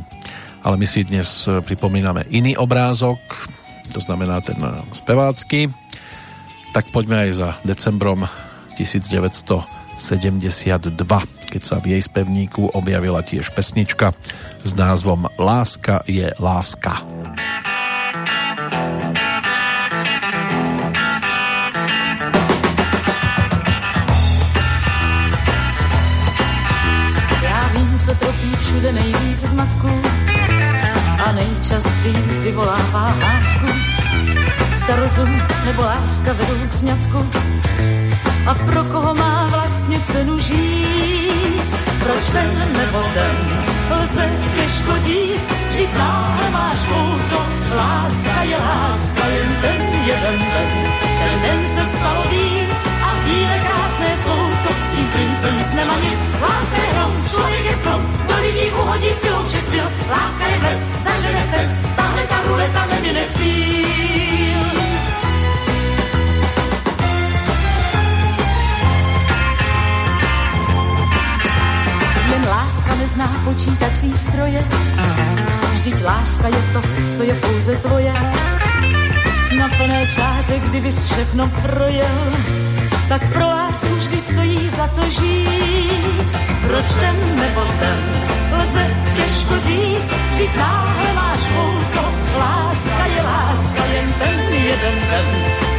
Ale 0.67 0.75
my 0.75 0.87
si 0.89 1.07
dnes 1.07 1.47
pripomíname 1.47 2.27
iný 2.35 2.59
obrázok, 2.59 3.21
to 3.95 4.03
znamená 4.03 4.43
ten 4.43 4.59
spevácky. 4.91 5.71
Tak 6.75 6.91
poďme 6.91 7.31
aj 7.31 7.31
za 7.39 7.51
decembrom 7.63 8.27
1972, 8.75 10.03
keď 11.47 11.63
sa 11.63 11.79
v 11.79 11.97
jej 11.97 12.03
spevníku 12.03 12.75
objavila 12.75 13.23
tiež 13.23 13.55
pesnička 13.55 14.13
s 14.67 14.75
názvom 14.75 15.31
Láska 15.39 16.03
je 16.11 16.27
láska. 16.43 17.07
Všude 28.77 28.93
nejvíc 28.93 29.41
zmatku 29.41 29.89
a 31.27 31.33
nejčastěji 31.33 32.23
vyvolává 32.43 33.09
hádku. 33.09 33.67
Starozum 34.85 35.43
nebo 35.65 35.83
láska 35.83 36.33
vedou 36.33 36.59
k 36.69 36.73
zňatku 36.73 37.31
a 38.47 38.55
pro 38.55 38.85
koho 38.85 39.15
má 39.15 39.49
vlastně 39.49 40.01
cenu 40.01 40.39
žít? 40.41 41.75
Proč 41.99 42.25
ten 42.33 42.51
nebo 42.77 43.03
ten 43.15 43.37
lze 43.91 44.31
těžko 44.55 44.99
říct, 44.99 45.49
vždyť 45.69 45.95
náhle 45.99 46.51
máš 46.51 46.81
pouto, 46.81 47.47
láska 47.77 48.43
je 48.43 48.57
láska, 48.57 49.27
jen 49.27 49.57
ten 49.61 49.83
jeden 50.07 50.39
den, 50.39 50.93
ten 51.19 51.41
den 51.43 51.76
tím 54.97 55.09
princem 55.13 55.55
z 55.71 55.75
nema 55.75 55.97
nic. 56.01 56.21
Láska 56.41 56.77
je 56.77 56.89
hrom, 56.93 57.13
člověk 57.31 57.65
je 57.65 57.73
strom, 57.73 58.01
do 58.29 58.37
lidí 58.45 58.67
uhodí 58.81 59.11
silou 59.21 59.43
všech 59.49 59.67
sil. 59.73 59.87
Láska 60.11 60.45
je 60.53 60.59
bez, 60.65 60.79
zažene 61.05 61.45
se, 61.53 61.61
tahle 61.97 62.23
ta 62.31 62.39
ruleta 62.47 62.83
nemine 62.91 63.25
cíl. 63.37 64.63
Jen 72.31 72.45
láska 72.49 72.95
nezná 72.95 73.29
počítací 73.45 74.13
stroje, 74.13 74.65
vždyť 75.73 76.05
láska 76.05 76.49
je 76.49 76.63
to, 76.73 76.81
co 77.17 77.23
je 77.23 77.35
pouze 77.35 77.77
tvoje. 77.77 78.13
Na 79.59 79.69
plné 79.69 80.07
čáře, 80.15 80.59
kdyby 80.59 80.91
všechno 80.91 81.49
projel, 81.49 82.19
tak 83.09 83.33
pro 83.33 83.47
lásku 83.47 83.95
vždy 83.95 84.19
stojí 84.19 84.69
za 84.69 84.87
to 84.87 85.03
žít. 85.11 86.29
Proč 86.67 86.87
ten 87.01 87.17
nebo 87.41 87.61
ten 87.81 87.99
lze 88.61 88.85
těžko 89.17 89.55
říct, 89.59 90.11
náhle 90.57 91.13
máš 91.15 91.43
pouto, 91.45 92.03
láska 92.39 93.07
je 93.17 93.23
láska, 93.23 93.85
jen 93.95 94.13
ten 94.13 94.55
jeden 94.55 94.97
den. 95.11 95.27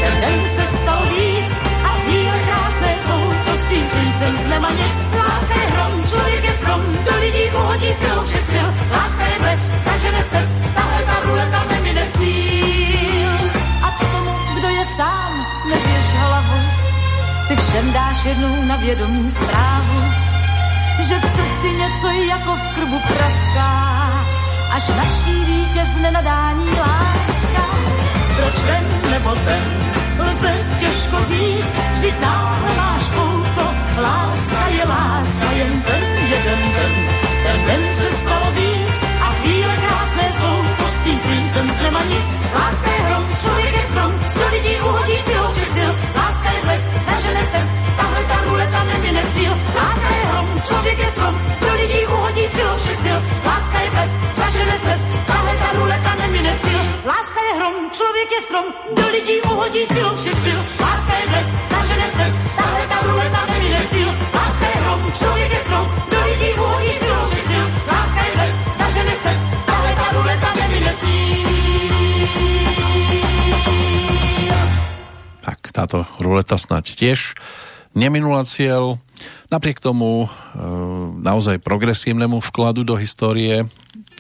Ten 0.01 0.21
den 0.21 0.39
se 0.55 0.77
stal 0.77 1.01
víc 1.09 1.51
a 1.83 1.87
chvíle 1.87 2.39
krásné 2.47 2.95
jsou, 3.05 3.23
to 3.45 3.51
s 3.61 3.69
tím 3.69 3.85
princem 3.91 4.35
z 4.45 4.49
nema 4.49 4.69
nic. 4.69 4.97
Láska 5.19 5.55
je 5.61 5.67
hrom, 5.67 6.03
člověk 6.09 6.43
je 6.43 6.51
strom, 6.51 6.81
do 7.05 7.19
lidí 7.19 7.43
uhodí 7.57 7.93
silou 7.93 8.23
všech 8.25 8.45
sil. 8.53 8.67
Láska 8.91 9.25
je 9.27 9.39
bles, 9.39 9.76
všem 17.67 17.93
dáš 17.93 18.25
jednou 18.25 18.65
na 18.65 18.75
vědomí 18.75 19.29
zprávu, 19.29 19.99
že 21.07 21.15
v 21.19 21.21
srdci 21.21 21.69
něco 21.77 22.07
jako 22.07 22.51
v 22.55 22.75
krbu 22.75 22.99
praská, 22.99 23.71
až 24.71 24.87
naštíví 24.87 25.67
tě 25.73 25.83
z 25.93 26.01
nenadání 26.01 26.69
láska. 26.79 27.63
Proč 28.35 28.63
ten 28.63 29.11
nebo 29.11 29.35
ten 29.45 29.63
lze 30.19 30.53
těžko 30.77 31.17
říct, 31.23 31.73
vždyť 31.93 32.15
náhle 32.21 32.75
máš 32.77 33.03
pouto, 33.03 33.65
láska 34.01 34.67
je 34.67 34.85
láska, 34.85 35.51
jen 35.51 35.81
ten 35.81 36.03
jeden 36.29 36.59
den. 36.75 36.93
Ten 37.43 37.65
den 37.67 37.95
se 37.95 38.07
stalo 38.21 38.51
víc 38.51 38.97
a 39.21 39.33
chvíle 39.41 39.75
krásné 39.75 40.31
jsou, 40.39 40.57
pod 40.77 40.93
tím 41.03 41.19
princem 41.19 41.67
nemá 41.83 42.03
nic. 42.03 42.25
Láska 42.55 42.91
je 42.91 43.01
hrom, 43.01 43.23
člověk 43.41 43.75
je 43.75 43.83
strom, 43.91 44.11
do 44.67 44.73
lidí 44.73 44.81
uhodí 44.83 45.17
si 45.17 45.33
všech 45.51 45.71
sil. 45.77 45.91
Láska 46.15 46.49
je 46.51 46.61
blesk, 46.65 46.87
zažene 47.07 47.43
stres, 47.49 47.69
tahle 47.97 48.21
ta 48.29 48.37
ruleta 48.45 48.83
nemine 48.83 49.23
cíl. 49.33 49.53
Láska 49.79 50.09
je 50.17 50.23
hrom, 50.27 50.47
člověk 50.67 50.97
je 50.99 51.09
strom, 51.11 51.35
do 51.61 51.71
lidí 51.79 52.01
uhodí 52.07 52.45
si 52.47 52.61
všech 52.77 52.99
sil. 53.03 53.19
Láska 53.45 53.77
je 53.79 53.89
blesk, 53.89 54.13
zažene 54.39 54.75
stres, 54.81 55.01
tahle 55.27 55.53
ta 55.61 55.67
ruleta 55.77 56.11
nemine 56.19 56.53
cíl. 56.61 56.81
Láska 57.05 57.41
je 57.47 57.53
hrom, 57.59 57.75
člověk 57.91 58.29
je 58.31 58.41
strom, 58.47 58.65
do 58.97 59.05
lidí 59.11 59.41
uhodí 59.41 59.83
si 59.85 59.99
všech 60.19 60.39
sil. 60.45 60.59
Láska 60.83 61.13
je 61.19 61.25
blesk, 61.31 61.49
zažene 61.71 62.07
stres, 62.13 62.33
tahle 62.59 62.83
ta 62.91 62.97
ruleta 63.07 63.41
nemine 63.51 63.81
cíl. 63.91 64.09
Láska 64.37 64.65
je 64.73 64.77
hrom, 64.83 65.01
člověk 65.19 65.51
je 65.51 65.59
strom, 65.65 65.85
do 66.11 66.19
lidí 66.29 66.49
uhodí 66.59 66.96
táto 75.77 76.09
ruleta 76.17 76.57
snať 76.57 76.97
tiež 76.97 77.37
neminula 77.97 78.45
cieľ. 78.45 79.01
Napriek 79.49 79.81
tomu 79.81 80.25
e, 80.25 80.27
naozaj 81.21 81.61
progresívnemu 81.65 82.37
vkladu 82.41 82.85
do 82.85 82.93
histórie 82.97 83.65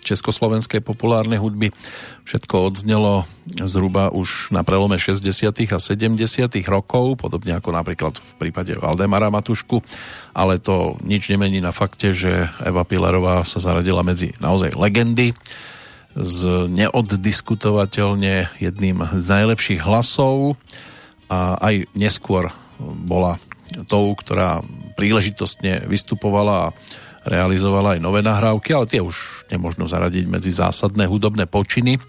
československej 0.01 0.79
populárnej 0.79 1.35
hudby. 1.35 1.75
Všetko 2.23 2.71
odznelo 2.71 3.27
zhruba 3.67 4.07
už 4.07 4.55
na 4.55 4.63
prelome 4.63 4.95
60. 4.95 5.19
a 5.51 5.77
70. 5.83 6.15
rokov, 6.63 7.19
podobne 7.19 7.59
ako 7.59 7.75
napríklad 7.75 8.15
v 8.15 8.31
prípade 8.39 8.71
Valdemara 8.79 9.27
Matušku, 9.27 9.83
ale 10.31 10.63
to 10.63 10.95
nič 11.03 11.27
nemení 11.27 11.59
na 11.59 11.75
fakte, 11.75 12.15
že 12.15 12.47
Eva 12.63 12.87
Pilarová 12.87 13.43
sa 13.43 13.59
zaradila 13.59 13.99
medzi 13.99 14.31
naozaj 14.39 14.79
legendy 14.79 15.35
s 16.15 16.39
neoddiskutovateľne 16.71 18.57
jedným 18.63 18.97
z 19.11 19.25
najlepších 19.27 19.83
hlasov 19.83 20.55
a 21.27 21.59
aj 21.59 21.91
neskôr 21.95 22.51
bola 22.79 23.39
tou, 23.87 24.15
ktorá 24.15 24.63
príležitostne 24.95 25.85
vystupovala 25.85 26.69
a 26.69 26.73
realizovala 27.27 27.99
aj 27.99 28.01
nové 28.01 28.23
nahrávky, 28.23 28.71
ale 28.71 28.87
tie 28.87 29.03
už 29.03 29.47
nemožno 29.51 29.85
zaradiť 29.85 30.25
medzi 30.31 30.55
zásadné 30.55 31.05
hudobné 31.05 31.45
počiny. 31.45 31.99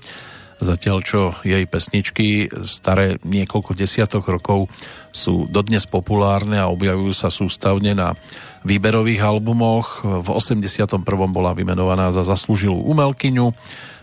Zatiaľ, 0.59 0.99
čo 1.07 1.21
jej 1.47 1.63
pesničky 1.71 2.51
staré 2.67 3.23
niekoľko 3.23 3.79
desiatok 3.79 4.27
rokov 4.27 4.67
sú 5.15 5.47
dodnes 5.47 5.87
populárne 5.87 6.59
a 6.59 6.67
objavujú 6.67 7.15
sa 7.15 7.31
sústavne 7.31 7.95
na 7.95 8.19
výberových 8.67 9.23
albumoch. 9.23 10.03
V 10.03 10.29
81. 10.35 10.99
bola 11.31 11.55
vymenovaná 11.55 12.11
za 12.11 12.27
zaslúžilú 12.27 12.75
umelkyňu, 12.91 13.55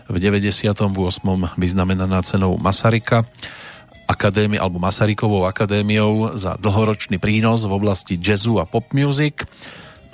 v 0.06 0.16
98. 0.22 0.86
vyznamenaná 1.58 2.22
cenou 2.22 2.56
Masaryka 2.56 3.26
akadémi, 4.06 4.56
alebo 4.56 4.78
Masarykovou 4.78 5.44
akadémiou 5.50 6.38
za 6.38 6.54
dlhoročný 6.56 7.18
prínos 7.18 7.66
v 7.66 7.74
oblasti 7.74 8.14
jazzu 8.16 8.62
a 8.62 8.64
pop 8.64 8.94
music. 8.94 9.44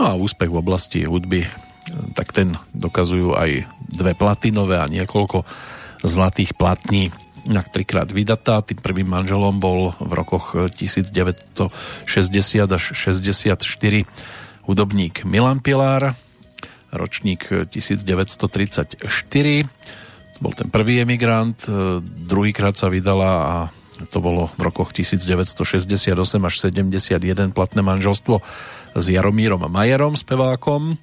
No 0.01 0.03
a 0.09 0.13
úspech 0.17 0.49
v 0.49 0.59
oblasti 0.59 1.05
hudby, 1.05 1.45
tak 2.17 2.33
ten 2.33 2.57
dokazujú 2.73 3.37
aj 3.37 3.69
dve 3.93 4.17
platinové 4.17 4.81
a 4.81 4.89
niekoľko 4.89 5.45
zlatých 6.03 6.57
platní 6.57 7.13
inak 7.45 7.69
trikrát 7.75 8.09
vydatá. 8.11 8.63
Tým 8.63 8.79
prvým 8.79 9.11
manželom 9.11 9.59
bol 9.61 9.93
v 9.99 10.13
rokoch 10.15 10.55
1960 10.73 11.69
až 12.71 12.85
64 12.95 13.59
hudobník 14.65 15.27
Milan 15.27 15.59
Pilár, 15.59 16.15
ročník 16.95 17.51
1934. 17.69 18.97
To 20.33 20.39
bol 20.39 20.55
ten 20.55 20.71
prvý 20.71 21.03
emigrant, 21.03 21.59
druhýkrát 22.03 22.79
sa 22.79 22.87
vydala 22.87 23.33
a 23.43 23.57
to 24.09 24.19
bolo 24.19 24.51
v 24.59 24.61
rokoch 24.67 24.91
1968 24.97 26.15
až 26.43 26.55
71 26.59 27.55
platné 27.55 27.81
manželstvo 27.85 28.43
s 28.97 29.05
Jaromírom 29.07 29.67
Majerom, 29.69 30.19
spevákom. 30.19 30.99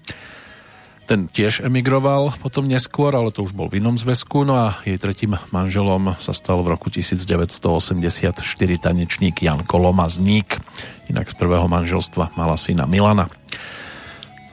Ten 1.10 1.26
tiež 1.26 1.66
emigroval 1.66 2.38
potom 2.38 2.70
neskôr, 2.70 3.10
ale 3.18 3.34
to 3.34 3.42
už 3.42 3.58
bol 3.58 3.66
v 3.66 3.82
inom 3.82 3.98
zväzku. 3.98 4.46
No 4.46 4.62
a 4.62 4.78
jej 4.86 5.02
tretím 5.02 5.42
manželom 5.50 6.14
sa 6.22 6.38
stal 6.38 6.62
v 6.62 6.78
roku 6.78 6.94
1984 6.94 8.46
tanečník 8.78 9.42
Jan 9.42 9.66
Kolomazník. 9.66 10.62
Inak 11.10 11.34
z 11.34 11.36
prvého 11.42 11.66
manželstva 11.66 12.38
mala 12.38 12.62
syna 12.62 12.86
Milana. 12.86 13.26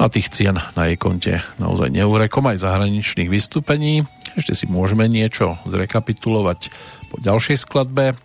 A 0.00 0.08
tých 0.08 0.32
cien 0.32 0.56
na 0.56 0.88
jej 0.88 0.96
konte 0.96 1.44
naozaj 1.60 1.92
neurekom 1.92 2.48
aj 2.48 2.64
zahraničných 2.64 3.28
vystúpení. 3.28 4.08
Ešte 4.32 4.52
si 4.52 4.64
môžeme 4.64 5.08
niečo 5.12 5.60
zrekapitulovať 5.68 6.72
po 7.10 7.16
ďalšej 7.22 7.56
skladbe. 7.62 8.18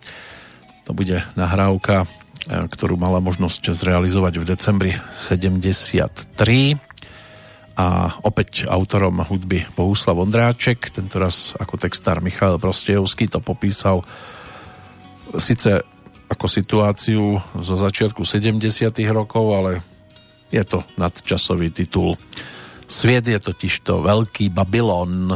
To 0.86 0.92
bude 0.92 1.22
nahrávka, 1.38 2.04
e, 2.04 2.06
ktorú 2.66 2.98
mala 2.98 3.22
možnosť 3.22 3.72
zrealizovať 3.74 4.42
v 4.42 4.44
decembri 4.44 4.92
73 5.30 6.78
a 7.72 8.20
opäť 8.20 8.68
autorom 8.68 9.24
hudby 9.24 9.64
Bohuslav 9.72 10.20
Ondráček, 10.20 10.92
tentoraz 10.92 11.56
ako 11.56 11.80
textár 11.80 12.20
Michal 12.20 12.60
Prostejovský 12.60 13.32
to 13.32 13.40
popísal 13.40 14.04
síce 15.40 15.80
ako 16.28 16.46
situáciu 16.48 17.40
zo 17.60 17.74
začiatku 17.76 18.24
70 18.24 18.60
rokov, 19.12 19.44
ale 19.52 19.70
je 20.52 20.60
to 20.64 20.84
nadčasový 21.00 21.72
titul. 21.72 22.16
Sviet 22.84 23.24
je 23.24 23.40
totižto 23.40 24.04
Veľký 24.04 24.52
Babylon. 24.52 25.32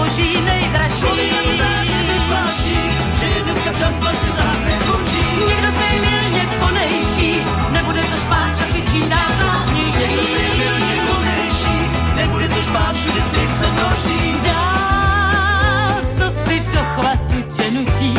zboží 0.00 0.40
nejdražší. 0.44 1.00
Člověk 1.00 1.32
pořádně 1.42 2.02
vypláší, 2.02 2.80
že 3.20 3.26
je 3.26 3.42
dneska 3.42 3.72
čas 3.72 3.98
vlastně 3.98 4.32
zaháznej 4.32 4.74
zboží. 4.80 5.26
Někdo 5.48 5.68
se 5.78 5.84
je 5.84 6.00
milně 6.00 6.48
konejší, 6.60 7.42
nebude 7.70 8.02
to 8.02 8.16
špát, 8.16 8.58
čas 8.58 8.72
vyčíná 8.72 9.22
krásnější. 9.38 10.00
Někdo 10.00 10.22
se 10.22 10.38
je 10.42 10.54
milně 10.54 10.94
konejší, 11.10 11.76
nebude 12.14 12.48
to 12.48 12.62
špát, 12.62 12.92
všude 12.92 13.22
spěch 13.22 13.52
se 13.52 13.66
množí. 13.70 14.34
Dál, 14.44 15.92
co 16.18 16.30
si 16.30 16.60
do 16.60 16.80
chvatu 16.94 17.42
tě 17.56 17.70
nutí, 17.70 18.14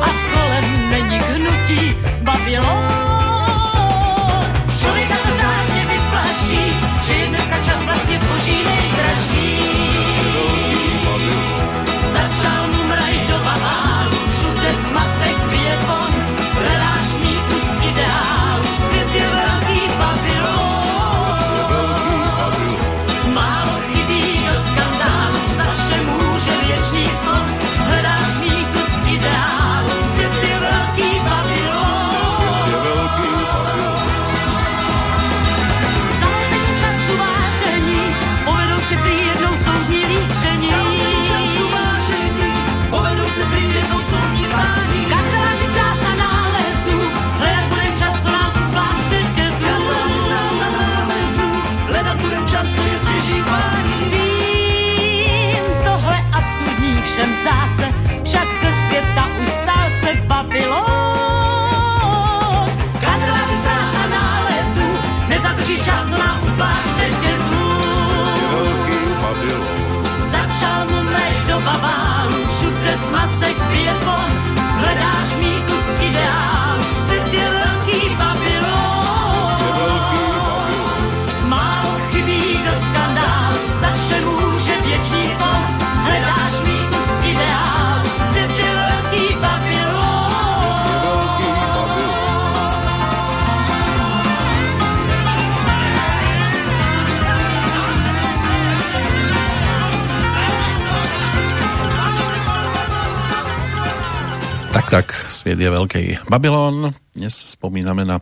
a 0.00 0.08
kolem 0.32 0.90
není 0.90 1.18
hnutí, 1.18 1.96
Babylon. 2.22 2.93
Sviet 105.44 105.60
je 105.60 105.68
veľký 105.68 106.04
Babylon. 106.32 106.96
Dnes 107.12 107.36
spomíname 107.36 108.08
na 108.08 108.16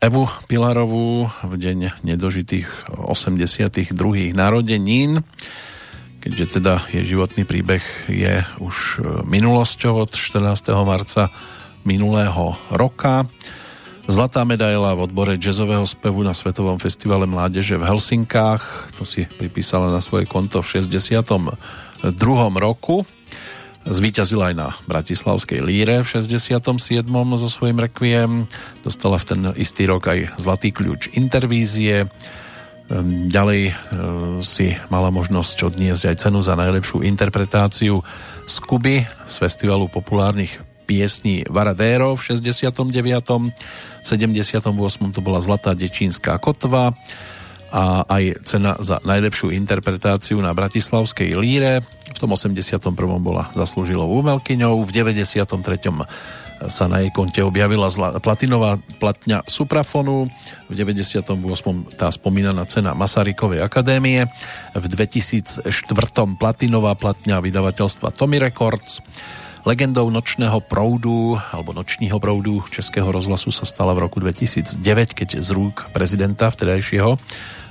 Evu 0.00 0.24
Pilarovú 0.48 1.28
v 1.44 1.54
deň 1.60 2.00
nedožitých 2.00 2.88
82. 2.88 3.92
narodenín. 4.32 5.20
keďže 6.24 6.56
teda 6.56 6.88
je 6.88 7.04
životný 7.04 7.44
príbeh 7.44 7.84
je 8.08 8.40
už 8.64 8.76
e, 8.80 9.28
minulosťou 9.28 10.08
od 10.08 10.16
14. 10.16 10.72
marca 10.88 11.28
minulého 11.84 12.56
roka. 12.72 13.28
Zlatá 14.08 14.40
medaila 14.48 14.96
v 14.96 15.04
odbore 15.04 15.36
jazzového 15.36 15.84
spevu 15.84 16.24
na 16.24 16.32
Svetovom 16.32 16.80
festivale 16.80 17.28
mládeže 17.28 17.76
v 17.76 17.92
Helsinkách. 17.92 18.96
To 18.96 19.04
si 19.04 19.28
pripísala 19.28 19.92
na 19.92 20.00
svoje 20.00 20.24
konto 20.24 20.64
v 20.64 20.80
62. 20.80 22.08
roku. 22.56 23.04
Zvíťazila 23.88 24.52
aj 24.52 24.54
na 24.54 24.68
Bratislavskej 24.84 25.64
líre 25.64 26.04
v 26.04 26.08
67. 26.20 27.08
so 27.40 27.48
svojím 27.48 27.80
rekviem. 27.80 28.44
Dostala 28.84 29.16
v 29.16 29.24
ten 29.24 29.40
istý 29.56 29.88
rok 29.88 30.04
aj 30.12 30.36
Zlatý 30.36 30.70
kľúč 30.70 31.16
intervízie 31.16 32.06
Ehm, 32.88 33.28
ďalej 33.28 33.60
ehm, 33.68 33.74
si 34.40 34.72
mala 34.88 35.12
možnosť 35.12 35.56
odniesť 35.68 36.08
aj 36.08 36.16
cenu 36.28 36.40
za 36.40 36.56
najlepšiu 36.56 37.04
interpretáciu 37.04 38.00
z 38.48 38.54
Kuby 38.64 39.04
z 39.04 39.34
Festivalu 39.36 39.92
populárnych 39.92 40.56
piesní 40.88 41.44
Varadero 41.52 42.16
v 42.16 42.32
69. 42.32 42.88
V 44.00 44.06
78. 44.08 44.72
to 45.12 45.20
bola 45.20 45.44
Zlatá 45.44 45.76
dečínska 45.76 46.40
kotva 46.40 46.96
a 47.68 48.04
aj 48.08 48.44
cena 48.48 48.76
za 48.80 49.00
najlepšiu 49.04 49.52
interpretáciu 49.52 50.40
na 50.40 50.56
Bratislavskej 50.56 51.36
líre. 51.36 51.84
V 52.14 52.18
tom 52.18 52.32
81. 52.32 52.80
bola 53.20 53.52
zaslúžilou 53.52 54.08
umelkyňou, 54.24 54.82
v 54.84 54.90
93 54.90 55.44
sa 56.66 56.90
na 56.90 57.06
jej 57.06 57.14
konte 57.14 57.38
objavila 57.38 57.86
zla, 57.86 58.18
platinová 58.18 58.82
platňa 58.98 59.46
Suprafonu, 59.46 60.26
v 60.66 60.74
98. 60.74 61.38
tá 61.94 62.10
spomínaná 62.10 62.66
cena 62.66 62.98
Masarykovej 62.98 63.62
akadémie, 63.62 64.26
v 64.74 64.84
2004. 64.90 65.70
platinová 66.34 66.98
platňa 66.98 67.38
vydavateľstva 67.38 68.10
Tommy 68.10 68.42
Records, 68.42 68.98
Legendou 69.68 70.08
nočného 70.08 70.64
proudu 70.64 71.36
alebo 71.52 71.76
nočního 71.76 72.16
proudu 72.16 72.64
Českého 72.72 73.12
rozhlasu 73.12 73.52
sa 73.52 73.68
stala 73.68 73.92
v 73.92 74.08
roku 74.08 74.16
2009, 74.16 74.80
keď 75.12 75.44
z 75.44 75.48
rúk 75.52 75.92
prezidenta 75.92 76.48
vtedajšieho 76.48 77.20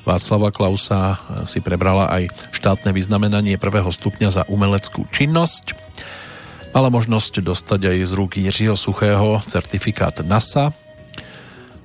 Václava 0.06 0.54
Klausa 0.54 1.18
si 1.50 1.58
prebrala 1.58 2.06
aj 2.14 2.54
štátne 2.54 2.94
vyznamenanie 2.94 3.58
prvého 3.58 3.90
stupňa 3.90 4.30
za 4.30 4.44
umeleckú 4.46 5.10
činnosť. 5.10 5.74
Mala 6.70 6.94
možnosť 6.94 7.42
dostať 7.42 7.90
aj 7.90 7.98
z 8.06 8.12
rúk 8.14 8.38
Jiřího 8.38 8.78
Suchého 8.78 9.42
certifikát 9.50 10.22
NASA. 10.22 10.78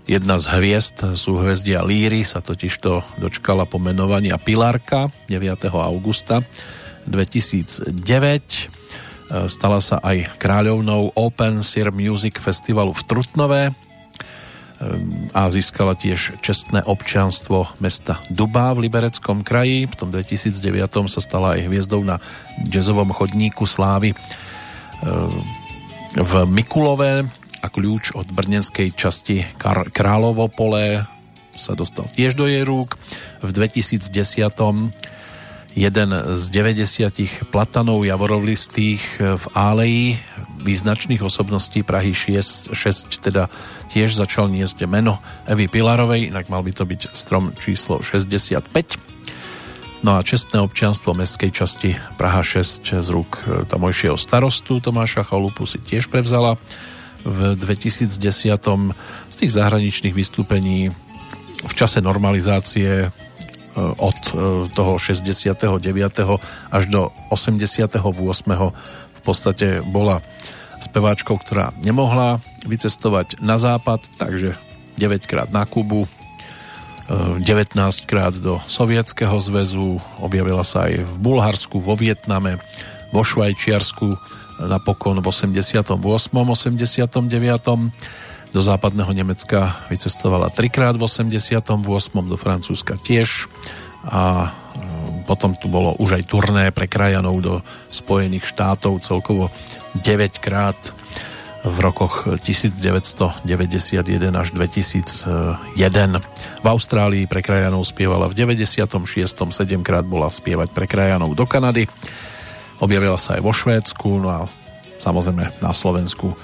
Jedna 0.05 0.37
z 0.37 0.45
hviezd 0.53 1.17
súhvezdia 1.17 1.81
Líry 1.89 2.21
sa 2.29 2.45
totižto 2.45 3.17
dočkala 3.17 3.65
pomenovania 3.65 4.37
Pilárka 4.37 5.09
9. 5.33 5.73
augusta 5.73 6.45
2009. 7.09 8.82
Stala 9.33 9.81
sa 9.81 9.97
aj 10.05 10.37
kráľovnou 10.37 11.17
Open 11.17 11.65
Sir 11.65 11.89
Music 11.89 12.37
Festivalu 12.37 12.93
v 12.93 13.03
Trutnové 13.09 13.63
a 15.33 15.49
získala 15.49 15.97
tiež 15.97 16.43
čestné 16.45 16.85
občianstvo 16.85 17.81
mesta 17.81 18.21
Dubá 18.29 18.77
v 18.77 18.85
Libereckom 18.91 19.41
kraji. 19.41 19.89
V 19.89 19.95
tom 19.97 20.13
2009 20.13 21.09
sa 21.09 21.21
stala 21.25 21.57
aj 21.57 21.65
hviezdou 21.65 22.05
na 22.05 22.21
jazzovom 22.69 23.09
chodníku 23.15 23.65
slávy 23.65 24.13
v 26.13 26.33
Mikulové 26.51 27.25
a 27.63 27.67
kľúč 27.73 28.13
od 28.13 28.29
brnenskej 28.29 28.93
časti 28.93 29.49
Královo 29.95 30.51
pole 30.53 31.09
sa 31.57 31.73
dostal 31.73 32.05
tiež 32.11 32.37
do 32.37 32.51
jej 32.51 32.67
rúk. 32.67 33.01
V 33.41 33.49
2010 33.49 34.13
jeden 35.73 36.13
z 36.37 36.45
90 36.51 37.49
platanov 37.49 38.05
javorovlistých 38.05 39.03
v 39.19 39.45
Áleji 39.57 40.21
význačných 40.63 41.25
osobností 41.25 41.83
Prahy 41.83 42.13
6, 42.15 42.77
6 42.77 43.19
teda 43.19 43.49
tiež 43.91 44.15
začal 44.15 44.53
niesť 44.53 44.85
meno 44.85 45.19
Evy 45.49 45.67
Pilarovej, 45.67 46.29
inak 46.29 46.53
mal 46.53 46.61
by 46.61 46.73
to 46.77 46.85
byť 46.85 47.01
strom 47.17 47.57
číslo 47.57 48.05
65 48.05 49.13
No 50.03 50.19
a 50.19 50.27
čestné 50.27 50.59
občianstvo 50.59 51.15
mestskej 51.15 51.51
časti 51.55 51.95
Praha 52.19 52.43
6 52.43 52.91
z 52.91 53.09
rúk 53.15 53.39
e, 53.47 53.63
tamojšieho 53.71 54.19
starostu 54.19 54.83
Tomáša 54.83 55.23
Chalupu 55.23 55.63
si 55.63 55.79
tiež 55.79 56.11
prevzala. 56.11 56.59
V 57.23 57.55
2010 57.55 58.11
z 59.31 59.35
tých 59.39 59.53
zahraničných 59.55 60.11
vystúpení 60.11 60.91
v 61.63 61.75
čase 61.79 62.03
normalizácie 62.03 63.15
od 63.79 64.19
e, 64.33 64.69
toho 64.73 64.93
69. 64.99 65.81
až 66.71 66.85
do 66.91 67.09
88. 67.33 67.97
v 68.01 69.21
podstate 69.23 69.81
bola 69.87 70.21
speváčkou, 70.83 71.39
ktorá 71.39 71.71
nemohla 71.87 72.43
vycestovať 72.67 73.39
na 73.39 73.57
západ, 73.57 74.03
takže 74.19 74.59
9 74.99 75.31
krát 75.31 75.49
na 75.55 75.63
Kubu, 75.63 76.11
19 77.13 77.77
krát 78.09 78.33
do 78.39 78.63
Sovietskeho 78.65 79.37
zväzu, 79.43 80.01
objavila 80.23 80.65
sa 80.65 80.89
aj 80.89 81.03
v 81.03 81.15
Bulharsku, 81.21 81.77
vo 81.83 81.99
Vietname, 81.99 82.57
vo 83.13 83.21
Švajčiarsku, 83.27 84.17
napokon 84.65 85.21
v 85.21 85.27
88. 85.27 85.99
89. 85.99 87.93
Do 88.53 88.61
západného 88.61 89.09
Nemecka 89.17 89.81
vycestovala 89.89 90.53
trikrát 90.53 90.93
v 91.01 91.09
88. 91.09 91.73
do 92.29 92.37
Francúzska 92.37 93.01
tiež 93.01 93.49
a 94.05 94.45
e, 94.45 95.25
potom 95.25 95.57
tu 95.57 95.73
bolo 95.73 95.97
už 95.97 96.21
aj 96.21 96.25
turné 96.29 96.69
pre 96.69 96.85
krajanov 96.85 97.41
do 97.41 97.55
Spojených 97.89 98.45
štátov 98.45 99.01
celkovo 99.01 99.49
9 100.05 100.37
krát 100.37 100.77
v 101.65 101.79
rokoch 101.81 102.29
1991 102.29 103.49
až 104.37 104.49
2001. 104.53 106.21
V 106.61 106.67
Austrálii 106.67 107.25
pre 107.31 107.41
krajanov 107.41 107.89
spievala 107.89 108.29
v 108.29 108.37
96. 108.37 109.01
7 109.09 109.87
krát 109.87 110.05
bola 110.05 110.29
spievať 110.29 110.77
pre 110.77 110.85
krajanov 110.85 111.33
do 111.39 111.49
Kanady. 111.49 111.89
Objavila 112.85 113.17
sa 113.17 113.39
aj 113.39 113.43
vo 113.47 113.55
Švédsku, 113.55 114.09
no 114.21 114.29
a 114.29 114.39
samozrejme 114.99 115.63
na 115.63 115.73
Slovensku 115.73 116.35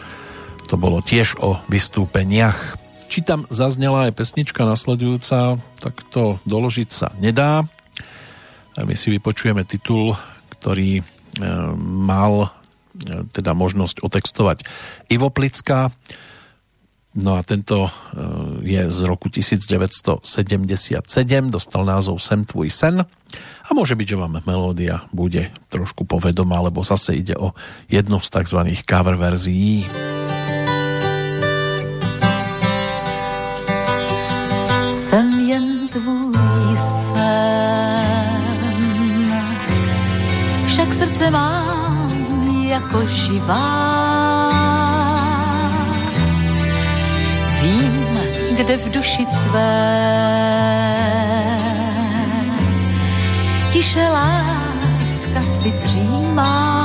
to 0.68 0.76
bolo 0.76 1.00
tiež 1.00 1.40
o 1.40 1.56
vystúpeniach. 1.72 2.76
Či 3.08 3.24
tam 3.24 3.48
zaznela 3.48 4.04
aj 4.04 4.20
pesnička 4.20 4.68
nasledujúca, 4.68 5.56
tak 5.80 5.94
to 6.12 6.36
doložiť 6.44 6.88
sa 6.92 7.08
nedá. 7.16 7.64
My 8.76 8.92
si 8.92 9.08
vypočujeme 9.08 9.64
titul, 9.64 10.12
ktorý 10.60 11.00
e, 11.00 11.04
mal 11.80 12.52
teda 13.32 13.56
možnosť 13.56 14.04
otextovať 14.04 14.68
Ivo 15.08 15.32
Plická. 15.32 15.88
No 17.18 17.34
a 17.34 17.42
tento 17.42 17.88
e, 17.88 17.90
je 18.68 18.82
z 18.92 18.98
roku 19.08 19.32
1977, 19.32 21.02
dostal 21.48 21.82
názov 21.82 22.20
Sem 22.20 22.44
tvůj 22.44 22.68
sen 22.70 23.02
a 23.66 23.70
môže 23.74 23.96
byť, 23.96 24.06
že 24.06 24.20
vám 24.20 24.44
melódia 24.44 25.08
bude 25.10 25.50
trošku 25.72 26.04
povedomá, 26.04 26.60
lebo 26.62 26.84
zase 26.84 27.18
ide 27.18 27.34
o 27.34 27.56
jednu 27.88 28.20
z 28.20 28.28
tzv. 28.28 28.60
cover 28.86 29.16
verzií. 29.16 29.88
Jako 42.78 43.06
živá. 43.06 43.68
Vím, 47.62 48.18
kde 48.56 48.76
v 48.76 48.90
duši 48.90 49.26
tvé 49.26 49.98
tiše 53.72 54.08
láska 54.08 55.44
si 55.44 55.70
dřímá. 55.70 56.78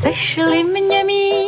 Chceš-li 0.00 0.64
mě 0.64 1.04
mít 1.04 1.39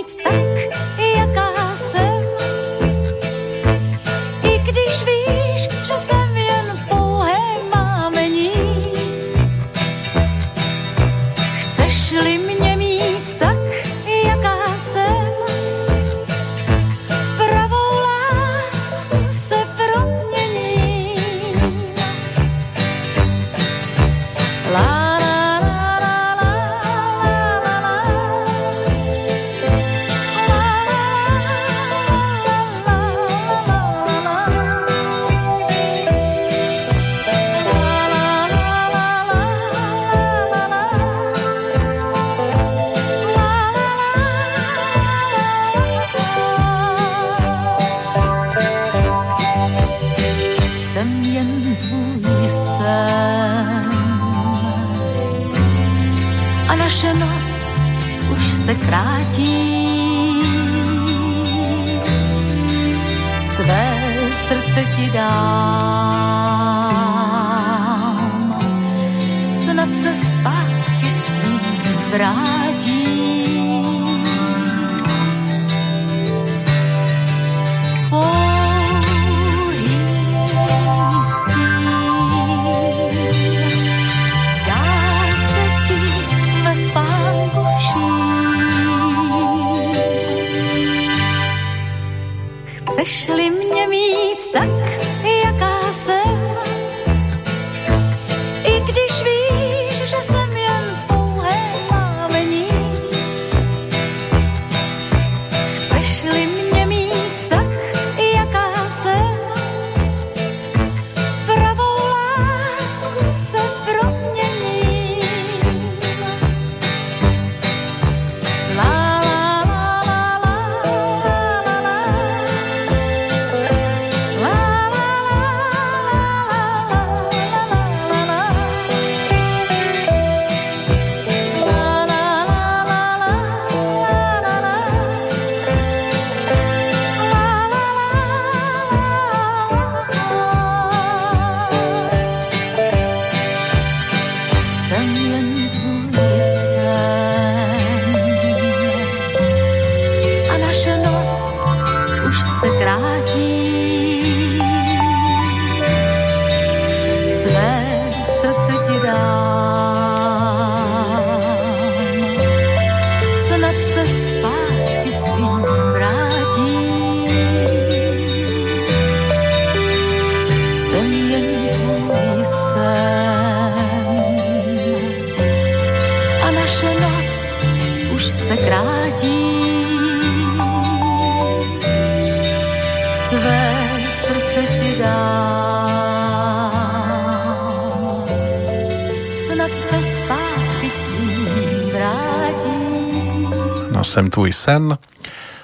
sem 194.13 194.31
tvůj 194.31 194.53
sen 194.53 194.99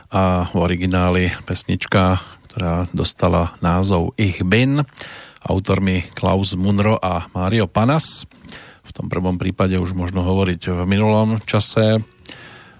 a 0.08 0.48
v 0.48 0.56
origináli 0.56 1.28
pesnička, 1.44 2.16
ktorá 2.48 2.88
dostala 2.96 3.52
názov 3.60 4.16
Ich 4.16 4.40
bin, 4.40 4.88
autormi 5.44 6.08
Klaus 6.16 6.56
Munro 6.56 6.96
a 6.96 7.28
Mario 7.36 7.68
Panas. 7.68 8.24
V 8.88 8.90
tom 8.96 9.12
prvom 9.12 9.36
prípade 9.36 9.76
už 9.76 9.92
možno 9.92 10.24
hovoriť 10.24 10.80
v 10.80 10.80
minulom 10.88 11.44
čase. 11.44 12.00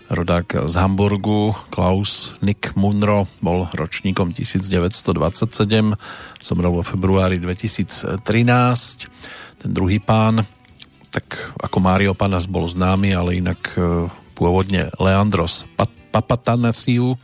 Rodák 0.08 0.72
z 0.72 0.74
Hamburgu, 0.80 1.52
Klaus 1.68 2.40
Nick 2.40 2.72
Munro, 2.72 3.28
bol 3.44 3.68
ročníkom 3.68 4.32
1927, 4.32 5.52
zomrel 6.40 6.72
vo 6.72 6.80
februári 6.80 7.36
2013. 7.36 8.24
Ten 9.60 9.70
druhý 9.76 10.00
pán, 10.00 10.48
tak 11.12 11.52
ako 11.60 11.76
Mario 11.76 12.16
Panas 12.16 12.48
bol 12.48 12.64
známy, 12.64 13.12
ale 13.12 13.36
inak 13.36 13.60
e, 13.76 14.08
pôvodne 14.38 14.94
Leandros 15.02 15.66
Papatanasiu. 16.14 17.18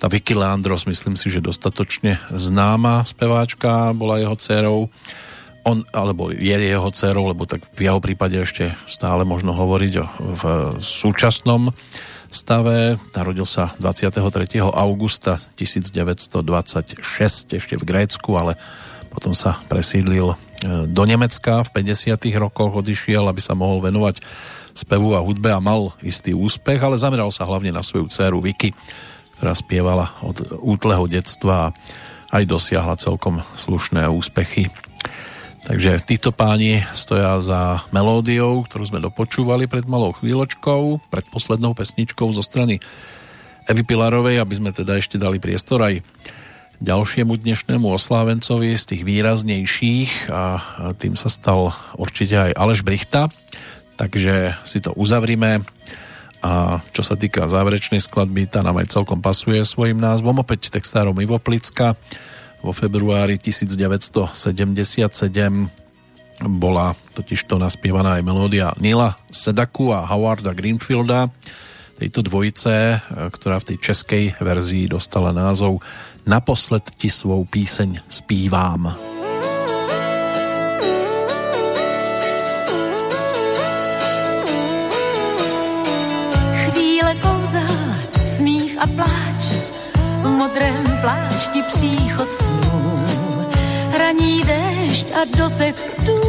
Tá 0.00 0.08
Vicky 0.08 0.32
Leandros, 0.32 0.88
myslím 0.88 1.14
si, 1.14 1.28
že 1.28 1.44
dostatočne 1.44 2.16
známa 2.32 3.04
speváčka, 3.04 3.92
bola 3.92 4.16
jeho 4.16 4.34
dcerou. 4.34 4.80
On, 5.62 5.86
alebo 5.94 6.34
je 6.34 6.56
jeho 6.58 6.90
dcerou, 6.90 7.30
lebo 7.30 7.46
tak 7.46 7.62
v 7.78 7.86
jeho 7.86 8.02
prípade 8.02 8.34
ešte 8.34 8.74
stále 8.90 9.22
možno 9.22 9.54
hovoriť 9.54 9.92
o, 10.00 10.04
v 10.34 10.42
súčasnom 10.82 11.70
stave. 12.32 12.98
Narodil 13.14 13.46
sa 13.46 13.70
23. 13.78 14.58
augusta 14.58 15.38
1926 15.54 16.98
ešte 17.54 17.74
v 17.78 17.84
Grécku, 17.86 18.34
ale 18.34 18.58
potom 19.14 19.38
sa 19.38 19.62
presídlil 19.70 20.34
e, 20.34 20.36
do 20.90 21.02
Nemecka 21.06 21.62
v 21.62 21.70
50. 21.78 22.18
rokoch, 22.42 22.74
odišiel, 22.74 23.28
aby 23.30 23.38
sa 23.38 23.54
mohol 23.54 23.84
venovať 23.84 24.18
spevu 24.72 25.16
a 25.16 25.20
hudbe 25.20 25.52
a 25.52 25.60
mal 25.60 25.92
istý 26.00 26.32
úspech, 26.32 26.80
ale 26.80 27.00
zameral 27.00 27.28
sa 27.32 27.44
hlavne 27.48 27.72
na 27.72 27.84
svoju 27.84 28.08
dceru 28.08 28.40
Vicky, 28.40 28.72
ktorá 29.38 29.52
spievala 29.56 30.16
od 30.24 30.60
útleho 30.60 31.04
detstva 31.08 31.70
a 31.70 31.74
aj 32.32 32.48
dosiahla 32.48 32.96
celkom 32.96 33.44
slušné 33.56 34.08
úspechy. 34.08 34.72
Takže 35.62 36.02
títo 36.02 36.34
páni 36.34 36.82
stoja 36.90 37.38
za 37.38 37.86
melódiou, 37.94 38.66
ktorú 38.66 38.82
sme 38.82 38.98
dopočúvali 38.98 39.70
pred 39.70 39.86
malou 39.86 40.10
chvíľočkou, 40.10 41.06
pred 41.06 41.22
poslednou 41.30 41.70
pesničkou 41.70 42.26
zo 42.34 42.42
strany 42.42 42.82
Evy 43.70 43.86
Pilarovej, 43.86 44.42
aby 44.42 44.54
sme 44.58 44.70
teda 44.74 44.98
ešte 44.98 45.22
dali 45.22 45.38
priestor 45.38 45.86
aj 45.86 46.02
ďalšiemu 46.82 47.38
dnešnému 47.38 47.86
oslávencovi 47.94 48.74
z 48.74 48.84
tých 48.90 49.02
výraznejších 49.06 50.34
a 50.34 50.42
tým 50.98 51.14
sa 51.14 51.30
stal 51.30 51.70
určite 51.94 52.50
aj 52.50 52.58
Aleš 52.58 52.82
Brichta, 52.82 53.30
takže 54.02 54.58
si 54.66 54.82
to 54.82 54.90
uzavrime. 54.98 55.62
A 56.42 56.82
čo 56.90 57.06
sa 57.06 57.14
týka 57.14 57.46
záverečnej 57.46 58.02
skladby, 58.02 58.50
tá 58.50 58.66
nám 58.66 58.82
aj 58.82 58.98
celkom 58.98 59.22
pasuje 59.22 59.62
svojim 59.62 60.02
názvom, 60.02 60.42
opäť 60.42 60.74
textárom 60.74 61.14
Ivo 61.22 61.38
Plicka. 61.38 61.94
Vo 62.66 62.74
februári 62.74 63.38
1977 63.38 64.34
bola 66.42 66.98
totižto 67.14 67.62
naspievaná 67.62 68.18
aj 68.18 68.26
melódia 68.26 68.74
Nila 68.82 69.14
Sedaku 69.30 69.94
a 69.94 70.02
Howarda 70.02 70.50
Greenfielda. 70.50 71.30
Tejto 71.94 72.26
dvojice, 72.26 72.98
ktorá 73.30 73.62
v 73.62 73.66
tej 73.70 73.78
českej 73.78 74.24
verzii 74.42 74.90
dostala 74.90 75.30
názov 75.30 75.78
Naposled 76.26 76.90
ti 76.98 77.06
svou 77.06 77.46
píseň 77.46 78.02
zpívám. 78.10 79.11
A 88.82 88.86
pláč, 88.86 89.42
v 89.94 90.28
modrém 90.28 90.98
plášti 91.00 91.62
příchod 91.62 92.32
snů. 92.32 93.04
Hraní 93.90 94.42
déšť 94.44 95.06
a 95.14 95.20
dotek 95.36 95.76
rtů, 95.98 96.20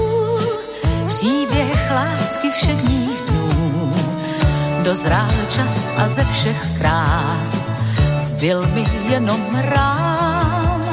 příběh 1.08 1.92
lásky 1.92 2.50
všedních 2.52 3.22
dnů. 3.28 3.94
Dozrál 4.84 5.34
čas 5.50 5.74
a 5.98 6.08
ze 6.08 6.26
všech 6.26 6.78
krás 6.78 7.52
zbyl 8.18 8.68
mi 8.68 8.86
jenom 9.10 9.42
rám. 9.56 10.84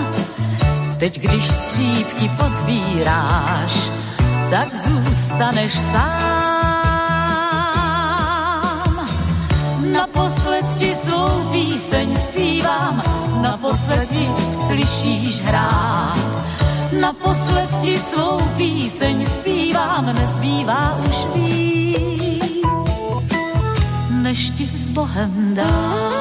Teď, 0.98 1.20
když 1.20 1.48
střípky 1.48 2.30
pozbíráš, 2.36 3.90
tak 4.50 4.76
zůstaneš 4.76 5.72
sám. 5.72 6.39
Slyšíš 14.90 15.42
hrát. 15.42 16.44
Naposled 17.00 17.70
ti 17.82 17.98
svou 17.98 18.40
píseň 18.56 19.26
zpívám, 19.26 20.06
nezbývá 20.06 20.98
už 21.08 21.16
víc, 21.34 22.86
než 24.10 24.50
ti 24.50 24.70
s 24.74 24.90
Bohem 24.90 25.54
dát. 25.54 26.19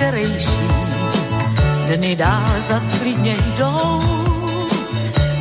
Včerejší, 0.00 0.68
dny 1.88 2.16
dál 2.16 2.50
zasklidně 2.68 3.36
jdou. 3.36 4.00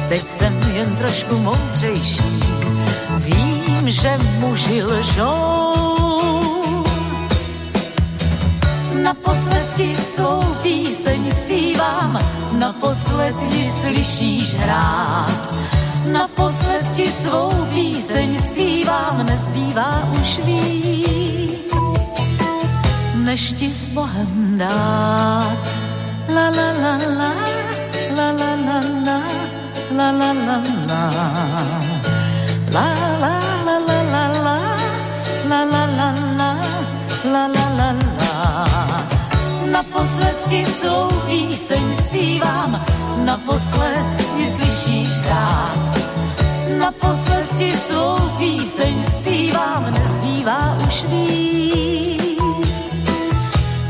Teď 0.10 0.28
jsem 0.28 0.62
jen 0.74 0.96
trošku 0.96 1.38
moudřejší, 1.38 2.44
vím, 3.18 3.92
že 3.92 4.18
muži 4.40 4.84
lžou. 4.84 5.74
Naposled 9.04 9.74
ti 9.76 9.96
svou 9.96 10.44
píseň 10.62 11.32
zpívám, 11.32 12.20
naposled 12.52 13.36
ji 13.52 13.72
slyšíš 13.82 14.54
hrát. 14.54 15.54
Naposled 16.12 16.92
ti 16.96 17.12
svou 17.12 17.52
píseň 17.74 18.36
zpívám, 18.44 19.26
nezbývá 19.26 20.10
už 20.22 20.40
víc, 20.46 21.29
než 23.30 23.54
ti 23.62 23.70
s 23.74 23.86
Bohem 23.94 24.58
dát. 24.58 25.62
La 26.34 26.48
la 26.58 26.70
la 26.84 26.94
la, 27.20 27.32
la 28.18 28.28
la 28.42 28.52
la 28.68 28.80
la, 29.06 29.20
la 29.98 30.08
la 30.20 30.30
la 30.48 30.58
la. 30.90 31.04
La 32.76 32.88
la 33.22 33.38
la 33.68 33.76
la 33.88 34.00
la 34.14 34.26
la, 34.46 34.58
la 35.50 35.62
la 35.74 35.84
la 36.00 36.10
la, 36.40 36.52
la 37.34 37.44
la 37.56 37.66
la 37.80 37.90
la. 38.18 38.34
Naposled 39.78 40.38
ti 40.50 40.66
svou 40.66 41.06
píseň 41.30 41.86
zpívám, 42.02 42.72
naposled 43.30 44.06
ji 44.38 44.46
slyšíš 44.56 45.12
hrát. 45.22 45.84
Naposled 46.82 47.48
ti 47.58 47.70
svou 47.78 48.18
píseň 48.42 48.96
zpívám, 49.14 49.84
nezbývá 49.94 50.62
už 50.88 50.98
víc, 51.12 52.19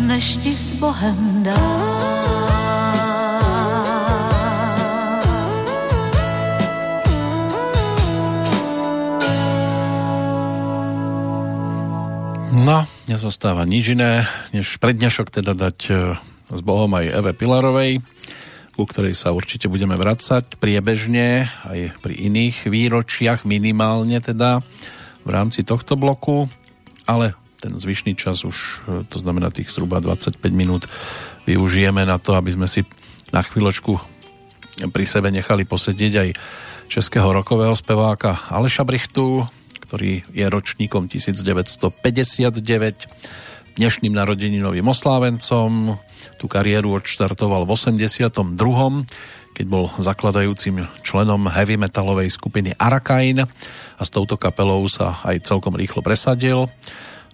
než 0.10 0.42
ti 0.42 0.58
s 0.58 0.74
Bohem 0.82 1.46
dát. 1.46 2.10
No, 12.50 12.86
nezostáva 13.06 13.70
nič 13.70 13.94
iné, 13.94 14.26
než 14.50 14.82
prednešok 14.82 15.30
teda 15.30 15.54
dať 15.54 15.78
e, 15.90 15.94
s 16.54 16.62
Bohom 16.66 16.90
aj 16.98 17.06
Eve 17.14 17.34
Pilarovej, 17.38 18.02
ku 18.74 18.90
ktorej 18.90 19.14
sa 19.14 19.30
určite 19.30 19.70
budeme 19.70 19.94
vracať 19.94 20.58
priebežne, 20.58 21.50
aj 21.70 22.02
pri 22.02 22.14
iných 22.18 22.66
výročiach 22.66 23.46
minimálne 23.46 24.18
teda 24.22 24.66
v 25.22 25.30
rámci 25.30 25.62
tohto 25.62 25.94
bloku, 25.98 26.50
ale 27.06 27.38
ten 27.60 27.76
zvyšný 27.76 28.16
čas 28.16 28.48
už, 28.48 28.58
e, 28.88 29.04
to 29.12 29.20
znamená 29.20 29.52
tých 29.52 29.70
zhruba 29.70 30.00
25 30.00 30.40
minút, 30.56 30.88
využijeme 31.44 32.08
na 32.08 32.18
to, 32.18 32.34
aby 32.40 32.56
sme 32.56 32.68
si 32.68 32.88
na 33.36 33.44
chvíľočku 33.44 34.00
pri 34.90 35.06
sebe 35.06 35.28
nechali 35.28 35.68
posedieť 35.68 36.14
aj 36.16 36.30
českého 36.88 37.30
rokového 37.30 37.76
speváka 37.76 38.48
Aleša 38.48 38.88
Brichtu, 38.88 39.44
ktorý 39.84 40.24
je 40.32 40.46
ročníkom 40.48 41.12
1959, 41.12 42.56
dnešným 43.76 44.14
narodeninovým 44.16 44.88
oslávencom. 44.88 46.00
Tú 46.40 46.46
kariéru 46.48 46.96
odštartoval 46.96 47.68
v 47.68 47.72
82., 47.76 48.40
keď 49.60 49.66
bol 49.68 49.92
zakladajúcim 50.00 50.88
členom 51.04 51.52
heavy 51.52 51.76
metalovej 51.76 52.32
skupiny 52.32 52.72
Arakain 52.80 53.44
a 53.44 54.02
s 54.06 54.08
touto 54.08 54.40
kapelou 54.40 54.88
sa 54.88 55.20
aj 55.28 55.44
celkom 55.44 55.76
rýchlo 55.76 56.00
presadil. 56.00 56.72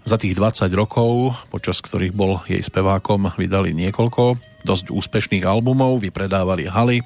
Za 0.06 0.22
tých 0.22 0.38
20 0.38 0.70
rokov, 0.78 1.34
počas 1.50 1.82
ktorých 1.82 2.14
bol 2.14 2.38
jej 2.46 2.62
spevákom, 2.62 3.34
vydali 3.42 3.74
niekoľko 3.74 4.38
dosť 4.62 4.94
úspešných 4.94 5.42
albumov, 5.42 5.98
vypredávali 5.98 6.70
haly 6.70 7.02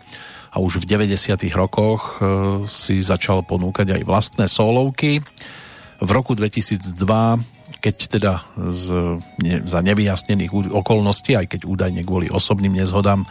a 0.52 0.60
už 0.60 0.84
v 0.84 1.00
90. 1.00 1.40
rokoch 1.56 2.20
e, 2.20 2.28
si 2.68 3.00
začal 3.00 3.48
ponúkať 3.48 3.96
aj 3.96 4.02
vlastné 4.04 4.46
solovky. 4.52 5.24
V 6.04 6.10
roku 6.12 6.36
2002 6.36 7.60
keď 7.80 7.96
teda 8.12 8.34
z, 8.76 8.86
ne, 9.40 9.64
za 9.64 9.80
nevyjasnených 9.80 10.76
okolností, 10.76 11.40
aj 11.40 11.48
keď 11.56 11.62
údajne 11.64 12.04
kvôli 12.04 12.28
osobným 12.28 12.76
nezhodám 12.76 13.24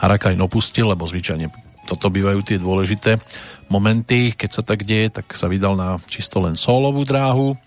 Harakajn 0.00 0.40
opustil, 0.40 0.88
lebo 0.88 1.04
zvyčajne 1.04 1.52
toto 1.84 2.08
bývajú 2.08 2.40
tie 2.40 2.56
dôležité 2.56 3.20
momenty, 3.68 4.32
keď 4.32 4.50
sa 4.56 4.62
tak 4.64 4.88
deje, 4.88 5.12
tak 5.12 5.36
sa 5.36 5.52
vydal 5.52 5.76
na 5.76 6.00
čisto 6.08 6.40
len 6.40 6.56
solovú 6.56 7.04
dráhu 7.04 7.60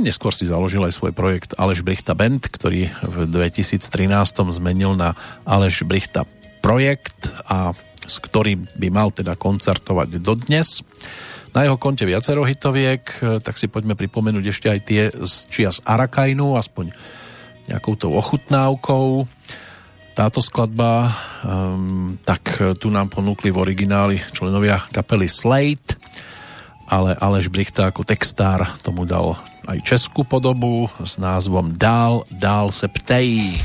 neskôr 0.00 0.34
si 0.34 0.48
založil 0.48 0.82
aj 0.86 0.94
svoj 0.94 1.12
projekt 1.12 1.54
Aleš 1.58 1.82
Brichta 1.82 2.14
Band, 2.14 2.46
ktorý 2.46 2.90
v 3.02 3.16
2013 3.26 3.82
zmenil 4.54 4.94
na 4.94 5.14
Aleš 5.44 5.86
Brichta 5.86 6.26
projekt 6.62 7.30
a 7.46 7.74
s 8.08 8.16
ktorým 8.24 8.64
by 8.78 8.88
mal 8.88 9.12
teda 9.12 9.36
koncertovať 9.36 10.18
dodnes. 10.18 10.80
Na 11.52 11.64
jeho 11.64 11.76
konte 11.76 12.08
viacero 12.08 12.44
hitoviek, 12.44 13.04
tak 13.44 13.54
si 13.56 13.68
poďme 13.68 13.96
pripomenúť 13.96 14.44
ešte 14.48 14.66
aj 14.68 14.80
tie 14.84 15.02
z 15.12 15.34
čia 15.48 15.70
z 15.72 15.80
Arakajnu, 15.84 16.56
aspoň 16.56 16.92
nejakou 17.68 17.94
tou 17.96 18.12
ochutnávkou. 18.16 19.28
Táto 20.16 20.42
skladba, 20.42 21.14
um, 21.46 22.18
tak 22.26 22.58
tu 22.82 22.90
nám 22.90 23.06
ponúkli 23.06 23.54
v 23.54 23.60
origináli 23.62 24.16
členovia 24.34 24.82
kapely 24.90 25.30
Slate, 25.30 25.94
ale 26.90 27.14
Aleš 27.14 27.52
Brichta 27.52 27.86
ako 27.86 28.02
textár 28.02 28.74
tomu 28.82 29.06
dal 29.06 29.38
aj 29.68 29.78
českú 29.84 30.24
podobu 30.24 30.88
s 31.04 31.20
názvom 31.20 31.76
Dál, 31.76 32.24
dál 32.32 32.72
se 32.72 32.88
ptej. 32.88 33.60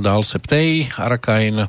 Dál 0.00 0.22
Septej, 0.22 0.90
Arakain, 0.96 1.66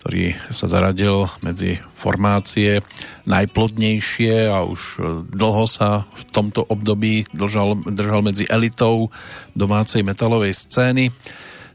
ktorý 0.00 0.32
sa 0.48 0.64
zaradil 0.64 1.28
medzi 1.44 1.76
formácie 1.92 2.80
najplodnejšie 3.28 4.48
a 4.48 4.64
už 4.64 5.00
dlho 5.28 5.64
sa 5.68 6.08
v 6.16 6.22
tomto 6.32 6.64
období 6.64 7.28
držal, 7.36 7.76
držal 7.84 8.24
medzi 8.24 8.48
elitou 8.48 9.12
domácej 9.52 10.00
metalovej 10.00 10.56
scény. 10.56 11.12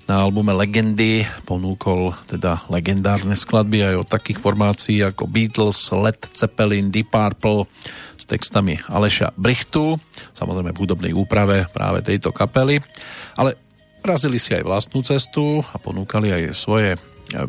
Na 0.05 0.22
albume 0.22 0.53
Legendy 0.53 1.25
ponúkol 1.49 2.14
teda 2.30 2.61
legendárne 2.69 3.33
skladby 3.33 3.89
aj 3.89 3.95
od 4.05 4.07
takých 4.09 4.38
formácií 4.38 5.01
ako 5.01 5.25
Beatles, 5.25 5.81
Led 5.89 6.22
Zeppelin, 6.30 6.93
Deep 6.93 7.09
Purple 7.09 7.65
s 8.14 8.30
textami 8.30 8.77
Aleša 8.85 9.33
Brichtu, 9.33 9.97
samozrejme 10.38 10.77
v 10.77 10.81
hudobnej 10.81 11.14
úprave 11.14 11.65
práve 11.73 12.05
tejto 12.05 12.30
kapely, 12.30 12.85
ale 13.33 13.64
razili 14.06 14.38
si 14.38 14.53
aj 14.53 14.64
vlastnú 14.64 15.01
cestu 15.01 15.66
a 15.74 15.82
ponúkali 15.82 16.30
aj 16.30 16.43
svoje 16.53 16.93
e, 16.93 17.00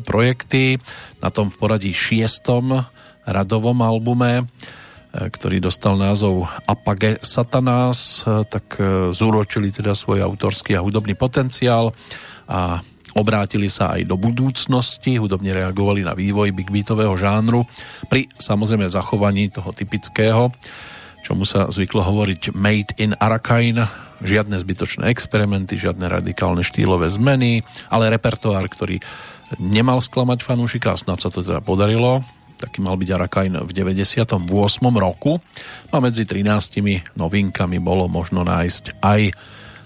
projekty 0.01 0.81
na 1.21 1.29
tom 1.29 1.53
v 1.53 1.57
poradí 1.61 1.93
šiestom 1.93 2.83
radovom 3.29 3.79
albume, 3.85 4.43
e, 4.43 4.45
ktorý 5.29 5.61
dostal 5.61 6.01
názov 6.01 6.49
Apage 6.65 7.21
Satanas, 7.21 8.25
e, 8.25 8.43
tak 8.49 8.81
zúročili 9.13 9.69
teda 9.69 9.93
svoj 9.93 10.25
autorský 10.25 10.75
a 10.75 10.85
hudobný 10.85 11.13
potenciál 11.13 11.93
a 12.49 12.81
obrátili 13.17 13.69
sa 13.69 13.97
aj 13.97 14.09
do 14.09 14.17
budúcnosti, 14.17 15.17
hudobne 15.17 15.53
reagovali 15.53 16.05
na 16.05 16.13
vývoj 16.13 16.53
big 16.53 16.69
beatového 16.69 17.17
žánru 17.17 17.65
pri 18.09 18.29
samozrejme 18.37 18.89
zachovaní 18.89 19.49
toho 19.49 19.73
typického, 19.73 20.53
čomu 21.25 21.49
sa 21.49 21.69
zvyklo 21.73 22.05
hovoriť 22.05 22.53
Made 22.53 22.93
in 23.01 23.17
Arakain, 23.17 24.06
žiadne 24.23 24.57
zbytočné 24.57 25.09
experimenty, 25.13 25.77
žiadne 25.77 26.07
radikálne 26.09 26.65
štýlové 26.65 27.11
zmeny, 27.11 27.65
ale 27.93 28.13
repertoár, 28.13 28.65
ktorý 28.69 29.01
nemal 29.63 30.03
sklamať 30.03 30.43
fanúšika 30.43 30.95
a 30.95 31.01
snad 31.01 31.23
sa 31.23 31.31
to 31.31 31.45
teda 31.45 31.63
podarilo. 31.63 32.25
Taký 32.57 32.81
mal 32.81 32.97
byť 32.97 33.09
Arakain 33.13 33.53
v 33.53 33.71
98. 33.71 34.41
roku. 34.97 35.37
A 35.93 35.97
medzi 36.01 36.25
13 36.25 37.13
novinkami 37.13 37.77
bolo 37.77 38.09
možno 38.09 38.49
nájsť 38.49 39.05
aj 39.05 39.21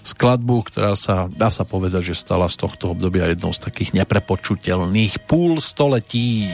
skladbu, 0.01 0.71
ktorá 0.71 0.95
sa, 0.95 1.27
dá 1.29 1.51
sa 1.53 1.67
povedať, 1.67 2.15
že 2.15 2.23
stala 2.23 2.47
z 2.47 2.57
tohto 2.57 2.95
obdobia 2.95 3.27
jednou 3.29 3.53
z 3.53 3.67
takých 3.69 3.91
neprepočutelných 4.01 5.27
púl 5.27 5.59
století. 5.59 6.47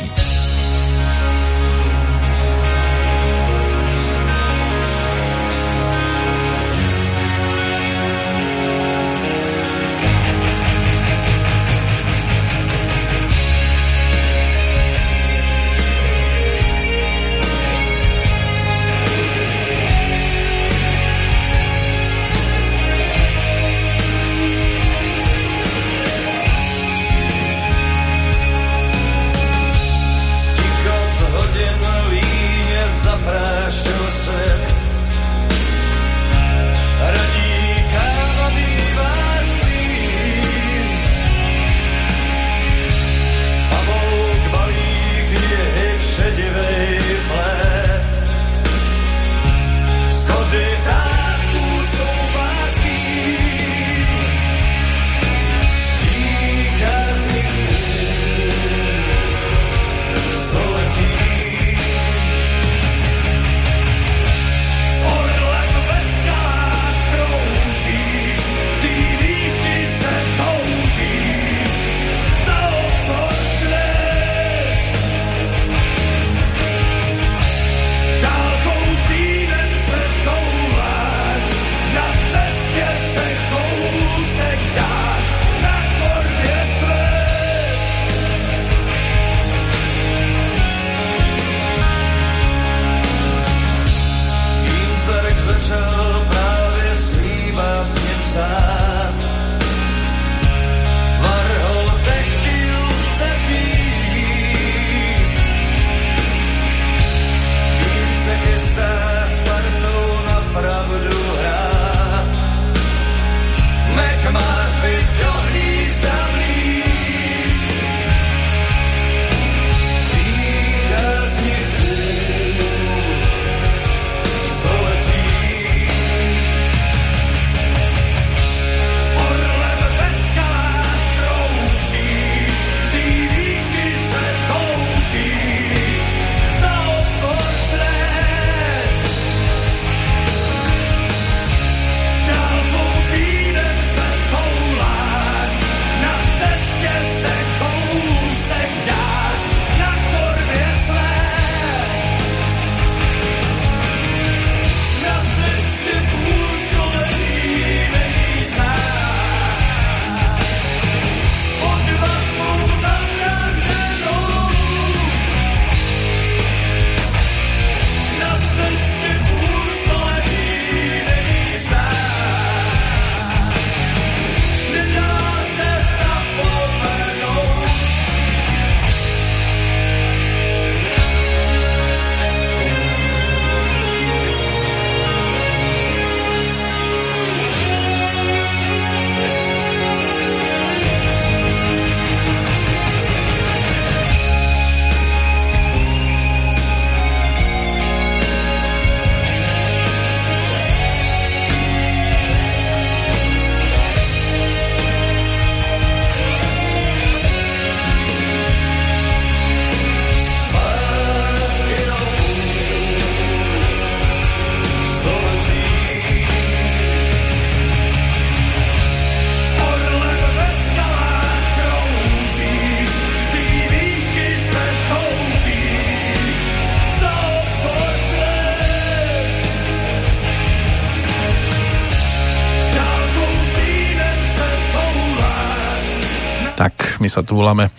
Sa 237.18 237.26
túlame 237.26 237.74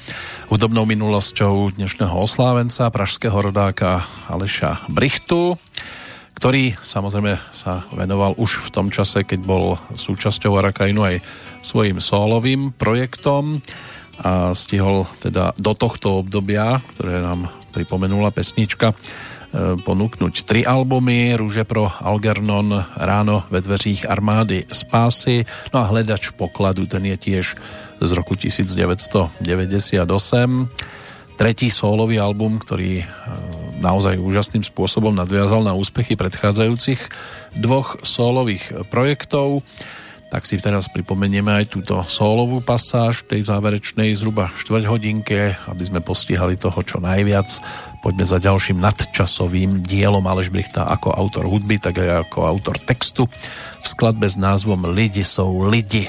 hudobnou 0.50 0.82
minulosťou 0.82 1.70
dnešného 1.78 2.10
oslávenca, 2.10 2.90
pražského 2.90 3.38
rodáka 3.38 4.02
Aleša 4.26 4.90
Brichtu, 4.90 5.54
ktorý 6.34 6.74
samozrejme 6.82 7.38
sa 7.54 7.86
venoval 7.94 8.34
už 8.34 8.66
v 8.66 8.68
tom 8.74 8.90
čase, 8.90 9.22
keď 9.22 9.38
bol 9.46 9.78
súčasťou 9.94 10.58
Arakajnu 10.58 11.06
aj 11.06 11.16
svojim 11.62 12.02
solovým 12.02 12.74
projektom 12.74 13.62
a 14.26 14.58
stihol 14.58 15.06
teda 15.22 15.54
do 15.54 15.70
tohto 15.70 16.26
obdobia, 16.26 16.82
ktoré 16.98 17.22
nám 17.22 17.46
pripomenula 17.70 18.34
pesnička, 18.34 18.98
E, 19.48 19.80
ponúknuť 19.80 20.44
tri 20.44 20.60
albumy, 20.60 21.32
Rúže 21.32 21.64
pro 21.64 21.88
Algernon, 21.88 22.84
Ráno 23.00 23.48
ve 23.48 23.64
dveřích 23.64 24.04
armády 24.04 24.68
Spásy, 24.68 25.48
no 25.72 25.80
a 25.80 25.88
Hledač 25.88 26.36
pokladu, 26.36 26.84
ten 26.84 27.08
je 27.08 27.16
tiež 27.16 27.56
z 28.00 28.10
roku 28.14 28.34
1998. 28.38 30.02
Tretí 31.38 31.70
sólový 31.70 32.18
album, 32.18 32.58
ktorý 32.58 33.02
e, 33.02 33.04
naozaj 33.78 34.18
úžasným 34.18 34.66
spôsobom 34.66 35.14
nadviazal 35.14 35.62
na 35.62 35.74
úspechy 35.74 36.18
predchádzajúcich 36.18 36.98
dvoch 37.58 38.02
sólových 38.02 38.90
projektov 38.90 39.62
tak 40.28 40.44
si 40.44 40.60
teraz 40.60 40.92
pripomenieme 40.92 41.48
aj 41.48 41.72
túto 41.72 42.04
sólovú 42.04 42.60
pasáž 42.60 43.24
tej 43.24 43.48
záverečnej 43.48 44.12
zhruba 44.12 44.52
štvrť 44.60 44.84
hodinke, 44.84 45.56
aby 45.64 45.82
sme 45.88 46.04
postihali 46.04 46.60
toho 46.60 46.84
čo 46.84 47.00
najviac 47.00 47.48
Poďme 47.98 48.22
za 48.22 48.38
ďalším 48.38 48.78
nadčasovým 48.78 49.82
dielom 49.82 50.22
Aleš 50.22 50.54
Brichta 50.54 50.86
ako 50.86 51.10
autor 51.10 51.50
hudby, 51.50 51.82
tak 51.82 51.98
aj 51.98 52.30
ako 52.30 52.46
autor 52.46 52.78
textu 52.78 53.26
v 53.82 53.86
skladbe 53.86 54.30
s 54.30 54.38
názvom 54.38 54.86
Lidi 54.94 55.26
sú 55.26 55.66
lidi. 55.66 56.06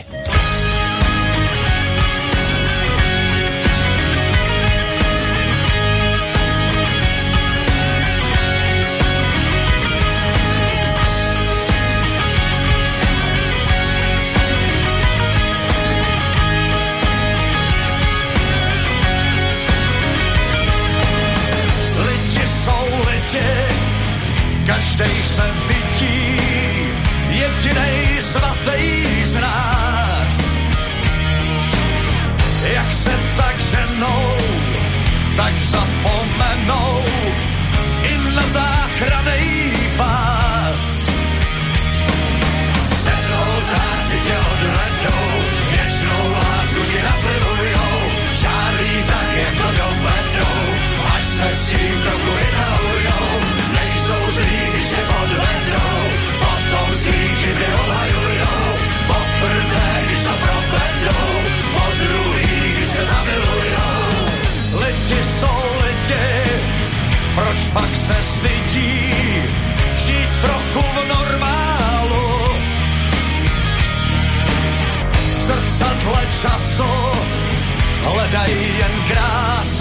hľadají 78.30 78.78
jen 78.78 79.04
krásu. 79.08 79.79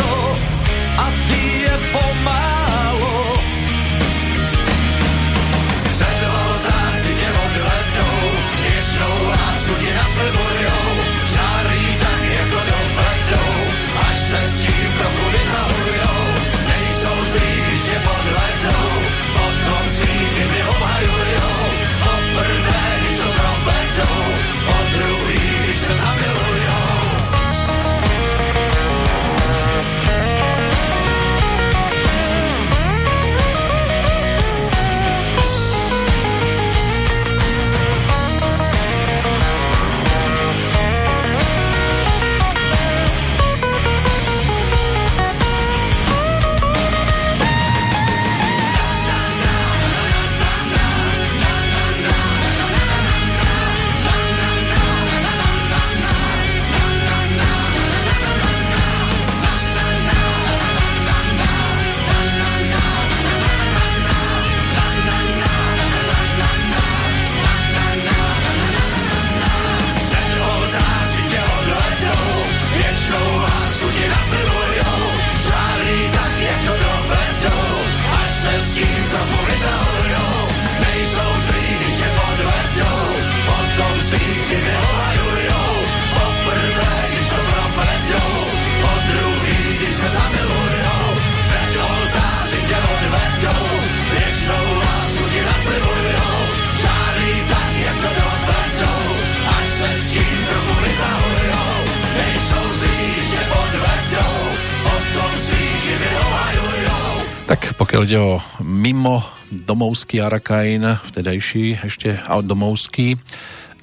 Ide 108.07 108.21
o 108.21 108.39
mimo 108.63 109.27
domovský 109.51 110.23
Arakajn, 110.23 111.03
vtedajší 111.03 111.83
ešte 111.83 112.23
domovský, 112.47 113.19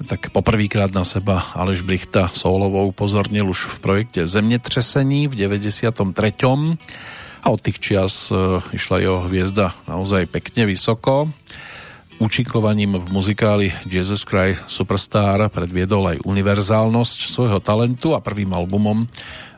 tak 0.08 0.32
poprvýkrát 0.32 0.88
na 0.94 1.04
seba 1.04 1.52
Aleš 1.52 1.84
Brichta 1.84 2.32
Soulovou 2.32 2.88
upozornil 2.96 3.44
už 3.44 3.76
v 3.76 3.78
projekte 3.84 4.20
Zemětřesení 4.24 5.28
v 5.28 5.34
93. 5.36 6.32
A 7.44 7.46
od 7.52 7.60
tých 7.60 7.76
čias 7.76 8.32
e, 8.32 8.36
išla 8.72 9.04
jeho 9.04 9.28
hviezda 9.28 9.76
naozaj 9.84 10.32
pekne 10.32 10.64
vysoko. 10.64 11.28
Účinkovaním 12.16 12.96
v 12.96 13.06
muzikáli 13.12 13.68
Jesus 13.84 14.24
Christ 14.24 14.64
Superstar 14.64 15.52
predviedol 15.52 16.16
aj 16.16 16.24
univerzálnosť 16.24 17.28
svojho 17.28 17.60
talentu 17.60 18.16
a 18.16 18.24
prvým 18.24 18.56
albumom 18.56 19.04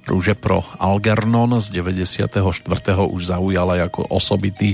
Rúže 0.08 0.32
pro 0.32 0.64
Algernon 0.80 1.60
z 1.60 1.68
94. 1.76 2.40
už 2.96 3.22
zaujala 3.28 3.76
ako 3.84 4.08
osobitý 4.08 4.72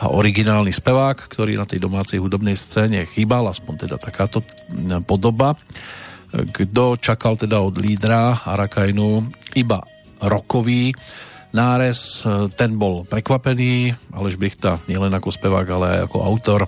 a 0.00 0.08
originálny 0.08 0.72
spevák, 0.72 1.28
ktorý 1.28 1.60
na 1.60 1.68
tej 1.68 1.84
domácej 1.84 2.16
hudobnej 2.16 2.56
scéne 2.56 3.04
chýbal, 3.04 3.44
aspoň 3.52 3.84
teda 3.84 4.00
takáto 4.00 4.40
podoba. 5.04 5.52
Kto 6.32 6.96
čakal 6.96 7.36
teda 7.36 7.60
od 7.60 7.76
lídra 7.76 8.40
Arakajnu 8.48 9.28
iba 9.60 9.84
rokový 10.24 10.96
nárez, 11.52 12.24
ten 12.56 12.80
bol 12.80 13.04
prekvapený, 13.04 13.92
Aleš 14.16 14.40
Brichta 14.40 14.80
nielen 14.88 15.12
ako 15.12 15.28
spevák, 15.28 15.68
ale 15.68 15.86
aj 15.92 16.00
ako 16.08 16.18
autor 16.24 16.60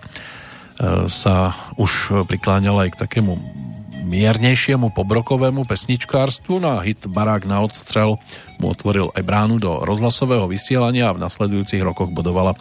sa 1.09 1.55
už 1.81 2.27
prikláňal 2.29 2.85
aj 2.85 2.89
k 2.93 3.01
takému 3.07 3.62
miernejšiemu 4.03 4.91
pobrokovému 4.93 5.65
pesničkárstvu. 5.65 6.59
No 6.59 6.77
a 6.77 6.85
hit 6.85 7.07
Barák 7.07 7.47
na 7.47 7.63
odstrel 7.63 8.19
mu 8.59 8.75
otvoril 8.75 9.15
aj 9.15 9.23
bránu 9.23 9.57
do 9.63 9.87
rozhlasového 9.87 10.51
vysielania 10.51 11.09
a 11.09 11.17
v 11.17 11.23
nasledujúcich 11.23 11.81
rokoch 11.81 12.11
bodovala 12.11 12.59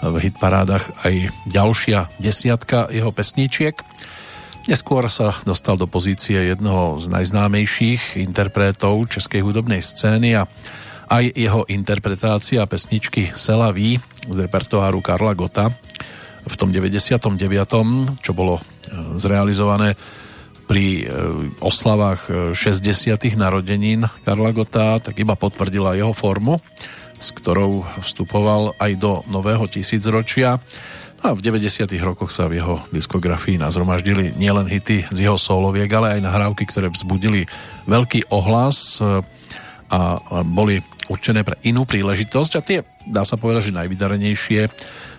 v 0.00 0.16
hitparádach 0.28 0.92
aj 1.04 1.32
ďalšia 1.48 2.08
desiatka 2.20 2.88
jeho 2.92 3.10
pesničiek. 3.12 3.76
Neskôr 4.66 5.06
sa 5.06 5.30
dostal 5.46 5.78
do 5.78 5.86
pozície 5.86 6.50
jednoho 6.50 6.98
z 6.98 7.06
najznámejších 7.06 8.18
interpretov 8.18 9.06
českej 9.06 9.46
hudobnej 9.46 9.78
scény 9.78 10.42
a 10.42 10.50
aj 11.06 11.24
jeho 11.38 11.62
interpretácia 11.70 12.66
pesničky 12.66 13.30
Sela 13.38 13.70
Ví 13.70 14.02
z 14.26 14.38
repertoáru 14.42 14.98
Karla 14.98 15.38
Gota 15.38 15.70
v 16.46 16.54
tom 16.58 16.74
99., 16.74 17.38
čo 18.22 18.30
bolo 18.34 18.58
e, 18.58 18.62
zrealizované 19.18 19.94
pri 20.66 21.02
e, 21.02 21.04
oslavách 21.62 22.52
60. 22.52 23.14
E, 23.14 23.38
narodenín 23.38 24.04
Karla 24.26 24.50
Gota, 24.50 24.98
tak 24.98 25.14
iba 25.16 25.38
potvrdila 25.38 25.94
jeho 25.94 26.10
formu, 26.10 26.58
s 27.16 27.32
ktorou 27.32 27.86
vstupoval 28.02 28.74
aj 28.76 28.92
do 28.98 29.22
nového 29.30 29.64
tisícročia. 29.70 30.58
A 31.24 31.32
v 31.32 31.40
90. 31.40 31.88
rokoch 32.04 32.28
sa 32.28 32.44
v 32.50 32.60
jeho 32.60 32.82
diskografii 32.92 33.56
nazromaždili 33.56 34.36
nielen 34.36 34.68
hity 34.68 35.08
z 35.08 35.18
jeho 35.24 35.40
soloviek, 35.40 35.88
ale 35.90 36.18
aj 36.18 36.26
nahrávky, 36.26 36.68
ktoré 36.68 36.92
vzbudili 36.92 37.48
veľký 37.88 38.30
ohlas 38.30 39.00
a 39.86 40.00
boli 40.44 40.82
určené 41.06 41.46
pre 41.46 41.56
inú 41.62 41.86
príležitosť 41.86 42.52
a 42.58 42.60
tie, 42.60 42.78
dá 43.06 43.22
sa 43.22 43.38
povedať, 43.38 43.70
že 43.70 43.78
najvydarenejšie 43.78 44.60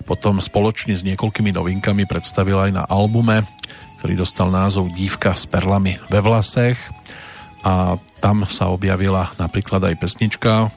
potom 0.03 0.39
spoločne 0.43 0.95
s 0.95 1.03
niekoľkými 1.07 1.55
novinkami 1.55 2.03
predstavil 2.07 2.59
aj 2.59 2.71
na 2.75 2.83
albume, 2.87 3.47
ktorý 3.97 4.13
dostal 4.21 4.53
názov 4.53 4.93
Dívka 4.93 5.33
s 5.33 5.49
perlami 5.49 5.97
ve 6.07 6.21
vlasech 6.21 6.77
a 7.65 7.97
tam 8.21 8.45
sa 8.45 8.69
objavila 8.69 9.33
napríklad 9.41 9.83
aj 9.89 9.99
pesnička, 9.99 10.69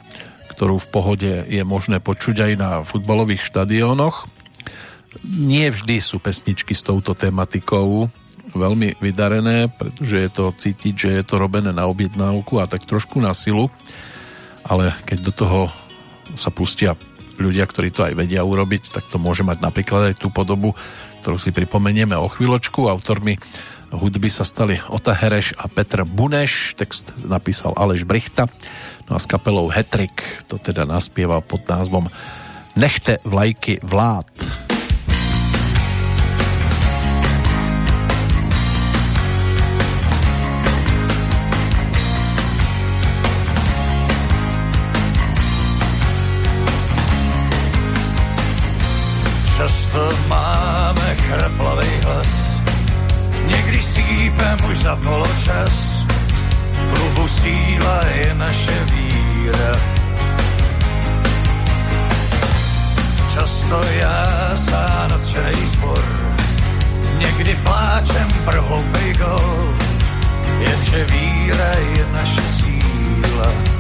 ktorú 0.57 0.81
v 0.81 0.91
pohode 0.91 1.33
je 1.47 1.63
možné 1.63 2.01
počuť 2.01 2.37
aj 2.51 2.53
na 2.57 2.71
futbalových 2.83 3.47
štadiónoch. 3.47 4.27
Nie 5.25 5.71
vždy 5.71 6.01
sú 6.01 6.19
pesničky 6.19 6.73
s 6.73 6.83
touto 6.83 7.13
tematikou 7.13 8.09
veľmi 8.51 8.99
vydarené, 8.99 9.71
pretože 9.71 10.17
je 10.19 10.31
to 10.31 10.45
cítiť, 10.51 10.95
že 10.97 11.11
je 11.23 11.25
to 11.25 11.39
robené 11.39 11.71
na 11.71 11.87
objednávku 11.87 12.59
a 12.59 12.67
tak 12.67 12.83
trošku 12.87 13.23
na 13.23 13.31
silu, 13.31 13.71
ale 14.67 14.91
keď 15.07 15.19
do 15.23 15.33
toho 15.33 15.61
sa 16.35 16.51
pustia 16.51 16.99
ľudia, 17.41 17.65
ktorí 17.65 17.89
to 17.91 18.05
aj 18.05 18.15
vedia 18.15 18.45
urobiť, 18.45 18.93
tak 18.93 19.09
to 19.09 19.17
môže 19.17 19.47
mať 19.47 19.65
napríklad 19.65 20.13
aj 20.13 20.15
tú 20.21 20.29
podobu, 20.29 20.77
ktorú 21.21 21.37
si 21.37 21.53
pripomenieme 21.53 22.17
o 22.17 22.27
chvíľočku. 22.27 22.89
Autormi 22.89 23.37
hudby 23.93 24.33
sa 24.33 24.49
stali 24.49 24.81
Ota 24.89 25.13
Hereš 25.13 25.59
a 25.61 25.69
Petr 25.69 26.09
Buneš, 26.09 26.79
text 26.81 27.13
napísal 27.29 27.77
Aleš 27.77 28.09
Brichta, 28.09 28.49
no 29.07 29.15
a 29.15 29.21
s 29.21 29.29
kapelou 29.29 29.69
Hetrik 29.69 30.47
to 30.49 30.57
teda 30.57 30.89
naspieva 30.89 31.45
pod 31.45 31.67
názvom 31.69 32.09
Nechte 32.79 33.19
vlajky 33.27 33.83
vlád. 33.83 34.31
Často 49.61 50.01
máme 50.33 50.90
chraplavý 51.31 51.91
hlas, 52.05 52.61
někdy 53.47 53.83
sípem 53.83 54.59
už 54.71 54.77
za 54.79 54.97
poločas. 54.97 56.05
V 56.73 56.95
klubu 56.95 57.29
síla 57.29 58.01
je 58.15 58.35
naše 58.35 58.77
víra. 58.91 59.73
Často 63.35 63.83
já 63.83 64.51
sám 64.55 65.11
nadšenej 65.11 65.61
zbor, 65.67 66.05
někdy 67.19 67.55
pláčem 67.63 68.29
pro 68.45 68.63
hloupej 68.63 69.15
gol, 69.15 69.75
jenže 70.59 71.05
víra 71.05 71.73
je 71.95 72.05
naše 72.13 72.43
síla. 72.43 73.80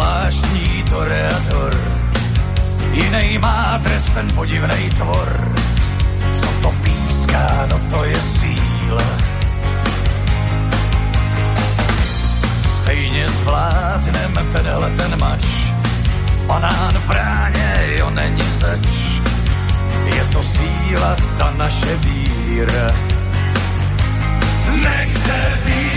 Zvláštní 0.00 0.84
toreador, 0.88 1.74
jiný 2.92 3.38
má 3.38 3.80
trest 3.82 4.14
ten 4.14 4.28
podivnej 4.34 4.90
tvor. 4.96 5.54
Co 6.32 6.46
to 6.62 6.72
píská, 6.82 7.66
no 7.70 7.80
to 7.90 8.04
je 8.04 8.20
síla. 8.20 9.08
Stejně 12.68 13.28
zvládnem 13.28 14.38
tenhle 14.52 14.90
ten 14.90 15.20
mač, 15.20 15.44
banán 16.46 16.94
v 16.94 17.06
bráně, 17.08 17.84
jo 17.98 18.10
není 18.10 18.48
zač. 18.56 18.88
Je 20.16 20.24
to 20.32 20.42
síla, 20.42 21.16
ta 21.38 21.52
naše 21.56 21.96
víra. 21.96 22.94
Nechte 24.82 25.58
vítr 25.64 25.89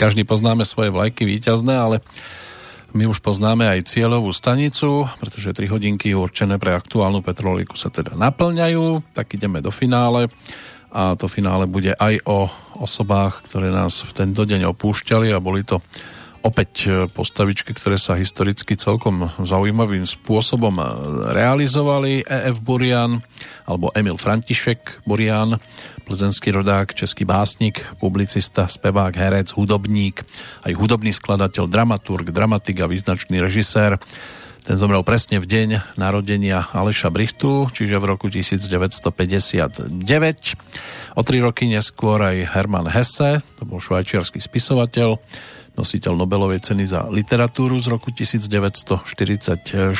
každý 0.00 0.24
poznáme 0.24 0.64
svoje 0.64 0.88
vlajky 0.88 1.28
víťazné, 1.28 1.76
ale 1.76 2.00
my 2.96 3.04
už 3.04 3.20
poznáme 3.20 3.68
aj 3.68 3.92
cieľovú 3.92 4.32
stanicu, 4.32 5.04
pretože 5.20 5.52
3 5.52 5.68
hodinky 5.68 6.16
určené 6.16 6.56
pre 6.56 6.72
aktuálnu 6.72 7.20
petroliku 7.20 7.76
sa 7.76 7.92
teda 7.92 8.16
naplňajú, 8.16 9.12
tak 9.12 9.36
ideme 9.36 9.60
do 9.60 9.68
finále 9.68 10.32
a 10.88 11.14
to 11.14 11.28
finále 11.28 11.68
bude 11.68 11.92
aj 11.94 12.16
o 12.24 12.48
osobách, 12.80 13.44
ktoré 13.46 13.68
nás 13.68 14.00
v 14.02 14.12
tento 14.16 14.42
deň 14.42 14.72
opúšťali 14.72 15.30
a 15.30 15.38
boli 15.38 15.62
to 15.68 15.78
opäť 16.40 16.72
e, 16.88 16.90
postavičky, 17.06 17.76
ktoré 17.76 18.00
sa 18.00 18.16
historicky 18.16 18.74
celkom 18.74 19.28
zaujímavým 19.38 20.08
spôsobom 20.08 20.80
e, 20.80 20.84
realizovali. 21.36 22.24
E.F. 22.24 22.58
Burian 22.64 23.20
alebo 23.68 23.92
Emil 23.92 24.16
František 24.16 25.04
Burian, 25.04 25.60
plzenský 26.10 26.50
rodák, 26.50 26.90
český 26.90 27.22
básnik, 27.22 27.86
publicista, 28.02 28.66
spevák, 28.66 29.14
herec, 29.14 29.54
hudobník, 29.54 30.26
aj 30.66 30.74
hudobný 30.74 31.14
skladateľ, 31.14 31.70
dramaturg, 31.70 32.34
dramatik 32.34 32.82
a 32.82 32.90
význačný 32.90 33.38
režisér. 33.38 33.94
Ten 34.66 34.74
zomrel 34.74 35.06
presne 35.06 35.38
v 35.38 35.46
deň 35.46 35.94
narodenia 35.94 36.66
Aleša 36.74 37.14
Brichtu, 37.14 37.70
čiže 37.70 37.94
v 38.02 38.10
roku 38.10 38.26
1959. 38.26 39.86
O 41.14 41.22
tri 41.22 41.38
roky 41.38 41.70
neskôr 41.70 42.18
aj 42.18 42.58
Hermann 42.58 42.90
Hesse, 42.90 43.38
to 43.56 43.62
bol 43.62 43.78
švajčiarsky 43.78 44.42
spisovateľ, 44.42 45.14
nositeľ 45.78 46.18
Nobelovej 46.18 46.66
ceny 46.66 46.90
za 46.90 47.06
literatúru 47.06 47.78
z 47.78 47.86
roku 47.86 48.10
1946. 48.10 49.94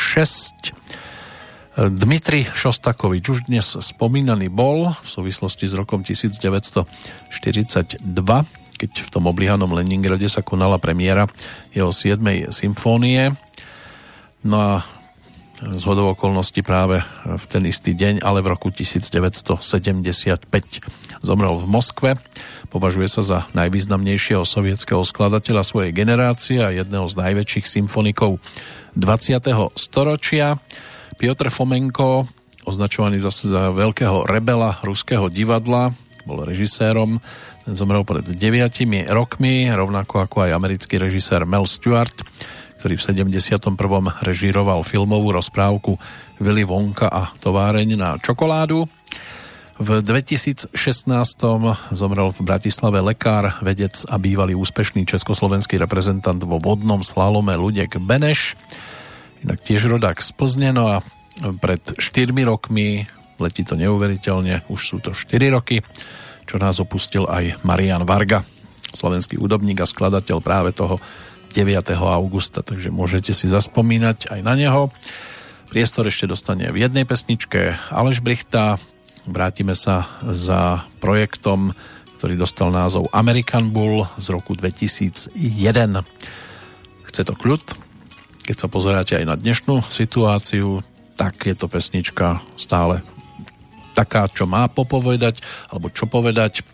Dmitri 1.79 2.51
Šostakovič 2.51 3.25
už 3.31 3.47
dnes 3.47 3.79
spomínaný 3.79 4.51
bol 4.51 4.91
v 4.91 5.07
súvislosti 5.07 5.71
s 5.71 5.79
rokom 5.79 6.03
1942, 6.03 7.31
keď 8.75 8.91
v 8.91 9.11
tom 9.15 9.31
oblihanom 9.31 9.71
Leningrade 9.71 10.27
sa 10.27 10.43
konala 10.43 10.83
premiéra 10.83 11.31
jeho 11.71 11.95
7. 11.95 12.51
symfónie. 12.51 13.39
No 14.43 14.57
a 14.59 14.83
z 15.63 15.83
hodov 15.87 16.19
okolností 16.19 16.67
práve 16.67 17.07
v 17.23 17.45
ten 17.47 17.63
istý 17.71 17.95
deň, 17.95 18.27
ale 18.27 18.43
v 18.43 18.51
roku 18.51 18.75
1975 18.75 19.63
zomrel 21.23 21.55
v 21.55 21.67
Moskve. 21.71 22.19
Považuje 22.67 23.07
sa 23.07 23.23
za 23.23 23.39
najvýznamnejšieho 23.55 24.43
sovietského 24.43 25.07
skladateľa 25.07 25.63
svojej 25.63 25.95
generácie 25.95 26.67
a 26.67 26.75
jedného 26.75 27.07
z 27.07 27.15
najväčších 27.15 27.67
symfonikov 27.69 28.43
20. 28.99 29.39
storočia. 29.79 30.59
Piotr 31.21 31.53
Fomenko, 31.53 32.25
označovaný 32.65 33.21
zase 33.21 33.53
za 33.53 33.69
veľkého 33.77 34.25
rebela 34.25 34.81
ruského 34.81 35.29
divadla, 35.29 35.93
bol 36.25 36.49
režisérom, 36.49 37.21
ten 37.61 37.77
zomrel 37.77 38.09
pred 38.09 38.25
9 38.25 38.41
rokmi, 39.13 39.69
rovnako 39.69 40.25
ako 40.25 40.49
aj 40.49 40.57
americký 40.57 40.97
režisér 40.97 41.45
Mel 41.45 41.69
Stewart, 41.69 42.17
ktorý 42.81 42.97
v 42.97 43.05
71. 43.29 43.61
režíroval 44.25 44.81
filmovú 44.81 45.37
rozprávku 45.37 46.01
Willy 46.41 46.65
Wonka 46.65 47.13
a 47.13 47.37
továreň 47.37 48.01
na 48.01 48.17
čokoládu. 48.17 48.89
V 49.77 50.01
2016. 50.01 50.73
zomrel 51.93 52.29
v 52.33 52.41
Bratislave 52.41 53.05
lekár, 53.05 53.61
vedec 53.61 54.09
a 54.09 54.17
bývalý 54.17 54.57
úspešný 54.57 55.05
československý 55.05 55.77
reprezentant 55.77 56.41
vo 56.41 56.57
vodnom 56.57 57.05
slalome 57.05 57.53
Ludek 57.61 58.01
Beneš. 58.01 58.57
Inak 59.41 59.65
tiež 59.65 59.89
rodák 59.89 60.21
z 60.21 60.31
Plzne, 60.37 60.71
no 60.77 60.85
a 60.89 60.97
pred 61.61 61.81
4 61.97 62.29
rokmi, 62.45 63.09
letí 63.41 63.65
to 63.65 63.73
neuveriteľne, 63.81 64.69
už 64.69 64.81
sú 64.81 64.97
to 65.01 65.17
4 65.17 65.57
roky, 65.57 65.81
čo 66.45 66.61
nás 66.61 66.77
opustil 66.83 67.25
aj 67.25 67.65
Marian 67.65 68.05
Varga, 68.05 68.45
slovenský 68.93 69.41
údobník 69.41 69.81
a 69.81 69.89
skladateľ 69.89 70.37
práve 70.45 70.77
toho 70.77 71.01
9. 71.51 71.67
augusta, 71.97 72.61
takže 72.61 72.93
môžete 72.93 73.33
si 73.33 73.49
zaspomínať 73.51 74.31
aj 74.31 74.41
na 74.45 74.55
neho. 74.55 74.93
Priestor 75.71 76.07
ešte 76.11 76.29
dostane 76.29 76.67
v 76.71 76.83
jednej 76.85 77.07
pesničke 77.07 77.79
Aleš 77.91 78.21
Brichta. 78.21 78.77
Vrátime 79.25 79.73
sa 79.79 80.21
za 80.27 80.85
projektom, 80.99 81.73
ktorý 82.19 82.37
dostal 82.37 82.69
názov 82.69 83.09
American 83.15 83.73
Bull 83.73 84.05
z 84.19 84.27
roku 84.35 84.53
2001. 84.53 85.33
Chce 87.07 87.23
to 87.25 87.35
kľud. 87.35 87.90
Keď 88.51 88.57
sa 88.59 88.67
pozeráte 88.67 89.15
aj 89.15 89.31
na 89.31 89.39
dnešnú 89.39 89.87
situáciu, 89.95 90.83
tak 91.15 91.47
je 91.47 91.55
to 91.55 91.71
pesnička 91.71 92.43
stále 92.59 92.99
taká, 93.95 94.27
čo 94.27 94.51
má 94.51 94.67
popovedať, 94.67 95.39
alebo 95.71 95.87
čo 95.87 96.11
povedať, 96.11 96.67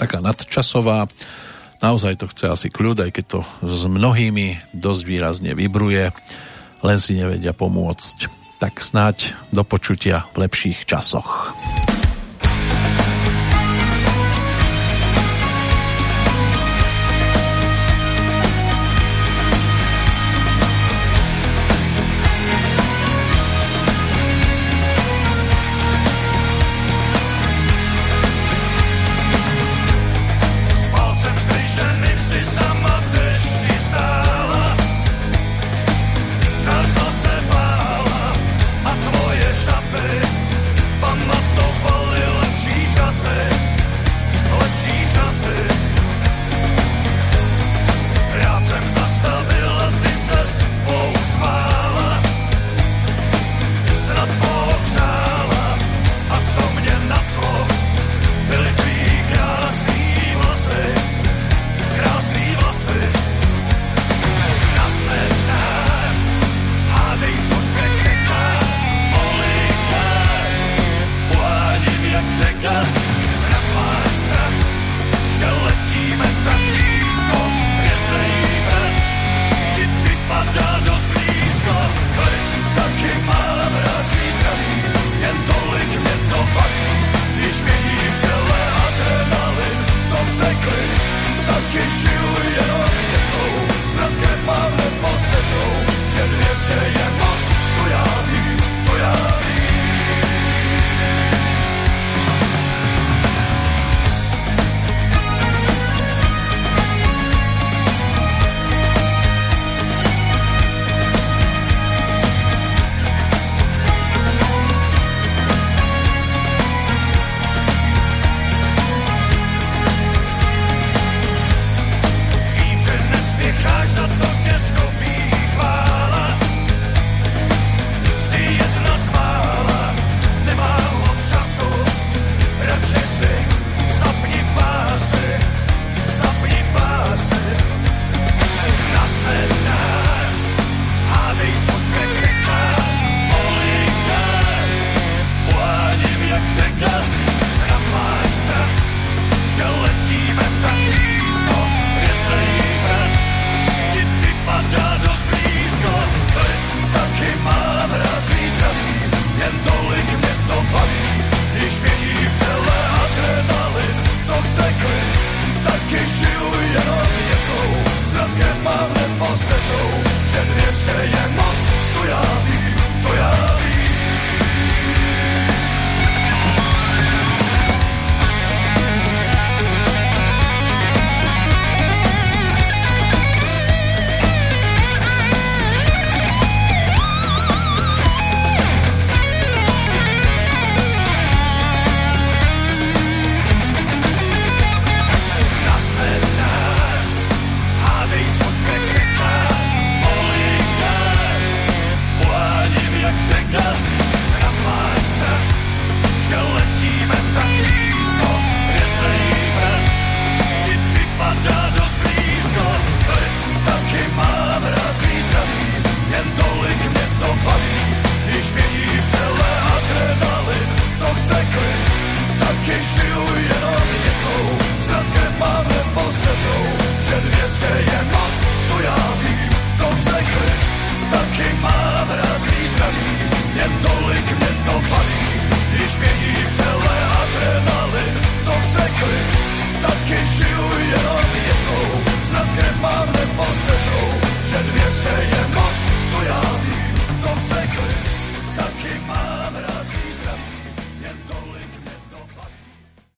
taká 0.00 0.24
nadčasová 0.24 1.12
Naozaj 1.82 2.22
to 2.22 2.30
chce 2.30 2.46
asi 2.46 2.68
kľud, 2.70 3.02
aj 3.02 3.10
keď 3.10 3.24
to 3.26 3.40
s 3.66 3.90
mnohými 3.90 4.62
dosť 4.70 5.02
výrazne 5.02 5.50
vybruje, 5.58 6.14
len 6.86 6.98
si 7.02 7.18
nevedia 7.18 7.50
pomôcť. 7.50 8.30
Tak 8.62 8.78
snáď 8.78 9.34
do 9.50 9.66
počutia 9.66 10.30
v 10.30 10.46
lepších 10.46 10.86
časoch. 10.86 11.50